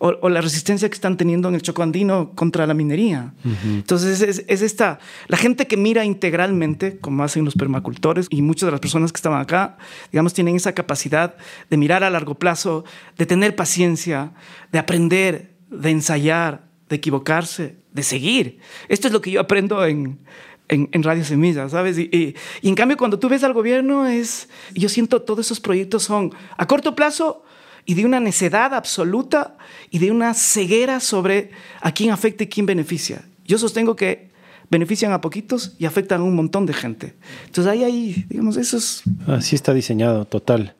o, 0.00 0.28
la 0.28 0.40
resistencia 0.40 0.88
que 0.88 0.94
están 0.94 1.16
teniendo 1.16 1.48
en 1.48 1.54
el 1.54 1.62
Choco 1.62 1.84
Andino 1.84 2.32
contra 2.34 2.66
la 2.66 2.74
minería. 2.74 3.32
Entonces, 3.64 4.20
es, 4.20 4.44
es, 4.48 4.62
esta, 4.62 4.98
la 5.28 5.36
gente 5.36 5.68
que 5.68 5.76
mira 5.76 6.04
integralmente, 6.04 6.98
como 6.98 7.22
hacen 7.22 7.44
los 7.44 7.54
permacultores 7.54 8.26
y 8.28 8.42
muchas 8.42 8.66
de 8.66 8.72
las 8.72 8.80
personas 8.80 9.12
que 9.12 9.18
estaban 9.18 9.40
acá, 9.40 9.78
digamos, 10.10 10.34
tienen 10.34 10.56
esa 10.56 10.72
capacidad 10.72 11.36
de 11.70 11.76
mirar 11.76 12.02
a 12.02 12.10
largo 12.10 12.34
plazo, 12.34 12.84
de 13.16 13.26
tener 13.26 13.54
paciencia, 13.54 14.32
de 14.72 14.80
aprender, 14.80 15.54
de 15.70 15.90
ensayar, 15.90 16.66
de 16.88 16.96
equivocarse, 16.96 17.76
de 17.92 18.02
seguir. 18.02 18.58
Esto 18.88 19.06
es 19.06 19.12
lo 19.12 19.20
que 19.20 19.30
yo 19.30 19.40
aprendo 19.40 19.84
en, 19.86 20.18
en, 20.68 21.02
Radio 21.02 21.24
Semilla, 21.24 21.68
¿sabes? 21.68 21.98
Y, 21.98 22.34
en 22.62 22.74
cambio, 22.74 22.96
cuando 22.96 23.18
tú 23.18 23.28
ves 23.28 23.42
al 23.44 23.52
gobierno, 23.52 24.06
es, 24.06 24.48
yo 24.74 24.88
siento 24.88 25.22
todos 25.22 25.46
esos 25.46 25.60
proyectos 25.60 26.02
son 26.02 26.32
a 26.56 26.66
corto 26.66 26.94
plazo 26.94 27.42
y 27.84 27.94
de 27.94 28.04
una 28.04 28.20
necedad 28.20 28.74
absoluta 28.74 29.56
y 29.90 29.98
de 29.98 30.10
una 30.10 30.34
ceguera 30.34 31.00
sobre 31.00 31.50
a 31.80 31.92
quién 31.92 32.10
afecta 32.10 32.44
y 32.44 32.48
quién 32.48 32.66
beneficia. 32.66 33.24
Yo 33.44 33.58
sostengo 33.58 33.96
que 33.96 34.28
benefician 34.70 35.12
a 35.12 35.20
poquitos 35.20 35.74
y 35.78 35.86
afectan 35.86 36.20
a 36.20 36.24
un 36.24 36.36
montón 36.36 36.66
de 36.66 36.74
gente. 36.74 37.14
Entonces 37.46 37.70
ahí, 37.72 37.84
ahí 37.84 38.26
digamos, 38.28 38.58
eso 38.58 38.76
es... 38.76 39.02
Así 39.26 39.56
está 39.56 39.72
diseñado, 39.72 40.26
total. 40.26 40.74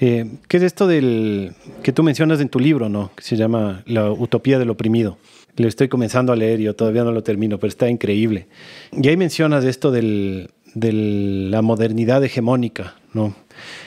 Eh, 0.00 0.30
¿Qué 0.48 0.56
es 0.56 0.62
esto 0.62 0.86
del 0.86 1.54
que 1.82 1.92
tú 1.92 2.02
mencionas 2.02 2.40
en 2.40 2.48
tu 2.48 2.58
libro, 2.58 2.88
no? 2.88 3.10
Que 3.14 3.22
se 3.22 3.36
llama 3.36 3.82
La 3.86 4.10
utopía 4.10 4.58
del 4.58 4.70
oprimido. 4.70 5.18
Lo 5.56 5.68
estoy 5.68 5.88
comenzando 5.88 6.32
a 6.32 6.36
leer, 6.36 6.60
yo 6.60 6.74
todavía 6.74 7.04
no 7.04 7.12
lo 7.12 7.22
termino, 7.22 7.58
pero 7.58 7.68
está 7.68 7.88
increíble. 7.88 8.48
Y 8.92 9.08
ahí 9.08 9.16
mencionas 9.16 9.64
esto 9.64 9.90
de 9.90 10.48
la 10.74 11.62
modernidad 11.62 12.24
hegemónica, 12.24 12.96
¿no? 13.12 13.34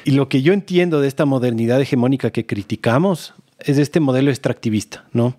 Y 0.05 0.11
lo 0.11 0.29
que 0.29 0.41
yo 0.41 0.53
entiendo 0.53 1.01
de 1.01 1.09
esta 1.09 1.25
modernidad 1.25 1.81
hegemónica 1.81 2.31
que 2.31 2.45
criticamos 2.45 3.33
es 3.59 3.79
este 3.79 3.99
modelo 3.99 4.29
extractivista, 4.29 5.05
¿no? 5.11 5.35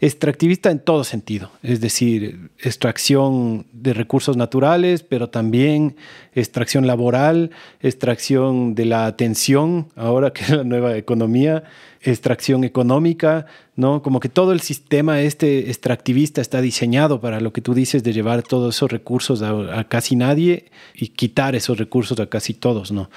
Extractivista 0.00 0.70
en 0.70 0.80
todo 0.80 1.04
sentido, 1.04 1.52
es 1.62 1.80
decir, 1.80 2.50
extracción 2.58 3.66
de 3.72 3.94
recursos 3.94 4.36
naturales, 4.36 5.04
pero 5.04 5.30
también 5.30 5.96
extracción 6.34 6.88
laboral, 6.88 7.52
extracción 7.80 8.74
de 8.74 8.84
la 8.84 9.06
atención, 9.06 9.88
ahora 9.94 10.32
que 10.32 10.42
es 10.42 10.50
la 10.50 10.64
nueva 10.64 10.96
economía, 10.96 11.62
extracción 12.02 12.64
económica, 12.64 13.46
¿no? 13.76 14.02
Como 14.02 14.20
que 14.20 14.28
todo 14.28 14.52
el 14.52 14.60
sistema 14.60 15.20
este 15.20 15.70
extractivista 15.70 16.40
está 16.40 16.60
diseñado 16.60 17.20
para 17.20 17.40
lo 17.40 17.52
que 17.52 17.60
tú 17.60 17.74
dices 17.74 18.02
de 18.02 18.12
llevar 18.12 18.42
todos 18.42 18.76
esos 18.76 18.90
recursos 18.90 19.42
a, 19.42 19.84
casi 19.84 20.16
nadie 20.16 20.66
y 20.94 21.08
quitar 21.08 21.54
esos 21.54 21.78
recursos 21.78 22.18
a 22.20 22.26
casi 22.26 22.54
todos, 22.54 22.92
¿no? 22.92 23.08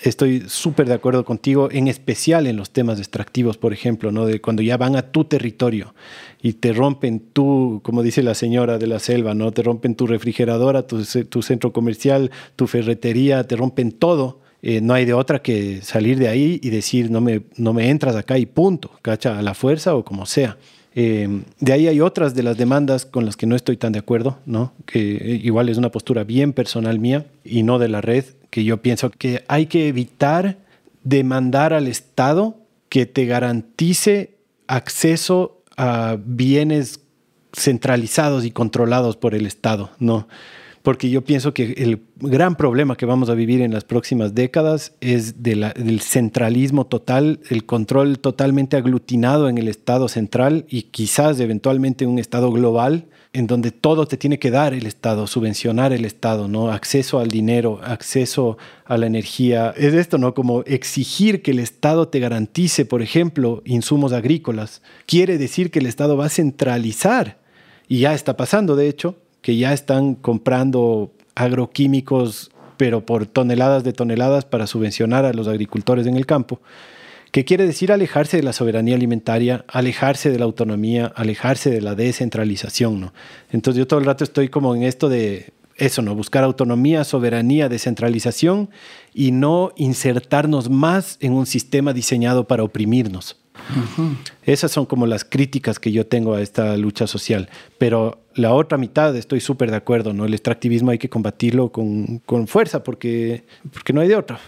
Estoy 0.00 0.44
súper 0.46 0.86
de 0.86 0.94
acuerdo 0.94 1.24
contigo, 1.24 1.68
en 1.72 1.88
especial 1.88 2.46
en 2.46 2.56
los 2.56 2.70
temas 2.70 3.00
extractivos, 3.00 3.58
por 3.58 3.72
ejemplo, 3.72 4.12
¿no? 4.12 4.26
de 4.26 4.40
cuando 4.40 4.62
ya 4.62 4.76
van 4.76 4.94
a 4.94 5.10
tu 5.10 5.24
territorio 5.24 5.92
y 6.40 6.52
te 6.52 6.72
rompen 6.72 7.18
tu, 7.18 7.80
como 7.82 8.04
dice 8.04 8.22
la 8.22 8.34
señora 8.34 8.78
de 8.78 8.86
la 8.86 9.00
selva, 9.00 9.34
¿no? 9.34 9.50
te 9.50 9.64
rompen 9.64 9.96
tu 9.96 10.06
refrigeradora, 10.06 10.86
tu, 10.86 11.02
centro 11.42 11.72
comercial, 11.72 12.30
tu 12.54 12.68
ferretería, 12.68 13.42
te 13.44 13.56
rompen 13.56 13.90
todo. 13.90 14.40
Eh, 14.62 14.80
no 14.80 14.94
hay 14.94 15.04
de 15.04 15.14
otra 15.14 15.40
que 15.40 15.80
salir 15.82 16.18
de 16.18 16.28
ahí 16.28 16.58
y 16.62 16.70
decir 16.70 17.10
no 17.10 17.20
me, 17.20 17.42
no 17.56 17.72
me 17.72 17.90
entras 17.90 18.16
acá 18.16 18.38
y 18.38 18.46
punto, 18.46 18.90
cacha, 19.02 19.38
a 19.38 19.42
la 19.42 19.54
fuerza 19.54 19.94
o 19.94 20.04
como 20.04 20.26
sea. 20.26 20.56
Eh, 20.94 21.42
de 21.60 21.72
ahí 21.72 21.86
hay 21.86 22.00
otras 22.00 22.34
de 22.34 22.42
las 22.42 22.56
demandas 22.56 23.06
con 23.06 23.24
las 23.24 23.36
que 23.36 23.46
no 23.46 23.54
estoy 23.54 23.76
tan 23.76 23.92
de 23.92 24.00
acuerdo, 24.00 24.38
¿no? 24.46 24.72
que 24.84 24.98
igual 25.42 25.68
es 25.68 25.78
una 25.78 25.90
postura 25.90 26.24
bien 26.24 26.52
personal 26.52 26.98
mía 26.98 27.26
y 27.44 27.62
no 27.62 27.78
de 27.78 27.88
la 27.88 28.00
red, 28.00 28.24
que 28.50 28.64
yo 28.64 28.82
pienso 28.82 29.10
que 29.10 29.44
hay 29.46 29.66
que 29.66 29.86
evitar 29.86 30.58
demandar 31.04 31.72
al 31.72 31.86
Estado 31.86 32.56
que 32.88 33.06
te 33.06 33.26
garantice 33.26 34.34
acceso 34.66 35.62
a 35.76 36.16
bienes 36.18 37.00
centralizados 37.52 38.44
y 38.44 38.50
controlados 38.50 39.16
por 39.16 39.34
el 39.34 39.46
Estado, 39.46 39.90
¿no? 39.98 40.26
Porque 40.88 41.10
yo 41.10 41.22
pienso 41.22 41.52
que 41.52 41.74
el 41.76 42.00
gran 42.16 42.56
problema 42.56 42.96
que 42.96 43.04
vamos 43.04 43.28
a 43.28 43.34
vivir 43.34 43.60
en 43.60 43.74
las 43.74 43.84
próximas 43.84 44.34
décadas 44.34 44.94
es 45.02 45.42
del 45.42 46.00
centralismo 46.00 46.86
total, 46.86 47.40
el 47.50 47.66
control 47.66 48.20
totalmente 48.20 48.78
aglutinado 48.78 49.50
en 49.50 49.58
el 49.58 49.68
Estado 49.68 50.08
central 50.08 50.64
y 50.66 50.84
quizás 50.84 51.40
eventualmente 51.40 52.06
un 52.06 52.18
Estado 52.18 52.50
global 52.50 53.04
en 53.34 53.46
donde 53.46 53.70
todo 53.70 54.06
te 54.06 54.16
tiene 54.16 54.38
que 54.38 54.50
dar 54.50 54.72
el 54.72 54.86
Estado, 54.86 55.26
subvencionar 55.26 55.92
el 55.92 56.06
Estado, 56.06 56.48
¿no? 56.48 56.70
Acceso 56.70 57.18
al 57.18 57.28
dinero, 57.28 57.80
acceso 57.84 58.56
a 58.86 58.96
la 58.96 59.04
energía. 59.04 59.74
Es 59.76 59.92
esto, 59.92 60.16
¿no? 60.16 60.32
Como 60.32 60.62
exigir 60.62 61.42
que 61.42 61.50
el 61.50 61.58
Estado 61.58 62.08
te 62.08 62.18
garantice, 62.18 62.86
por 62.86 63.02
ejemplo, 63.02 63.60
insumos 63.66 64.14
agrícolas. 64.14 64.80
Quiere 65.04 65.36
decir 65.36 65.70
que 65.70 65.80
el 65.80 65.86
Estado 65.86 66.16
va 66.16 66.24
a 66.24 66.30
centralizar, 66.30 67.36
y 67.88 68.00
ya 68.00 68.14
está 68.14 68.38
pasando, 68.38 68.74
de 68.74 68.88
hecho, 68.88 69.16
que 69.42 69.56
ya 69.56 69.72
están 69.72 70.14
comprando 70.14 71.12
agroquímicos, 71.34 72.50
pero 72.76 73.04
por 73.04 73.26
toneladas 73.26 73.84
de 73.84 73.92
toneladas 73.92 74.44
para 74.44 74.66
subvencionar 74.66 75.24
a 75.24 75.32
los 75.32 75.48
agricultores 75.48 76.06
en 76.06 76.16
el 76.16 76.26
campo 76.26 76.60
que 77.30 77.44
quiere 77.44 77.66
decir 77.66 77.92
alejarse 77.92 78.36
de 78.36 78.42
la 78.42 78.52
soberanía 78.52 78.94
alimentaria, 78.94 79.64
alejarse 79.68 80.30
de 80.30 80.38
la 80.38 80.44
autonomía, 80.44 81.12
alejarse 81.14 81.70
de 81.70 81.80
la 81.80 81.94
descentralización, 81.94 83.00
¿no? 83.00 83.12
Entonces 83.50 83.78
yo 83.78 83.86
todo 83.86 84.00
el 84.00 84.06
rato 84.06 84.24
estoy 84.24 84.48
como 84.48 84.74
en 84.74 84.82
esto 84.82 85.08
de 85.08 85.52
eso, 85.76 86.02
¿no? 86.02 86.14
Buscar 86.14 86.44
autonomía, 86.44 87.04
soberanía, 87.04 87.68
descentralización 87.68 88.70
y 89.14 89.30
no 89.30 89.72
insertarnos 89.76 90.70
más 90.70 91.18
en 91.20 91.32
un 91.34 91.46
sistema 91.46 91.92
diseñado 91.92 92.48
para 92.48 92.64
oprimirnos. 92.64 93.36
Esas 94.44 94.70
son 94.70 94.86
como 94.86 95.06
las 95.06 95.24
críticas 95.24 95.78
que 95.78 95.92
yo 95.92 96.06
tengo 96.06 96.34
a 96.34 96.42
esta 96.42 96.76
lucha 96.76 97.06
social. 97.06 97.48
Pero 97.78 98.22
la 98.34 98.52
otra 98.52 98.78
mitad 98.78 99.14
estoy 99.16 99.40
súper 99.40 99.70
de 99.70 99.76
acuerdo, 99.76 100.12
¿no? 100.12 100.24
El 100.24 100.34
extractivismo 100.34 100.90
hay 100.90 100.98
que 100.98 101.08
combatirlo 101.08 101.70
con, 101.70 102.18
con, 102.20 102.46
fuerza 102.46 102.82
porque, 102.82 103.44
porque 103.72 103.92
no 103.92 104.00
hay 104.00 104.08
de 104.08 104.16
otra. 104.16 104.40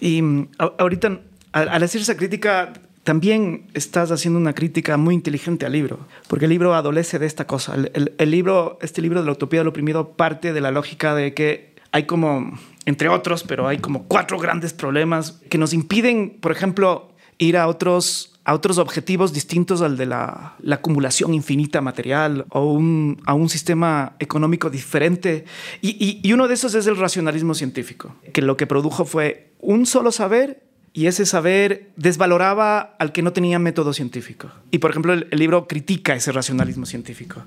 Y 0.00 0.22
mm, 0.22 0.48
ahorita 0.78 1.20
al, 1.52 1.82
hacer 1.82 2.00
esa 2.00 2.16
crítica, 2.16 2.72
también 3.04 3.66
estás 3.74 4.10
haciendo 4.10 4.38
una 4.38 4.54
crítica 4.54 4.96
muy 4.96 5.14
inteligente 5.14 5.66
al 5.66 5.72
libro, 5.72 6.00
porque 6.28 6.44
el 6.44 6.50
libro 6.50 6.74
adolece 6.74 7.18
de 7.18 7.26
esta 7.26 7.46
cosa. 7.46 7.74
El, 7.74 8.30
libro, 8.30 8.78
este 8.82 9.00
libro 9.00 9.20
de 9.20 9.26
la 9.26 9.32
utopía 9.32 9.60
del 9.60 9.68
oprimido 9.68 10.10
parte 10.10 10.52
de 10.52 10.60
la 10.60 10.70
lógica 10.70 11.14
de 11.14 11.34
que 11.34 11.74
hay 11.90 12.04
como, 12.04 12.58
entre 12.84 13.08
otros, 13.08 13.44
pero 13.44 13.66
hay 13.66 13.78
como 13.78 14.04
cuatro 14.04 14.38
grandes 14.38 14.72
problemas 14.72 15.40
que 15.48 15.58
nos 15.58 15.72
impiden, 15.72 16.36
por 16.40 16.52
ejemplo, 16.52 17.12
ir 17.38 17.56
a 17.56 17.66
otros 17.66 18.37
a 18.48 18.54
otros 18.54 18.78
objetivos 18.78 19.34
distintos 19.34 19.82
al 19.82 19.98
de 19.98 20.06
la, 20.06 20.56
acumulación 20.70 21.34
infinita 21.34 21.82
material 21.82 22.46
o 22.48 22.80
a 23.26 23.34
un 23.34 23.48
sistema 23.50 24.16
económico 24.20 24.70
diferente. 24.70 25.44
Y 25.82 26.32
uno 26.32 26.48
de 26.48 26.54
esos 26.54 26.74
es 26.74 26.86
el 26.86 26.96
racionalismo 26.96 27.52
científico, 27.52 28.16
que 28.32 28.40
lo 28.40 28.56
que 28.56 28.66
produjo 28.66 29.04
fue 29.04 29.52
un 29.60 29.84
solo 29.84 30.12
saber 30.12 30.67
y 30.98 31.06
ese 31.06 31.26
saber 31.26 31.90
desvaloraba 31.94 32.96
al 32.98 33.12
que 33.12 33.22
no 33.22 33.32
tenía 33.32 33.60
método 33.60 33.92
científico. 33.92 34.50
Y 34.72 34.78
por 34.78 34.90
ejemplo, 34.90 35.12
el, 35.12 35.28
libro 35.30 35.68
critica 35.68 36.16
ese 36.16 36.32
racionalismo 36.32 36.86
científico. 36.86 37.44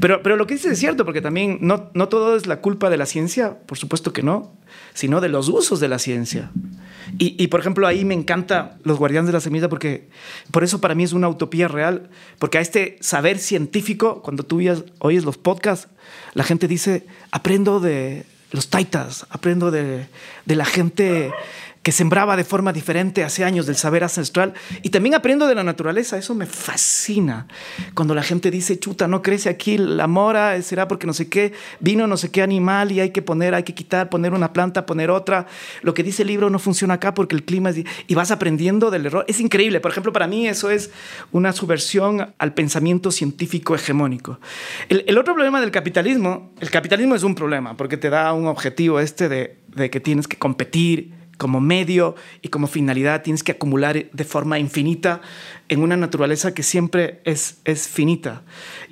Pero, 0.00 0.22
pero 0.22 0.36
lo 0.36 0.46
que 0.46 0.54
dice 0.54 0.70
es 0.70 0.78
cierto, 0.78 1.04
porque 1.04 1.20
también 1.20 1.58
no, 1.60 1.90
no 1.92 2.08
todo 2.08 2.34
es 2.34 2.46
la 2.46 2.62
culpa 2.62 2.88
de 2.88 2.96
la 2.96 3.04
ciencia, 3.04 3.58
por 3.66 3.76
supuesto 3.76 4.14
que 4.14 4.22
no, 4.22 4.54
sino 4.94 5.20
de 5.20 5.28
los 5.28 5.50
usos 5.50 5.80
de 5.80 5.88
la 5.88 5.98
ciencia. 5.98 6.50
Y, 7.18 7.36
y, 7.36 7.48
por 7.48 7.60
ejemplo, 7.60 7.86
ahí 7.86 8.06
me 8.06 8.14
encanta 8.14 8.78
Los 8.84 8.96
Guardianes 8.96 9.26
de 9.26 9.32
la 9.34 9.40
Semilla 9.40 9.68
porque 9.68 10.08
por 10.50 10.64
eso 10.64 10.80
para 10.80 10.94
mí 10.94 11.04
es 11.04 11.12
una 11.12 11.28
utopía 11.28 11.68
real, 11.68 12.08
porque 12.38 12.56
a 12.56 12.62
este 12.62 12.96
saber 13.02 13.38
científico, 13.38 14.22
cuando 14.22 14.44
tú 14.44 14.62
oyes 15.00 15.24
los 15.26 15.36
podcasts, 15.36 15.88
la 16.32 16.42
gente 16.42 16.66
dice, 16.66 17.06
aprendo 17.32 17.80
de 17.80 18.24
los 18.50 18.68
taitas, 18.68 19.26
aprendo 19.28 19.70
de, 19.70 20.06
de 20.46 20.56
la 20.56 20.64
gente 20.64 21.30
que 21.88 21.92
sembraba 21.92 22.36
de 22.36 22.44
forma 22.44 22.74
diferente 22.74 23.24
hace 23.24 23.44
años 23.44 23.64
del 23.64 23.76
saber 23.76 24.04
ancestral. 24.04 24.52
Y 24.82 24.90
también 24.90 25.14
aprendo 25.14 25.46
de 25.46 25.54
la 25.54 25.64
naturaleza, 25.64 26.18
eso 26.18 26.34
me 26.34 26.44
fascina. 26.44 27.46
Cuando 27.94 28.14
la 28.14 28.22
gente 28.22 28.50
dice, 28.50 28.78
chuta, 28.78 29.08
no 29.08 29.22
crece 29.22 29.48
aquí 29.48 29.78
la 29.78 30.06
mora, 30.06 30.60
será 30.60 30.86
porque 30.86 31.06
no 31.06 31.14
sé 31.14 31.30
qué, 31.30 31.54
vino 31.80 32.06
no 32.06 32.18
sé 32.18 32.30
qué 32.30 32.42
animal 32.42 32.92
y 32.92 33.00
hay 33.00 33.08
que 33.08 33.22
poner, 33.22 33.54
hay 33.54 33.62
que 33.62 33.72
quitar, 33.72 34.10
poner 34.10 34.34
una 34.34 34.52
planta, 34.52 34.84
poner 34.84 35.10
otra. 35.10 35.46
Lo 35.80 35.94
que 35.94 36.02
dice 36.02 36.24
el 36.24 36.28
libro 36.28 36.50
no 36.50 36.58
funciona 36.58 36.92
acá 36.92 37.14
porque 37.14 37.34
el 37.34 37.44
clima 37.44 37.70
es... 37.70 37.78
Y 38.06 38.14
vas 38.14 38.30
aprendiendo 38.32 38.90
del 38.90 39.06
error. 39.06 39.24
Es 39.26 39.40
increíble. 39.40 39.80
Por 39.80 39.90
ejemplo, 39.90 40.12
para 40.12 40.26
mí 40.26 40.46
eso 40.46 40.68
es 40.68 40.90
una 41.32 41.54
subversión 41.54 42.34
al 42.36 42.52
pensamiento 42.52 43.10
científico 43.10 43.74
hegemónico. 43.74 44.40
El, 44.90 45.16
otro 45.16 45.32
problema 45.32 45.58
del 45.62 45.70
capitalismo, 45.70 46.52
el 46.60 46.68
capitalismo 46.68 47.14
es 47.14 47.22
un 47.22 47.34
problema 47.34 47.78
porque 47.78 47.96
te 47.96 48.10
da 48.10 48.34
un 48.34 48.46
objetivo 48.46 49.00
este 49.00 49.30
de, 49.30 49.56
de 49.68 49.88
que 49.88 50.00
tienes 50.00 50.28
que 50.28 50.36
competir 50.36 51.16
como 51.38 51.60
medio 51.60 52.14
y 52.42 52.48
como 52.48 52.66
finalidad 52.66 53.22
tienes 53.22 53.42
que 53.42 53.52
acumular 53.52 54.10
de 54.10 54.24
forma 54.24 54.58
infinita 54.58 55.22
en 55.68 55.80
una 55.80 55.96
naturaleza 55.96 56.52
que 56.52 56.62
siempre 56.62 57.20
es, 57.24 57.60
es 57.64 57.88
finita. 57.88 58.42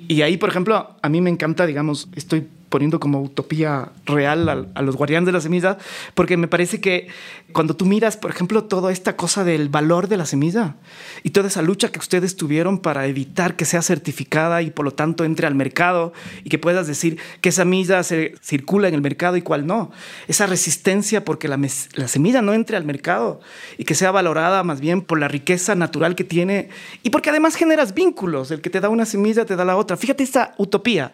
Y 0.07 0.21
ahí, 0.23 0.37
por 0.37 0.49
ejemplo, 0.49 0.95
a 1.01 1.09
mí 1.09 1.21
me 1.21 1.29
encanta, 1.29 1.67
digamos, 1.67 2.09
estoy 2.15 2.47
poniendo 2.69 2.99
como 2.99 3.21
utopía 3.21 3.91
real 4.05 4.69
a, 4.73 4.81
los 4.81 4.95
guardianes 4.95 5.25
de 5.25 5.31
la 5.31 5.41
semilla, 5.41 5.77
porque 6.13 6.37
me 6.37 6.47
parece 6.47 6.79
que 6.79 7.07
cuando 7.51 7.75
tú 7.75 7.85
miras, 7.85 8.17
por 8.17 8.29
ejemplo, 8.29 8.65
toda 8.65 8.91
esta 8.91 9.15
cosa 9.15 9.43
del 9.43 9.69
valor 9.69 10.07
de 10.07 10.17
la 10.17 10.25
semilla 10.25 10.75
y 11.23 11.31
toda 11.31 11.47
esa 11.47 11.61
lucha 11.61 11.89
que 11.91 11.99
ustedes 11.99 12.35
tuvieron 12.35 12.79
para 12.79 13.07
evitar 13.07 13.55
que 13.55 13.65
sea 13.65 13.81
certificada 13.81 14.61
y 14.61 14.69
por 14.69 14.85
lo 14.85 14.91
tanto 14.91 15.23
entre 15.23 15.47
al 15.47 15.55
mercado 15.55 16.13
y 16.43 16.49
que 16.49 16.59
puedas 16.59 16.87
decir 16.87 17.17
esa 17.47 17.63
semilla 17.63 18.03
se 18.03 18.35
circula 18.41 18.87
en 18.87 18.93
el 18.93 19.01
mercado 19.01 19.37
y 19.37 19.41
cuál 19.41 19.65
no, 19.65 19.91
esa 20.27 20.45
resistencia 20.45 21.23
porque 21.25 21.47
la 21.47 22.07
semilla 22.07 22.41
no 22.41 22.53
entre 22.53 22.77
al 22.77 22.85
mercado 22.85 23.39
y 23.77 23.85
que 23.85 23.95
sea 23.95 24.11
valorada 24.11 24.63
más 24.63 24.79
bien 24.79 25.01
por 25.01 25.19
la 25.19 25.27
riqueza 25.27 25.75
natural 25.75 26.15
que 26.15 26.23
tiene 26.23 26.69
y 27.03 27.09
porque 27.09 27.29
además 27.29 27.55
generas 27.55 27.93
vínculos, 27.93 28.51
el 28.51 28.61
que 28.61 28.69
te 28.69 28.79
da 28.79 28.89
una 28.89 29.05
semilla 29.05 29.45
te 29.45 29.55
da 29.55 29.65
la 29.65 29.77
otra. 29.77 29.97
Fíjate 29.97 30.23
esta 30.23 30.53
utopía 30.57 31.13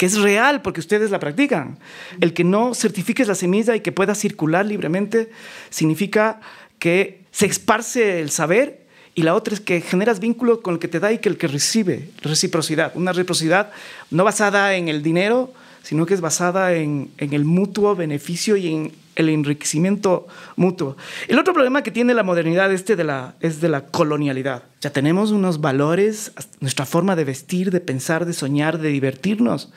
que 0.00 0.06
es 0.06 0.16
real 0.16 0.62
porque 0.62 0.80
ustedes 0.80 1.10
la 1.10 1.20
practican. 1.20 1.76
El 2.22 2.32
que 2.32 2.42
no 2.42 2.72
certifiques 2.74 3.28
la 3.28 3.34
semilla 3.34 3.76
y 3.76 3.80
que 3.80 3.92
pueda 3.92 4.14
circular 4.14 4.64
libremente 4.64 5.30
significa 5.68 6.40
que 6.78 7.20
se 7.32 7.44
esparce 7.44 8.22
el 8.22 8.30
saber 8.30 8.86
y 9.14 9.24
la 9.24 9.34
otra 9.34 9.52
es 9.52 9.60
que 9.60 9.82
generas 9.82 10.18
vínculo 10.18 10.62
con 10.62 10.72
el 10.72 10.80
que 10.80 10.88
te 10.88 11.00
da 11.00 11.12
y 11.12 11.18
que 11.18 11.28
el 11.28 11.36
que 11.36 11.48
recibe, 11.48 12.08
reciprocidad. 12.22 12.92
Una 12.94 13.12
reciprocidad 13.12 13.72
no 14.10 14.24
basada 14.24 14.74
en 14.74 14.88
el 14.88 15.02
dinero, 15.02 15.52
sino 15.82 16.06
que 16.06 16.14
es 16.14 16.22
basada 16.22 16.72
en, 16.72 17.10
en 17.18 17.34
el 17.34 17.44
mutuo 17.44 17.94
beneficio 17.94 18.56
y 18.56 18.68
en 18.68 18.92
el 19.20 19.28
enriquecimiento 19.28 20.26
mutuo. 20.56 20.96
El 21.28 21.38
otro 21.38 21.52
problema 21.52 21.82
que 21.82 21.90
tiene 21.90 22.14
la 22.14 22.22
modernidad 22.22 22.72
este 22.72 22.96
de 22.96 23.04
la, 23.04 23.36
es 23.40 23.60
de 23.60 23.68
la 23.68 23.86
colonialidad. 23.86 24.64
Ya 24.80 24.90
tenemos 24.90 25.30
unos 25.30 25.60
valores, 25.60 26.32
nuestra 26.60 26.86
forma 26.86 27.16
de 27.16 27.24
vestir, 27.24 27.70
de 27.70 27.80
pensar, 27.80 28.26
de 28.26 28.32
soñar, 28.32 28.78
de 28.78 28.88
divertirnos. 28.88 29.72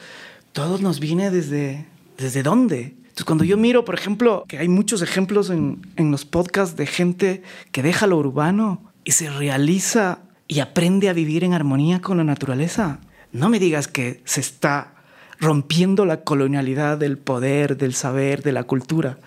Todo 0.51 0.77
nos 0.79 0.99
viene 0.99 1.29
desde, 1.29 1.85
¿desde 2.17 2.43
dónde? 2.43 2.95
Entonces, 3.13 3.25
cuando 3.25 3.43
yo 3.43 3.57
miro, 3.57 3.85
por 3.85 3.95
ejemplo, 3.95 4.43
que 4.47 4.57
hay 4.57 4.67
muchos 4.67 5.01
ejemplos 5.01 5.49
en, 5.49 5.85
en 5.97 6.09
los 6.09 6.25
podcasts 6.25 6.75
de 6.75 6.87
gente 6.87 7.43
que 7.71 7.83
deja 7.83 8.07
lo 8.07 8.17
urbano 8.17 8.91
y 9.03 9.11
se 9.11 9.29
realiza 9.29 10.19
y 10.47 10.59
aprende 10.59 11.09
a 11.09 11.13
vivir 11.13 11.43
en 11.43 11.53
armonía 11.53 12.01
con 12.01 12.17
la 12.17 12.23
naturaleza, 12.23 12.99
no 13.31 13.49
me 13.49 13.59
digas 13.59 13.87
que 13.87 14.21
se 14.25 14.41
está 14.41 14.92
rompiendo 15.43 16.05
la 16.05 16.21
colonialidad 16.21 16.97
del 16.97 17.17
poder, 17.17 17.77
del 17.77 17.93
saber, 17.93 18.41
de 18.41 18.53
la 18.53 18.63
cultura. 18.63 19.17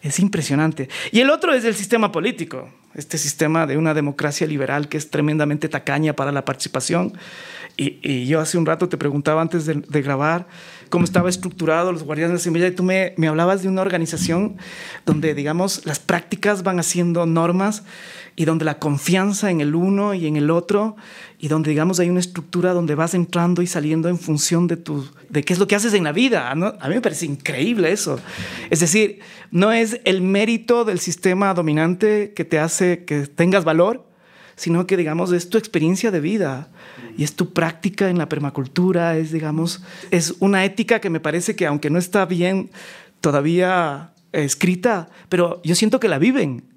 Es 0.00 0.20
impresionante. 0.20 0.88
Y 1.10 1.20
el 1.20 1.30
otro 1.30 1.52
es 1.52 1.64
el 1.64 1.74
sistema 1.74 2.12
político, 2.12 2.70
este 2.94 3.18
sistema 3.18 3.66
de 3.66 3.76
una 3.76 3.92
democracia 3.92 4.46
liberal 4.46 4.88
que 4.88 4.96
es 4.96 5.10
tremendamente 5.10 5.68
tacaña 5.68 6.14
para 6.14 6.32
la 6.32 6.44
participación. 6.44 7.12
Y, 7.76 8.26
yo 8.26 8.40
hace 8.40 8.56
un 8.56 8.64
rato 8.64 8.88
te 8.88 8.96
preguntaba 8.96 9.42
antes 9.42 9.66
de, 9.66 10.02
grabar 10.02 10.46
cómo 10.88 11.04
estaba 11.04 11.28
estructurado 11.28 11.92
los 11.92 12.04
Guardianes 12.04 12.30
de 12.30 12.36
la 12.36 12.42
Semilla 12.42 12.68
y 12.68 12.70
tú 12.70 12.82
me, 12.82 13.12
me 13.18 13.28
hablabas 13.28 13.62
de 13.62 13.68
una 13.68 13.82
organización 13.82 14.56
donde, 15.04 15.34
digamos, 15.34 15.84
las 15.84 15.98
prácticas 15.98 16.62
van 16.62 16.78
haciendo 16.78 17.26
normas 17.26 17.82
y 18.38 18.44
donde 18.44 18.66
la 18.66 18.78
confianza 18.78 19.50
en 19.50 19.62
el 19.62 19.74
uno 19.74 20.12
y 20.12 20.26
en 20.26 20.36
el 20.36 20.50
otro 20.50 20.96
y 21.38 21.48
donde 21.48 21.70
digamos 21.70 21.98
hay 21.98 22.10
una 22.10 22.20
estructura 22.20 22.74
donde 22.74 22.94
vas 22.94 23.14
entrando 23.14 23.62
y 23.62 23.66
saliendo 23.66 24.10
en 24.10 24.18
función 24.18 24.66
de 24.66 24.76
tu 24.76 25.08
de 25.30 25.42
qué 25.42 25.54
es 25.54 25.58
lo 25.58 25.66
que 25.66 25.74
haces 25.74 25.94
en 25.94 26.04
la 26.04 26.12
vida. 26.12 26.50
A 26.50 26.54
mí 26.54 26.94
me 26.94 27.00
parece 27.00 27.24
increíble 27.24 27.90
eso. 27.90 28.20
Es 28.68 28.80
decir, 28.80 29.20
no 29.50 29.72
es 29.72 30.00
el 30.04 30.20
mérito 30.20 30.84
del 30.84 31.00
sistema 31.00 31.54
dominante 31.54 32.34
que 32.36 32.44
te 32.44 32.58
hace 32.58 33.04
que 33.04 33.26
tengas 33.26 33.64
valor, 33.64 34.06
sino 34.54 34.86
que 34.86 34.98
digamos 34.98 35.32
es 35.32 35.48
tu 35.48 35.56
experiencia 35.56 36.10
de 36.10 36.20
vida 36.20 36.68
y 37.16 37.24
es 37.24 37.34
tu 37.36 37.54
práctica 37.54 38.10
en 38.10 38.18
la 38.18 38.28
permacultura, 38.28 39.16
es 39.16 39.32
digamos 39.32 39.82
es 40.10 40.34
una 40.40 40.62
ética 40.66 41.00
que 41.00 41.08
me 41.08 41.20
parece 41.20 41.56
que 41.56 41.66
aunque 41.66 41.88
no 41.88 41.98
está 41.98 42.26
bien 42.26 42.70
todavía 43.22 44.12
escrita, 44.32 45.08
pero 45.30 45.62
yo 45.64 45.74
siento 45.74 45.98
que 45.98 46.08
la 46.08 46.18
viven 46.18 46.75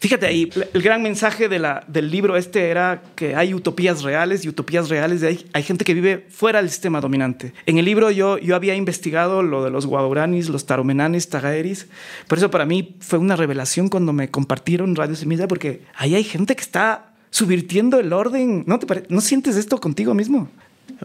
Fíjate 0.00 0.26
ahí, 0.26 0.50
el 0.72 0.82
gran 0.82 1.02
mensaje 1.02 1.48
de 1.48 1.80
del 1.86 2.10
libro 2.10 2.36
este 2.36 2.68
era 2.68 3.02
que 3.14 3.34
hay 3.34 3.54
utopías 3.54 4.02
reales 4.02 4.44
y 4.44 4.48
utopías 4.48 4.88
reales. 4.88 5.22
Hay, 5.22 5.46
hay 5.52 5.62
gente 5.62 5.84
que 5.84 5.94
vive 5.94 6.26
fuera 6.28 6.60
del 6.60 6.70
sistema 6.70 7.00
dominante. 7.00 7.54
En 7.66 7.78
el 7.78 7.84
libro 7.84 8.10
yo, 8.10 8.38
yo 8.38 8.54
había 8.54 8.74
investigado 8.74 9.42
lo 9.42 9.64
de 9.64 9.70
los 9.70 9.86
guauranis, 9.86 10.48
los 10.48 10.66
taromenanes, 10.66 11.28
tagaeris. 11.28 11.86
Por 12.28 12.38
eso 12.38 12.50
para 12.50 12.66
mí 12.66 12.96
fue 13.00 13.18
una 13.18 13.36
revelación 13.36 13.88
cuando 13.88 14.12
me 14.12 14.30
compartieron 14.30 14.94
Radio 14.94 15.16
Semilla, 15.16 15.48
porque 15.48 15.82
ahí 15.94 16.14
hay 16.14 16.24
gente 16.24 16.54
que 16.54 16.62
está 16.62 17.14
subvirtiendo 17.30 17.98
el 17.98 18.12
orden. 18.12 18.64
¿No, 18.66 18.78
te 18.78 19.04
¿No 19.08 19.20
sientes 19.20 19.56
esto 19.56 19.80
contigo 19.80 20.14
mismo? 20.14 20.48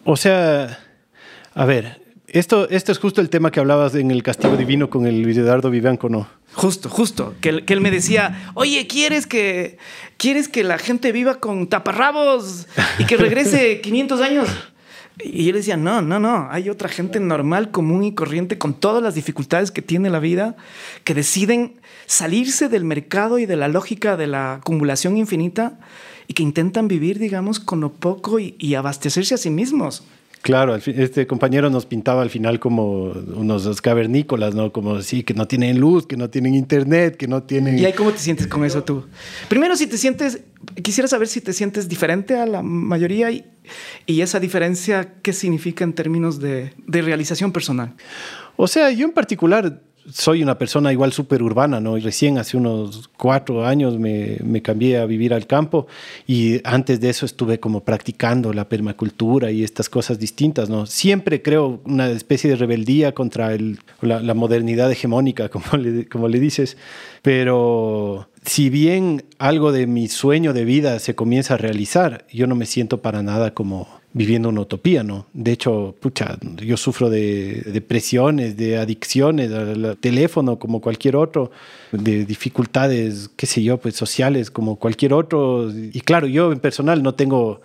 O 0.03 0.17
sea, 0.17 0.79
a 1.53 1.65
ver, 1.65 1.98
esto, 2.33 2.69
esto 2.69 2.91
es 2.91 2.99
justo 2.99 3.21
el 3.21 3.29
tema 3.29 3.51
que 3.51 3.59
hablabas 3.59 3.95
en 3.95 4.11
el 4.11 4.23
Castigo 4.23 4.57
Divino 4.57 4.89
con 4.89 5.05
el 5.05 5.27
Eduardo 5.27 5.69
Vivanco, 5.69 6.09
¿no? 6.09 6.27
Justo, 6.53 6.89
justo. 6.89 7.35
Que, 7.41 7.63
que, 7.63 7.73
él 7.73 7.81
me 7.81 7.91
decía, 7.91 8.51
oye, 8.55 8.87
¿quieres 8.87 9.27
que, 9.27 9.77
¿quieres 10.17 10.49
que 10.49 10.63
la 10.63 10.77
gente 10.77 11.11
viva 11.11 11.35
con 11.35 11.67
taparrabos 11.67 12.67
y 12.97 13.05
que 13.05 13.17
regrese 13.17 13.81
500 13.83 14.21
años? 14.21 14.49
Y 15.23 15.45
yo 15.45 15.51
le 15.51 15.59
decía, 15.59 15.77
no, 15.77 16.01
no, 16.01 16.19
no. 16.19 16.47
Hay 16.49 16.69
otra 16.69 16.89
gente 16.89 17.19
normal, 17.19 17.71
común 17.71 18.03
y 18.03 18.13
corriente, 18.13 18.57
con 18.57 18.73
todas 18.73 19.03
las 19.03 19.15
dificultades 19.15 19.71
que 19.71 19.81
tiene 19.81 20.09
la 20.09 20.19
vida, 20.19 20.55
que 21.03 21.13
deciden 21.13 21.79
salirse 22.05 22.69
del 22.69 22.85
mercado 22.85 23.37
y 23.37 23.45
de 23.45 23.57
la 23.57 23.67
lógica 23.67 24.17
de 24.17 24.27
la 24.27 24.55
acumulación 24.55 25.17
infinita 25.17 25.79
y 26.27 26.33
que 26.33 26.43
intentan 26.43 26.87
vivir, 26.87 27.19
digamos, 27.19 27.59
con 27.59 27.81
lo 27.81 27.91
poco 27.91 28.39
y, 28.39 28.55
y 28.59 28.75
abastecerse 28.75 29.35
a 29.35 29.37
sí 29.37 29.49
mismos. 29.49 30.03
Claro, 30.41 30.75
este 30.75 31.27
compañero 31.27 31.69
nos 31.69 31.85
pintaba 31.85 32.21
al 32.21 32.29
final 32.29 32.59
como 32.59 33.11
unos 33.35 33.81
cavernícolas, 33.81 34.55
¿no? 34.55 34.71
Como 34.71 35.01
sí, 35.01 35.23
que 35.23 35.33
no 35.33 35.47
tienen 35.47 35.79
luz, 35.79 36.07
que 36.07 36.15
no 36.15 36.29
tienen 36.29 36.55
internet, 36.55 37.17
que 37.17 37.27
no 37.27 37.43
tienen... 37.43 37.77
¿Y 37.77 37.85
ahí 37.85 37.93
cómo 37.93 38.11
te 38.11 38.19
sientes 38.19 38.47
con 38.47 38.63
eso 38.63 38.83
tú? 38.83 39.05
Primero, 39.49 39.75
si 39.75 39.85
te 39.85 39.97
sientes, 39.97 40.41
quisiera 40.81 41.09
saber 41.09 41.27
si 41.27 41.41
te 41.41 41.51
sientes 41.51 41.89
diferente 41.89 42.37
a 42.37 42.45
la 42.45 42.61
mayoría 42.61 43.31
y, 43.31 43.43
y 44.05 44.21
esa 44.21 44.39
diferencia, 44.39 45.15
¿qué 45.21 45.33
significa 45.33 45.83
en 45.83 45.91
términos 45.91 46.39
de, 46.39 46.73
de 46.87 47.01
realización 47.01 47.51
personal? 47.51 47.95
O 48.55 48.67
sea, 48.67 48.91
yo 48.91 49.05
en 49.05 49.13
particular 49.13 49.81
soy 50.11 50.43
una 50.43 50.57
persona 50.57 50.91
igual 50.91 51.13
súper 51.13 51.43
urbana, 51.43 51.79
¿no? 51.79 51.97
Y 51.97 52.01
recién 52.01 52.37
hace 52.37 52.57
unos 52.57 53.09
cuatro 53.17 53.65
años 53.65 53.97
me, 53.97 54.37
me, 54.43 54.61
cambié 54.61 54.97
a 54.97 55.05
vivir 55.05 55.33
al 55.33 55.47
campo 55.47 55.87
y 56.27 56.61
antes 56.63 56.99
de 56.99 57.09
eso 57.09 57.25
estuve 57.25 57.59
como 57.59 57.83
practicando 57.83 58.53
la 58.53 58.69
permacultura 58.69 59.51
y 59.51 59.63
estas 59.63 59.89
cosas 59.89 60.19
distintas, 60.19 60.69
¿no? 60.69 60.85
Siempre 60.85 61.41
creo 61.41 61.81
una 61.85 62.09
especie 62.09 62.49
de 62.49 62.55
rebeldía 62.55 63.13
contra 63.13 63.53
el, 63.53 63.79
la, 64.01 64.21
la, 64.21 64.33
modernidad 64.33 64.91
hegemónica, 64.91 65.49
como 65.49 65.77
le, 65.77 66.07
como 66.07 66.27
le 66.27 66.39
dices, 66.39 66.77
pero 67.21 68.29
si 68.45 68.69
bien 68.69 69.25
algo 69.37 69.71
de 69.71 69.87
mi 69.87 70.07
sueño 70.07 70.53
de 70.53 70.65
vida 70.65 70.99
se 70.99 71.15
comienza 71.15 71.55
a 71.55 71.57
realizar, 71.57 72.25
yo 72.31 72.47
no 72.47 72.55
me 72.55 72.65
siento 72.65 73.01
para 73.01 73.21
nada 73.21 73.53
como 73.53 73.98
viviendo 74.11 74.49
una 74.49 74.61
utopía, 74.61 75.03
¿no? 75.03 75.27
De 75.33 75.51
hecho, 75.51 75.95
pucha, 75.99 76.37
yo 76.57 76.77
sufro 76.77 77.09
de 77.09 77.61
depresiones, 77.67 78.57
de 78.57 78.77
adicciones 78.77 79.51
al 79.51 79.97
teléfono 79.99 80.57
como 80.57 80.81
cualquier 80.81 81.15
otro, 81.15 81.51
de 81.91 82.25
dificultades, 82.25 83.29
qué 83.35 83.45
sé 83.45 83.61
yo, 83.61 83.77
pues 83.77 83.95
sociales 83.95 84.49
como 84.49 84.77
cualquier 84.77 85.13
otro. 85.13 85.71
Y 85.71 86.01
claro, 86.01 86.27
yo 86.27 86.51
en 86.51 86.59
personal 86.59 87.03
no 87.03 87.13
tengo 87.13 87.61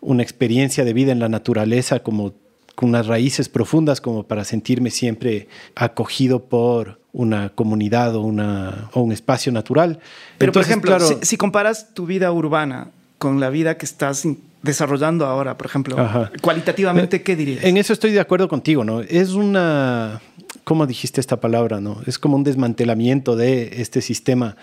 una 0.00 0.22
experiencia 0.22 0.84
de 0.84 0.92
vida 0.92 1.12
en 1.12 1.18
la 1.18 1.28
naturaleza 1.28 2.00
como 2.00 2.34
con 2.74 2.90
unas 2.90 3.06
raíces 3.06 3.48
profundas 3.48 4.02
como 4.02 4.24
para 4.24 4.44
sentirme 4.44 4.90
siempre 4.90 5.48
acogido 5.74 6.44
por 6.44 7.00
una 7.12 7.48
comunidad 7.48 8.14
o, 8.14 8.20
una, 8.20 8.90
o 8.92 9.00
un 9.00 9.12
espacio 9.12 9.50
natural. 9.50 9.98
Pero, 10.36 10.52
por 10.52 10.60
ejemplo, 10.60 10.98
si, 11.22 11.36
comparas 11.38 11.94
tu 11.94 12.04
vida 12.04 12.30
urbana 12.30 12.90
con 13.16 13.40
la 13.40 13.48
vida 13.48 13.78
que 13.78 13.86
estás 13.86 14.28
desarrollando 14.66 15.26
ahora, 15.26 15.56
por 15.56 15.66
ejemplo, 15.66 15.96
cualitativamente, 16.40 17.22
¿qué 17.22 17.36
dirías? 17.36 17.64
En 17.64 17.76
eso 17.76 17.92
estoy 17.92 18.12
de 18.12 18.20
acuerdo 18.20 18.48
contigo, 18.48 18.84
¿no? 18.84 19.00
Es 19.00 19.30
una, 19.30 20.20
¿cómo 20.64 20.86
dijiste 20.86 21.20
esta 21.20 21.40
palabra, 21.40 21.80
no? 21.80 22.00
Es 22.06 22.18
como 22.18 22.36
un 22.36 22.44
desmantelamiento 22.44 23.36
de 23.36 23.80
este 23.80 24.02
sistema. 24.02 24.56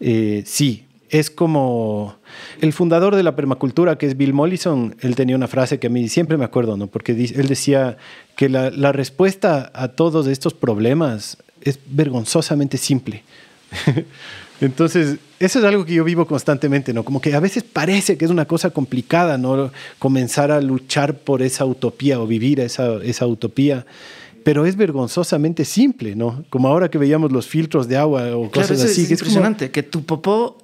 Eh, 0.00 0.42
sí, 0.46 0.86
es 1.10 1.30
como 1.30 2.16
el 2.60 2.72
fundador 2.72 3.16
de 3.16 3.22
la 3.22 3.34
permacultura, 3.34 3.96
que 3.98 4.06
es 4.06 4.16
Bill 4.16 4.32
Mollison, 4.32 4.96
él 5.00 5.16
tenía 5.16 5.36
una 5.36 5.48
frase 5.48 5.78
que 5.78 5.86
a 5.86 5.90
mí 5.90 6.08
siempre 6.08 6.36
me 6.36 6.44
acuerdo, 6.44 6.76
¿no? 6.76 6.86
Porque 6.86 7.12
él 7.12 7.48
decía 7.48 7.96
que 8.36 8.48
la, 8.48 8.70
la 8.70 8.92
respuesta 8.92 9.70
a 9.74 9.88
todos 9.88 10.26
estos 10.26 10.54
problemas 10.54 11.38
es 11.62 11.78
vergonzosamente 11.86 12.76
simple. 12.76 13.22
Entonces, 14.60 15.18
eso 15.38 15.58
es 15.58 15.64
algo 15.64 15.84
que 15.84 15.94
yo 15.94 16.04
vivo 16.04 16.26
constantemente, 16.26 16.92
¿no? 16.92 17.04
Como 17.04 17.20
que 17.20 17.34
a 17.34 17.40
veces 17.40 17.62
parece 17.62 18.16
que 18.16 18.24
es 18.24 18.30
una 18.30 18.46
cosa 18.46 18.70
complicada, 18.70 19.36
¿no? 19.36 19.70
Comenzar 19.98 20.50
a 20.50 20.60
luchar 20.60 21.14
por 21.18 21.42
esa 21.42 21.64
utopía 21.64 22.20
o 22.20 22.26
vivir 22.26 22.60
esa, 22.60 22.96
esa 23.02 23.26
utopía 23.26 23.84
pero 24.46 24.64
es 24.64 24.76
vergonzosamente 24.76 25.64
simple, 25.64 26.14
¿no? 26.14 26.44
Como 26.50 26.68
ahora 26.68 26.88
que 26.88 26.98
veíamos 26.98 27.32
los 27.32 27.48
filtros 27.48 27.88
de 27.88 27.96
agua 27.96 28.36
o 28.36 28.48
cosas 28.48 28.80
así. 28.80 29.02
Es, 29.02 29.10
impresionante 29.10 29.72
que 29.72 29.82
tu 29.82 30.04
popó 30.04 30.58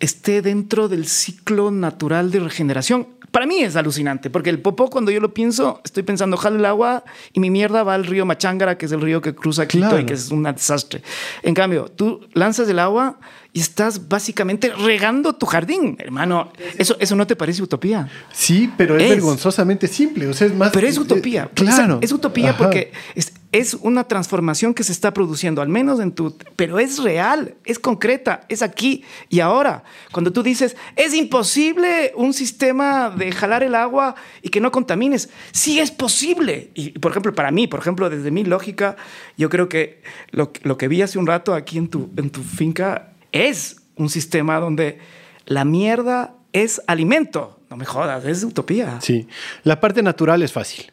esté 0.00 0.42
dentro 0.42 0.88
del 0.88 1.06
ciclo 1.06 1.70
natural 1.70 2.30
de 2.30 2.40
regeneración. 2.40 3.06
Para 3.30 3.46
mí 3.46 3.60
es 3.60 3.76
alucinante, 3.76 4.28
porque 4.28 4.50
el 4.50 4.58
popó, 4.58 4.90
cuando 4.90 5.12
yo 5.12 5.20
lo 5.20 5.32
pienso, 5.32 5.80
estoy 5.84 6.02
pensando, 6.02 6.36
jale 6.36 6.58
el 6.58 6.64
agua 6.64 7.04
y 7.32 7.38
mi 7.38 7.48
mierda 7.48 7.84
va 7.84 7.94
al 7.94 8.04
río 8.04 8.26
Machangara, 8.26 8.76
que 8.76 8.86
es 8.86 8.92
el 8.92 9.00
río 9.00 9.20
que 9.20 9.36
cruza 9.36 9.68
Quito 9.68 10.00
y 10.00 10.04
que 10.04 10.14
es 10.14 10.32
un 10.32 10.42
desastre. 10.42 11.02
En 11.42 11.54
cambio, 11.54 11.84
tú 11.94 12.26
lanzas 12.32 12.68
el 12.68 12.80
agua 12.80 13.20
y 13.52 13.60
estás 13.60 14.08
básicamente 14.08 14.72
regando 14.72 15.32
tu 15.32 15.44
jardín, 15.44 15.96
hermano. 15.98 16.52
¿Eso, 16.78 16.96
eso 17.00 17.16
no 17.16 17.26
te 17.26 17.34
parece 17.34 17.62
utopía? 17.62 18.08
Sí, 18.32 18.70
pero 18.76 18.96
es, 18.96 19.08
vergonzosamente 19.08 19.88
simple. 19.88 20.28
O 20.28 20.34
sea, 20.34 20.46
es 20.46 20.54
más. 20.54 20.70
Pero 20.70 20.86
es 20.86 20.96
utopía. 20.98 21.50
claro. 21.52 21.98
es 22.00 22.12
utopía 22.12 22.56
porque 22.56 22.92
es, 23.16 23.32
es, 23.50 23.74
una 23.74 24.04
transformación 24.04 24.72
que 24.72 24.84
se 24.84 24.92
está 24.92 25.12
produciendo, 25.12 25.62
al 25.62 25.68
menos 25.68 25.98
en 25.98 26.12
tu. 26.12 26.36
Pero 26.54 26.78
es 26.78 27.02
real, 27.02 27.56
es 27.64 27.80
concreta, 27.80 28.42
es 28.48 28.62
aquí 28.62 29.02
y 29.28 29.40
ahora. 29.40 29.82
Cuando 30.12 30.32
tú 30.32 30.44
dices, 30.44 30.76
es 30.94 31.12
imposible 31.12 32.12
un 32.14 32.32
sistema 32.32 33.10
de 33.10 33.32
jalar 33.32 33.64
el 33.64 33.74
agua 33.74 34.14
y 34.42 34.50
que 34.50 34.60
no 34.60 34.70
contamines. 34.70 35.28
Sí 35.50 35.80
es 35.80 35.90
posible. 35.90 36.70
Y, 36.74 36.90
por 37.00 37.10
ejemplo, 37.10 37.34
para 37.34 37.50
mí, 37.50 37.66
por 37.66 37.80
ejemplo, 37.80 38.10
desde 38.10 38.30
mi 38.30 38.44
lógica, 38.44 38.94
yo 39.36 39.48
creo 39.48 39.68
que 39.68 40.02
lo, 40.30 40.52
lo 40.62 40.78
que 40.78 40.86
vi 40.86 41.02
hace 41.02 41.18
un 41.18 41.26
rato 41.26 41.52
aquí 41.52 41.78
en 41.78 41.88
tu, 41.88 42.10
en 42.16 42.30
tu 42.30 42.44
finca 42.44 43.08
es 43.32 43.76
un 43.96 44.08
sistema 44.08 44.58
donde 44.60 44.98
la 45.46 45.64
mierda 45.64 46.34
es 46.52 46.80
alimento. 46.86 47.60
No 47.70 47.76
me 47.76 47.84
jodas, 47.84 48.24
es 48.24 48.42
utopía. 48.42 49.00
Sí, 49.00 49.28
la 49.62 49.80
parte 49.80 50.02
natural 50.02 50.42
es 50.42 50.52
fácil. 50.52 50.92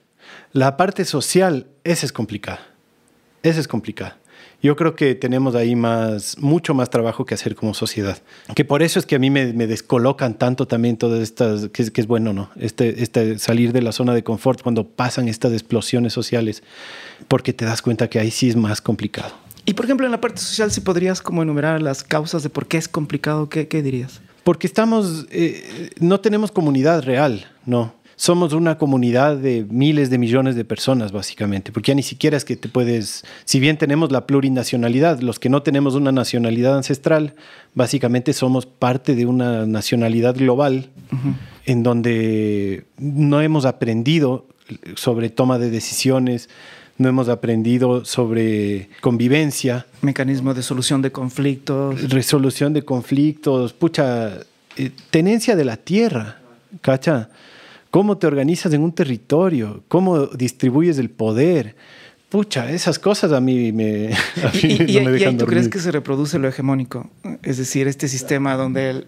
La 0.54 0.78
parte 0.78 1.06
social, 1.06 1.68
esa 1.84 2.06
es 2.06 2.12
complicada. 2.12 2.60
Esa 3.44 3.60
es 3.60 3.68
complicada. 3.68 4.18
Yo 4.62 4.76
creo 4.76 4.96
que 4.96 5.14
tenemos 5.14 5.54
ahí 5.54 5.76
más, 5.76 6.38
mucho 6.40 6.74
más 6.74 6.90
trabajo 6.90 7.26
que 7.26 7.36
hacer 7.36 7.56
como 7.56 7.76
sociedad. 7.76 8.18
Que 8.56 8.66
por 8.66 8.82
eso 8.82 8.98
es 8.98 9.06
que 9.06 9.16
a 9.16 9.20
mí 9.20 9.30
me, 9.30 9.54
descolocan 9.54 10.34
tanto 10.34 10.68
también 10.68 10.98
todas 10.98 11.22
estas, 11.22 11.70
que, 11.70 11.84
es 11.84 12.08
bueno, 12.08 12.34
¿no? 12.34 12.50
Este, 12.56 13.04
este 13.04 13.38
salir 13.38 13.72
de 13.72 13.84
la 13.84 13.92
zona 13.92 14.16
de 14.16 14.24
confort 14.24 14.64
cuando 14.64 14.88
pasan 14.88 15.28
estas 15.28 15.54
explosiones 15.54 16.14
sociales, 16.14 16.64
porque 17.28 17.54
te 17.54 17.66
das 17.66 17.84
cuenta 17.84 18.10
que 18.10 18.20
ahí 18.20 18.32
sí 18.32 18.50
es 18.50 18.56
más 18.56 18.82
complicado. 18.82 19.36
Y 19.68 19.74
por 19.74 19.84
ejemplo, 19.84 20.06
en 20.06 20.14
la 20.14 20.22
parte 20.22 20.40
social, 20.40 20.72
si 20.72 20.80
podrías 20.80 21.22
como 21.22 21.44
enumerar 21.44 21.82
las 21.82 22.02
causas 22.02 22.42
de 22.42 22.50
por 22.50 22.68
qué 22.68 22.78
es 22.78 22.88
complicado, 22.88 23.50
¿qué, 23.50 23.68
qué 23.68 23.84
dirías? 23.84 24.22
Porque 24.46 24.66
estamos, 24.66 25.28
eh, 25.30 25.90
no 26.00 26.22
tenemos 26.22 26.54
comunidad 26.54 27.04
real, 27.04 27.46
¿no? 27.66 27.94
Somos 28.16 28.54
una 28.54 28.78
comunidad 28.78 29.36
de 29.36 29.66
miles 29.70 30.10
de 30.10 30.20
millones 30.20 30.56
de 30.56 30.64
personas, 30.64 31.12
básicamente, 31.12 31.74
porque 31.74 31.92
ya 31.92 31.96
ni 31.96 32.02
siquiera 32.02 32.38
es 32.38 32.46
que 32.46 32.56
te 32.56 32.70
puedes, 32.70 33.26
si 33.44 33.60
bien 33.60 33.78
tenemos 33.78 34.10
la 34.10 34.26
plurinacionalidad, 34.26 35.20
los 35.20 35.38
que 35.38 35.50
no 35.50 35.62
tenemos 35.64 35.96
una 35.96 36.14
nacionalidad 36.14 36.78
ancestral, 36.78 37.36
básicamente 37.76 38.32
somos 38.32 38.66
parte 38.66 39.16
de 39.16 39.26
una 39.26 39.66
nacionalidad 39.66 40.38
global 40.38 40.92
en 41.66 41.84
donde 41.84 42.86
no 42.98 43.42
hemos 43.42 43.66
aprendido 43.66 44.48
sobre 44.96 45.30
toma 45.30 45.60
de 45.60 45.70
decisiones, 45.70 46.50
no 46.98 47.10
hemos 47.10 47.30
aprendido 47.30 48.06
sobre 48.06 48.90
convivencia. 49.02 49.86
Mecanismo 50.02 50.54
de 50.54 50.64
solución 50.64 51.02
de 51.02 51.12
conflictos. 51.12 52.10
Resolución 52.10 52.74
de 52.74 52.84
conflictos, 52.84 53.74
pucha, 53.74 54.40
eh, 54.76 54.92
tenencia 55.10 55.56
de 55.56 55.66
la 55.66 55.78
tierra, 55.78 56.40
¿cacha? 56.82 57.30
¿Cómo 57.92 58.18
te 58.18 58.28
organizas 58.28 58.74
en 58.74 58.82
un 58.82 58.92
territorio? 58.92 59.84
¿Cómo 59.88 60.28
distribuyes 60.28 60.98
el 60.98 61.10
poder? 61.10 61.76
Pucha, 62.30 62.70
esas 62.72 63.00
cosas 63.00 63.32
a 63.32 63.40
mí 63.40 63.72
me, 63.72 64.14
a 64.44 64.52
mí 64.52 64.78
y, 64.88 64.98
no 64.98 65.06
me 65.06 65.12
dejan 65.12 65.36
¿y, 65.36 65.38
tú 65.38 65.46
crees 65.46 65.70
que 65.70 65.80
se 65.80 65.92
reproduce 65.92 66.38
lo 66.40 66.48
hegemónico? 66.48 67.10
Es 67.44 67.58
decir, 67.58 67.88
este 67.88 68.08
sistema 68.08 68.56
donde 68.56 68.90
el, 68.90 69.08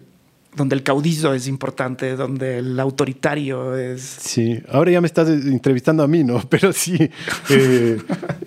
donde 0.54 0.74
el 0.74 0.82
caudillo 0.82 1.32
es 1.32 1.46
importante, 1.46 2.16
donde 2.16 2.58
el 2.58 2.78
autoritario 2.80 3.76
es... 3.76 4.02
Sí, 4.02 4.60
ahora 4.68 4.90
ya 4.90 5.00
me 5.00 5.06
estás 5.06 5.28
entrevistando 5.28 6.02
a 6.02 6.08
mí, 6.08 6.24
¿no? 6.24 6.40
Pero 6.48 6.70
eh, 6.70 6.72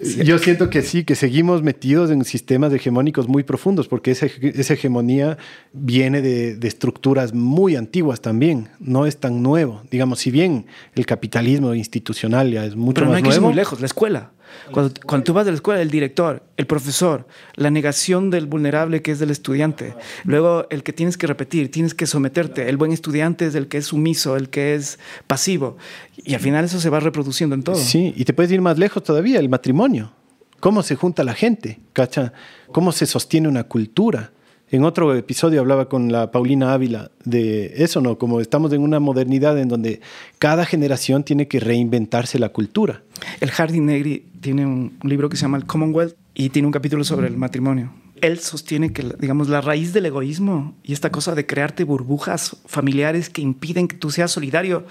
sí, 0.01 0.23
yo 0.23 0.37
siento 0.37 0.69
que 0.69 0.81
sí, 0.81 1.05
que 1.05 1.15
seguimos 1.15 1.63
metidos 1.63 2.11
en 2.11 2.25
sistemas 2.25 2.73
hegemónicos 2.73 3.27
muy 3.27 3.43
profundos, 3.43 3.87
porque 3.87 4.11
esa, 4.11 4.25
esa 4.25 4.73
hegemonía 4.73 5.37
viene 5.71 6.21
de, 6.21 6.55
de, 6.55 6.67
estructuras 6.67 7.33
muy 7.33 7.75
antiguas 7.75 8.21
también, 8.21 8.69
no 8.79 9.05
es 9.05 9.17
tan 9.17 9.41
nuevo. 9.41 9.81
Digamos, 9.89 10.19
si 10.19 10.31
bien 10.31 10.65
el 10.95 11.05
capitalismo 11.05 11.73
institucional 11.73 12.51
ya 12.51 12.65
es 12.65 12.75
mucho 12.75 12.95
Pero 12.95 13.07
no 13.07 13.13
hay 13.13 13.23
que 13.23 13.33
ir 13.33 13.41
muy 13.41 13.53
lejos, 13.53 13.79
la 13.79 13.85
escuela. 13.85 14.31
Cuando, 14.71 15.23
tú 15.23 15.33
vas 15.33 15.45
de 15.45 15.51
la 15.51 15.55
escuela, 15.55 15.81
el 15.81 15.89
director, 15.89 16.43
el 16.57 16.67
profesor, 16.67 17.27
la 17.55 17.69
negación 17.69 18.29
del 18.29 18.45
vulnerable 18.45 19.01
que 19.01 19.11
es 19.11 19.19
del 19.19 19.31
estudiante, 19.31 19.95
luego 20.23 20.67
el 20.69 20.83
que 20.83 20.93
tienes 20.93 21.17
que 21.17 21.27
repetir, 21.27 21.71
tienes 21.71 21.93
que 21.93 22.05
someterte, 22.05 22.69
el 22.69 22.77
buen 22.77 22.91
estudiante 22.91 23.45
es 23.45 23.55
el 23.55 23.67
que 23.67 23.77
es 23.77 23.87
sumiso, 23.87 24.35
el 24.35 24.49
que 24.49 24.75
es 24.75 24.99
pasivo, 25.27 25.77
y 26.17 26.33
al 26.33 26.39
final 26.39 26.65
eso 26.65 26.79
se 26.79 26.89
va 26.89 26.99
reproduciendo 26.99 27.55
en 27.55 27.63
todo. 27.63 27.75
Sí, 27.75 28.13
y 28.15 28.25
te 28.25 28.33
puedes 28.33 28.51
ir 28.51 28.61
más 28.61 28.77
lejos 28.77 29.03
todavía, 29.03 29.39
el 29.39 29.49
matrimonio. 29.49 30.13
¿Cómo 30.59 30.81
se 30.81 30.95
junta 30.95 31.23
la 31.23 31.33
gente? 31.33 31.81
¿Cacha? 31.91 32.31
¿Cómo 32.71 32.93
se 32.93 33.05
sostiene 33.05 33.49
una 33.49 33.65
cultura? 33.65 34.31
En 34.73 34.85
otro 34.85 35.15
episodio 35.15 35.61
hablaba 35.61 35.87
con 35.87 36.11
la 36.11 36.31
Paulina 36.31 36.73
Ávila 36.73 37.11
de 37.25 37.83
eso, 37.83 38.01
¿no? 38.01 38.17
Como 38.17 38.41
estamos 38.41 38.73
en 38.73 38.81
una 38.81 38.99
modernidad 38.99 39.59
en 39.59 39.67
donde 39.67 40.01
cada 40.39 40.65
generación 40.65 41.23
tiene 41.23 41.47
que 41.47 41.59
reinventarse 41.59 42.39
la 42.39 42.49
cultura. 42.49 43.03
El 43.39 43.51
Harding 43.51 43.85
Negri 43.85 44.25
tiene 44.41 44.65
un 44.65 44.97
libro 45.03 45.29
que 45.29 45.37
se 45.37 45.43
llama 45.43 45.57
El 45.57 45.67
Commonwealth 45.67 46.15
y 46.33 46.49
tiene 46.49 46.65
un 46.65 46.71
capítulo 46.71 47.03
sobre 47.03 47.27
el 47.27 47.37
matrimonio. 47.37 47.93
Él 48.19 48.39
sostiene 48.39 48.91
que, 48.91 49.05
digamos, 49.19 49.47
la 49.47 49.61
raíz 49.61 49.93
del 49.93 50.07
egoísmo 50.07 50.73
y 50.81 50.93
esta 50.93 51.11
cosa 51.11 51.35
de 51.35 51.45
crearte 51.45 51.83
burbujas 51.83 52.57
familiares 52.65 53.29
que 53.29 53.43
impiden 53.43 53.87
que 53.87 53.97
tú 53.97 54.09
seas 54.09 54.31
solidario 54.31 54.87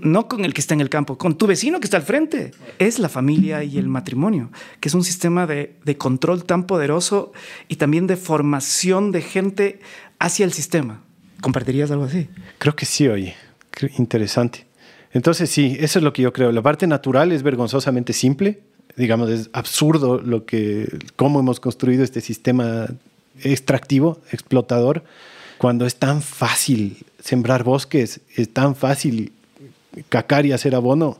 no 0.00 0.28
con 0.28 0.44
el 0.44 0.54
que 0.54 0.60
está 0.60 0.74
en 0.74 0.80
el 0.80 0.90
campo, 0.90 1.18
con 1.18 1.36
tu 1.36 1.46
vecino 1.46 1.80
que 1.80 1.86
está 1.86 1.96
al 1.96 2.02
frente. 2.02 2.52
Es 2.78 2.98
la 2.98 3.08
familia 3.08 3.64
y 3.64 3.78
el 3.78 3.88
matrimonio, 3.88 4.50
que 4.80 4.88
es 4.88 4.94
un 4.94 5.04
sistema 5.04 5.46
de, 5.46 5.74
control 5.98 6.44
tan 6.44 6.66
poderoso 6.66 7.32
y 7.68 7.76
también 7.76 8.06
de 8.06 8.16
formación 8.16 9.12
de 9.12 9.22
gente 9.22 9.80
hacia 10.18 10.44
el 10.44 10.52
sistema. 10.52 11.02
¿Compartirías 11.40 11.90
algo 11.90 12.04
así? 12.04 12.28
Creo 12.58 12.74
que 12.74 12.86
sí, 12.86 13.08
oye. 13.08 13.34
Interesante. 13.98 14.66
Entonces 15.12 15.50
sí, 15.50 15.76
eso 15.80 15.98
es 15.98 16.02
lo 16.02 16.12
que 16.12 16.22
yo 16.22 16.32
creo. 16.32 16.52
La 16.52 16.62
parte 16.62 16.86
natural 16.86 17.32
es 17.32 17.42
vergonzosamente 17.42 18.12
simple. 18.12 18.60
Digamos, 18.96 19.30
es 19.30 19.50
absurdo 19.52 20.20
lo 20.20 20.44
que, 20.44 20.88
cómo 21.16 21.40
hemos 21.40 21.60
construido 21.60 22.04
este 22.04 22.20
sistema 22.20 22.86
extractivo, 23.42 24.20
explotador, 24.30 25.04
cuando 25.58 25.86
es 25.86 25.96
tan 25.96 26.22
fácil 26.22 26.98
sembrar 27.20 27.64
bosques, 27.64 28.20
es 28.36 28.52
tan 28.52 28.76
fácil 28.76 29.32
cacar 30.08 30.46
y 30.46 30.52
hacer 30.52 30.74
abono, 30.74 31.18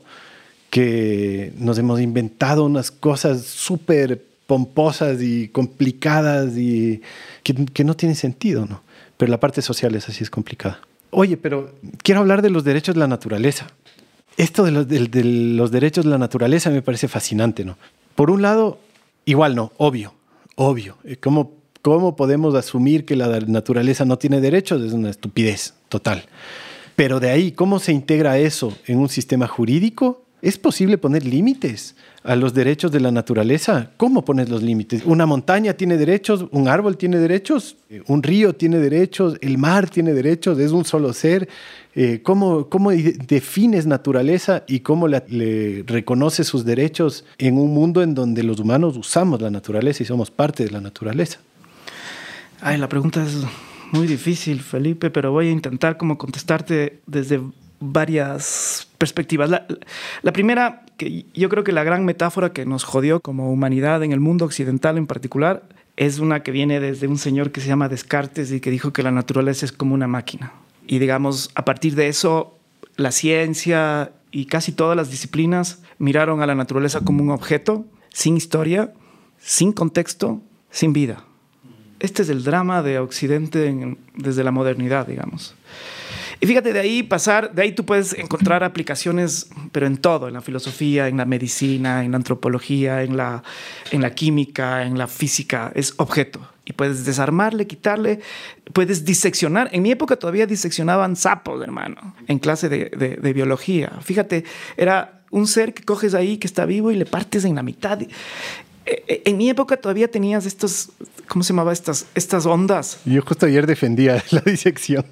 que 0.69 1.53
nos 1.57 1.77
hemos 1.77 2.01
inventado 2.01 2.65
unas 2.65 2.91
cosas 2.91 3.43
súper 3.43 4.21
pomposas 4.47 5.21
y 5.21 5.47
complicadas 5.49 6.57
y 6.57 7.01
que, 7.43 7.83
no 7.83 7.95
tienen 7.95 8.15
sentido, 8.15 8.65
¿no? 8.65 8.81
Pero 9.17 9.31
la 9.31 9.39
parte 9.39 9.61
social 9.61 9.95
es 9.95 10.09
así, 10.09 10.23
es 10.23 10.29
complicada. 10.29 10.79
Oye, 11.11 11.37
pero 11.37 11.73
quiero 12.03 12.21
hablar 12.21 12.41
de 12.41 12.49
los 12.49 12.63
derechos 12.63 12.95
de 12.95 12.99
la 12.99 13.07
naturaleza. 13.07 13.67
esto 14.37 14.63
de 14.63 14.71
los, 14.71 14.87
de 14.87 15.23
los 15.23 15.71
derechos 15.71 16.03
de 16.03 16.11
la 16.11 16.17
naturaleza 16.17 16.69
me 16.69 16.81
parece 16.81 17.07
fascinante, 17.07 17.63
¿no? 17.63 17.77
Por 18.15 18.29
un 18.29 18.41
lado, 18.41 18.79
igual 19.25 19.55
no, 19.55 19.71
obvio, 19.77 20.13
obvio. 20.55 20.97
¿Cómo, 21.21 21.53
¿Cómo 21.81 22.15
podemos 22.15 22.55
asumir 22.55 23.05
que 23.05 23.15
la 23.15 23.39
naturaleza 23.41 24.05
no 24.05 24.17
tiene 24.17 24.41
derechos? 24.41 24.81
Es 24.81 24.91
una 24.91 25.09
estupidez 25.09 25.73
total. 25.87 26.25
Pero 26.95 27.19
de 27.19 27.29
ahí, 27.29 27.51
¿cómo 27.51 27.79
se 27.79 27.91
integra 27.91 28.37
eso 28.37 28.73
en 28.85 28.99
un 28.99 29.09
sistema 29.09 29.47
jurídico? 29.47 30.25
¿Es 30.41 30.59
posible 30.59 30.99
poner 30.99 31.25
límites 31.25 31.95
a 32.23 32.35
los 32.35 32.53
derechos 32.53 32.91
de 32.91 32.99
la 32.99 33.11
naturaleza? 33.11 33.89
¿Cómo 33.97 34.23
pones 34.23 34.47
los 34.47 34.61
límites? 34.61 35.01
¿Una 35.03 35.25
montaña 35.25 35.73
tiene 35.73 35.97
derechos? 35.97 36.45
¿Un 36.51 36.67
árbol 36.67 36.97
tiene 36.97 37.17
derechos? 37.17 37.77
¿Un 38.07 38.21
río 38.21 38.53
tiene 38.53 38.77
derechos? 38.77 39.37
¿El 39.41 39.57
mar 39.57 39.89
tiene 39.89 40.13
derechos? 40.13 40.59
¿Es 40.59 40.71
un 40.71 40.85
solo 40.85 41.13
ser? 41.13 41.49
Eh, 41.95 42.21
¿cómo, 42.21 42.69
¿cómo, 42.69 42.91
defines 42.91 43.87
naturaleza 43.87 44.63
y 44.67 44.81
cómo 44.81 45.07
le 45.07 45.83
reconoces 45.87 46.45
sus 46.45 46.63
derechos 46.63 47.25
en 47.39 47.57
un 47.57 47.73
mundo 47.73 48.03
en 48.03 48.13
donde 48.13 48.43
los 48.43 48.59
humanos 48.59 48.97
usamos 48.97 49.41
la 49.41 49.49
naturaleza 49.49 50.03
y 50.03 50.05
somos 50.05 50.29
parte 50.29 50.63
de 50.63 50.69
la 50.69 50.79
naturaleza? 50.79 51.39
Ay, 52.61 52.77
la 52.77 52.87
pregunta 52.87 53.23
es 53.23 53.37
muy 53.91 54.07
difícil, 54.07 54.61
Felipe, 54.61 55.09
pero 55.09 55.31
voy 55.31 55.47
a 55.47 55.51
intentar 55.51 55.97
como 55.97 56.17
contestarte 56.17 57.01
desde 57.05 57.41
varias 57.79 58.87
perspectivas. 58.97 59.49
La, 59.49 60.33
primera, 60.33 60.83
que 60.97 61.25
yo 61.33 61.49
creo 61.49 61.63
que 61.63 61.71
la 61.71 61.83
gran 61.83 62.05
metáfora 62.05 62.51
que 62.53 62.65
nos 62.65 62.83
jodió 62.83 63.19
como 63.19 63.51
humanidad 63.51 64.03
en 64.03 64.11
el 64.11 64.19
mundo 64.19 64.45
occidental 64.45 64.97
en 64.97 65.07
particular, 65.07 65.63
es 65.97 66.19
una 66.19 66.43
que 66.43 66.51
viene 66.51 66.79
desde 66.79 67.07
un 67.07 67.17
señor 67.17 67.51
que 67.51 67.61
se 67.61 67.67
llama 67.67 67.87
Descartes 67.87 68.51
y 68.51 68.59
que 68.59 68.71
dijo 68.71 68.91
que 68.91 69.03
la 69.03 69.11
naturaleza 69.11 69.65
es 69.65 69.71
como 69.71 69.93
una 69.93 70.07
máquina. 70.07 70.51
Y 70.87 70.99
digamos, 70.99 71.51
a 71.55 71.63
partir 71.63 71.95
de 71.95 72.09
eso, 72.09 72.57
la 72.97 73.11
ciencia 73.11 74.11
y 74.31 74.45
casi 74.45 74.73
todas 74.73 74.97
las 74.97 75.09
disciplinas 75.09 75.81
miraron 75.97 76.41
a 76.41 76.47
la 76.47 76.55
naturaleza 76.55 77.01
como 77.01 77.23
un 77.23 77.29
objeto 77.29 77.85
sin 78.11 78.35
historia, 78.35 78.93
sin 79.39 79.71
contexto, 79.71 80.41
sin 80.69 80.91
vida. 80.91 81.23
Este 81.99 82.23
es 82.23 82.29
el 82.29 82.43
drama 82.43 82.83
de 82.83 82.99
Occidente 82.99 83.97
desde 84.15 84.43
la 84.43 84.51
modernidad, 84.51 85.07
digamos. 85.07 85.55
Y 86.41 86.47
fíjate, 86.47 86.73
de 86.73 86.79
ahí 86.79 87.03
pasar, 87.03 87.53
de 87.53 87.61
ahí 87.61 87.71
tú 87.71 87.85
puedes 87.85 88.13
encontrar 88.13 88.63
aplicaciones, 88.63 89.49
pero 89.71 89.87
en 89.87 89.97
todo, 89.97 90.27
en 90.27 90.33
la 90.33 90.41
filosofía, 90.41 91.07
en 91.07 91.17
la 91.17 91.25
medicina, 91.25 92.03
en 92.03 92.11
la 92.11 92.17
antropología, 92.17 93.03
en 93.03 93.15
la, 93.15 93.43
en 93.91 94.01
la 94.01 94.13
química, 94.13 94.83
en 94.83 94.97
la 94.97 95.07
física, 95.07 95.71
es 95.75 95.93
objeto. 95.97 96.47
Y 96.65 96.73
puedes 96.73 97.05
desarmarle, 97.05 97.67
quitarle, 97.67 98.19
puedes 98.73 99.05
diseccionar. 99.05 99.69
En 99.71 99.83
mi 99.83 99.91
época 99.91 100.17
todavía 100.17 100.45
diseccionaban 100.45 101.15
sapos, 101.15 101.61
hermano, 101.61 102.15
en 102.27 102.39
clase 102.39 102.69
de, 102.69 102.89
de, 102.89 103.33
biología. 103.33 103.99
Fíjate, 104.01 104.43
era 104.75 105.21
un 105.29 105.47
ser 105.47 105.73
que 105.73 105.83
coges 105.83 106.15
ahí, 106.15 106.37
que 106.37 106.47
está 106.47 106.65
vivo 106.65 106.91
y 106.91 106.95
le 106.95 107.05
partes 107.05 107.45
en 107.45 107.55
la 107.55 107.63
mitad. 107.63 107.99
E, 108.85 109.03
e, 109.07 109.21
en 109.25 109.37
mi 109.37 109.49
época 109.49 109.77
todavía 109.77 110.09
tenías 110.09 110.45
estos, 110.45 110.89
¿cómo 111.27 111.43
se 111.43 111.53
llamaba? 111.53 111.73
Estas, 111.73 112.05
estas 112.15 112.45
ondas. 112.45 112.99
Yo 113.05 113.21
justo 113.21 113.45
ayer 113.45 113.65
defendía 113.65 114.23
la 114.31 114.41
disección. 114.41 115.05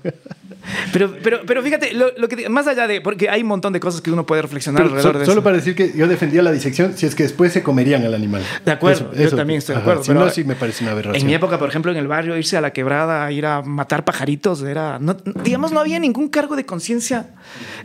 Pero, 0.91 1.13
pero, 1.21 1.41
pero 1.45 1.61
fíjate, 1.61 1.93
lo, 1.93 2.13
que, 2.29 2.47
más 2.49 2.67
allá 2.67 2.87
de, 2.87 3.01
porque 3.01 3.29
hay 3.29 3.41
un 3.41 3.47
montón 3.47 3.73
de 3.73 3.79
cosas 3.79 4.01
que 4.01 4.11
uno 4.11 4.25
puede 4.25 4.41
reflexionar 4.41 4.83
alrededor 4.83 5.17
de 5.17 5.23
eso. 5.23 5.31
Solo 5.31 5.43
para 5.43 5.57
decir 5.57 5.75
que 5.75 5.91
yo 5.95 6.07
defendía 6.07 6.41
la 6.41 6.51
disección 6.51 6.97
si 6.97 7.05
es 7.05 7.15
que 7.15 7.23
después 7.23 7.51
se 7.51 7.63
comerían 7.63 8.03
al 8.05 8.13
animal. 8.13 8.43
De 8.63 8.71
acuerdo, 8.71 9.13
yo 9.13 9.35
también 9.35 9.57
estoy 9.57 9.75
de 9.75 9.81
acuerdo. 9.81 10.03
si 10.03 10.13
no, 10.13 10.29
sí 10.29 10.43
me 10.43 10.55
parece 10.55 10.83
una 10.83 10.93
aberración. 10.93 11.21
En 11.21 11.27
mi 11.27 11.33
época, 11.33 11.59
por 11.59 11.69
ejemplo, 11.69 11.91
en 11.91 11.97
el 11.97 12.07
barrio, 12.07 12.37
irse 12.37 12.57
a 12.57 12.61
la 12.61 12.71
quebrada, 12.71 13.29
ir 13.31 13.45
a 13.45 13.61
matar 13.61 14.05
pajaritos, 14.05 14.61
era, 14.63 14.99
digamos, 15.43 15.71
no 15.71 15.79
había 15.79 15.99
ningún 15.99 16.29
cargo 16.29 16.55
de 16.55 16.65
conciencia 16.65 17.31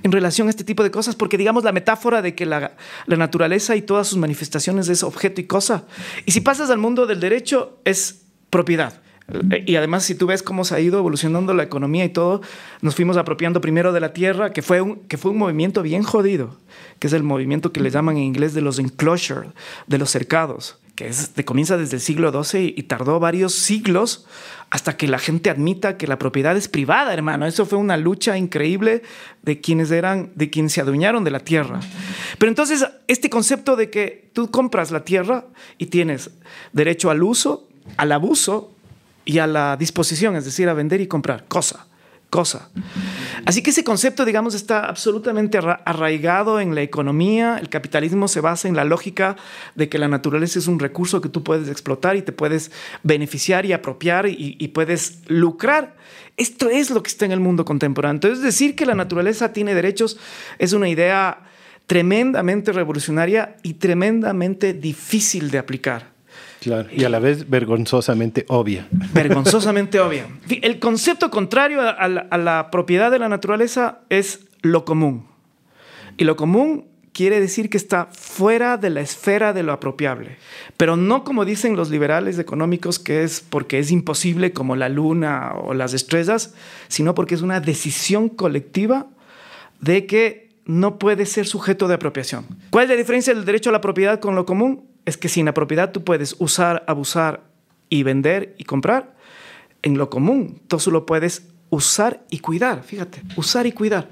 en 0.03 0.13
relación 0.13 0.47
a 0.47 0.51
este 0.51 0.65
tipo 0.65 0.83
de 0.83 0.91
cosas, 0.91 1.17
porque 1.17 1.37
digamos 1.37 1.65
la 1.65 1.73
metáfora 1.73 2.23
de 2.23 2.35
que 2.35 2.47
la, 2.47 2.73
la 3.07 3.17
naturaleza 3.17 3.75
y 3.75 3.83
todas 3.83 4.07
sus 4.07 4.19
manifestaciones 4.19 4.89
es 4.89 5.03
objeto 5.03 5.41
y 5.41 5.45
cosa. 5.45 5.78
Y 6.27 6.33
si 6.33 6.41
pasas 6.41 6.71
al 6.71 6.79
mundo 6.79 7.07
del 7.07 7.21
derecho, 7.21 7.79
es 7.85 8.23
propiedad. 8.51 9.01
Y 9.67 9.77
además, 9.77 10.05
si 10.05 10.15
tú 10.15 10.27
ves 10.27 10.43
cómo 10.43 10.65
se 10.65 10.75
ha 10.75 10.81
ido 10.81 10.99
evolucionando 10.99 11.53
la 11.53 11.63
economía 11.63 12.05
y 12.07 12.09
todo, 12.09 12.41
nos 12.81 12.95
fuimos 12.95 13.19
apropiando 13.19 13.61
primero 13.61 13.93
de 13.93 14.01
la 14.01 14.15
tierra, 14.15 14.55
que 14.55 14.63
fue 14.63 14.81
un, 14.81 15.01
que 15.01 15.19
fue 15.19 15.33
un 15.33 15.39
movimiento 15.39 15.83
bien 15.83 16.03
jodido, 16.03 16.57
que 16.99 17.09
es 17.09 17.13
el 17.13 17.23
movimiento 17.23 17.71
que 17.71 17.81
le 17.81 17.91
llaman 17.91 18.17
en 18.17 18.23
inglés 18.23 18.55
de 18.55 18.63
los 18.63 18.79
enclosure, 18.79 19.51
de 19.87 19.99
los 19.99 20.09
cercados, 20.11 20.79
que 20.99 21.07
es, 21.07 21.31
comienza 21.45 21.77
desde 21.77 21.95
el 21.95 22.03
siglo 22.03 22.33
XII 22.43 22.75
y, 22.77 22.83
tardó 22.83 23.21
varios 23.21 23.55
siglos 23.55 24.27
hasta 24.69 24.97
que 24.97 25.07
la 25.07 25.21
gente 25.21 25.49
admita 25.49 25.97
que 25.97 26.09
la 26.09 26.19
propiedad 26.19 26.57
es 26.57 26.67
privada, 26.67 27.15
hermano. 27.15 27.47
Eso 27.47 27.67
fue 27.67 27.79
una 27.79 27.97
lucha 27.97 28.37
increíble 28.37 29.05
de 29.43 29.61
quienes 29.61 29.93
eran, 29.93 30.33
de 30.35 30.51
se 30.69 30.81
adueñaron 30.81 31.23
de 31.23 31.31
la 31.31 31.39
tierra. 31.39 31.79
Pero 32.39 32.51
entonces, 32.51 32.85
este 33.07 33.31
concepto 33.31 33.77
de 33.77 33.91
que 33.91 34.29
tú 34.33 34.51
compras 34.51 34.91
la 34.91 35.05
tierra 35.05 35.45
y 35.79 35.87
tienes 35.87 36.33
derecho 36.73 37.11
al 37.11 37.23
uso, 37.23 37.69
al 37.97 38.11
abuso 38.11 38.73
y 39.25 39.39
a 39.39 39.47
la 39.47 39.77
disposición, 39.77 40.35
es 40.35 40.47
decir, 40.47 40.69
a 40.69 40.75
vender 40.75 41.01
y 41.01 41.07
comprar, 41.07 41.45
cosa, 41.47 41.87
cosa. 42.31 42.69
Así 43.47 43.63
que 43.63 43.71
ese 43.71 43.85
concepto, 43.85 44.25
digamos, 44.25 44.55
está 44.55 44.85
absolutamente 44.87 45.59
arraigado 45.59 46.61
en 46.61 46.75
la 46.75 46.83
economía. 46.83 47.59
El 47.59 47.69
capitalismo 47.69 48.29
se 48.29 48.41
basa 48.41 48.69
en 48.69 48.77
la 48.77 48.85
lógica 48.85 49.37
de 49.75 49.89
que 49.89 49.99
la 49.99 50.09
naturaleza 50.09 50.59
es 50.59 50.67
un 50.67 50.79
recurso 50.79 51.21
que 51.21 51.29
tú 51.29 51.43
puedes 51.43 51.69
explotar 51.69 52.17
y 52.17 52.23
te 52.23 52.33
puedes 52.33 52.71
beneficiar 53.03 53.65
y 53.65 53.73
apropiar 53.73 54.27
y, 54.29 54.69
puedes 54.69 55.21
lucrar. 55.29 55.97
Esto 56.37 56.69
es 56.69 56.91
lo 56.91 57.03
que 57.03 57.09
está 57.09 57.25
en 57.25 57.33
el 57.33 57.41
mundo 57.41 57.65
contemporáneo. 57.65 58.17
Entonces, 58.17 58.43
decir 58.43 58.77
que 58.77 58.87
la 58.87 58.95
naturaleza 58.95 59.53
tiene 59.53 59.75
derechos 59.75 60.19
es 60.59 60.73
una 60.73 60.89
idea 60.89 61.45
tremendamente 61.87 62.73
revolucionaria 62.73 63.57
y 63.63 63.75
tremendamente 63.75 64.75
difícil 64.75 65.51
de 65.51 65.59
aplicar. 65.59 66.18
Claro, 66.61 66.89
y 66.93 67.05
a 67.05 67.09
la 67.09 67.19
vez 67.19 67.49
vergonzosamente 67.49 68.45
obvia. 68.49 68.89
Vergonzosamente 68.91 70.01
obvia. 70.01 70.27
El 70.49 70.79
concepto 70.79 71.31
contrario 71.31 71.81
a 71.81 72.09
la, 72.09 72.71
propiedad 72.71 73.11
de 73.11 73.19
la 73.19 73.29
naturaleza 73.29 74.01
es 74.09 74.41
lo 74.63 74.85
común. 74.85 75.27
Y 76.17 76.25
lo 76.25 76.37
común 76.37 76.87
quiere 77.13 77.41
decir 77.41 77.71
que 77.71 77.77
está 77.77 78.09
fuera 78.13 78.77
de 78.77 78.91
la 78.91 79.01
esfera 79.01 79.53
de 79.53 79.63
lo 79.63 79.73
apropiable. 79.73 80.37
Pero 80.77 80.97
no 80.97 81.25
como 81.25 81.45
dicen 81.45 81.77
los 81.77 81.91
liberales 81.91 82.39
económicos, 82.39 82.99
que 82.99 83.23
es 83.23 83.41
porque 83.41 83.79
es 83.79 83.91
imposible 83.91 84.53
como 84.53 84.77
la 84.77 84.89
luna 84.89 85.53
o 85.63 85.75
las 85.75 85.95
estrellas, 85.95 86.55
sino 86.89 87.15
porque 87.15 87.35
es 87.35 87.43
una 87.43 87.61
decisión 87.61 88.29
colectiva 88.29 89.07
de 89.81 90.07
que 90.07 90.49
no 90.65 90.99
puede 90.99 91.25
ser 91.25 91.47
sujeto 91.47 91.89
de 91.89 91.95
apropiación. 91.95 92.47
¿Cuál 92.71 92.85
es 92.85 92.91
la 92.91 92.97
diferencia 92.97 93.35
del 93.35 93.45
derecho 93.45 93.71
a 93.71 93.73
la 93.73 93.81
propiedad 93.81 94.21
con 94.21 94.35
lo 94.35 94.45
común? 94.45 94.85
Es 95.09 95.17
que 95.17 95.29
sin 95.29 95.47
la 95.47 95.55
propiedad 95.55 95.93
tú 95.93 96.05
puedes 96.05 96.37
usar, 96.39 96.85
abusar 96.87 97.43
y 97.89 98.03
vender 98.03 98.55
y 98.59 98.65
comprar. 98.65 99.17
En 99.83 99.97
lo 99.97 100.11
común, 100.11 100.61
tú 100.69 100.79
solo 100.79 101.07
puedes 101.07 101.49
usar 101.71 102.25
y 102.31 102.39
cuidar, 102.41 102.83
fíjate, 102.83 103.23
usar 103.37 103.67
y 103.67 103.73
cuidar. 103.73 104.09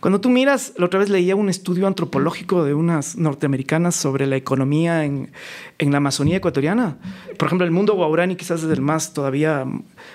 Cuando 0.00 0.20
tú 0.20 0.30
miras, 0.30 0.72
la 0.76 0.86
otra 0.86 1.00
vez 1.00 1.08
leía 1.08 1.36
un 1.36 1.48
estudio 1.48 1.86
antropológico 1.86 2.64
de 2.64 2.74
unas 2.74 3.16
norteamericanas 3.16 3.94
sobre 3.94 4.26
la 4.26 4.36
economía 4.36 5.04
en, 5.04 5.30
en 5.78 5.90
la 5.90 5.98
Amazonía 5.98 6.36
ecuatoriana. 6.36 6.98
Por 7.38 7.46
ejemplo, 7.46 7.64
el 7.64 7.70
mundo 7.70 7.94
guaurani 7.94 8.36
quizás 8.36 8.62
es 8.62 8.70
el 8.70 8.80
más 8.80 9.12
todavía 9.12 9.66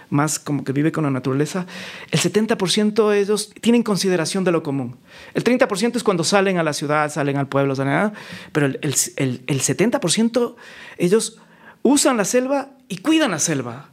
más 0.10 0.40
como 0.40 0.64
que 0.64 0.72
vive 0.72 0.92
con 0.92 1.04
la 1.04 1.10
naturaleza. 1.10 1.66
El 2.12 2.20
70% 2.20 3.10
de 3.10 3.20
ellos 3.20 3.52
tienen 3.62 3.84
consideración 3.84 4.44
de 4.44 4.52
lo 4.52 4.64
común. 4.64 4.98
El 5.34 5.44
30% 5.44 5.96
es 5.96 6.04
cuando 6.04 6.24
salen 6.24 6.58
a 6.58 6.64
la 6.64 6.74
ciudad, 6.74 7.12
salen 7.12 7.38
al 7.38 7.48
pueblo, 7.48 7.76
pero 8.52 8.66
el, 8.66 8.80
el, 8.82 8.96
el, 9.18 9.44
el 9.48 9.62
70% 9.62 10.56
ellos 10.98 11.40
usan 11.82 12.18
la 12.18 12.26
selva 12.26 12.70
y 12.88 12.98
cuidan 12.98 13.32
la 13.32 13.40
selva. 13.40 13.90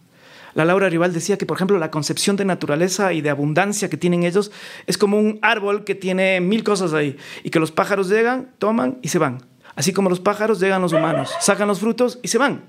La 0.54 0.64
Laura 0.64 0.88
Rival 0.88 1.12
decía 1.12 1.38
que, 1.38 1.46
por 1.46 1.56
ejemplo, 1.56 1.78
la 1.78 1.90
concepción 1.90 2.36
de 2.36 2.44
naturaleza 2.44 3.12
y 3.12 3.20
de 3.20 3.30
abundancia 3.30 3.88
que 3.88 3.96
tienen 3.96 4.22
ellos 4.24 4.52
es 4.86 4.98
como 4.98 5.18
un 5.18 5.38
árbol 5.42 5.84
que 5.84 5.94
tiene 5.94 6.40
mil 6.40 6.62
cosas 6.62 6.92
ahí 6.92 7.16
y 7.42 7.50
que 7.50 7.60
los 7.60 7.72
pájaros 7.72 8.08
llegan, 8.08 8.50
toman 8.58 8.98
y 9.02 9.08
se 9.08 9.18
van. 9.18 9.44
Así 9.74 9.92
como 9.92 10.10
los 10.10 10.20
pájaros 10.20 10.60
llegan 10.60 10.82
los 10.82 10.92
humanos, 10.92 11.30
sacan 11.40 11.68
los 11.68 11.80
frutos 11.80 12.18
y 12.22 12.28
se 12.28 12.38
van. 12.38 12.62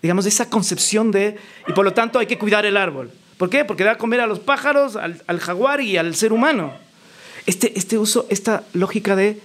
Digamos, 0.00 0.26
esa 0.26 0.48
concepción 0.48 1.10
de... 1.10 1.36
Y 1.66 1.72
por 1.72 1.84
lo 1.84 1.92
tanto 1.92 2.18
hay 2.18 2.26
que 2.26 2.38
cuidar 2.38 2.64
el 2.64 2.76
árbol. 2.76 3.10
¿Por 3.36 3.50
qué? 3.50 3.64
Porque 3.64 3.84
da 3.84 3.92
a 3.92 3.98
comer 3.98 4.20
a 4.20 4.26
los 4.26 4.40
pájaros, 4.40 4.96
al, 4.96 5.40
jaguar 5.40 5.80
y 5.80 5.96
al 5.96 6.14
ser 6.14 6.32
humano. 6.32 6.72
Este, 7.46 7.78
este 7.78 7.98
uso, 7.98 8.26
esta 8.30 8.64
lógica 8.72 9.16
de 9.16 9.40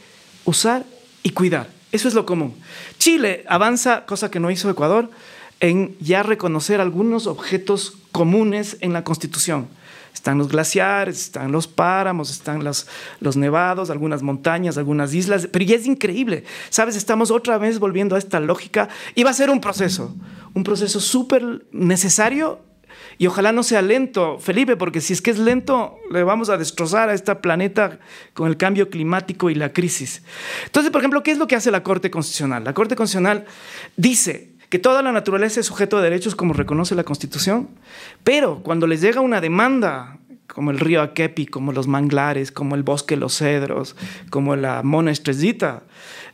usar 0.46 0.84
y 1.22 1.32
cuidar. 1.32 1.68
Eso 1.92 2.08
es 2.08 2.14
lo 2.14 2.26
común. 2.26 2.56
Chile 2.98 3.46
avanza, 3.48 4.06
cosa 4.06 4.32
que 4.32 4.40
no 4.40 4.50
hizo 4.50 4.70
Ecuador, 4.70 5.10
en 5.60 5.96
ya 6.00 6.24
reconocer 6.24 6.82
algunos 6.82 7.28
objetos 7.28 7.98
comunes 8.12 8.78
en 8.82 8.94
la 8.94 9.04
Constitución. 9.04 9.68
Están 10.14 10.38
los 10.38 10.50
glaciares, 10.50 11.20
están 11.20 11.52
los 11.52 11.68
páramos, 11.68 12.30
están 12.30 12.64
los, 12.64 12.88
los 13.20 13.36
nevados, 13.36 13.90
algunas 13.90 14.22
montañas, 14.22 14.78
algunas 14.78 15.14
islas, 15.14 15.50
pero 15.52 15.66
ya 15.66 15.76
es 15.76 15.88
increíble. 15.88 16.44
Sabes, 16.70 16.96
estamos 16.96 17.32
otra 17.32 17.58
vez 17.58 17.80
volviendo 17.80 18.16
a 18.16 18.20
esta 18.20 18.40
lógica 18.40 18.90
y 19.16 19.24
va 19.24 19.32
a 19.32 19.34
ser 19.34 19.50
un 19.50 19.60
proceso, 19.60 20.16
un 20.54 20.64
proceso 20.64 21.00
súper 21.00 21.66
necesario 21.72 22.60
Y 23.18 23.28
ojalá 23.28 23.52
no 23.52 23.64
sea 23.64 23.82
lento, 23.82 24.40
Felipe, 24.40 24.76
porque 24.76 25.02
si 25.02 25.14
es 25.14 25.22
que 25.22 25.32
es 25.32 25.40
lento, 25.40 25.98
le 26.12 26.24
vamos 26.24 26.50
a 26.50 26.58
destrozar 26.58 27.10
a 27.10 27.14
este 27.14 27.36
planeta 27.36 28.00
con 28.34 28.48
el 28.48 28.58
cambio 28.58 28.90
climático 28.90 29.50
y 29.50 29.56
la 29.56 29.72
crisis. 29.72 30.24
Entonces, 30.66 30.92
por 30.92 31.02
ejemplo, 31.02 31.24
¿qué 31.24 31.32
es 31.32 31.38
lo 31.38 31.48
que 31.48 31.56
hace 31.56 31.72
la 31.72 31.84
Corte 31.84 32.10
Constitucional? 32.10 32.64
La 32.64 32.74
Corte 32.74 32.96
Constitucional 32.96 33.46
dice 33.96 34.53
que 34.74 34.80
toda 34.80 35.04
la 35.04 35.12
naturaleza 35.12 35.60
es 35.60 35.68
sujeto 35.68 35.98
de 35.98 36.06
derechos 36.06 36.34
como 36.34 36.56
reconoce 36.56 36.96
la 36.96 37.04
Constitución, 37.04 37.70
pero 38.24 38.64
cuando 38.64 38.88
les 38.88 39.02
llega 39.02 39.22
una 39.22 39.40
demanda 39.40 40.18
como 40.48 40.72
el 40.72 40.80
río 40.80 41.04
Akepi, 41.04 41.46
como 41.46 41.74
los 41.74 41.86
manglares, 41.86 42.52
como 42.52 42.74
el 42.74 42.82
bosque 42.82 43.16
Los 43.16 43.38
Cedros, 43.38 43.96
como 44.32 44.56
la 44.56 44.82
Mona 44.82 45.12
Estrellita. 45.12 45.84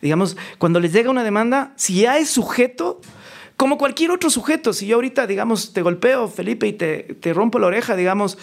Digamos, 0.01 0.37
cuando 0.57 0.79
les 0.79 0.93
llega 0.93 1.09
una 1.09 1.25
demanda, 1.25 1.73
si 1.75 1.99
ya 1.99 2.17
es 2.17 2.29
sujeto, 2.29 3.01
como 3.57 3.77
cualquier 3.77 4.11
otro 4.11 4.29
sujeto, 4.29 4.71
si 4.71 4.87
yo 4.87 4.95
ahorita, 4.95 5.27
digamos, 5.27 5.73
te 5.73 5.81
golpeo, 5.81 6.29
Felipe, 6.29 6.65
y 6.65 6.71
te, 6.71 7.17
te 7.19 7.33
rompo 7.33 7.59
la 7.59 7.67
oreja, 7.67 7.97
digamos, 7.97 8.37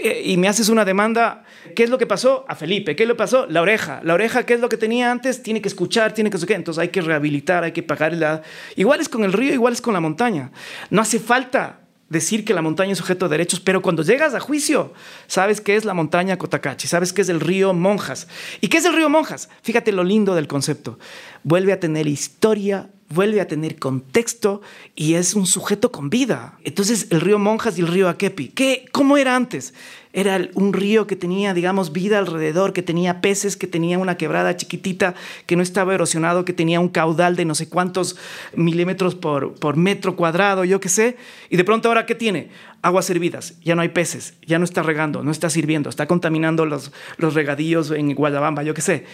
y 0.00 0.36
me 0.36 0.48
haces 0.48 0.68
una 0.68 0.84
demanda, 0.84 1.44
¿qué 1.74 1.84
es 1.84 1.90
lo 1.90 1.98
que 1.98 2.06
pasó? 2.06 2.44
A 2.48 2.54
Felipe, 2.54 2.96
¿qué 2.96 3.06
le 3.06 3.14
pasó? 3.14 3.46
La 3.46 3.62
oreja. 3.62 4.00
La 4.02 4.14
oreja, 4.14 4.44
¿qué 4.44 4.54
es 4.54 4.60
lo 4.60 4.68
que 4.68 4.76
tenía 4.76 5.10
antes? 5.10 5.42
Tiene 5.42 5.60
que 5.60 5.68
escuchar, 5.68 6.12
tiene 6.12 6.30
que... 6.30 6.38
Entonces 6.54 6.80
hay 6.80 6.88
que 6.88 7.00
rehabilitar, 7.00 7.64
hay 7.64 7.72
que 7.72 7.82
pagar 7.82 8.12
la... 8.14 8.42
Igual 8.76 9.00
es 9.00 9.08
con 9.08 9.24
el 9.24 9.32
río, 9.32 9.52
igual 9.52 9.72
es 9.72 9.80
con 9.80 9.94
la 9.94 10.00
montaña. 10.00 10.52
No 10.90 11.02
hace 11.02 11.18
falta 11.18 11.80
decir 12.08 12.44
que 12.44 12.54
la 12.54 12.62
montaña 12.62 12.92
es 12.92 12.98
sujeto 12.98 13.26
de 13.26 13.32
derechos, 13.32 13.60
pero 13.60 13.82
cuando 13.82 14.02
llegas 14.02 14.34
a 14.34 14.40
juicio, 14.40 14.92
sabes 15.26 15.60
qué 15.60 15.76
es 15.76 15.84
la 15.84 15.94
montaña 15.94 16.38
Cotacachi, 16.38 16.88
sabes 16.88 17.12
qué 17.12 17.22
es 17.22 17.28
el 17.28 17.40
río 17.40 17.74
Monjas. 17.74 18.28
¿Y 18.60 18.68
qué 18.68 18.78
es 18.78 18.84
el 18.84 18.94
río 18.94 19.08
Monjas? 19.08 19.48
Fíjate 19.62 19.92
lo 19.92 20.04
lindo 20.04 20.34
del 20.34 20.48
concepto. 20.48 20.98
Vuelve 21.42 21.72
a 21.72 21.80
tener 21.80 22.06
historia, 22.06 22.90
vuelve 23.10 23.40
a 23.40 23.46
tener 23.46 23.78
contexto 23.78 24.60
y 24.94 25.14
es 25.14 25.34
un 25.34 25.46
sujeto 25.46 25.90
con 25.90 26.10
vida. 26.10 26.58
Entonces, 26.64 27.06
el 27.10 27.20
río 27.20 27.38
Monjas 27.38 27.78
y 27.78 27.80
el 27.80 27.88
río 27.88 28.08
Akepi, 28.08 28.48
¿qué, 28.48 28.86
¿cómo 28.92 29.16
era 29.16 29.34
antes? 29.34 29.72
Era 30.12 30.40
un 30.54 30.72
río 30.72 31.06
que 31.06 31.16
tenía, 31.16 31.54
digamos, 31.54 31.92
vida 31.92 32.18
alrededor, 32.18 32.72
que 32.72 32.82
tenía 32.82 33.20
peces, 33.20 33.56
que 33.56 33.66
tenía 33.66 33.98
una 33.98 34.16
quebrada 34.16 34.56
chiquitita, 34.56 35.14
que 35.46 35.56
no 35.56 35.62
estaba 35.62 35.94
erosionado, 35.94 36.44
que 36.44 36.52
tenía 36.52 36.80
un 36.80 36.88
caudal 36.88 37.36
de 37.36 37.44
no 37.44 37.54
sé 37.54 37.68
cuántos 37.68 38.16
milímetros 38.54 39.14
por, 39.14 39.54
por 39.54 39.76
metro 39.76 40.16
cuadrado, 40.16 40.64
yo 40.64 40.80
qué 40.80 40.88
sé. 40.88 41.16
Y 41.50 41.56
de 41.56 41.64
pronto 41.64 41.88
ahora, 41.88 42.06
¿qué 42.06 42.14
tiene? 42.14 42.48
Aguas 42.80 43.10
hervidas, 43.10 43.54
ya 43.64 43.74
no 43.74 43.82
hay 43.82 43.88
peces, 43.88 44.34
ya 44.46 44.58
no 44.58 44.64
está 44.64 44.82
regando, 44.82 45.24
no 45.24 45.30
está 45.30 45.50
sirviendo, 45.50 45.90
está 45.90 46.06
contaminando 46.06 46.64
los, 46.64 46.92
los 47.16 47.34
regadíos 47.34 47.90
en 47.90 48.14
Guayabamba, 48.14 48.62
yo 48.62 48.74
qué 48.74 48.82
sé. 48.82 49.04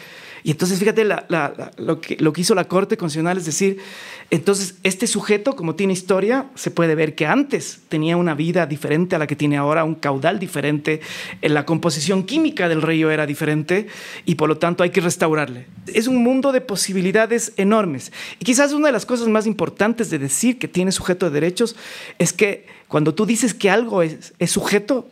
Y 0.44 0.50
entonces 0.50 0.78
fíjate 0.78 1.06
lo, 1.06 2.00
que, 2.02 2.18
lo 2.20 2.34
que 2.34 2.42
hizo 2.42 2.54
la 2.54 2.64
Corte 2.64 2.98
Constitucional, 2.98 3.38
es 3.38 3.46
decir, 3.46 3.78
entonces 4.30 4.74
este 4.82 5.06
sujeto, 5.06 5.56
como 5.56 5.74
tiene 5.74 5.94
historia, 5.94 6.50
se 6.54 6.70
puede 6.70 6.94
ver 6.94 7.14
que 7.14 7.26
antes 7.26 7.80
tenía 7.88 8.18
una 8.18 8.34
vida 8.34 8.66
diferente 8.66 9.16
a 9.16 9.18
la 9.18 9.26
que 9.26 9.36
tiene 9.36 9.56
ahora, 9.56 9.84
un 9.84 9.94
caudal 9.94 10.38
diferente, 10.38 11.00
la 11.40 11.64
composición 11.64 12.24
química 12.24 12.68
del 12.68 12.82
río 12.82 13.10
era 13.10 13.24
diferente 13.24 13.86
y 14.26 14.34
por 14.34 14.50
lo 14.50 14.58
tanto 14.58 14.82
hay 14.82 14.90
que 14.90 15.00
restaurarle. 15.00 15.66
Es 15.86 16.08
un 16.08 16.22
mundo 16.22 16.52
de 16.52 16.60
posibilidades 16.60 17.54
enormes. 17.56 18.12
Y 18.38 18.44
quizás 18.44 18.74
una 18.74 18.88
de 18.88 18.92
las 18.92 19.06
cosas 19.06 19.28
más 19.28 19.46
importantes 19.46 20.10
de 20.10 20.18
decir 20.18 20.58
que 20.58 20.68
tiene 20.68 20.92
sujeto 20.92 21.24
de 21.24 21.40
derechos 21.40 21.74
es 22.18 22.34
que 22.34 22.66
cuando 22.88 23.14
tú 23.14 23.24
dices 23.24 23.53
que 23.54 23.70
algo 23.70 24.02
es, 24.02 24.34
es 24.38 24.50
sujeto, 24.50 25.08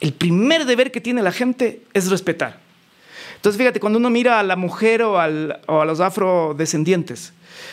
el 0.00 0.12
primer 0.12 0.66
deber 0.66 0.92
que 0.92 1.00
tiene 1.00 1.22
la 1.22 1.32
gente 1.32 1.82
es 1.94 2.10
respetar. 2.10 2.60
Entonces, 3.36 3.58
fíjate, 3.58 3.80
cuando 3.80 3.98
uno 3.98 4.10
mira 4.10 4.40
a 4.40 4.42
la 4.42 4.56
mujer 4.56 5.02
o, 5.02 5.18
a 5.18 5.28
los 5.28 6.00
afrodescendientes, 6.00 7.32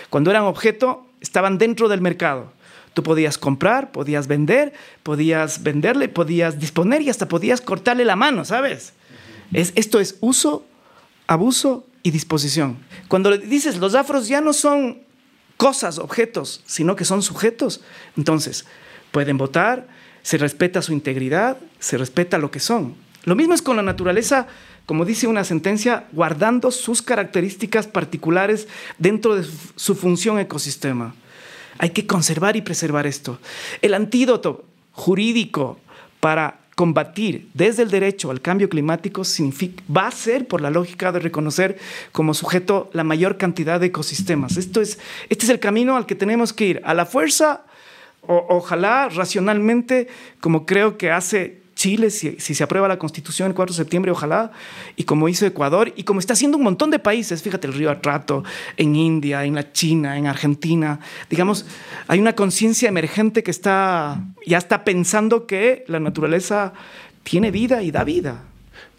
cuando 0.09 0.29
eran 0.29 0.43
objeto, 0.43 1.07
estaban 1.21 1.57
dentro 1.57 1.89
del 1.89 2.01
mercado. 2.01 2.51
Tú 2.93 3.01
podías 3.01 3.37
comprar, 3.37 3.91
podías 3.91 4.27
vender, 4.27 4.73
podías 5.01 5.63
venderle, 5.63 6.09
podías 6.09 6.59
disponer 6.59 7.01
y 7.01 7.09
hasta 7.09 7.27
podías 7.27 7.59
cortarle 7.59 8.05
la 8.05 8.15
mano, 8.15 8.45
¿sabes? 8.45 8.93
Es, 9.51 9.73
esto 9.75 9.99
es 9.99 10.17
uso, 10.19 10.63
abuso 11.25 11.87
y 12.03 12.11
disposición. 12.11 12.77
Cuando 13.07 13.31
le 13.31 13.39
dices 13.39 13.77
los 13.77 13.95
afros 13.95 14.27
ya 14.27 14.41
no 14.41 14.53
son 14.53 14.99
cosas, 15.57 15.97
objetos, 15.97 16.61
sino 16.65 16.95
que 16.95 17.05
son 17.05 17.23
sujetos, 17.23 17.81
entonces 18.15 18.65
pueden 19.11 19.37
votar, 19.37 19.87
se 20.23 20.37
respeta 20.37 20.81
su 20.81 20.91
integridad, 20.93 21.57
se 21.79 21.97
respeta 21.97 22.39
lo 22.39 22.49
que 22.49 22.59
son. 22.59 22.95
Lo 23.25 23.35
mismo 23.35 23.53
es 23.53 23.61
con 23.61 23.75
la 23.75 23.83
naturaleza 23.83 24.47
como 24.85 25.05
dice 25.05 25.27
una 25.27 25.43
sentencia, 25.43 26.05
guardando 26.11 26.71
sus 26.71 27.01
características 27.01 27.87
particulares 27.87 28.67
dentro 28.97 29.35
de 29.35 29.45
su 29.75 29.95
función 29.95 30.39
ecosistema. 30.39 31.15
Hay 31.77 31.91
que 31.91 32.05
conservar 32.05 32.55
y 32.55 32.61
preservar 32.61 33.07
esto. 33.07 33.39
El 33.81 33.93
antídoto 33.93 34.65
jurídico 34.91 35.79
para 36.19 36.59
combatir 36.75 37.49
desde 37.53 37.83
el 37.83 37.91
derecho 37.91 38.31
al 38.31 38.41
cambio 38.41 38.67
climático 38.67 39.21
va 39.95 40.07
a 40.07 40.11
ser 40.11 40.47
por 40.47 40.59
la 40.59 40.69
lógica 40.69 41.11
de 41.11 41.19
reconocer 41.19 41.77
como 42.11 42.33
sujeto 42.33 42.89
la 42.93 43.03
mayor 43.03 43.37
cantidad 43.37 43.79
de 43.79 43.87
ecosistemas. 43.87 44.57
Esto 44.57 44.81
es, 44.81 44.99
este 45.29 45.45
es 45.45 45.49
el 45.49 45.59
camino 45.59 45.95
al 45.95 46.05
que 46.05 46.15
tenemos 46.15 46.51
que 46.51 46.65
ir, 46.65 46.81
a 46.83 46.93
la 46.93 47.05
fuerza, 47.05 47.63
ojalá 48.27 49.09
racionalmente, 49.09 50.07
como 50.39 50.65
creo 50.65 50.97
que 50.97 51.11
hace 51.11 51.63
Chile, 51.75 52.11
si, 52.11 52.39
se 52.39 52.63
aprueba 52.63 52.87
la 52.87 52.99
constitución 52.99 53.47
el 53.49 53.55
4 53.55 53.73
de 53.73 53.77
septiembre, 53.77 54.11
ojalá, 54.11 54.51
y 54.95 55.03
como 55.03 55.27
hizo 55.27 55.45
Ecuador, 55.45 55.91
y 55.95 56.03
como 56.03 56.19
está 56.19 56.33
haciendo 56.33 56.57
un 56.57 56.63
montón 56.63 56.91
de 56.91 56.99
países, 56.99 57.41
fíjate, 57.41 57.67
el 57.67 57.73
río 57.73 57.89
Atrato, 57.89 58.43
en 58.77 58.95
India, 58.95 59.43
en 59.43 59.55
la 59.55 59.71
China, 59.71 60.17
en 60.17 60.27
Argentina, 60.27 60.99
digamos, 61.29 61.65
hay 62.07 62.19
una 62.19 62.35
conciencia 62.35 62.89
emergente 62.89 63.43
que 63.43 63.51
está, 63.51 64.21
ya 64.45 64.59
está 64.59 64.83
pensando 64.83 65.47
que 65.47 65.83
la 65.87 65.99
naturaleza 65.99 66.73
tiene 67.23 67.51
vida 67.51 67.81
y 67.81 67.91
da 67.91 68.03
vida. 68.03 68.43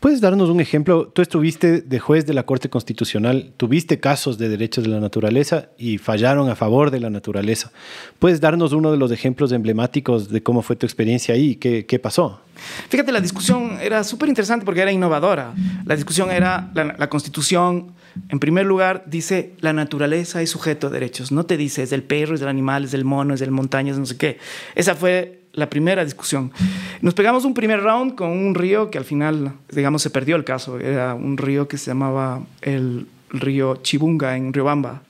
¿Puedes 0.04 0.20
darnos 0.20 0.50
un 0.50 0.60
ejemplo? 0.60 1.08
Tú 1.08 1.22
estuviste 1.22 1.80
de 1.80 1.98
juez 1.98 2.26
de 2.26 2.34
la 2.34 2.42
Corte 2.42 2.68
Constitucional, 2.68 3.54
tuviste 3.56 4.00
casos 4.00 4.36
de 4.36 4.50
derechos 4.50 4.84
de 4.84 4.90
la 4.90 5.00
naturaleza 5.00 5.70
y 5.78 5.96
fallaron 5.96 6.50
a 6.50 6.56
favor 6.56 6.90
de 6.90 7.00
la 7.00 7.08
naturaleza. 7.08 7.72
¿Puedes 8.18 8.38
darnos 8.38 8.74
uno 8.74 8.92
de 8.92 8.98
los 8.98 9.10
ejemplos 9.12 9.50
emblemáticos 9.50 10.28
de 10.28 10.42
cómo 10.42 10.60
fue 10.60 10.76
tu 10.76 10.84
experiencia 10.84 11.34
ahí? 11.34 11.56
¿Qué, 11.56 11.86
qué 11.86 11.98
pasó? 11.98 12.42
Fíjate, 12.90 13.12
la 13.12 13.22
discusión 13.22 13.78
era 13.80 14.04
súper 14.04 14.28
interesante 14.28 14.66
porque 14.66 14.82
era 14.82 14.92
innovadora. 14.92 15.54
La 15.86 15.96
discusión 15.96 16.30
era, 16.30 16.70
la, 16.74 16.94
la, 16.98 17.08
Constitución, 17.08 17.94
en 18.28 18.40
primer 18.40 18.66
lugar, 18.66 19.04
dice, 19.06 19.54
la 19.60 19.72
naturaleza 19.72 20.42
es 20.42 20.50
sujeto 20.50 20.90
de 20.90 21.00
derechos. 21.00 21.32
No 21.32 21.46
te 21.46 21.56
dice, 21.56 21.82
es 21.82 21.88
del 21.88 22.02
perro, 22.02 22.34
es 22.34 22.40
del 22.40 22.50
animal, 22.50 22.84
es 22.84 22.90
del 22.90 23.06
mono, 23.06 23.32
es 23.32 23.40
del 23.40 23.52
montaña, 23.52 23.92
es 23.92 23.98
no 23.98 24.04
sé 24.04 24.18
qué. 24.18 24.36
Esa 24.74 24.96
fue 24.96 25.43
la 25.54 25.70
primera 25.70 26.04
discusión. 26.04 26.52
Nos 27.00 27.14
pegamos 27.14 27.44
un 27.44 27.54
primer 27.54 27.80
round 27.80 28.14
con 28.14 28.30
un 28.30 28.54
río 28.54 28.90
que 28.90 28.98
al 28.98 29.04
final, 29.04 29.52
digamos, 29.70 30.02
se 30.02 30.10
perdió 30.10 30.36
el 30.36 30.44
caso. 30.44 30.78
Era 30.78 31.14
un 31.14 31.36
río 31.36 31.68
que 31.68 31.78
se 31.78 31.90
llamaba 31.90 32.42
el 32.62 33.06
río 33.30 33.76
Chibunga 33.76 34.36
en 34.36 34.52
Riobamba 34.52 35.02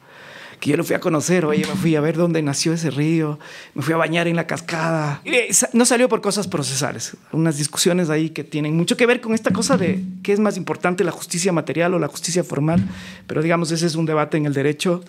que 0.64 0.70
yo 0.70 0.78
lo 0.78 0.84
fui 0.84 0.96
a 0.96 0.98
conocer, 1.00 1.44
oye, 1.44 1.66
me 1.66 1.74
fui 1.74 1.94
a 1.94 2.00
ver 2.00 2.16
dónde 2.16 2.40
nació 2.40 2.72
ese 2.72 2.88
río, 2.88 3.38
me 3.74 3.82
fui 3.82 3.92
a 3.92 3.98
bañar 3.98 4.28
en 4.28 4.34
la 4.34 4.46
cascada. 4.46 5.20
Y 5.22 5.32
no 5.74 5.84
salió 5.84 6.08
por 6.08 6.22
cosas 6.22 6.48
procesales, 6.48 7.18
unas 7.32 7.58
discusiones 7.58 8.08
ahí 8.08 8.30
que 8.30 8.44
tienen 8.44 8.74
mucho 8.74 8.96
que 8.96 9.04
ver 9.04 9.20
con 9.20 9.34
esta 9.34 9.50
cosa 9.50 9.76
de 9.76 10.02
qué 10.22 10.32
es 10.32 10.40
más 10.40 10.56
importante, 10.56 11.04
la 11.04 11.10
justicia 11.10 11.52
material 11.52 11.92
o 11.92 11.98
la 11.98 12.08
justicia 12.08 12.42
formal, 12.44 12.82
pero 13.26 13.42
digamos, 13.42 13.72
ese 13.72 13.84
es 13.84 13.94
un 13.94 14.06
debate 14.06 14.38
en 14.38 14.46
el 14.46 14.54
derecho. 14.54 15.04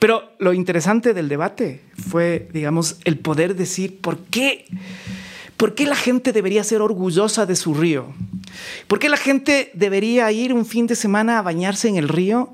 Pero 0.00 0.32
lo 0.40 0.52
interesante 0.52 1.14
del 1.14 1.28
debate 1.28 1.82
fue, 2.10 2.48
digamos, 2.52 2.96
el 3.04 3.16
poder 3.16 3.54
decir 3.54 4.00
por 4.00 4.18
qué... 4.18 4.64
¿Por 5.56 5.74
qué 5.74 5.86
la 5.86 5.96
gente 5.96 6.34
debería 6.34 6.62
ser 6.64 6.82
orgullosa 6.82 7.46
de 7.46 7.56
su 7.56 7.72
río? 7.72 8.12
¿Por 8.88 8.98
qué 8.98 9.08
la 9.08 9.16
gente 9.16 9.70
debería 9.72 10.30
ir 10.30 10.52
un 10.52 10.66
fin 10.66 10.86
de 10.86 10.94
semana 10.94 11.38
a 11.38 11.42
bañarse 11.42 11.88
en 11.88 11.96
el 11.96 12.08
río? 12.08 12.52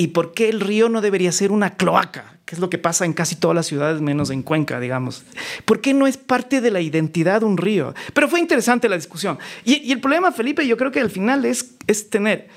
¿Y 0.00 0.08
por 0.08 0.32
qué 0.32 0.48
el 0.48 0.60
río 0.60 0.88
no 0.88 1.00
debería 1.00 1.32
ser 1.32 1.50
una 1.50 1.74
cloaca? 1.74 2.38
Que 2.44 2.54
es 2.54 2.60
lo 2.60 2.70
que 2.70 2.78
pasa 2.78 3.04
en 3.04 3.12
casi 3.12 3.34
todas 3.34 3.56
las 3.56 3.66
ciudades, 3.66 4.00
menos 4.00 4.30
en 4.30 4.42
Cuenca, 4.42 4.78
digamos. 4.78 5.24
¿Por 5.64 5.80
qué 5.80 5.92
no 5.92 6.06
es 6.06 6.16
parte 6.16 6.60
de 6.60 6.70
la 6.70 6.80
identidad 6.80 7.42
un 7.42 7.56
río? 7.56 7.94
Pero 8.14 8.28
fue 8.28 8.38
interesante 8.38 8.88
la 8.88 8.94
discusión. 8.94 9.40
Y, 9.64 9.90
el 9.90 10.00
problema, 10.00 10.30
Felipe, 10.30 10.64
yo 10.66 10.76
creo 10.76 10.92
que 10.92 11.00
al 11.00 11.10
final 11.10 11.44
es, 11.44 11.74
es 11.88 12.10
tener 12.10 12.48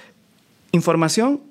información, 0.72 1.42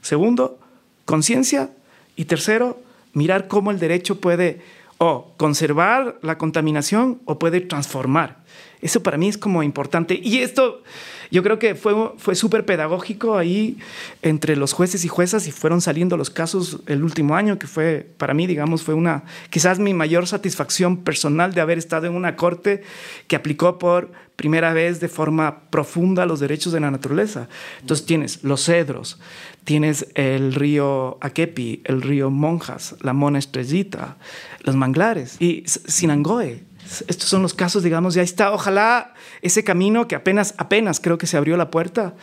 segundo, 0.00 0.58
conciencia, 1.04 1.68
y 2.16 2.24
tercero, 2.24 2.80
mirar 3.12 3.46
cómo 3.46 3.70
el 3.70 3.78
derecho 3.78 4.18
puede 4.18 4.62
o 4.96 5.34
conservar 5.36 6.18
la 6.22 6.38
contaminación 6.38 7.20
o 7.26 7.38
puede 7.38 7.60
transformar. 7.60 8.38
Eso 8.86 9.02
para 9.02 9.18
mí 9.18 9.28
es 9.28 9.36
como 9.36 9.64
importante. 9.64 10.20
Y 10.22 10.38
esto 10.38 10.84
yo 11.32 11.42
creo 11.42 11.58
que 11.58 11.74
fue, 11.74 12.12
fue 12.18 12.36
súper 12.36 12.64
pedagógico 12.64 13.36
ahí 13.36 13.78
entre 14.22 14.54
los 14.54 14.72
jueces 14.72 15.04
y 15.04 15.08
juezas 15.08 15.48
y 15.48 15.50
fueron 15.50 15.80
saliendo 15.80 16.16
los 16.16 16.30
casos 16.30 16.78
el 16.86 17.02
último 17.02 17.34
año, 17.34 17.58
que 17.58 17.66
fue 17.66 18.08
para 18.16 18.32
mí, 18.32 18.46
digamos, 18.46 18.84
fue 18.84 18.94
una, 18.94 19.24
quizás 19.50 19.80
mi 19.80 19.92
mayor 19.92 20.28
satisfacción 20.28 20.98
personal 20.98 21.52
de 21.52 21.62
haber 21.62 21.78
estado 21.78 22.06
en 22.06 22.14
una 22.14 22.36
corte 22.36 22.84
que 23.26 23.34
aplicó 23.34 23.76
por 23.80 24.12
primera 24.36 24.72
vez 24.72 25.00
de 25.00 25.08
forma 25.08 25.62
profunda 25.70 26.24
los 26.24 26.38
derechos 26.38 26.72
de 26.72 26.78
la 26.78 26.92
naturaleza. 26.92 27.48
Entonces 27.80 28.06
tienes 28.06 28.44
los 28.44 28.64
cedros, 28.64 29.18
tienes 29.64 30.06
el 30.14 30.54
río 30.54 31.18
Akepi, 31.20 31.80
el 31.82 32.02
río 32.02 32.30
Monjas, 32.30 32.94
la 33.00 33.14
Mona 33.14 33.40
Estrellita, 33.40 34.16
los 34.60 34.76
manglares 34.76 35.40
y 35.40 35.64
Sinangoe 35.66 36.62
Estos 37.08 37.28
son 37.28 37.42
los 37.42 37.54
casos, 37.54 37.82
digamos, 37.82 38.14
ya 38.14 38.22
está. 38.22 38.52
Ojalá 38.52 39.14
ese 39.42 39.64
camino 39.64 40.08
que 40.08 40.14
apenas, 40.14 40.54
apenas 40.58 41.00
creo 41.00 41.18
que 41.18 41.26
se 41.26 41.36
abrió 41.36 41.56
la 41.56 41.70
puerta, 41.70 42.14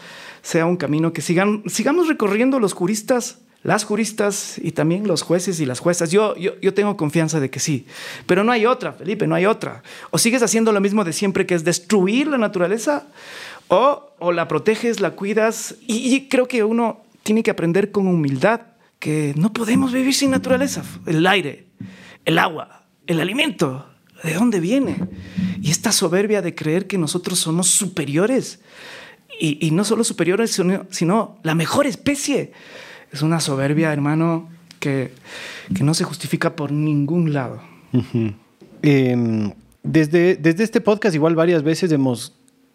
sea 0.42 0.66
un 0.66 0.78
camino 0.78 1.14
que 1.14 1.22
sigan, 1.22 1.64
sigamos 1.68 2.08
recorriendo 2.08 2.60
los 2.60 2.74
juristas, 2.74 3.40
las 3.64 3.86
juristas 3.86 4.58
y 4.62 4.72
también 4.72 5.08
los 5.08 5.22
jueces 5.22 5.60
y 5.60 5.66
las 5.66 5.80
juezas. 5.80 6.12
Yo, 6.12 6.36
yo, 6.36 6.60
yo 6.62 6.74
tengo 6.74 6.98
confianza 6.98 7.40
de 7.40 7.50
que 7.50 7.60
sí, 7.60 7.86
pero 8.26 8.44
no 8.44 8.52
hay 8.52 8.66
otra, 8.66 8.94
Felipe, 8.94 9.28
no 9.28 9.36
hay 9.36 9.46
otra. 9.46 9.84
O 10.12 10.18
sigues 10.18 10.44
haciendo 10.44 10.72
lo 10.72 10.82
mismo 10.82 11.04
de 11.04 11.14
siempre, 11.14 11.46
que 11.46 11.56
es 11.56 11.64
destruir 11.64 12.28
la 12.28 12.38
naturaleza, 12.38 13.08
o, 13.70 14.12
o 14.20 14.32
la 14.32 14.48
proteges, 14.48 15.00
la 15.00 15.12
cuidas, 15.12 15.76
y, 15.88 16.14
y 16.14 16.28
creo 16.28 16.48
que 16.48 16.64
uno 16.64 17.04
tiene 17.24 17.42
que 17.42 17.52
aprender 17.52 17.92
con 17.92 18.08
humildad 18.08 18.62
que 19.00 19.34
no 19.38 19.54
podemos 19.54 19.92
vivir 19.94 20.14
sin 20.14 20.32
naturaleza. 20.32 20.84
El 21.06 21.26
aire, 21.26 21.68
el 22.26 22.38
agua, 22.40 22.86
el 23.08 23.20
alimento, 23.20 23.86
¿de 24.24 24.34
dónde 24.34 24.60
viene? 24.60 24.96
Y 25.62 25.72
esta 25.72 25.92
soberbia 25.92 26.42
de 26.42 26.56
creer 26.56 26.88
que 26.88 26.98
nosotros 26.98 27.40
somos 27.40 27.68
superiores, 27.68 28.60
y, 29.40 29.72
no 29.72 29.84
solo 29.84 30.04
superiores, 30.04 30.62
sino, 30.90 31.38
la 31.44 31.56
mejor 31.56 31.88
especie, 31.88 32.54
es 33.12 33.22
una 33.22 33.40
soberbia, 33.40 33.92
hermano, 33.92 34.50
que, 34.80 35.12
no 35.82 35.94
se 35.94 36.04
justifica 36.04 36.56
por 36.56 36.72
ningún 36.72 37.34
lado. 37.34 37.62
Eh, 38.82 39.54
desde, 39.82 40.36
desde 40.36 40.64
este 40.64 40.82
podcast 40.82 41.16
igual 41.16 41.36
varias 41.36 41.64
veces 41.64 41.92
hemos 41.92 42.34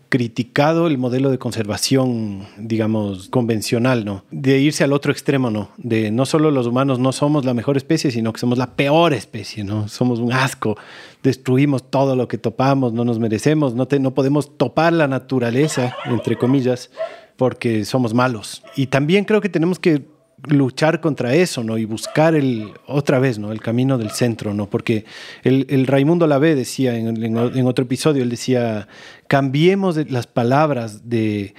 criticado 0.08 0.86
el 0.86 0.96
modelo 0.96 1.30
de 1.30 1.38
conservación, 1.38 2.46
digamos, 2.56 3.28
convencional, 3.28 4.04
¿no? 4.04 4.24
De 4.30 4.58
irse 4.58 4.84
al 4.84 4.92
otro 4.92 5.12
extremo, 5.12 5.50
¿no? 5.50 5.70
De 5.76 6.10
no 6.10 6.24
solo 6.24 6.50
los 6.50 6.66
humanos 6.66 6.98
no 6.98 7.12
somos 7.12 7.44
la 7.44 7.54
mejor 7.54 7.76
especie, 7.76 8.10
sino 8.10 8.32
que 8.32 8.40
somos 8.40 8.58
la 8.58 8.74
peor 8.74 9.12
especie, 9.12 9.64
¿no? 9.64 9.88
Somos 9.88 10.18
un 10.18 10.32
asco, 10.32 10.76
destruimos 11.22 11.90
todo 11.90 12.16
lo 12.16 12.26
que 12.28 12.38
topamos, 12.38 12.92
no 12.92 13.04
nos 13.04 13.18
merecemos, 13.18 13.74
no, 13.74 13.86
te, 13.86 14.00
no 14.00 14.14
podemos 14.14 14.56
topar 14.56 14.92
la 14.92 15.08
naturaleza, 15.08 15.94
entre 16.06 16.36
comillas, 16.36 16.90
porque 17.36 17.84
somos 17.84 18.14
malos. 18.14 18.62
Y 18.76 18.86
también 18.86 19.24
creo 19.24 19.40
que 19.40 19.48
tenemos 19.48 19.78
que 19.78 20.04
luchar 20.46 21.00
contra 21.00 21.34
eso, 21.34 21.64
¿no? 21.64 21.78
Y 21.78 21.84
buscar 21.84 22.34
el, 22.34 22.72
otra 22.86 23.18
vez, 23.18 23.38
¿no? 23.38 23.52
El 23.52 23.60
camino 23.60 23.98
del 23.98 24.10
centro, 24.10 24.54
¿no? 24.54 24.68
Porque 24.70 25.04
el, 25.42 25.66
el 25.68 25.86
Raimundo 25.86 26.26
Lavé 26.26 26.54
decía 26.54 26.96
en, 26.96 27.22
en, 27.24 27.66
otro 27.66 27.84
episodio, 27.84 28.22
él 28.22 28.30
decía, 28.30 28.88
cambiemos 29.26 29.96
las 30.10 30.26
palabras 30.26 31.08
de 31.08 31.54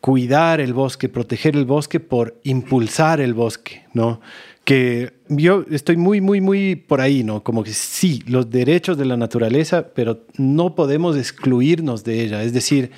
cuidar 0.00 0.60
el 0.60 0.72
bosque, 0.72 1.08
proteger 1.08 1.56
el 1.56 1.64
bosque 1.64 2.00
por 2.00 2.38
impulsar 2.42 3.20
el 3.20 3.34
bosque, 3.34 3.84
¿no? 3.92 4.20
Que 4.64 5.12
yo 5.28 5.64
estoy 5.70 5.96
muy, 5.96 6.20
muy, 6.20 6.40
muy 6.40 6.76
por 6.76 7.00
ahí, 7.00 7.24
¿no? 7.24 7.42
Como 7.42 7.64
que 7.64 7.72
sí, 7.72 8.22
los 8.26 8.50
derechos 8.50 8.96
de 8.96 9.04
la 9.04 9.16
naturaleza, 9.16 9.88
pero 9.94 10.20
no 10.38 10.74
podemos 10.74 11.16
excluirnos 11.16 12.04
de 12.04 12.22
ella. 12.22 12.42
Es 12.42 12.52
decir, 12.52 12.90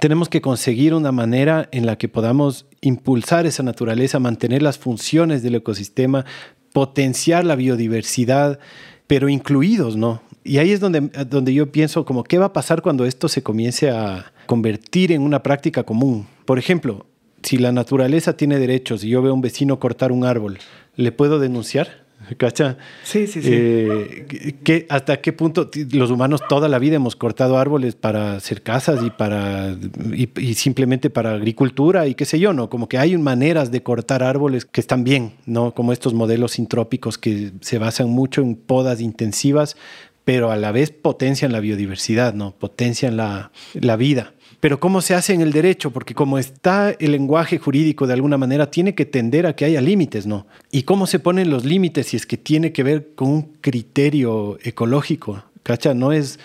tenemos 0.00 0.28
que 0.28 0.40
conseguir 0.40 0.94
una 0.94 1.12
manera 1.12 1.68
en 1.72 1.86
la 1.86 1.96
que 1.96 2.08
podamos 2.08 2.66
impulsar 2.80 3.46
esa 3.46 3.62
naturaleza, 3.62 4.18
mantener 4.18 4.62
las 4.62 4.78
funciones 4.78 5.42
del 5.42 5.56
ecosistema, 5.56 6.24
potenciar 6.72 7.44
la 7.44 7.56
biodiversidad, 7.56 8.58
pero 9.06 9.28
incluidos, 9.28 9.96
¿no? 9.96 10.22
Y 10.42 10.58
ahí 10.58 10.72
es 10.72 10.80
donde, 10.80 11.00
donde 11.28 11.54
yo 11.54 11.72
pienso 11.72 12.04
como, 12.04 12.24
¿qué 12.24 12.38
va 12.38 12.46
a 12.46 12.52
pasar 12.52 12.82
cuando 12.82 13.06
esto 13.06 13.28
se 13.28 13.42
comience 13.42 13.90
a 13.90 14.32
convertir 14.46 15.12
en 15.12 15.22
una 15.22 15.42
práctica 15.42 15.84
común? 15.84 16.26
Por 16.44 16.58
ejemplo, 16.58 17.06
si 17.42 17.58
la 17.58 17.72
naturaleza 17.72 18.36
tiene 18.36 18.58
derechos 18.58 19.04
y 19.04 19.08
yo 19.08 19.22
veo 19.22 19.32
a 19.32 19.34
un 19.34 19.40
vecino 19.40 19.78
cortar 19.78 20.12
un 20.12 20.24
árbol, 20.24 20.58
¿le 20.96 21.12
puedo 21.12 21.38
denunciar? 21.38 22.03
¿Cacha? 22.36 22.76
Sí, 23.02 23.26
sí, 23.26 23.42
sí. 23.42 23.48
Eh, 23.52 24.56
¿qué, 24.62 24.86
¿Hasta 24.88 25.20
qué 25.20 25.32
punto 25.32 25.70
los 25.92 26.10
humanos 26.10 26.42
toda 26.48 26.68
la 26.68 26.78
vida 26.78 26.96
hemos 26.96 27.16
cortado 27.16 27.58
árboles 27.58 27.94
para 27.94 28.36
hacer 28.36 28.62
casas 28.62 29.00
y, 29.04 29.10
para, 29.10 29.76
y, 30.12 30.28
y, 30.40 30.54
simplemente 30.54 31.10
para 31.10 31.34
agricultura 31.34 32.06
y 32.06 32.14
qué 32.14 32.24
sé 32.24 32.38
yo, 32.38 32.52
¿no? 32.52 32.68
Como 32.68 32.88
que 32.88 32.98
hay 32.98 33.16
maneras 33.16 33.70
de 33.70 33.82
cortar 33.82 34.22
árboles 34.22 34.64
que 34.64 34.80
están 34.80 35.04
bien, 35.04 35.34
¿no? 35.46 35.72
Como 35.74 35.92
estos 35.92 36.14
modelos 36.14 36.52
sintrópicos 36.52 37.18
que 37.18 37.52
se 37.60 37.78
basan 37.78 38.10
mucho 38.10 38.42
en 38.42 38.56
podas 38.56 39.00
intensivas, 39.00 39.76
pero 40.24 40.50
a 40.50 40.56
la 40.56 40.72
vez 40.72 40.90
potencian 40.90 41.52
la 41.52 41.60
biodiversidad, 41.60 42.34
¿no? 42.34 42.52
Potencian 42.52 43.16
la, 43.16 43.50
la 43.74 43.96
vida. 43.96 44.33
Pero 44.64 44.80
¿cómo 44.80 45.02
se 45.02 45.14
hace 45.14 45.34
en 45.34 45.42
el 45.42 45.52
derecho? 45.52 45.90
Porque 45.90 46.14
como 46.14 46.38
está 46.38 46.96
el 46.98 47.12
lenguaje 47.12 47.58
jurídico 47.58 48.06
de 48.06 48.14
alguna 48.14 48.38
manera, 48.38 48.70
tiene 48.70 48.94
que 48.94 49.04
tender 49.04 49.46
a 49.46 49.54
que 49.54 49.66
haya 49.66 49.82
límites, 49.82 50.26
¿no? 50.26 50.46
¿Y 50.70 50.84
cómo 50.84 51.06
se 51.06 51.18
ponen 51.18 51.50
los 51.50 51.66
límites 51.66 52.06
si 52.06 52.16
es 52.16 52.24
que 52.24 52.38
tiene 52.38 52.72
que 52.72 52.82
ver 52.82 53.10
con 53.14 53.28
un 53.28 53.42
criterio 53.60 54.56
ecológico? 54.62 55.44
¿Cacha? 55.64 55.92
No 55.92 56.12
es, 56.12 56.40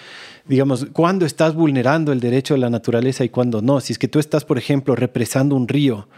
digamos, 0.50 0.88
cuándo 0.92 1.26
estás 1.26 1.56
vulnerando 1.56 2.12
el 2.12 2.20
derecho 2.20 2.56
de 2.56 2.60
la 2.60 2.70
naturaleza 2.70 3.24
y 3.24 3.30
cuándo 3.30 3.62
no. 3.62 3.80
Si 3.80 3.94
es 3.94 4.00
que 4.00 4.10
tú 4.10 4.20
estás, 4.20 4.44
por 4.44 4.58
ejemplo, 4.58 4.98
represando 4.98 5.56
un 5.56 5.70
río, 5.70 6.10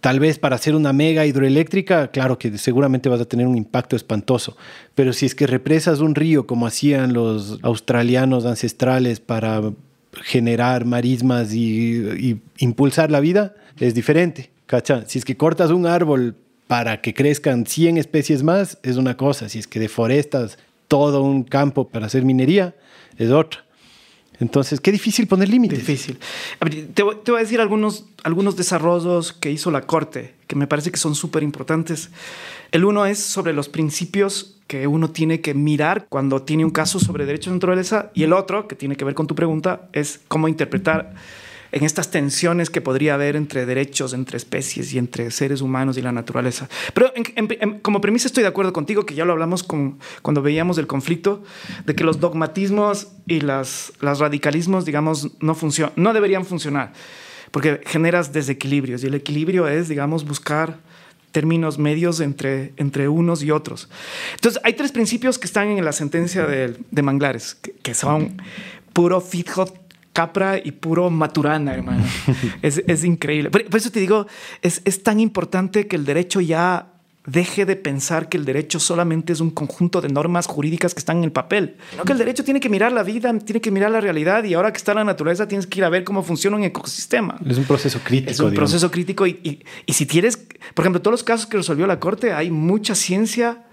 tal 0.00 0.20
vez 0.20 0.38
para 0.38 0.54
hacer 0.54 0.76
una 0.76 0.92
mega 0.92 1.26
hidroeléctrica, 1.26 2.12
claro 2.12 2.38
que 2.38 2.56
seguramente 2.56 3.08
vas 3.08 3.20
a 3.20 3.24
tener 3.24 3.48
un 3.48 3.56
impacto 3.56 3.96
espantoso, 3.96 4.56
pero 4.94 5.12
si 5.12 5.26
es 5.26 5.34
que 5.34 5.48
represas 5.48 5.98
un 5.98 6.14
río 6.14 6.46
como 6.46 6.68
hacían 6.68 7.14
los 7.14 7.58
australianos 7.62 8.46
ancestrales 8.46 9.18
para 9.18 9.72
generar 10.22 10.84
marismas 10.84 11.52
y, 11.54 12.40
impulsar 12.58 13.10
la 13.10 13.20
vida 13.20 13.54
es 13.78 13.94
diferente. 13.94 14.50
¿cacha? 14.66 15.04
Si 15.06 15.18
es 15.18 15.24
que 15.24 15.36
cortas 15.36 15.70
un 15.70 15.86
árbol 15.86 16.36
para 16.66 17.00
que 17.00 17.14
crezcan 17.14 17.66
100 17.66 17.96
especies 17.98 18.42
más, 18.42 18.78
es 18.82 18.96
una 18.96 19.16
cosa. 19.16 19.48
Si 19.48 19.58
es 19.58 19.66
que 19.66 19.80
deforestas 19.80 20.58
todo 20.88 21.22
un 21.22 21.44
campo 21.44 21.88
para 21.88 22.06
hacer 22.06 22.24
minería, 22.24 22.74
es 23.16 23.30
otra. 23.30 23.64
Entonces, 24.40 24.80
qué 24.80 24.92
difícil 24.92 25.26
poner 25.26 25.48
límites. 25.48 25.78
Difícil. 25.78 26.18
A 26.60 26.64
ver, 26.64 26.88
te, 26.94 27.02
voy 27.02 27.16
a 27.36 27.38
decir 27.38 27.60
algunos, 27.60 28.04
algunos 28.22 28.56
desarrollos 28.56 29.32
que 29.32 29.50
hizo 29.50 29.70
la 29.70 29.82
Corte, 29.82 30.34
que 30.46 30.56
me 30.56 30.66
parece 30.66 30.90
que 30.90 30.98
son 30.98 31.14
súper 31.14 31.42
importantes. 31.42 32.10
El 32.70 32.84
uno 32.84 33.06
es 33.06 33.18
sobre 33.18 33.52
los 33.52 33.68
principios 33.68 34.56
que 34.66 34.86
uno 34.86 35.10
tiene 35.10 35.40
que 35.40 35.54
mirar 35.54 36.06
cuando 36.08 36.42
tiene 36.42 36.64
un 36.64 36.70
caso 36.70 37.00
sobre 37.00 37.26
derechos 37.26 37.52
de 37.52 37.56
naturaleza 37.56 38.10
y 38.14 38.22
el 38.22 38.32
otro, 38.32 38.68
que 38.68 38.76
tiene 38.76 38.96
que 38.96 39.04
ver 39.04 39.14
con 39.14 39.26
tu 39.26 39.34
pregunta, 39.34 39.88
es 39.92 40.20
cómo 40.28 40.46
interpretar 40.46 41.14
en 41.72 41.84
estas 41.84 42.10
tensiones 42.10 42.70
que 42.70 42.80
podría 42.80 43.14
haber 43.14 43.36
entre 43.36 43.66
derechos, 43.66 44.12
entre 44.12 44.36
especies 44.36 44.92
y 44.92 44.98
entre 44.98 45.30
seres 45.30 45.60
humanos 45.60 45.98
y 45.98 46.02
la 46.02 46.12
naturaleza. 46.12 46.68
Pero 46.94 47.12
en, 47.14 47.24
en, 47.36 47.80
como 47.80 48.00
premisa 48.00 48.26
estoy 48.26 48.42
de 48.42 48.48
acuerdo 48.48 48.72
contigo, 48.72 49.04
que 49.04 49.14
ya 49.14 49.24
lo 49.24 49.32
hablamos 49.32 49.62
con, 49.62 49.98
cuando 50.22 50.42
veíamos 50.42 50.78
el 50.78 50.86
conflicto, 50.86 51.42
de 51.84 51.94
que 51.94 52.04
los 52.04 52.20
dogmatismos 52.20 53.08
y 53.26 53.40
las, 53.40 53.92
los 54.00 54.18
radicalismos, 54.18 54.84
digamos, 54.84 55.30
no, 55.40 55.54
funcion, 55.54 55.92
no 55.96 56.12
deberían 56.12 56.44
funcionar, 56.44 56.92
porque 57.50 57.80
generas 57.84 58.32
desequilibrios 58.32 59.04
y 59.04 59.08
el 59.08 59.14
equilibrio 59.14 59.68
es, 59.68 59.88
digamos, 59.88 60.24
buscar 60.24 60.78
términos 61.32 61.78
medios 61.78 62.20
entre, 62.20 62.72
entre 62.78 63.08
unos 63.08 63.42
y 63.42 63.50
otros. 63.50 63.90
Entonces, 64.34 64.60
hay 64.64 64.72
tres 64.72 64.92
principios 64.92 65.38
que 65.38 65.46
están 65.46 65.68
en 65.68 65.84
la 65.84 65.92
sentencia 65.92 66.46
de, 66.46 66.76
de 66.90 67.02
Manglares, 67.02 67.54
que, 67.54 67.72
que 67.72 67.94
son 67.94 68.40
puro 68.94 69.20
Fithot 69.20 69.87
Capra 70.18 70.58
y 70.58 70.72
puro 70.72 71.10
Maturana, 71.10 71.74
hermano. 71.74 72.04
es, 72.62 72.82
es, 72.88 73.04
increíble. 73.04 73.50
Por, 73.50 73.64
por, 73.66 73.76
eso 73.76 73.92
te 73.92 74.00
digo, 74.00 74.26
es, 74.62 74.82
es 74.84 75.04
tan 75.04 75.20
importante 75.20 75.86
que 75.86 75.94
el 75.94 76.04
derecho 76.04 76.40
ya 76.40 76.88
deje 77.24 77.64
de 77.64 77.76
pensar 77.76 78.28
que 78.28 78.36
el 78.36 78.44
derecho 78.44 78.80
solamente 78.80 79.32
es 79.32 79.38
un 79.38 79.52
conjunto 79.52 80.00
de 80.00 80.08
normas 80.08 80.48
jurídicas 80.48 80.92
que 80.92 80.98
están 80.98 81.18
en 81.18 81.24
el 81.24 81.30
papel. 81.30 81.76
No 81.96 82.02
que 82.02 82.10
el 82.10 82.18
derecho 82.18 82.42
tiene 82.42 82.58
que 82.58 82.68
mirar 82.68 82.90
la 82.90 83.04
vida, 83.04 83.32
tiene 83.38 83.60
que 83.60 83.70
mirar 83.70 83.92
la 83.92 84.00
realidad 84.00 84.42
y 84.42 84.54
ahora 84.54 84.72
que 84.72 84.78
está 84.78 84.92
la 84.92 85.04
naturaleza 85.04 85.46
tienes 85.46 85.68
que 85.68 85.78
ir 85.78 85.84
a 85.84 85.88
ver 85.88 86.02
cómo 86.02 86.24
funciona 86.24 86.56
un 86.56 86.64
ecosistema. 86.64 87.38
Es 87.48 87.56
un 87.56 87.64
proceso 87.64 88.00
crítico. 88.02 88.32
Es 88.32 88.40
un 88.40 88.50
digamos. 88.50 88.70
proceso 88.70 88.90
crítico 88.90 89.24
y, 89.24 89.38
y, 89.44 89.62
y, 89.86 89.92
si 89.92 90.04
tienes, 90.04 90.36
por 90.74 90.82
ejemplo, 90.82 91.00
todos 91.00 91.12
los 91.12 91.22
casos 91.22 91.46
que 91.46 91.58
resolvió 91.58 91.86
la 91.86 92.00
Corte, 92.00 92.32
hay 92.32 92.50
mucha 92.50 92.96
ciencia. 92.96 93.67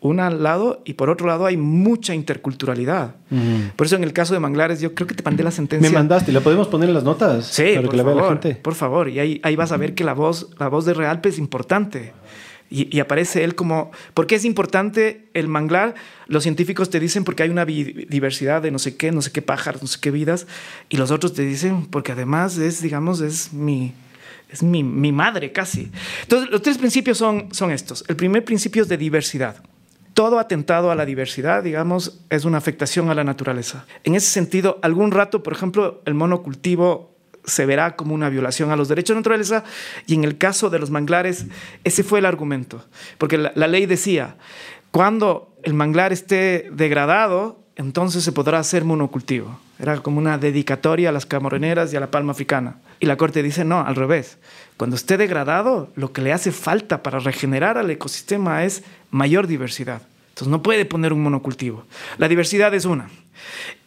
Un 0.00 0.16
lado 0.16 0.80
y 0.84 0.92
por 0.92 1.10
otro 1.10 1.26
lado 1.26 1.44
hay 1.44 1.56
mucha 1.56 2.14
interculturalidad. 2.14 3.16
Por 3.74 3.86
eso 3.86 3.96
en 3.96 4.04
el 4.04 4.12
caso 4.12 4.32
de 4.32 4.40
Manglares 4.40 4.80
yo 4.80 4.94
creo 4.94 5.08
que 5.08 5.14
te 5.14 5.24
mandé 5.24 5.42
la 5.42 5.50
sentencia. 5.50 5.90
Me 5.90 5.94
mandaste, 5.94 6.30
¿la 6.30 6.40
podemos 6.40 6.68
poner 6.68 6.88
en 6.88 6.94
las 6.94 7.02
notas? 7.02 7.46
Sí, 7.46 7.64
para 7.74 7.82
por 7.82 7.90
que 7.90 7.96
la 7.96 8.02
favor, 8.04 8.16
vea 8.16 8.24
la 8.24 8.30
gente. 8.30 8.54
Por 8.62 8.74
favor, 8.74 9.08
y 9.08 9.18
ahí, 9.18 9.40
ahí 9.42 9.56
vas 9.56 9.72
a 9.72 9.76
ver 9.76 9.94
que 9.94 10.04
la 10.04 10.12
voz, 10.14 10.50
la 10.58 10.68
voz 10.68 10.84
de 10.84 10.94
Realpe 10.94 11.30
es 11.30 11.38
importante. 11.38 12.12
Y, 12.70 12.94
y, 12.94 13.00
aparece 13.00 13.44
él 13.44 13.54
como, 13.54 13.90
¿por 14.12 14.26
qué 14.26 14.34
es 14.34 14.44
importante 14.44 15.30
el 15.32 15.48
manglar? 15.48 15.94
Los 16.26 16.42
científicos 16.42 16.90
te 16.90 17.00
dicen 17.00 17.24
porque 17.24 17.42
hay 17.42 17.48
una 17.48 17.64
diversidad 17.64 18.60
de 18.60 18.70
no 18.70 18.78
sé 18.78 18.94
qué, 18.96 19.10
no 19.10 19.22
sé 19.22 19.32
qué 19.32 19.40
pájaros, 19.40 19.80
no 19.80 19.88
sé 19.88 19.98
qué 20.02 20.10
vidas, 20.10 20.46
y 20.90 20.98
los 20.98 21.10
otros 21.10 21.32
te 21.32 21.42
dicen 21.42 21.86
porque 21.86 22.12
además 22.12 22.58
es, 22.58 22.82
digamos, 22.82 23.22
es 23.22 23.54
mi, 23.54 23.94
es 24.50 24.62
mi, 24.62 24.82
mi 24.82 25.12
madre 25.12 25.50
casi. 25.50 25.90
Entonces, 26.22 26.50
los 26.50 26.60
tres 26.60 26.76
principios 26.76 27.16
son, 27.16 27.48
son 27.52 27.70
estos. 27.70 28.04
El 28.06 28.16
primer 28.16 28.44
principio 28.44 28.82
es 28.82 28.88
de 28.88 28.98
diversidad. 28.98 29.56
Todo 30.18 30.40
atentado 30.40 30.90
a 30.90 30.96
la 30.96 31.06
diversidad, 31.06 31.62
digamos, 31.62 32.18
es 32.28 32.44
una 32.44 32.58
afectación 32.58 33.08
a 33.08 33.14
la 33.14 33.22
naturaleza. 33.22 33.86
En 34.02 34.16
ese 34.16 34.26
sentido, 34.26 34.80
algún 34.82 35.12
rato, 35.12 35.44
por 35.44 35.52
ejemplo, 35.52 36.02
el 36.06 36.14
monocultivo 36.14 37.14
se 37.44 37.66
verá 37.66 37.94
como 37.94 38.14
una 38.14 38.28
violación 38.28 38.72
a 38.72 38.76
los 38.76 38.88
derechos 38.88 39.14
de 39.14 39.20
naturaleza 39.20 39.62
y 40.08 40.14
en 40.14 40.24
el 40.24 40.36
caso 40.36 40.70
de 40.70 40.80
los 40.80 40.90
manglares 40.90 41.46
ese 41.84 42.02
fue 42.02 42.18
el 42.18 42.26
argumento 42.26 42.84
porque 43.16 43.38
la, 43.38 43.66
ley 43.68 43.86
decía 43.86 44.36
cuando 44.90 45.54
el 45.62 45.74
manglar 45.74 46.12
esté 46.12 46.68
degradado 46.72 47.60
entonces 47.76 48.24
se 48.24 48.32
podrá 48.32 48.58
hacer 48.58 48.84
monocultivo. 48.84 49.60
Era 49.78 49.98
como 49.98 50.18
una 50.18 50.36
dedicatoria 50.36 51.10
a 51.10 51.12
las 51.12 51.26
camoreneras 51.26 51.92
y 51.92 51.96
a 51.96 52.00
la 52.00 52.10
palma 52.10 52.32
africana. 52.32 52.78
Y 52.98 53.06
la 53.06 53.16
corte 53.16 53.40
dice, 53.40 53.64
no, 53.64 53.78
al 53.78 53.94
revés. 53.94 54.38
Cuando 54.78 54.94
esté 54.94 55.16
degradado, 55.16 55.90
lo 55.96 56.12
que 56.12 56.22
le 56.22 56.32
hace 56.32 56.52
falta 56.52 57.02
para 57.02 57.18
regenerar 57.18 57.76
al 57.76 57.90
ecosistema 57.90 58.64
es 58.64 58.84
mayor 59.10 59.48
diversidad. 59.48 60.02
Entonces 60.28 60.48
no 60.48 60.62
puede 60.62 60.84
poner 60.84 61.12
un 61.12 61.20
monocultivo. 61.20 61.84
La 62.16 62.28
diversidad 62.28 62.72
es 62.72 62.84
una. 62.84 63.10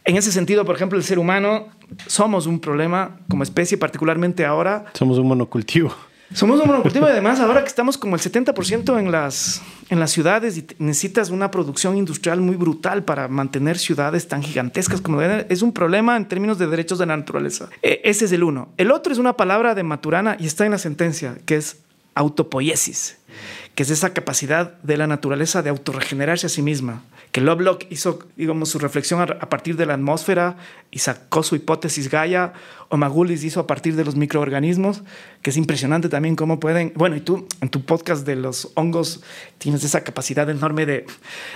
En 0.04 0.18
ese 0.18 0.30
sentido, 0.30 0.66
por 0.66 0.76
ejemplo, 0.76 0.98
el 0.98 1.04
ser 1.04 1.18
humano 1.18 1.68
somos 2.06 2.46
un 2.46 2.60
problema 2.60 3.18
como 3.30 3.42
especie, 3.42 3.78
particularmente 3.78 4.44
ahora. 4.44 4.84
Somos 4.92 5.16
un 5.16 5.28
monocultivo. 5.28 5.94
Somos 6.34 6.60
un 6.60 6.66
monocultivo 6.66 7.06
y 7.06 7.10
además 7.10 7.40
ahora 7.40 7.62
que 7.62 7.68
estamos 7.68 7.98
como 7.98 8.16
el 8.16 8.22
70% 8.22 8.98
en 8.98 9.12
las, 9.12 9.62
en 9.90 10.00
las 10.00 10.10
ciudades 10.10 10.56
y 10.56 10.66
necesitas 10.78 11.30
una 11.30 11.50
producción 11.50 11.96
industrial 11.96 12.40
muy 12.40 12.56
brutal 12.56 13.04
para 13.04 13.28
mantener 13.28 13.78
ciudades 13.78 14.28
tan 14.28 14.42
gigantescas 14.42 15.00
como 15.00 15.20
es 15.20 15.62
un 15.62 15.72
problema 15.72 16.16
en 16.16 16.26
términos 16.26 16.58
de 16.58 16.66
derechos 16.66 16.98
de 16.98 17.06
la 17.06 17.16
naturaleza. 17.16 17.68
E, 17.82 18.00
ese 18.04 18.24
es 18.24 18.32
el 18.32 18.44
uno. 18.44 18.70
El 18.76 18.90
otro 18.90 19.12
es 19.12 19.18
una 19.18 19.36
palabra 19.36 19.74
de 19.74 19.82
Maturana 19.82 20.36
y 20.38 20.46
está 20.46 20.64
en 20.64 20.72
la 20.72 20.78
sentencia, 20.78 21.38
que 21.44 21.56
es 21.56 21.78
autopoiesis 22.14 23.18
que 23.74 23.82
es 23.82 23.90
esa 23.90 24.12
capacidad 24.12 24.74
de 24.82 24.96
la 24.96 25.06
naturaleza 25.06 25.62
de 25.62 25.70
autorregenerarse 25.70 26.46
a 26.46 26.50
sí 26.50 26.62
misma. 26.62 27.02
Que 27.32 27.40
Lovelock 27.40 27.86
hizo, 27.90 28.18
digamos, 28.36 28.68
su 28.68 28.78
reflexión 28.78 29.20
a, 29.20 29.26
partir 29.48 29.76
de 29.76 29.86
la 29.86 29.94
atmósfera 29.94 30.58
y 30.90 30.98
sacó 30.98 31.42
su 31.42 31.56
hipótesis 31.56 32.10
Gaia, 32.10 32.52
o 32.90 32.98
Magulis 32.98 33.42
hizo 33.42 33.58
a 33.58 33.66
partir 33.66 33.96
de 33.96 34.04
los 34.04 34.16
microorganismos, 34.16 35.02
que 35.40 35.50
es 35.50 35.56
impresionante 35.56 36.10
también 36.10 36.36
cómo 36.36 36.60
pueden. 36.60 36.92
Bueno, 36.94 37.16
y 37.16 37.20
tú 37.20 37.48
en 37.62 37.70
tu 37.70 37.84
podcast 37.84 38.26
de 38.26 38.36
los 38.36 38.70
hongos 38.74 39.22
tienes 39.56 39.82
esa 39.82 40.04
capacidad 40.04 40.48
enorme 40.50 40.84
de, 40.84 41.06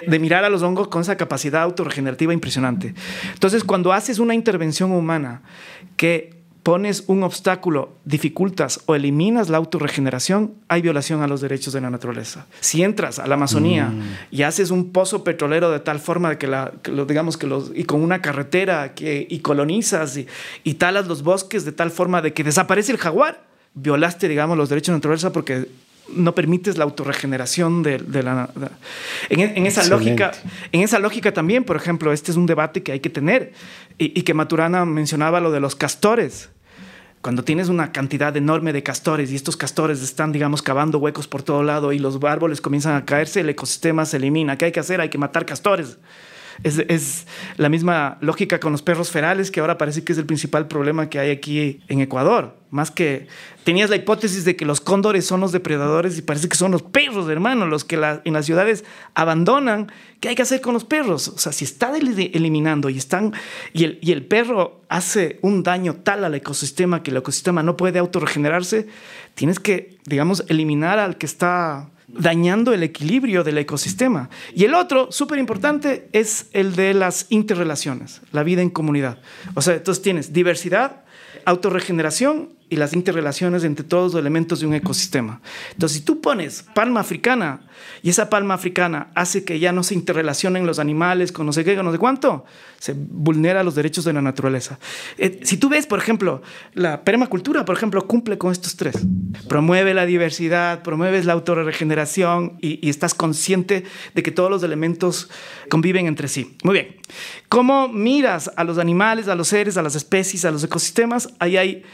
de 0.07 0.19
mirar 0.19 0.45
a 0.45 0.49
los 0.49 0.63
hongos 0.63 0.89
con 0.89 1.03
esa 1.03 1.17
capacidad 1.17 1.63
autorregenerativa 1.63 2.33
impresionante. 2.33 2.95
Entonces, 3.35 3.63
cuando 3.63 3.93
haces 3.93 4.19
una 4.19 4.35
intervención 4.35 4.93
humana 4.93 5.43
que 5.99 6.36
pones 6.67 7.05
un 7.07 7.23
obstáculo, 7.23 7.91
dificultas 8.05 8.81
o 8.87 8.97
eliminas 8.97 9.51
la 9.51 9.57
autorregeneración, 9.57 10.55
hay 10.67 10.83
violación 10.83 11.23
a 11.23 11.29
los 11.29 11.41
derechos 11.41 11.73
de 11.73 11.81
la 11.81 11.91
naturaleza. 11.91 12.47
Si 12.59 12.83
entras 12.83 13.21
a 13.21 13.29
la 13.29 13.37
Amazonía 13.37 13.87
mm. 13.87 14.03
y 14.33 14.43
haces 14.43 14.73
un 14.73 14.91
pozo 14.91 15.23
petrolero 15.23 15.71
de 15.71 15.79
tal 15.79 16.01
forma 16.01 16.31
de 16.31 16.39
que, 16.39 16.49
la, 16.49 16.73
digamos 17.07 17.37
que 17.37 17.47
los, 17.47 17.71
y 17.73 17.85
con 17.85 18.03
una 18.03 18.21
carretera 18.21 18.95
que, 18.95 19.29
y 19.31 19.39
colonizas 19.39 20.19
y, 20.65 20.75
talas 20.75 21.07
los 21.07 21.23
bosques 21.23 21.65
de 21.65 21.71
tal 21.71 21.93
forma 21.93 22.21
de 22.21 22.33
que 22.33 22.43
desaparece 22.43 22.91
el 22.91 22.99
jaguar, 22.99 23.45
violaste, 23.75 24.27
digamos, 24.27 24.59
los 24.59 24.69
derechos 24.69 24.89
de 24.89 24.93
la 24.95 24.97
naturaleza 24.97 25.33
porque 25.33 25.69
no 26.13 26.35
permites 26.35 26.79
la 26.79 26.85
autorregeneración 26.85 27.85
de, 27.85 28.01
la... 28.25 28.51
en, 29.29 29.67
esa 29.67 29.85
lógica, 29.87 30.33
en 30.73 30.81
esa 30.81 30.99
lógica 30.99 31.33
también, 31.33 31.63
por 31.63 31.77
ejemplo, 31.77 32.13
este 32.13 32.33
es 32.33 32.37
un 32.37 32.47
debate 32.47 32.83
que 32.83 32.91
hay 32.91 32.99
que 32.99 33.11
tener 33.11 33.53
y, 33.99 34.19
y 34.19 34.23
que 34.23 34.35
Maturana 34.35 34.85
mencionaba 34.85 35.39
lo 35.39 35.53
de 35.53 35.61
los 35.61 35.77
castores 35.77 36.51
cuando 37.27 37.43
tienes 37.43 37.69
una 37.69 37.91
cantidad 37.91 38.37
enorme 38.37 38.73
de 38.73 38.85
castores 38.85 39.33
y 39.33 39.35
estos 39.35 39.57
castores 39.57 40.01
están, 40.01 40.31
digamos, 40.31 40.63
cavando 40.63 40.99
huecos 40.99 41.27
por 41.27 41.43
todo 41.43 41.65
lado 41.65 41.93
y 41.93 41.99
los 41.99 42.23
árboles 42.23 42.61
comienzan 42.61 42.95
a 42.95 43.05
caerse, 43.05 43.41
el 43.41 43.49
ecosistema 43.49 44.07
se 44.07 44.19
elimina. 44.19 44.57
¿Qué 44.57 44.67
hay 44.67 44.71
que 44.71 44.79
hacer? 44.79 45.01
Hay 45.01 45.09
que 45.09 45.19
matar 45.19 45.45
castores. 45.45 45.99
Es, 46.63 47.27
la 47.57 47.69
misma 47.69 48.19
lógica 48.21 48.61
con 48.61 48.73
los 48.73 48.83
perros 48.83 49.11
ferales, 49.11 49.51
que 49.51 49.61
ahora 49.61 49.79
parece 49.79 50.05
que 50.05 50.13
es 50.13 50.19
el 50.19 50.27
principal 50.27 50.69
problema 50.69 51.09
que 51.09 51.19
hay 51.19 51.31
aquí 51.31 51.81
en 51.89 52.01
Ecuador. 52.01 52.57
Más 52.71 52.91
que 52.91 53.29
tenías 53.65 53.91
la 53.91 53.97
hipótesis 53.97 54.45
de 54.45 54.57
que 54.57 54.65
los 54.65 54.81
cóndores 54.81 55.25
son 55.25 55.41
los 55.41 55.53
depredadores 55.53 56.19
y 56.19 56.23
parece 56.23 56.49
que 56.49 56.57
son 56.57 56.73
los 56.73 56.83
perros, 56.83 57.29
hermano, 57.31 57.67
los 57.67 57.85
que 57.85 57.97
en 57.97 58.33
las 58.33 58.47
ciudades 58.47 58.85
abandonan. 59.15 59.91
¿Qué 60.21 60.29
hay 60.29 60.35
que 60.35 60.43
hacer 60.43 60.61
con 60.61 60.75
los 60.75 60.85
perros? 60.85 61.29
O 61.29 61.39
sea, 61.39 61.53
si 61.53 61.65
están 61.65 61.95
eliminando 61.95 62.89
y 62.91 62.99
están 62.99 63.33
y 63.73 63.85
el, 63.85 63.99
y 64.03 64.13
el 64.13 64.25
perro 64.27 64.83
hace 64.89 65.39
un 65.43 65.63
daño 65.63 65.97
tal 65.97 66.25
al 66.25 66.35
ecosistema 66.35 67.03
que 67.03 67.11
el 67.11 67.19
ecosistema 67.19 67.63
no 67.63 67.77
puede 67.77 67.99
autorregenerarse, 67.99 68.89
tienes 69.35 69.61
que, 69.61 69.99
digamos, 70.05 70.45
eliminar 70.49 70.99
al 70.99 71.19
que 71.19 71.27
está 71.27 71.91
dañando 72.09 72.73
el 72.73 72.83
equilibrio 72.83 73.45
del 73.45 73.59
ecosistema. 73.59 74.31
Y 74.55 74.65
el 74.65 74.75
otro, 74.75 75.11
súper 75.11 75.39
importante, 75.39 76.09
es 76.13 76.47
el 76.53 76.77
de 76.77 76.95
las 76.95 77.27
interrelaciones, 77.31 78.23
la 78.33 78.43
vida 78.43 78.63
en 78.63 78.71
comunidad. 78.71 79.19
O 79.55 79.63
sea, 79.63 79.75
entonces 79.75 80.03
tienes 80.03 80.33
diversidad, 80.33 81.05
autorregeneración 81.45 82.56
y 82.69 82.77
las 82.77 82.95
interrelaciones 82.95 83.63
entre 83.63 83.85
todos 83.85 84.15
los 84.15 84.21
elementos 84.21 84.61
de 84.61 84.67
un 84.67 84.75
ecosistema. 84.75 85.41
Entonces, 85.73 85.99
si 85.99 86.05
tú 86.05 86.21
pones 86.21 86.65
palma 86.75 87.01
africana 87.01 87.61
y 88.03 88.11
esa 88.11 88.29
palma 88.29 88.55
africana 88.55 89.09
hace 89.15 89.45
que 89.45 89.61
ya 89.61 89.71
no 89.73 89.85
se 89.85 89.95
interrelacionen 89.95 90.67
los 90.67 90.79
animales 90.79 91.31
con 91.31 91.47
no 91.47 91.53
sé 91.53 91.65
qué, 91.65 91.77
no 91.77 91.93
sé 91.93 91.99
cuánto, 91.99 92.45
se 92.79 92.95
vulnera 92.97 93.63
los 93.63 93.77
derechos 93.77 94.05
de 94.05 94.13
la 94.13 94.21
naturaleza. 94.21 94.79
Eh, 95.17 95.41
si 95.45 95.59
tú 95.59 95.69
ves, 95.69 95.87
por 95.87 95.99
ejemplo, 95.99 96.43
la 96.75 97.05
permacultura, 97.05 97.65
por 97.65 97.77
ejemplo, 97.77 98.07
cumple 98.07 98.37
con 98.37 98.51
estos 98.51 98.77
tres. 98.77 98.97
Promueve 99.49 99.95
la 99.95 100.05
diversidad, 100.05 100.83
promueves 100.83 101.25
la 101.25 101.35
autorregeneración 101.35 102.59
y, 102.61 102.85
y 102.85 102.91
estás 102.91 103.15
consciente 103.15 103.85
de 104.15 104.23
que 104.25 104.33
todos 104.33 104.51
los 104.51 104.65
elementos 104.65 105.31
conviven 105.69 106.07
entre 106.07 106.27
sí. 106.27 106.57
Muy 106.65 106.75
bien. 106.75 106.97
¿Cómo 107.49 107.89
miras 107.89 108.51
a 108.57 108.65
los 108.65 108.79
animales, 108.79 109.29
a 109.29 109.37
los 109.37 109.49
seres, 109.49 109.77
a 109.77 109.83
las 109.83 109.95
especies, 109.95 110.45
a 110.45 110.51
los 110.51 110.65
ecosistemas? 110.65 111.29
Ahí 111.39 111.57
hay 111.57 111.85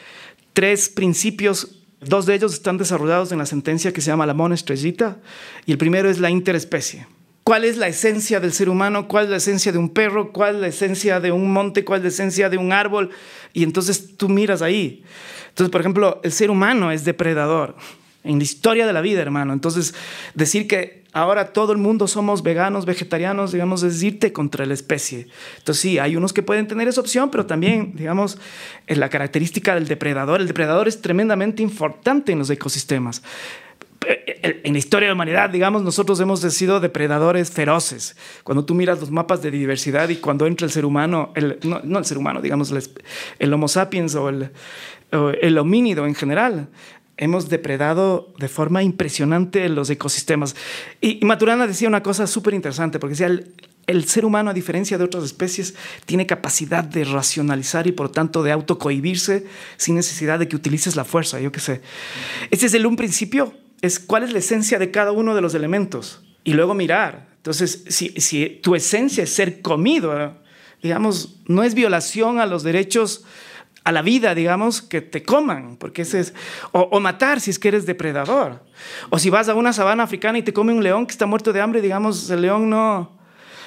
tres 0.53 0.89
principios. 0.89 1.79
Dos 2.01 2.27
de 2.27 2.35
ellos 2.35 2.53
están 2.53 2.79
desarrollados 2.79 3.33
en 3.33 3.39
la 3.39 3.47
sentencia 3.47 3.93
que 3.93 4.01
se 4.01 4.11
llama 4.11 4.27
la 4.27 4.35
mona 4.35 4.55
estrellita. 4.55 5.19
Y 5.67 5.73
el 5.73 5.79
primero 5.79 6.11
es 6.11 6.19
la 6.19 6.31
interespecie. 6.31 7.07
¿Cuál 7.45 7.65
es 7.65 7.77
la 7.77 7.89
esencia 7.89 8.39
del 8.39 8.53
ser 8.53 8.69
humano? 8.69 9.09
¿Cuál 9.09 9.25
es 9.25 9.31
la 9.31 9.37
esencia 9.39 9.73
de 9.73 9.79
un 9.79 9.89
perro? 9.89 10.33
¿Cuál 10.33 10.57
es 10.57 10.61
la 10.61 10.69
esencia 10.69 11.19
de 11.19 11.33
un 11.33 11.53
monte? 11.53 11.85
¿Cuál 11.85 11.99
es 11.99 12.05
la 12.05 12.09
esencia 12.09 12.49
de 12.49 12.57
un 12.57 12.73
árbol? 12.73 13.11
Y 13.53 13.65
entonces 13.65 14.17
tú 14.17 14.29
miras 14.29 14.63
ahí. 14.63 15.03
Entonces, 15.49 15.71
por 15.71 15.81
ejemplo, 15.81 16.21
el 16.23 16.33
ser 16.33 16.51
humano 16.51 16.93
es 16.93 17.05
depredador 17.05 17.77
en 18.25 18.39
la 18.39 18.45
historia 18.45 18.87
de 18.87 18.93
la 18.93 19.01
vida, 19.01 19.21
hermano. 19.21 19.53
Entonces, 19.53 19.95
decir 20.35 20.69
que 20.69 21.02
ahora 21.13 21.53
todo 21.53 21.73
el 21.73 21.79
mundo 21.79 22.07
somos 22.09 22.43
veganos, 22.43 22.87
vegetarianos, 22.87 23.53
digamos, 23.53 23.83
es 23.83 24.03
irte 24.03 24.33
contra 24.33 24.67
la 24.67 24.75
especie. 24.75 25.29
Entonces 25.59 25.81
sí, 25.81 25.99
hay 25.99 26.17
unos 26.17 26.33
que 26.33 26.43
pueden 26.43 26.67
tener 26.67 26.89
esa 26.89 27.01
opción, 27.01 27.31
pero 27.31 27.47
también, 27.47 27.95
digamos, 27.95 28.39
es 28.87 28.99
la 28.99 29.11
característica 29.11 29.75
del 29.75 29.87
depredador. 29.87 30.41
El 30.41 30.49
depredador 30.49 30.89
es 30.89 31.01
tremendamente 31.01 31.63
importante 31.63 32.33
en 32.33 32.39
los 32.39 32.51
ecosistemas. 32.51 33.23
En 34.05 34.73
la 34.73 34.79
historia 34.79 35.07
de 35.07 35.11
la 35.11 35.15
humanidad, 35.15 35.51
digamos, 35.51 35.83
nosotros 35.83 36.19
hemos 36.19 36.41
sido 36.41 36.81
depredadores 36.81 37.53
feroces. 37.53 38.17
Cuando 38.43 38.65
tú 38.65 38.75
miras 38.75 38.99
los 38.99 39.13
mapas 39.13 39.43
de 39.43 39.53
diversidad 39.53 40.09
y 40.09 40.17
cuando 40.17 40.47
entra 40.47 40.65
el 40.65 40.73
ser 40.73 40.85
humano, 40.85 41.33
no, 41.63 41.99
el 41.99 42.05
ser 42.05 42.19
humano, 42.19 42.43
digamos, 42.43 42.73
el, 43.39 43.53
Homo 43.53 43.69
sapiens 43.69 44.17
o 44.17 44.29
el 44.29 45.59
homínido 45.59 46.05
en 46.05 46.17
general, 46.17 46.69
hemos 47.17 47.49
depredado 47.49 48.33
de 48.39 48.49
forma 48.49 48.83
impresionante 48.83 49.69
los 49.69 49.91
ecosistemas. 49.91 50.57
Y, 51.01 51.25
Maturana 51.25 51.67
decía 51.67 51.89
una 51.89 52.03
cosa 52.03 52.27
súper 52.27 52.55
interesante, 52.55 52.99
porque 52.99 53.13
decía, 53.13 53.45
el, 53.87 54.05
ser 54.05 54.25
humano, 54.25 54.51
a 54.51 54.55
diferencia 54.55 54.99
de 54.99 55.05
otras 55.05 55.25
especies, 55.25 55.75
tiene 56.07 56.27
capacidad 56.27 56.85
de 56.85 57.05
racionalizar 57.05 57.87
y 57.87 57.93
por 57.93 58.11
tanto 58.11 58.43
de 58.43 58.53
autocohibirse 58.53 59.47
sin 59.77 59.95
necesidad 59.95 60.39
de 60.39 60.49
que 60.49 60.57
utilices 60.57 60.97
la 60.97 61.05
fuerza, 61.05 61.41
yo 61.41 61.53
qué 61.53 61.61
sé. 61.61 61.83
Ese 62.51 62.67
es 62.67 62.75
el 62.75 62.87
un 62.87 62.97
principio, 62.97 63.55
es 63.81 63.99
cuál 63.99 64.23
es 64.23 64.33
la 64.33 64.39
esencia 64.39 64.79
de 64.79 64.91
cada 64.91 65.13
uno 65.13 65.35
de 65.35 65.41
los 65.41 65.55
elementos. 65.55 66.23
Y 66.45 66.55
luego 66.55 66.75
mirar. 66.75 67.29
Entonces, 67.37 67.85
si, 67.89 68.09
si 68.21 68.61
tu 68.63 68.75
esencia 68.75 69.25
es 69.25 69.33
ser 69.33 69.63
comido, 69.63 70.39
digamos, 70.83 71.37
no 71.47 71.63
es 71.63 71.75
violación 71.75 72.41
a 72.41 72.47
los 72.47 72.63
derechos 72.63 73.25
a 73.85 73.93
la 73.93 74.03
vida, 74.03 74.35
digamos, 74.35 74.81
que 74.81 75.01
te 75.01 75.23
coman, 75.23 75.77
porque 75.77 76.03
ese 76.03 76.21
es, 76.21 76.35
o, 76.73 77.01
matar 77.01 77.41
si 77.41 77.51
es 77.51 77.59
que 77.59 77.69
eres 77.69 77.87
depredador. 77.87 78.63
O 79.11 79.19
si 79.19 79.31
vas 79.31 79.49
a 79.49 79.55
una 79.55 79.73
sabana 79.73 80.05
africana 80.05 80.39
y 80.39 80.43
te 80.43 80.53
come 80.53 80.73
un 80.73 80.83
león 80.83 81.07
que 81.07 81.13
está 81.13 81.27
muerto 81.27 81.53
de 81.53 81.61
hambre, 81.61 81.81
digamos, 81.81 82.31
el 82.31 82.43
león 82.43 82.71
no, 82.71 83.19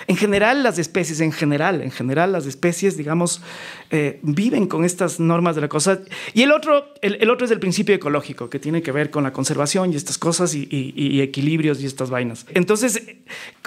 en 0.08 0.18
general, 0.18 0.62
las 0.62 0.78
especies, 0.78 1.20
en 1.20 1.32
general, 1.32 1.82
en 1.82 1.90
general, 1.90 2.32
las 2.32 2.46
especies, 2.46 2.96
digamos, 2.96 3.42
eh, 3.90 4.20
viven 4.22 4.68
con 4.68 4.86
estas 4.86 5.20
normas 5.20 5.56
de 5.56 5.62
la 5.62 5.68
cosa. 5.68 6.00
Y 6.34 6.44
el 6.44 6.52
otro, 6.52 6.94
el, 7.02 7.30
otro 7.30 7.46
es 7.46 7.52
el 7.52 7.60
principio 7.60 7.96
ecológico, 7.96 8.50
que 8.50 8.60
tiene 8.60 8.84
que 8.84 8.92
ver 8.92 9.10
con 9.10 9.24
la 9.24 9.34
conservación 9.34 9.92
y 9.92 9.96
estas 9.96 10.18
cosas 10.20 10.54
y, 10.54 11.22
equilibrios 11.22 11.82
y 11.82 11.88
estas 11.88 12.12
vainas. 12.12 12.46
Entonces, 12.54 13.02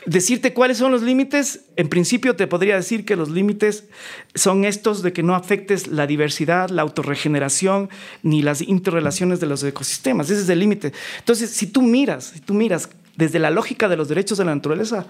decirte 0.06 0.54
cuáles 0.54 0.78
son 0.78 0.92
los 0.92 1.02
límites, 1.02 1.64
en 1.74 1.88
principio 1.88 2.36
te 2.36 2.46
podría 2.46 2.76
decir 2.76 3.04
que 3.04 3.16
los 3.16 3.30
límites 3.30 3.84
son 4.34 4.64
estos 4.64 5.02
de 5.02 5.12
que 5.12 5.24
no 5.24 5.34
afectes 5.34 5.88
la 5.88 6.06
diversidad, 6.06 6.70
la 6.70 6.82
autorregeneración, 6.82 7.90
ni 8.22 8.42
las 8.42 8.62
interrelaciones 8.62 9.40
de 9.40 9.46
los 9.46 9.64
ecosistemas. 9.64 10.30
Ese 10.30 10.42
es 10.42 10.48
el 10.48 10.60
límite. 10.60 10.92
Entonces, 11.18 11.50
si 11.50 11.66
tú 11.66 11.82
miras, 11.82 12.32
si 12.34 12.40
tú 12.40 12.54
miras 12.54 12.88
desde 13.18 13.40
la 13.40 13.50
lógica 13.50 13.88
de 13.88 13.96
los 13.96 14.08
derechos 14.08 14.38
de 14.38 14.44
la 14.44 14.54
naturaleza, 14.54 15.04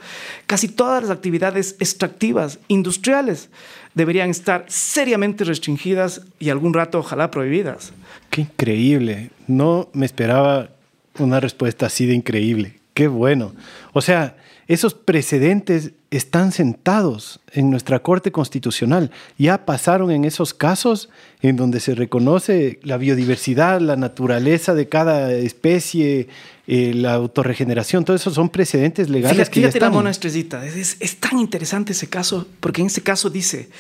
casi 0.47 0.67
todas 0.67 1.03
las 1.03 1.11
actividades 1.11 1.77
extractivas, 1.79 2.59
industriales, 2.67 3.51
deberían 3.95 4.31
estar 4.31 4.65
seriamente 4.67 5.45
restringidas 5.45 6.23
y 6.39 6.49
algún 6.49 6.73
rato 6.73 7.01
ojalá 7.01 7.31
prohibidas. 7.31 7.93
Qué 8.31 8.41
increíble. 8.41 9.31
No 9.47 9.91
me 9.93 10.07
esperaba 10.07 10.71
una 11.19 11.39
respuesta 11.39 11.87
así 11.87 12.07
de 12.07 12.15
increíble. 12.15 12.81
Qué 12.95 13.09
bueno. 13.09 13.53
O 13.93 14.01
sea, 14.01 14.37
esos 14.69 14.93
precedentes 14.93 15.93
están 16.11 16.53
sentados 16.53 17.41
en 17.53 17.71
nuestra 17.71 18.01
Corte 18.01 18.31
Constitucional. 18.31 19.11
Ya 19.39 19.65
pasaron 19.65 20.11
en 20.11 20.27
esos 20.27 20.53
casos 20.53 21.09
en 21.41 21.57
donde 21.57 21.81
se 21.81 21.95
reconoce 21.95 22.79
la 22.83 22.99
biodiversidad, 22.99 23.81
la 23.81 23.97
naturaleza 23.97 24.75
de 24.75 24.87
cada 24.87 25.33
especie, 25.33 26.29
eh, 26.67 26.93
la 26.95 27.15
autorregeneración, 27.15 28.05
todo 28.05 28.15
eso 28.15 28.31
son 28.31 28.51
precedentes 28.51 29.09
legales 29.09 29.49
que 29.49 29.63
ya 29.63 29.69
están. 29.69 29.91
la 29.91 29.91
mona 29.91 30.11
estrellita, 30.11 30.65
es, 30.67 30.99
es, 31.01 31.17
tan 31.17 31.39
interesante 31.39 31.93
ese 31.93 32.09
caso, 32.09 32.47
porque 32.61 32.83
en 32.83 32.89
ese 32.89 33.03
caso 33.03 33.31
dice, 33.31 33.71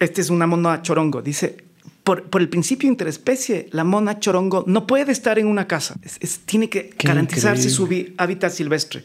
este 0.00 0.20
es 0.20 0.28
una 0.28 0.46
mona 0.46 0.82
chorongo, 0.82 1.22
dice, 1.22 1.64
por, 2.04 2.24
por, 2.24 2.42
el 2.42 2.50
principio 2.50 2.90
interespecie, 2.90 3.68
la 3.72 3.84
mona 3.84 4.20
chorongo 4.20 4.64
no 4.66 4.86
puede 4.86 5.12
estar 5.12 5.38
en 5.38 5.46
una 5.46 5.66
casa, 5.66 5.96
es, 6.02 6.40
tiene 6.40 6.68
que 6.68 6.90
garantizarse 6.98 7.70
su 7.70 7.88
hábitat 8.18 8.52
silvestre. 8.52 9.02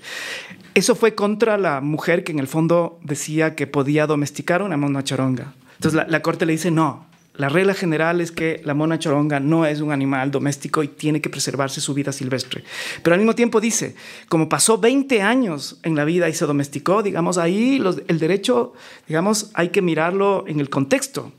Eso 0.74 0.96
fue 0.96 1.16
contra 1.16 1.58
la 1.58 1.82
mujer 1.82 2.24
que 2.24 2.32
en 2.32 2.40
el 2.40 2.48
fondo 2.48 3.00
decía 3.04 3.56
que 3.56 3.68
podía 3.68 4.08
domesticar 4.08 4.62
una 4.62 4.78
mona 4.78 5.04
choronga. 5.04 5.54
Entonces 5.76 6.02
la, 6.08 6.22
corte 6.22 6.46
le 6.46 6.54
dice, 6.54 6.72
no, 6.72 7.08
la 7.36 7.50
regla 7.50 7.74
general 7.74 8.22
es 8.22 8.32
que 8.32 8.62
la 8.64 8.74
mona 8.74 9.00
choronga 9.00 9.40
no 9.40 9.66
es 9.66 9.82
un 9.82 9.92
animal 9.92 10.32
doméstico 10.32 10.84
y 10.84 10.88
tiene 10.88 11.22
que 11.22 11.30
preservarse 11.30 11.82
su 11.82 11.94
vida 11.94 12.12
silvestre. 12.12 12.64
Pero 13.04 13.16
al 13.16 13.20
mismo 13.20 13.36
tiempo 13.36 13.60
dice, 13.60 13.96
como 14.30 14.48
pasó 14.48 14.78
20 14.78 15.22
años 15.22 15.80
en 15.84 15.96
la 15.96 16.06
vida 16.06 16.30
y 16.30 16.34
se 16.34 16.46
domesticó, 16.46 17.04
digamos, 17.04 17.38
ahí 17.38 17.82
el 18.08 18.20
derecho, 18.20 18.74
digamos, 19.08 19.52
hay 19.54 19.70
que 19.70 19.82
mirarlo 19.82 20.46
en 20.48 20.60
el 20.60 20.70
contexto. 20.70 21.34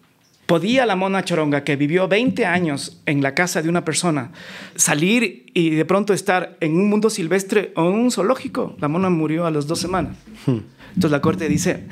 ¿Podía 0.47 0.85
la 0.86 0.97
mona 0.97 1.24
choronga, 1.24 1.64
que 1.64 1.77
vivió 1.77 2.09
20 2.09 2.44
años 2.47 3.01
en 3.06 3.23
la 3.23 3.35
casa 3.35 3.62
de 3.62 3.69
una 3.69 3.85
persona, 3.85 4.32
salir 4.74 5.47
y 5.55 5.70
de 5.70 5.85
pronto 5.85 6.12
estar 6.12 6.56
en 6.60 6.74
un 6.74 6.90
mundo 6.90 7.10
silvestre 7.10 7.73
o 7.77 7.89
en 7.89 7.94
un 7.94 8.10
zoológico? 8.10 8.77
La 8.81 8.89
mona 8.89 9.09
murió 9.09 9.47
a 9.47 9.51
las 9.51 9.66
dos 9.66 9.78
semanas. 9.78 10.16
Hmm. 10.47 10.59
Entonces 10.89 11.10
la 11.10 11.20
corte 11.20 11.48
dice, 11.48 11.85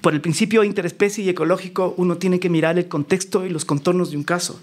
por 0.00 0.14
el 0.14 0.20
principio 0.20 0.64
interespecie 0.64 1.24
y 1.24 1.28
ecológico, 1.28 1.94
uno 1.96 2.18
tiene 2.18 2.38
que 2.38 2.48
mirar 2.48 2.78
el 2.78 2.88
contexto 2.88 3.44
y 3.44 3.50
los 3.50 3.64
contornos 3.64 4.10
de 4.10 4.16
un 4.16 4.24
caso. 4.24 4.60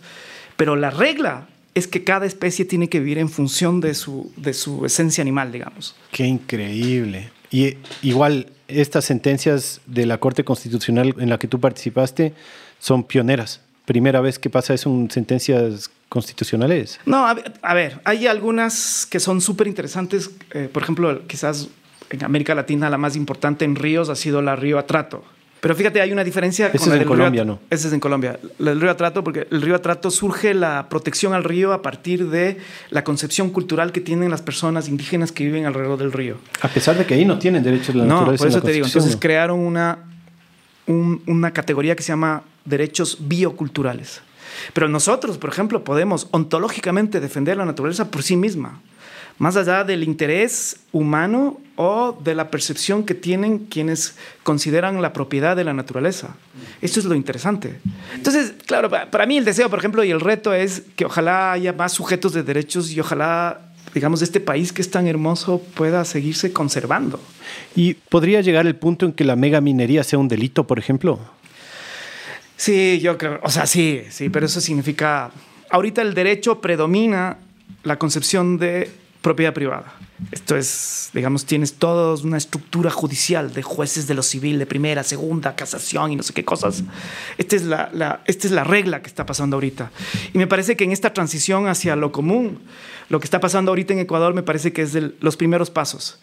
Pero 0.56 0.76
la 0.76 0.92
regla 0.92 1.48
es 1.74 1.88
que 1.88 2.04
cada 2.06 2.26
especie 2.26 2.64
tiene 2.64 2.88
que 2.88 3.00
vivir 3.00 3.18
en 3.18 3.30
función 3.30 3.82
de 3.82 3.94
su, 3.96 4.32
de 4.38 4.54
su 4.54 4.86
esencia 4.86 5.22
animal, 5.22 5.52
digamos. 5.52 5.96
Qué 6.12 6.26
increíble. 6.26 7.32
Y 7.52 7.76
igual, 8.02 8.48
estas 8.68 9.06
sentencias 9.06 9.82
de 9.86 10.06
la 10.06 10.18
Corte 10.20 10.46
Constitucional 10.46 11.14
en 11.20 11.30
la 11.30 11.38
que 11.38 11.48
tú 11.48 11.60
participaste, 11.60 12.34
son 12.80 13.04
pioneras. 13.04 13.62
Primera 13.86 14.22
vez 14.22 14.40
que 14.40 14.50
pasa 14.50 14.74
eso 14.74 14.90
en 14.90 15.12
sentencias 15.12 15.92
constitucionales. 16.10 17.00
No, 17.06 17.26
a, 17.28 17.74
ver, 17.74 18.00
hay 18.04 18.28
algunas 18.28 19.06
que 19.06 19.20
son 19.20 19.42
súper 19.42 19.68
interesantes. 19.68 20.32
Eh, 20.52 20.70
por 20.72 20.84
ejemplo, 20.84 21.28
quizás 21.28 21.70
en 22.10 22.24
América 22.24 22.56
Latina 22.56 22.90
la 22.90 22.98
más 22.98 23.16
importante 23.16 23.66
en 23.66 23.76
ríos 23.76 24.10
ha 24.10 24.16
sido 24.16 24.42
la 24.42 24.56
Río 24.56 24.80
Atrato. 24.80 25.24
Pero 25.66 25.74
fíjate, 25.74 26.00
hay 26.00 26.12
una 26.12 26.24
diferencia. 26.24 26.68
Ese 26.72 26.90
es 26.90 27.02
en 27.02 27.06
Colombia, 27.06 27.44
¿no? 27.44 27.60
Ese 27.72 27.88
es 27.88 27.94
en 27.94 28.00
Colombia. 28.00 28.40
El 28.60 28.80
río 28.80 28.92
Atrato, 28.92 29.24
porque 29.24 29.48
el 29.50 29.64
río 29.64 29.74
Atrato 29.74 30.12
surge 30.12 30.54
la 30.54 30.90
protección 30.90 31.34
al 31.34 31.44
río 31.44 31.74
a 31.74 31.82
partir 31.82 32.30
de 32.30 32.58
la 32.92 33.04
concepción 33.04 33.50
cultural 33.50 33.92
que 33.92 34.00
tienen 34.00 34.30
las 34.30 34.44
personas 34.44 34.88
indígenas 34.88 35.32
que 35.32 35.44
viven 35.44 35.66
alrededor 35.66 35.98
del 35.98 36.12
río. 36.12 36.38
A 36.62 36.68
pesar 36.68 36.98
de 36.98 37.06
que 37.08 37.16
ahí 37.16 37.26
no 37.26 37.40
tienen 37.40 37.64
derechos 37.64 37.88
de 37.88 37.96
la 37.96 38.06
naturaleza. 38.06 38.32
No, 38.32 38.38
por 38.38 38.48
eso 38.48 38.62
te 38.62 38.72
digo. 38.74 38.86
Entonces 38.86 39.18
crearon 39.20 39.60
una, 39.60 39.98
una 40.86 41.52
categoría 41.52 41.96
que 41.96 42.04
se 42.04 42.10
llama 42.10 42.44
derechos 42.66 43.18
bioculturales. 43.22 44.22
Pero 44.74 44.88
nosotros, 44.88 45.38
por 45.38 45.50
ejemplo, 45.50 45.84
podemos 45.84 46.28
ontológicamente 46.32 47.20
defender 47.20 47.58
la 47.58 47.66
naturaleza 47.66 48.12
por 48.12 48.24
sí 48.24 48.36
misma, 48.36 48.82
más 49.38 49.58
allá 49.58 49.84
del 49.84 50.04
interés 50.04 50.78
humano 50.92 51.60
o 51.76 52.18
de 52.24 52.36
la 52.36 52.50
percepción 52.50 53.04
que 53.04 53.14
tienen 53.14 53.60
quienes 53.60 54.16
consideran 54.44 55.02
la 55.02 55.12
propiedad 55.12 55.56
de 55.56 55.66
la 55.66 55.74
naturaleza. 55.74 56.36
Esto 56.82 57.00
es 57.00 57.06
lo 57.06 57.16
interesante. 57.16 57.80
Entonces, 58.14 58.54
claro, 58.66 58.90
para 58.90 59.26
mí 59.26 59.38
el 59.38 59.46
deseo, 59.46 59.70
por 59.70 59.80
ejemplo, 59.80 60.04
y 60.04 60.12
el 60.12 60.22
reto 60.22 60.54
es 60.54 60.84
que 60.96 61.06
ojalá 61.06 61.52
haya 61.52 61.74
más 61.74 61.92
sujetos 61.92 62.32
de 62.32 62.44
derechos 62.44 62.92
y 62.92 63.00
ojalá, 63.02 63.74
digamos, 63.94 64.22
este 64.22 64.40
país 64.40 64.72
que 64.72 64.82
es 64.82 64.90
tan 64.90 65.06
hermoso 65.06 65.62
pueda 65.74 66.06
seguirse 66.06 66.54
conservando. 66.54 67.20
¿Y 67.76 67.96
podría 67.96 68.40
llegar 68.40 68.66
el 68.68 68.78
punto 68.78 69.06
en 69.06 69.12
que 69.12 69.26
la 69.26 69.36
megaminería 69.36 70.06
sea 70.06 70.18
un 70.18 70.30
delito, 70.30 70.66
por 70.66 70.80
ejemplo? 70.80 71.20
Sí, 72.58 73.00
yo 73.02 73.18
creo, 73.18 73.40
o 73.44 73.50
sea, 73.50 73.66
sí, 73.66 74.02
sí, 74.10 74.30
pero 74.30 74.46
eso 74.46 74.62
significa, 74.62 75.32
ahorita 75.70 76.02
el 76.02 76.14
derecho 76.14 76.62
predomina 76.62 77.38
la 77.84 77.98
concepción 77.98 78.58
de 78.58 78.90
propiedad 79.22 79.54
privada. 79.54 79.94
Esto 80.32 80.56
es, 80.56 81.10
digamos, 81.14 81.46
tienes 81.46 81.74
toda 81.74 82.22
una 82.24 82.38
estructura 82.38 82.90
judicial 82.90 83.54
de 83.54 83.64
jueces 83.64 84.08
de 84.08 84.14
lo 84.14 84.24
civil, 84.24 84.58
de 84.60 84.66
primera, 84.66 85.04
segunda, 85.04 85.56
casación 85.56 86.12
y 86.12 86.16
no 86.16 86.24
sé 86.24 86.34
qué 86.34 86.46
cosas. 86.46 86.84
Esta 87.38 87.56
es 87.56 87.64
la, 87.64 88.22
esta 88.26 88.48
es 88.48 88.52
la 88.52 88.64
regla 88.64 89.02
que 89.02 89.08
está 89.08 89.26
pasando 89.26 89.58
ahorita. 89.58 89.92
Y 90.34 90.38
me 90.38 90.48
parece 90.48 90.78
que 90.78 90.86
en 90.86 90.92
esta 90.92 91.12
transición 91.14 91.68
hacia 91.68 91.96
lo 91.96 92.12
común, 92.12 92.60
lo 93.10 93.20
que 93.20 93.26
está 93.26 93.42
pasando 93.42 93.72
ahorita 93.72 93.94
en 93.94 94.00
Ecuador 94.00 94.34
me 94.34 94.44
parece 94.44 94.72
que 94.72 94.84
es 94.84 94.96
los 95.20 95.36
primeros 95.36 95.70
pasos. 95.70 96.20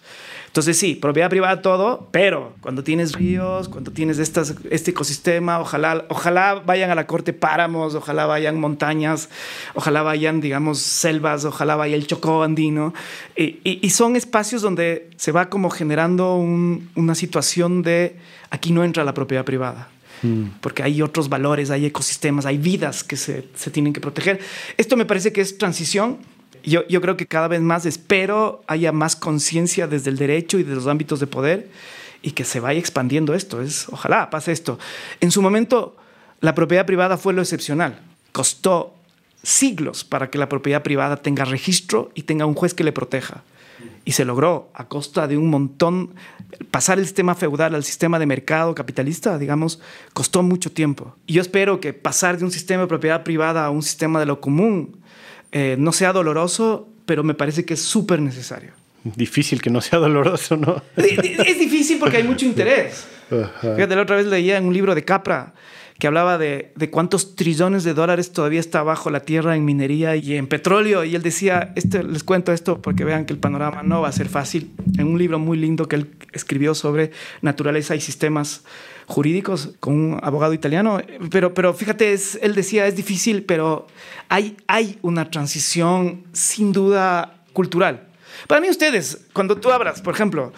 Entonces 0.53 0.79
sí, 0.79 0.97
propiedad 0.97 1.31
privada 1.31 1.63
todo, 1.63 2.09
pero 2.11 2.53
cuando 2.61 2.85
tienes 2.85 3.15
ríos, 3.15 3.71
cuando 3.71 3.91
tienes 3.91 4.19
estas, 4.19 4.55
este 4.69 4.91
ecosistema, 4.91 5.59
ojalá, 5.59 6.05
ojalá 6.11 6.57
vayan 6.57 6.91
a 6.91 6.95
la 6.95 7.07
corte 7.07 7.33
páramos, 7.33 7.95
ojalá 7.95 8.27
vayan 8.27 8.61
montañas, 8.61 9.31
ojalá 9.75 10.03
vayan, 10.03 10.43
digamos, 10.43 10.79
selvas, 10.79 11.47
ojalá 11.47 11.77
vaya 11.77 11.97
el 11.97 12.07
Chocó 12.07 12.43
andino. 12.43 12.93
Y, 13.35 13.89
son 13.89 14.15
espacios 14.15 14.61
donde 14.61 15.09
se 15.17 15.33
va 15.33 15.49
como 15.49 15.71
generando 15.71 16.35
una 16.35 17.15
situación 17.15 17.81
de 17.81 18.19
aquí 18.51 18.73
no 18.73 18.85
entra 18.85 19.05
la 19.05 19.15
propiedad 19.15 19.47
privada 19.47 19.89
mm. 20.21 20.59
porque 20.61 20.83
hay 20.83 21.01
otros 21.01 21.31
valores, 21.31 21.71
hay 21.71 21.87
ecosistemas, 21.87 22.45
hay 22.45 22.59
vidas 22.59 23.05
que 23.05 23.17
se, 23.17 23.49
se, 23.55 23.71
tienen 23.71 23.95
que 23.95 24.03
proteger. 24.03 24.39
Esto 24.77 24.99
me 24.99 25.07
parece 25.07 25.33
que 25.33 25.41
es 25.41 25.57
transición, 25.57 26.19
yo, 26.63 27.01
creo 27.01 27.17
que 27.17 27.27
cada 27.27 27.49
vez 27.49 27.61
más 27.61 27.87
espero 27.87 28.63
haya 28.67 28.93
más 28.93 29.17
conciencia 29.17 29.87
desde 29.87 30.11
el 30.11 30.17
derecho 30.17 30.59
y 30.59 30.63
de 30.63 30.75
los 30.75 30.87
ámbitos 30.87 31.21
de 31.21 31.27
poder 31.27 31.69
y 32.23 32.33
que 32.33 32.45
se 32.45 32.61
vaya 32.61 32.79
expandiendo 32.79 33.35
esto. 33.35 33.61
Es, 33.63 33.89
ojalá 33.89 34.31
pase 34.31 34.53
esto. 34.53 34.79
En 35.21 35.31
su 35.31 35.43
momento, 35.43 35.97
la 36.41 36.55
propiedad 36.55 36.87
privada 36.87 37.17
fue 37.17 37.33
lo 37.33 37.43
excepcional. 37.43 38.01
Costó 38.33 38.95
siglos 39.43 40.05
para 40.05 40.31
que 40.31 40.39
la 40.39 40.49
propiedad 40.49 40.83
privada 40.83 41.17
tenga 41.17 41.45
registro 41.45 42.13
y 42.15 42.23
tenga 42.23 42.47
un 42.47 42.55
juez 42.55 42.75
que 42.75 42.85
le 42.85 42.93
proteja. 42.93 43.43
Y 44.05 44.13
se 44.13 44.25
logró 44.25 44.71
a 44.75 44.87
costa 44.87 45.27
de 45.27 45.37
un 45.37 45.51
montón. 45.51 46.15
Pasar 46.71 46.99
el 46.99 47.05
sistema 47.07 47.35
feudal 47.35 47.75
al 47.75 47.83
sistema 47.83 48.21
de 48.21 48.27
mercado 48.27 48.75
capitalista, 48.75 49.39
digamos, 49.39 49.81
costó 50.13 50.45
mucho 50.45 50.71
tiempo. 50.71 51.17
Y 51.27 51.35
yo 51.35 51.43
espero 51.43 51.81
que 51.81 51.93
pasar 51.93 52.39
de 52.39 52.45
un 52.45 52.53
sistema 52.53 52.83
de 52.83 52.89
propiedad 52.89 53.25
privada 53.25 53.67
a 53.67 53.71
un 53.71 53.83
sistema 53.83 54.21
de 54.21 54.27
lo 54.27 54.41
común 54.41 55.02
eh, 55.53 55.77
no 55.79 55.93
sea 55.93 56.13
doloroso, 56.13 56.89
pero 57.07 57.23
me 57.23 57.35
parece 57.35 57.65
que 57.65 57.75
es 57.75 57.83
súper 57.83 58.21
necesario. 58.21 58.73
Difícil 59.05 59.61
que 59.61 59.71
no 59.71 59.81
sea 59.81 59.99
doloroso, 59.99 60.57
¿no? 60.57 60.83
Es, 60.97 61.59
difícil 61.59 61.99
porque 61.99 62.19
hay 62.19 62.23
mucho 62.23 62.47
interés. 62.47 63.07
Fíjate, 63.61 63.95
la 63.95 64.03
otra 64.03 64.17
vez 64.17 64.27
leía 64.27 64.57
en 64.57 64.65
un 64.65 64.73
libro 64.73 64.95
de 64.95 65.05
Capra 65.05 65.55
que 65.99 66.07
hablaba 66.07 66.39
de, 66.39 66.73
de, 66.75 66.91
cuántos 66.91 67.37
trillones 67.37 67.85
de 67.85 67.95
dólares 67.95 68.33
todavía 68.33 68.59
está 68.59 68.83
bajo 68.83 69.11
la 69.11 69.21
tierra 69.21 69.55
en 69.55 69.65
minería 69.65 70.17
y 70.17 70.37
en 70.37 70.47
petróleo. 70.49 71.05
Y 71.05 71.15
él 71.15 71.23
decía, 71.23 71.73
este, 71.77 72.03
les 72.03 72.25
cuento 72.25 72.53
esto 72.53 72.81
porque 72.81 73.05
vean 73.05 73.25
que 73.25 73.33
el 73.33 73.39
panorama 73.39 73.83
no 73.83 74.01
va 74.01 74.09
a 74.09 74.13
ser 74.13 74.29
fácil. 74.29 74.73
En 74.99 75.07
un 75.07 75.19
libro 75.19 75.39
muy 75.39 75.59
lindo 75.59 75.87
que 75.87 75.97
él 75.97 76.11
escribió 76.33 76.75
sobre 76.75 77.13
naturaleza 77.41 77.95
y 77.95 78.01
sistemas 78.01 78.65
jurídicos 79.07 79.71
con 79.81 79.95
un 79.95 80.21
abogado 80.23 80.53
italiano, 80.53 81.01
pero, 81.31 81.55
pero 81.55 81.75
fíjate, 81.75 82.13
es, 82.13 82.39
él 82.43 82.55
decía, 82.55 82.87
es 82.87 82.97
difícil, 82.97 83.45
pero 83.45 83.87
hay, 84.29 84.57
hay 84.67 84.99
una 85.03 85.31
transición 85.31 86.25
sin 86.33 86.73
duda 86.73 87.35
cultural. 87.53 88.09
Para 88.47 88.61
mí 88.61 88.69
ustedes, 88.69 89.27
cuando 89.33 89.57
tú 89.57 89.71
hablas, 89.71 90.01
por 90.01 90.15
ejemplo, 90.15 90.53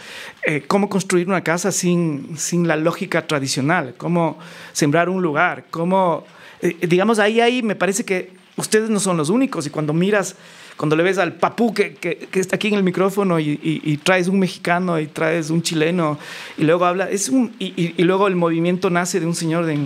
eh, 0.47 0.63
cómo 0.67 0.89
construir 0.89 1.27
una 1.27 1.43
casa 1.43 1.73
sin, 1.73 2.37
sin 2.39 2.67
la 2.69 2.77
lógica 2.77 3.27
tradicional, 3.27 3.95
cómo 3.97 4.39
sembrar 4.73 5.09
un 5.09 5.23
lugar, 5.23 5.65
cómo, 5.71 6.25
eh, 6.63 6.77
digamos, 6.87 7.19
ahí, 7.19 7.41
ahí 7.41 7.63
me 7.63 7.77
parece 7.77 8.05
que 8.05 8.33
ustedes 8.57 8.91
no 8.91 9.01
son 9.01 9.17
los 9.17 9.29
únicos 9.29 9.67
y 9.67 9.71
cuando 9.71 9.93
miras 9.93 10.37
cuando 10.77 10.97
le 10.97 11.03
ves 11.03 11.19
al 11.19 11.35
papú 11.35 11.73
que, 11.73 11.95
que, 11.95 12.29
está 12.41 12.57
aquí 12.57 12.69
en 12.69 12.75
el 12.75 12.83
micrófono 12.83 13.39
y, 13.39 14.01
traes 14.03 14.29
un 14.29 14.39
mexicano 14.39 14.99
y 14.99 15.07
traes 15.07 15.51
un 15.51 15.63
chileno 15.63 16.19
y 16.59 16.65
luego 16.65 16.85
habla, 16.85 17.09
es 17.11 17.29
un, 17.29 17.55
y, 17.59 18.03
luego 18.03 18.27
el 18.27 18.37
movimiento 18.37 18.91
nace 18.91 19.21
de 19.21 19.27
un 19.27 19.35
señor 19.35 19.67
de 19.67 19.79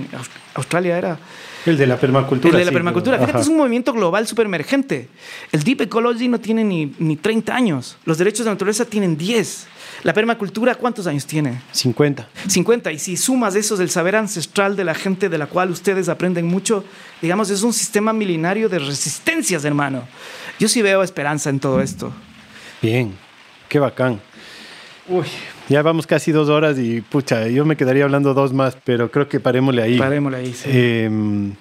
Australia, 0.54 0.98
era. 0.98 1.18
El 1.66 1.76
de 1.76 1.86
la 1.86 1.98
permacultura. 1.98 2.52
El 2.52 2.58
de 2.60 2.64
la 2.64 2.72
permacultura. 2.72 3.18
Fíjate, 3.18 3.40
es 3.40 3.48
un 3.48 3.58
movimiento 3.58 3.92
global 3.92 4.26
súper 4.26 4.46
emergente. 4.46 5.08
El 5.52 5.62
Deep 5.62 5.82
Ecology 5.82 6.28
no 6.28 6.40
tiene 6.40 6.64
ni, 6.64 6.94
ni 6.98 7.16
30 7.16 7.54
años. 7.54 7.98
Los 8.04 8.16
derechos 8.16 8.46
de 8.46 8.52
naturaleza 8.52 8.84
tienen 8.84 9.18
10. 9.18 9.66
La 10.04 10.12
permacultura, 10.12 10.76
¿cuántos 10.76 11.06
años 11.06 11.26
tiene? 11.26 11.60
50. 11.72 12.28
50. 12.46 12.92
Y 12.92 12.98
si 12.98 13.16
sumas 13.16 13.54
eso 13.56 13.76
del 13.76 13.90
saber 13.90 14.16
ancestral 14.16 14.76
de 14.76 14.84
la 14.84 14.94
gente 14.94 15.28
de 15.28 15.38
la 15.38 15.46
cual 15.46 15.70
ustedes 15.70 16.08
aprenden 16.08 16.46
mucho, 16.46 16.84
digamos, 17.20 17.50
es 17.50 17.62
un 17.62 17.72
sistema 17.72 18.12
milenario 18.12 18.68
de 18.68 18.78
resistencias, 18.78 19.64
hermano. 19.64 20.04
Yo 20.58 20.68
sí 20.68 20.82
veo 20.82 21.02
esperanza 21.02 21.50
en 21.50 21.60
todo 21.60 21.80
esto. 21.80 22.12
Bien, 22.82 23.14
qué 23.68 23.78
bacán. 23.78 24.20
Uy, 25.08 25.26
Ya 25.68 25.82
vamos 25.82 26.06
casi 26.06 26.32
dos 26.32 26.48
horas 26.48 26.78
y 26.78 27.00
pucha, 27.00 27.46
yo 27.48 27.64
me 27.64 27.76
quedaría 27.76 28.04
hablando 28.04 28.34
dos 28.34 28.52
más, 28.52 28.76
pero 28.84 29.10
creo 29.10 29.28
que 29.28 29.40
parémosle 29.40 29.82
ahí. 29.82 29.98
Parémosle 29.98 30.38
ahí, 30.38 30.52
sí. 30.52 30.68
Em, 30.70 31.52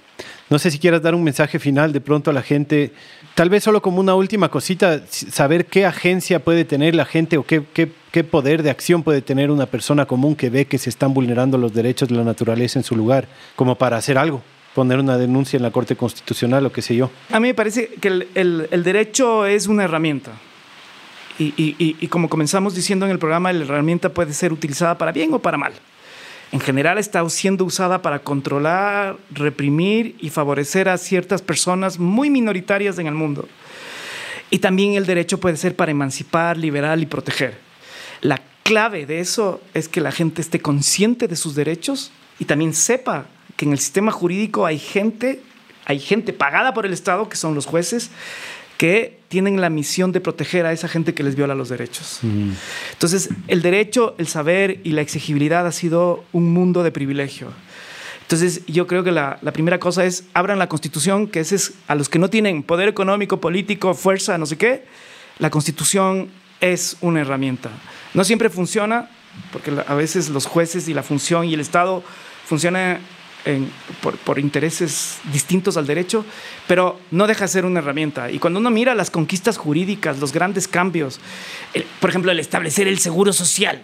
no 0.49 0.59
sé 0.59 0.71
si 0.71 0.79
quieras 0.79 1.01
dar 1.01 1.13
un 1.13 1.23
mensaje 1.23 1.59
final 1.59 1.93
de 1.93 2.01
pronto 2.01 2.31
a 2.31 2.33
la 2.33 2.41
gente, 2.41 2.91
tal 3.35 3.49
vez 3.49 3.63
solo 3.63 3.81
como 3.81 3.99
una 3.99 4.15
última 4.15 4.49
cosita, 4.49 5.01
saber 5.07 5.65
qué 5.65 5.85
agencia 5.85 6.43
puede 6.43 6.65
tener 6.65 6.95
la 6.95 7.05
gente 7.05 7.37
o 7.37 7.43
qué, 7.43 7.63
qué, 7.73 7.91
qué, 8.11 8.23
poder 8.23 8.63
de 8.63 8.69
acción 8.69 9.03
puede 9.03 9.21
tener 9.21 9.51
una 9.51 9.65
persona 9.65 10.05
común 10.05 10.35
que 10.35 10.49
ve 10.49 10.65
que 10.65 10.77
se 10.77 10.89
están 10.89 11.13
vulnerando 11.13 11.57
los 11.57 11.73
derechos 11.73 12.09
de 12.09 12.15
la 12.15 12.23
naturaleza 12.23 12.79
en 12.79 12.83
su 12.83 12.95
lugar, 12.95 13.27
como 13.55 13.75
para 13.75 13.97
hacer 13.97 14.17
algo 14.17 14.41
poner 14.77 14.99
una 14.99 15.17
denuncia 15.17 15.57
en 15.57 15.63
la 15.63 15.71
Corte 15.71 15.95
Constitucional 15.95 16.63
o 16.67 16.71
qué 16.71 16.83
sé 16.83 16.95
yo. 16.95 17.09
A 17.31 17.39
mí 17.39 17.47
me 17.47 17.55
parece 17.55 17.87
que 17.99 18.09
el, 18.35 18.83
derecho 18.83 19.47
es 19.47 19.65
una 19.65 19.85
herramienta. 19.85 20.33
Y, 21.39 22.07
como 22.09 22.29
comenzamos 22.29 22.75
diciendo 22.75 23.07
en 23.07 23.11
el 23.11 23.17
programa, 23.17 23.51
la 23.51 23.65
herramienta 23.65 24.09
puede 24.09 24.33
ser 24.33 24.53
utilizada 24.53 24.95
para 24.95 25.11
bien 25.11 25.33
o 25.33 25.39
para 25.39 25.57
mal. 25.57 25.73
En 26.51 26.59
general 26.59 26.99
está 26.99 27.27
siendo 27.27 27.65
usada 27.65 28.03
para 28.03 28.19
controlar, 28.19 29.17
reprimir 29.31 30.15
y 30.19 30.29
favorecer 30.29 30.89
a 30.89 30.99
ciertas 30.99 31.41
personas 31.41 31.97
muy 31.97 32.29
minoritarias 32.29 32.99
en 32.99 33.07
el 33.07 33.15
mundo. 33.15 33.47
Y 34.51 34.59
también 34.59 34.93
el 34.93 35.07
derecho 35.07 35.39
puede 35.39 35.57
ser 35.57 35.75
para 35.75 35.89
emancipar, 35.89 36.55
liberar 36.55 36.99
y 36.99 37.07
proteger. 37.07 37.57
La 38.21 38.39
clave 38.61 39.07
de 39.07 39.21
eso 39.21 39.59
es 39.73 39.89
que 39.89 40.01
la 40.01 40.11
gente 40.11 40.39
esté 40.39 40.59
consciente 40.59 41.27
de 41.27 41.35
sus 41.35 41.55
derechos 41.55 42.11
y 42.37 42.45
también 42.45 42.75
sepa 42.75 43.25
que 43.57 43.65
en 43.65 43.73
el 43.73 43.79
sistema 43.79 44.11
jurídico 44.11 44.65
hay 44.65 44.79
gente, 44.79 45.41
hay 45.85 45.99
gente 45.99 46.31
pagada 46.31 46.73
por 46.73 46.85
el 46.85 46.93
Estado, 46.93 47.27
que 47.27 47.35
son 47.35 47.55
los 47.55 47.65
jueces, 47.65 48.11
que 48.77 49.19
tienen 49.27 49.59
la 49.59 49.69
misión 49.69 50.11
de 50.11 50.21
proteger 50.21 50.65
a 50.65 50.71
esa 50.71 50.87
gente 50.87 51.13
que 51.13 51.23
les 51.23 51.35
viola 51.35 51.55
los 51.55 51.67
derechos. 51.67 52.19
Mm. 52.21 52.51
Entonces, 52.93 53.29
el 53.47 53.61
derecho, 53.61 54.15
el 54.19 54.27
saber 54.27 54.79
y 54.83 54.91
la 54.91 55.01
exigibilidad 55.01 55.65
ha 55.65 55.71
sido 55.71 56.23
un 56.31 56.53
mundo 56.53 56.83
de 56.83 56.91
privilegio. 56.91 57.49
Entonces, 58.21 58.61
yo 58.67 58.87
creo 58.87 59.03
que 59.03 59.11
la, 59.11 59.39
la, 59.41 59.51
primera 59.51 59.79
cosa 59.79 60.05
es, 60.05 60.25
abran 60.33 60.59
la 60.59 60.69
constitución, 60.69 61.27
que 61.27 61.39
ese 61.39 61.55
es 61.55 61.73
a 61.87 61.95
los 61.95 62.09
que 62.09 62.19
no 62.19 62.29
tienen 62.29 62.61
poder 62.61 62.87
económico, 62.87 63.41
político, 63.41 63.93
fuerza, 63.93 64.37
no 64.37 64.45
sé 64.45 64.57
qué, 64.57 64.85
la 65.39 65.49
constitución 65.49 66.29
es 66.61 66.97
una 67.01 67.21
herramienta. 67.21 67.71
No 68.13 68.23
siempre 68.23 68.49
funciona, 68.49 69.09
porque 69.51 69.71
a 69.85 69.93
veces 69.95 70.29
los 70.29 70.45
jueces 70.45 70.87
y 70.87 70.93
la 70.93 71.03
función 71.03 71.45
y 71.45 71.53
el 71.53 71.59
Estado 71.59 72.03
funcionan 72.45 72.99
por, 74.25 74.39
intereses 74.39 75.19
distintos 75.31 75.77
al 75.77 75.87
derecho, 75.87 76.25
pero 76.67 76.99
no 77.11 77.27
deja 77.27 77.45
de 77.45 77.47
ser 77.49 77.65
una 77.65 77.79
herramienta. 77.79 78.31
Y 78.31 78.39
cuando 78.39 78.59
uno 78.59 78.69
mira 78.69 78.95
las 78.95 79.11
conquistas 79.11 79.57
jurídicas, 79.57 80.19
los 80.19 80.33
grandes 80.33 80.67
cambios, 80.67 81.19
por 81.99 82.09
ejemplo, 82.09 82.31
el 82.31 82.39
establecer 82.39 82.87
el 82.87 82.99
seguro 82.99 83.33
social, 83.33 83.81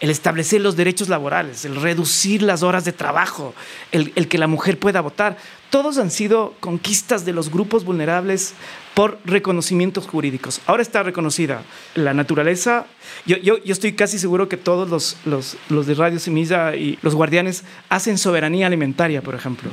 el 0.00 0.10
establecer 0.10 0.60
los 0.60 0.76
derechos 0.76 1.08
laborales, 1.08 1.64
el 1.64 1.76
reducir 1.76 2.42
las 2.42 2.62
horas 2.62 2.84
de 2.84 2.92
trabajo, 2.92 3.54
el 3.92 4.28
que 4.28 4.38
la 4.38 4.46
mujer 4.46 4.78
pueda 4.78 5.00
votar, 5.00 5.36
todos 5.70 5.98
han 5.98 6.10
sido 6.10 6.54
conquistas 6.60 7.24
de 7.24 7.32
los 7.32 7.50
grupos 7.50 7.84
vulnerables 7.84 8.54
por 8.94 9.18
reconocimientos 9.24 10.08
jurídicos. 10.08 10.60
Ahora 10.66 10.82
está 10.82 11.02
reconocida 11.02 11.62
la 11.94 12.14
naturaleza. 12.14 12.86
Yo, 13.26 13.36
yo, 13.36 13.62
yo 13.62 13.72
estoy 13.72 13.92
casi 13.92 14.18
seguro 14.18 14.48
que 14.48 14.56
todos 14.56 14.88
los, 14.90 15.16
los, 15.24 15.56
los, 15.68 15.86
de 15.86 15.94
Radio 15.94 16.18
Semilla 16.18 16.74
y 16.74 16.98
los 17.02 17.14
guardianes 17.14 17.62
hacen 17.90 18.18
soberanía 18.18 18.66
alimentaria, 18.66 19.22
por 19.22 19.34
ejemplo. 19.36 19.70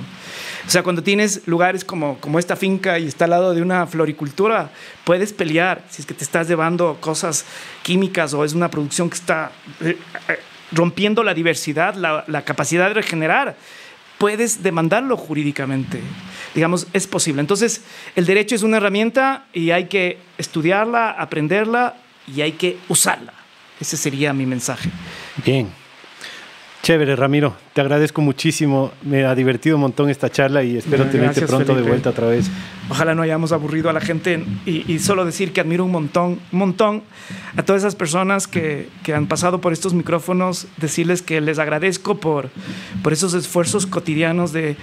O 0.68 0.70
sea, 0.70 0.84
cuando 0.84 1.02
tienes 1.02 1.48
lugares 1.48 1.84
como, 1.84 2.20
como 2.20 2.38
esta 2.38 2.56
finca 2.56 3.00
y 3.00 3.08
está 3.08 3.26
al 3.26 3.32
lado 3.32 3.56
de 3.56 3.62
una 3.62 3.88
floricultura, 3.88 4.72
puedes 5.06 5.34
pelear 5.34 5.84
si 5.90 6.02
es 6.02 6.06
que 6.06 6.14
te 6.14 6.24
estás 6.24 6.48
llevando 6.48 6.98
cosas 7.00 7.46
químicas 7.82 8.34
o 8.34 8.46
es 8.46 8.54
una 8.54 8.70
producción 8.70 9.10
que 9.10 9.16
está 9.16 9.52
eh, 9.82 9.98
eh, 10.28 10.40
rompiendo 10.72 11.24
la 11.24 11.34
diversidad, 11.34 11.96
la, 11.96 12.26
la 12.28 12.44
capacidad 12.44 12.90
de 12.90 12.96
regenerar 12.96 13.56
puedes 14.26 14.64
demandarlo 14.64 15.18
jurídicamente. 15.18 16.02
Digamos, 16.56 16.88
es 16.94 17.06
posible. 17.06 17.42
Entonces, 17.42 17.84
el 18.16 18.26
derecho 18.26 18.56
es 18.56 18.64
una 18.64 18.78
herramienta 18.78 19.46
y 19.54 19.70
hay 19.70 19.86
que 19.86 20.18
estudiarla, 20.40 21.12
aprenderla 21.12 21.94
y 22.26 22.42
hay 22.42 22.54
que 22.54 22.80
usarla. 22.90 23.34
Ese 23.80 23.98
sería 23.98 24.34
mi 24.34 24.48
mensaje. 24.48 24.90
Bien. 25.46 25.70
Chévere, 26.86 27.16
Ramiro. 27.16 27.56
Te 27.74 27.82
agradezco 27.82 28.22
muchísimo. 28.22 28.92
Me 29.02 29.26
ha 29.26 29.34
divertido 29.34 29.76
un 29.76 29.82
montón 29.82 30.08
esta 30.12 30.30
charla 30.30 30.62
y 30.62 30.78
espero 30.78 31.06
Gracias, 31.06 31.14
tenerte 31.14 31.48
pronto 31.48 31.66
Felipe. 31.66 31.82
de 31.82 31.90
vuelta 31.90 32.10
otra 32.12 32.28
vez. 32.28 32.46
Ojalá 32.90 33.16
no 33.16 33.24
hayamos 33.24 33.52
aburrido 33.52 33.90
a 33.90 33.94
la 33.94 34.02
gente 34.02 34.46
y, 34.68 34.94
y, 34.94 35.00
solo 35.00 35.26
decir 35.26 35.52
que 35.52 35.62
admiro 35.62 35.84
un 35.84 35.92
montón, 35.92 36.40
un 36.52 36.60
montón 36.60 37.02
a 37.58 37.64
todas 37.64 37.82
esas 37.82 37.96
personas 37.96 38.48
que, 38.48 38.88
que, 39.02 39.16
han 39.16 39.26
pasado 39.26 39.62
por 39.62 39.74
estos 39.74 39.96
micrófonos, 39.96 40.68
decirles 40.78 41.24
que 41.24 41.42
les 41.42 41.58
agradezco 41.58 42.20
por, 42.20 42.52
por 43.02 43.14
esos 43.14 43.34
esfuerzos 43.34 43.88
cotidianos 43.88 44.54
de 44.54 44.78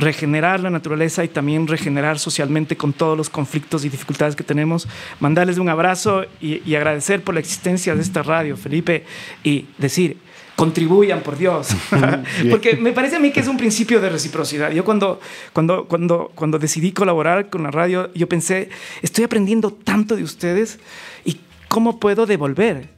regenerar 0.00 0.58
la 0.58 0.70
naturaleza 0.70 1.22
y 1.22 1.28
también 1.28 1.68
regenerar 1.68 2.18
socialmente 2.18 2.76
con 2.76 2.92
todos 2.92 3.16
los 3.16 3.30
conflictos 3.30 3.84
y 3.84 3.90
dificultades 3.90 4.34
que 4.34 4.42
tenemos. 4.42 4.88
Mandarles 5.20 5.58
un 5.58 5.68
abrazo 5.68 6.24
y, 6.40 6.68
y 6.68 6.74
agradecer 6.74 7.22
por 7.22 7.34
la 7.34 7.40
existencia 7.40 7.94
de 7.94 8.02
esta 8.02 8.24
radio, 8.24 8.56
Felipe, 8.56 9.04
y 9.44 9.66
decir, 9.78 10.16
contribuyan, 10.56 11.20
por 11.20 11.36
Dios. 11.36 11.68
Porque 12.50 12.76
me 12.76 12.92
parece 12.92 13.16
a 13.16 13.20
mí 13.20 13.32
que 13.32 13.40
es 13.40 13.48
un 13.48 13.56
principio 13.56 14.00
de 14.00 14.08
reciprocidad. 14.08 14.70
Yo 14.70 14.84
cuando, 14.84 15.20
cuando, 15.52 15.86
cuando, 15.86 16.30
cuando 16.34 16.58
decidí 16.58 16.92
colaborar 16.92 17.50
con 17.50 17.62
la 17.62 17.70
radio, 17.70 18.10
yo 18.14 18.28
pensé, 18.28 18.68
estoy 19.02 19.24
aprendiendo 19.24 19.72
tanto 19.72 20.16
de 20.16 20.22
ustedes 20.22 20.78
y 21.24 21.38
cómo 21.68 21.98
puedo 21.98 22.26
devolver. 22.26 22.88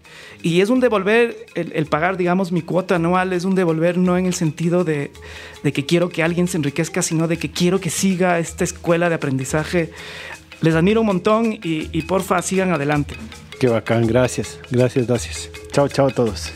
Y 0.42 0.60
es 0.60 0.68
un 0.68 0.80
devolver, 0.80 1.36
el, 1.54 1.72
el, 1.72 1.86
pagar, 1.86 2.16
digamos, 2.16 2.52
mi 2.52 2.62
cuota 2.62 2.96
anual, 2.96 3.32
es 3.32 3.44
un 3.44 3.54
devolver 3.54 3.96
no 3.96 4.18
en 4.18 4.26
el 4.26 4.34
sentido 4.34 4.84
de, 4.84 5.10
de 5.62 5.72
que 5.72 5.86
quiero 5.86 6.10
que 6.10 6.22
alguien 6.22 6.46
se 6.46 6.58
enriquezca, 6.58 7.02
sino 7.02 7.26
de 7.26 7.38
que 7.38 7.50
quiero 7.50 7.80
que 7.80 7.90
siga 7.90 8.38
esta 8.38 8.64
escuela 8.64 9.08
de 9.08 9.14
aprendizaje. 9.14 9.90
Les 10.60 10.74
admiro 10.74 11.00
un 11.00 11.06
montón 11.06 11.52
y, 11.54 11.88
y 11.90 12.02
porfa, 12.02 12.40
sigan 12.42 12.72
adelante. 12.72 13.16
Qué 13.58 13.68
bacán, 13.68 14.06
gracias, 14.06 14.60
gracias, 14.70 15.06
gracias. 15.06 15.50
Chao, 15.72 15.88
chao 15.88 16.08
a 16.08 16.10
todos. 16.10 16.52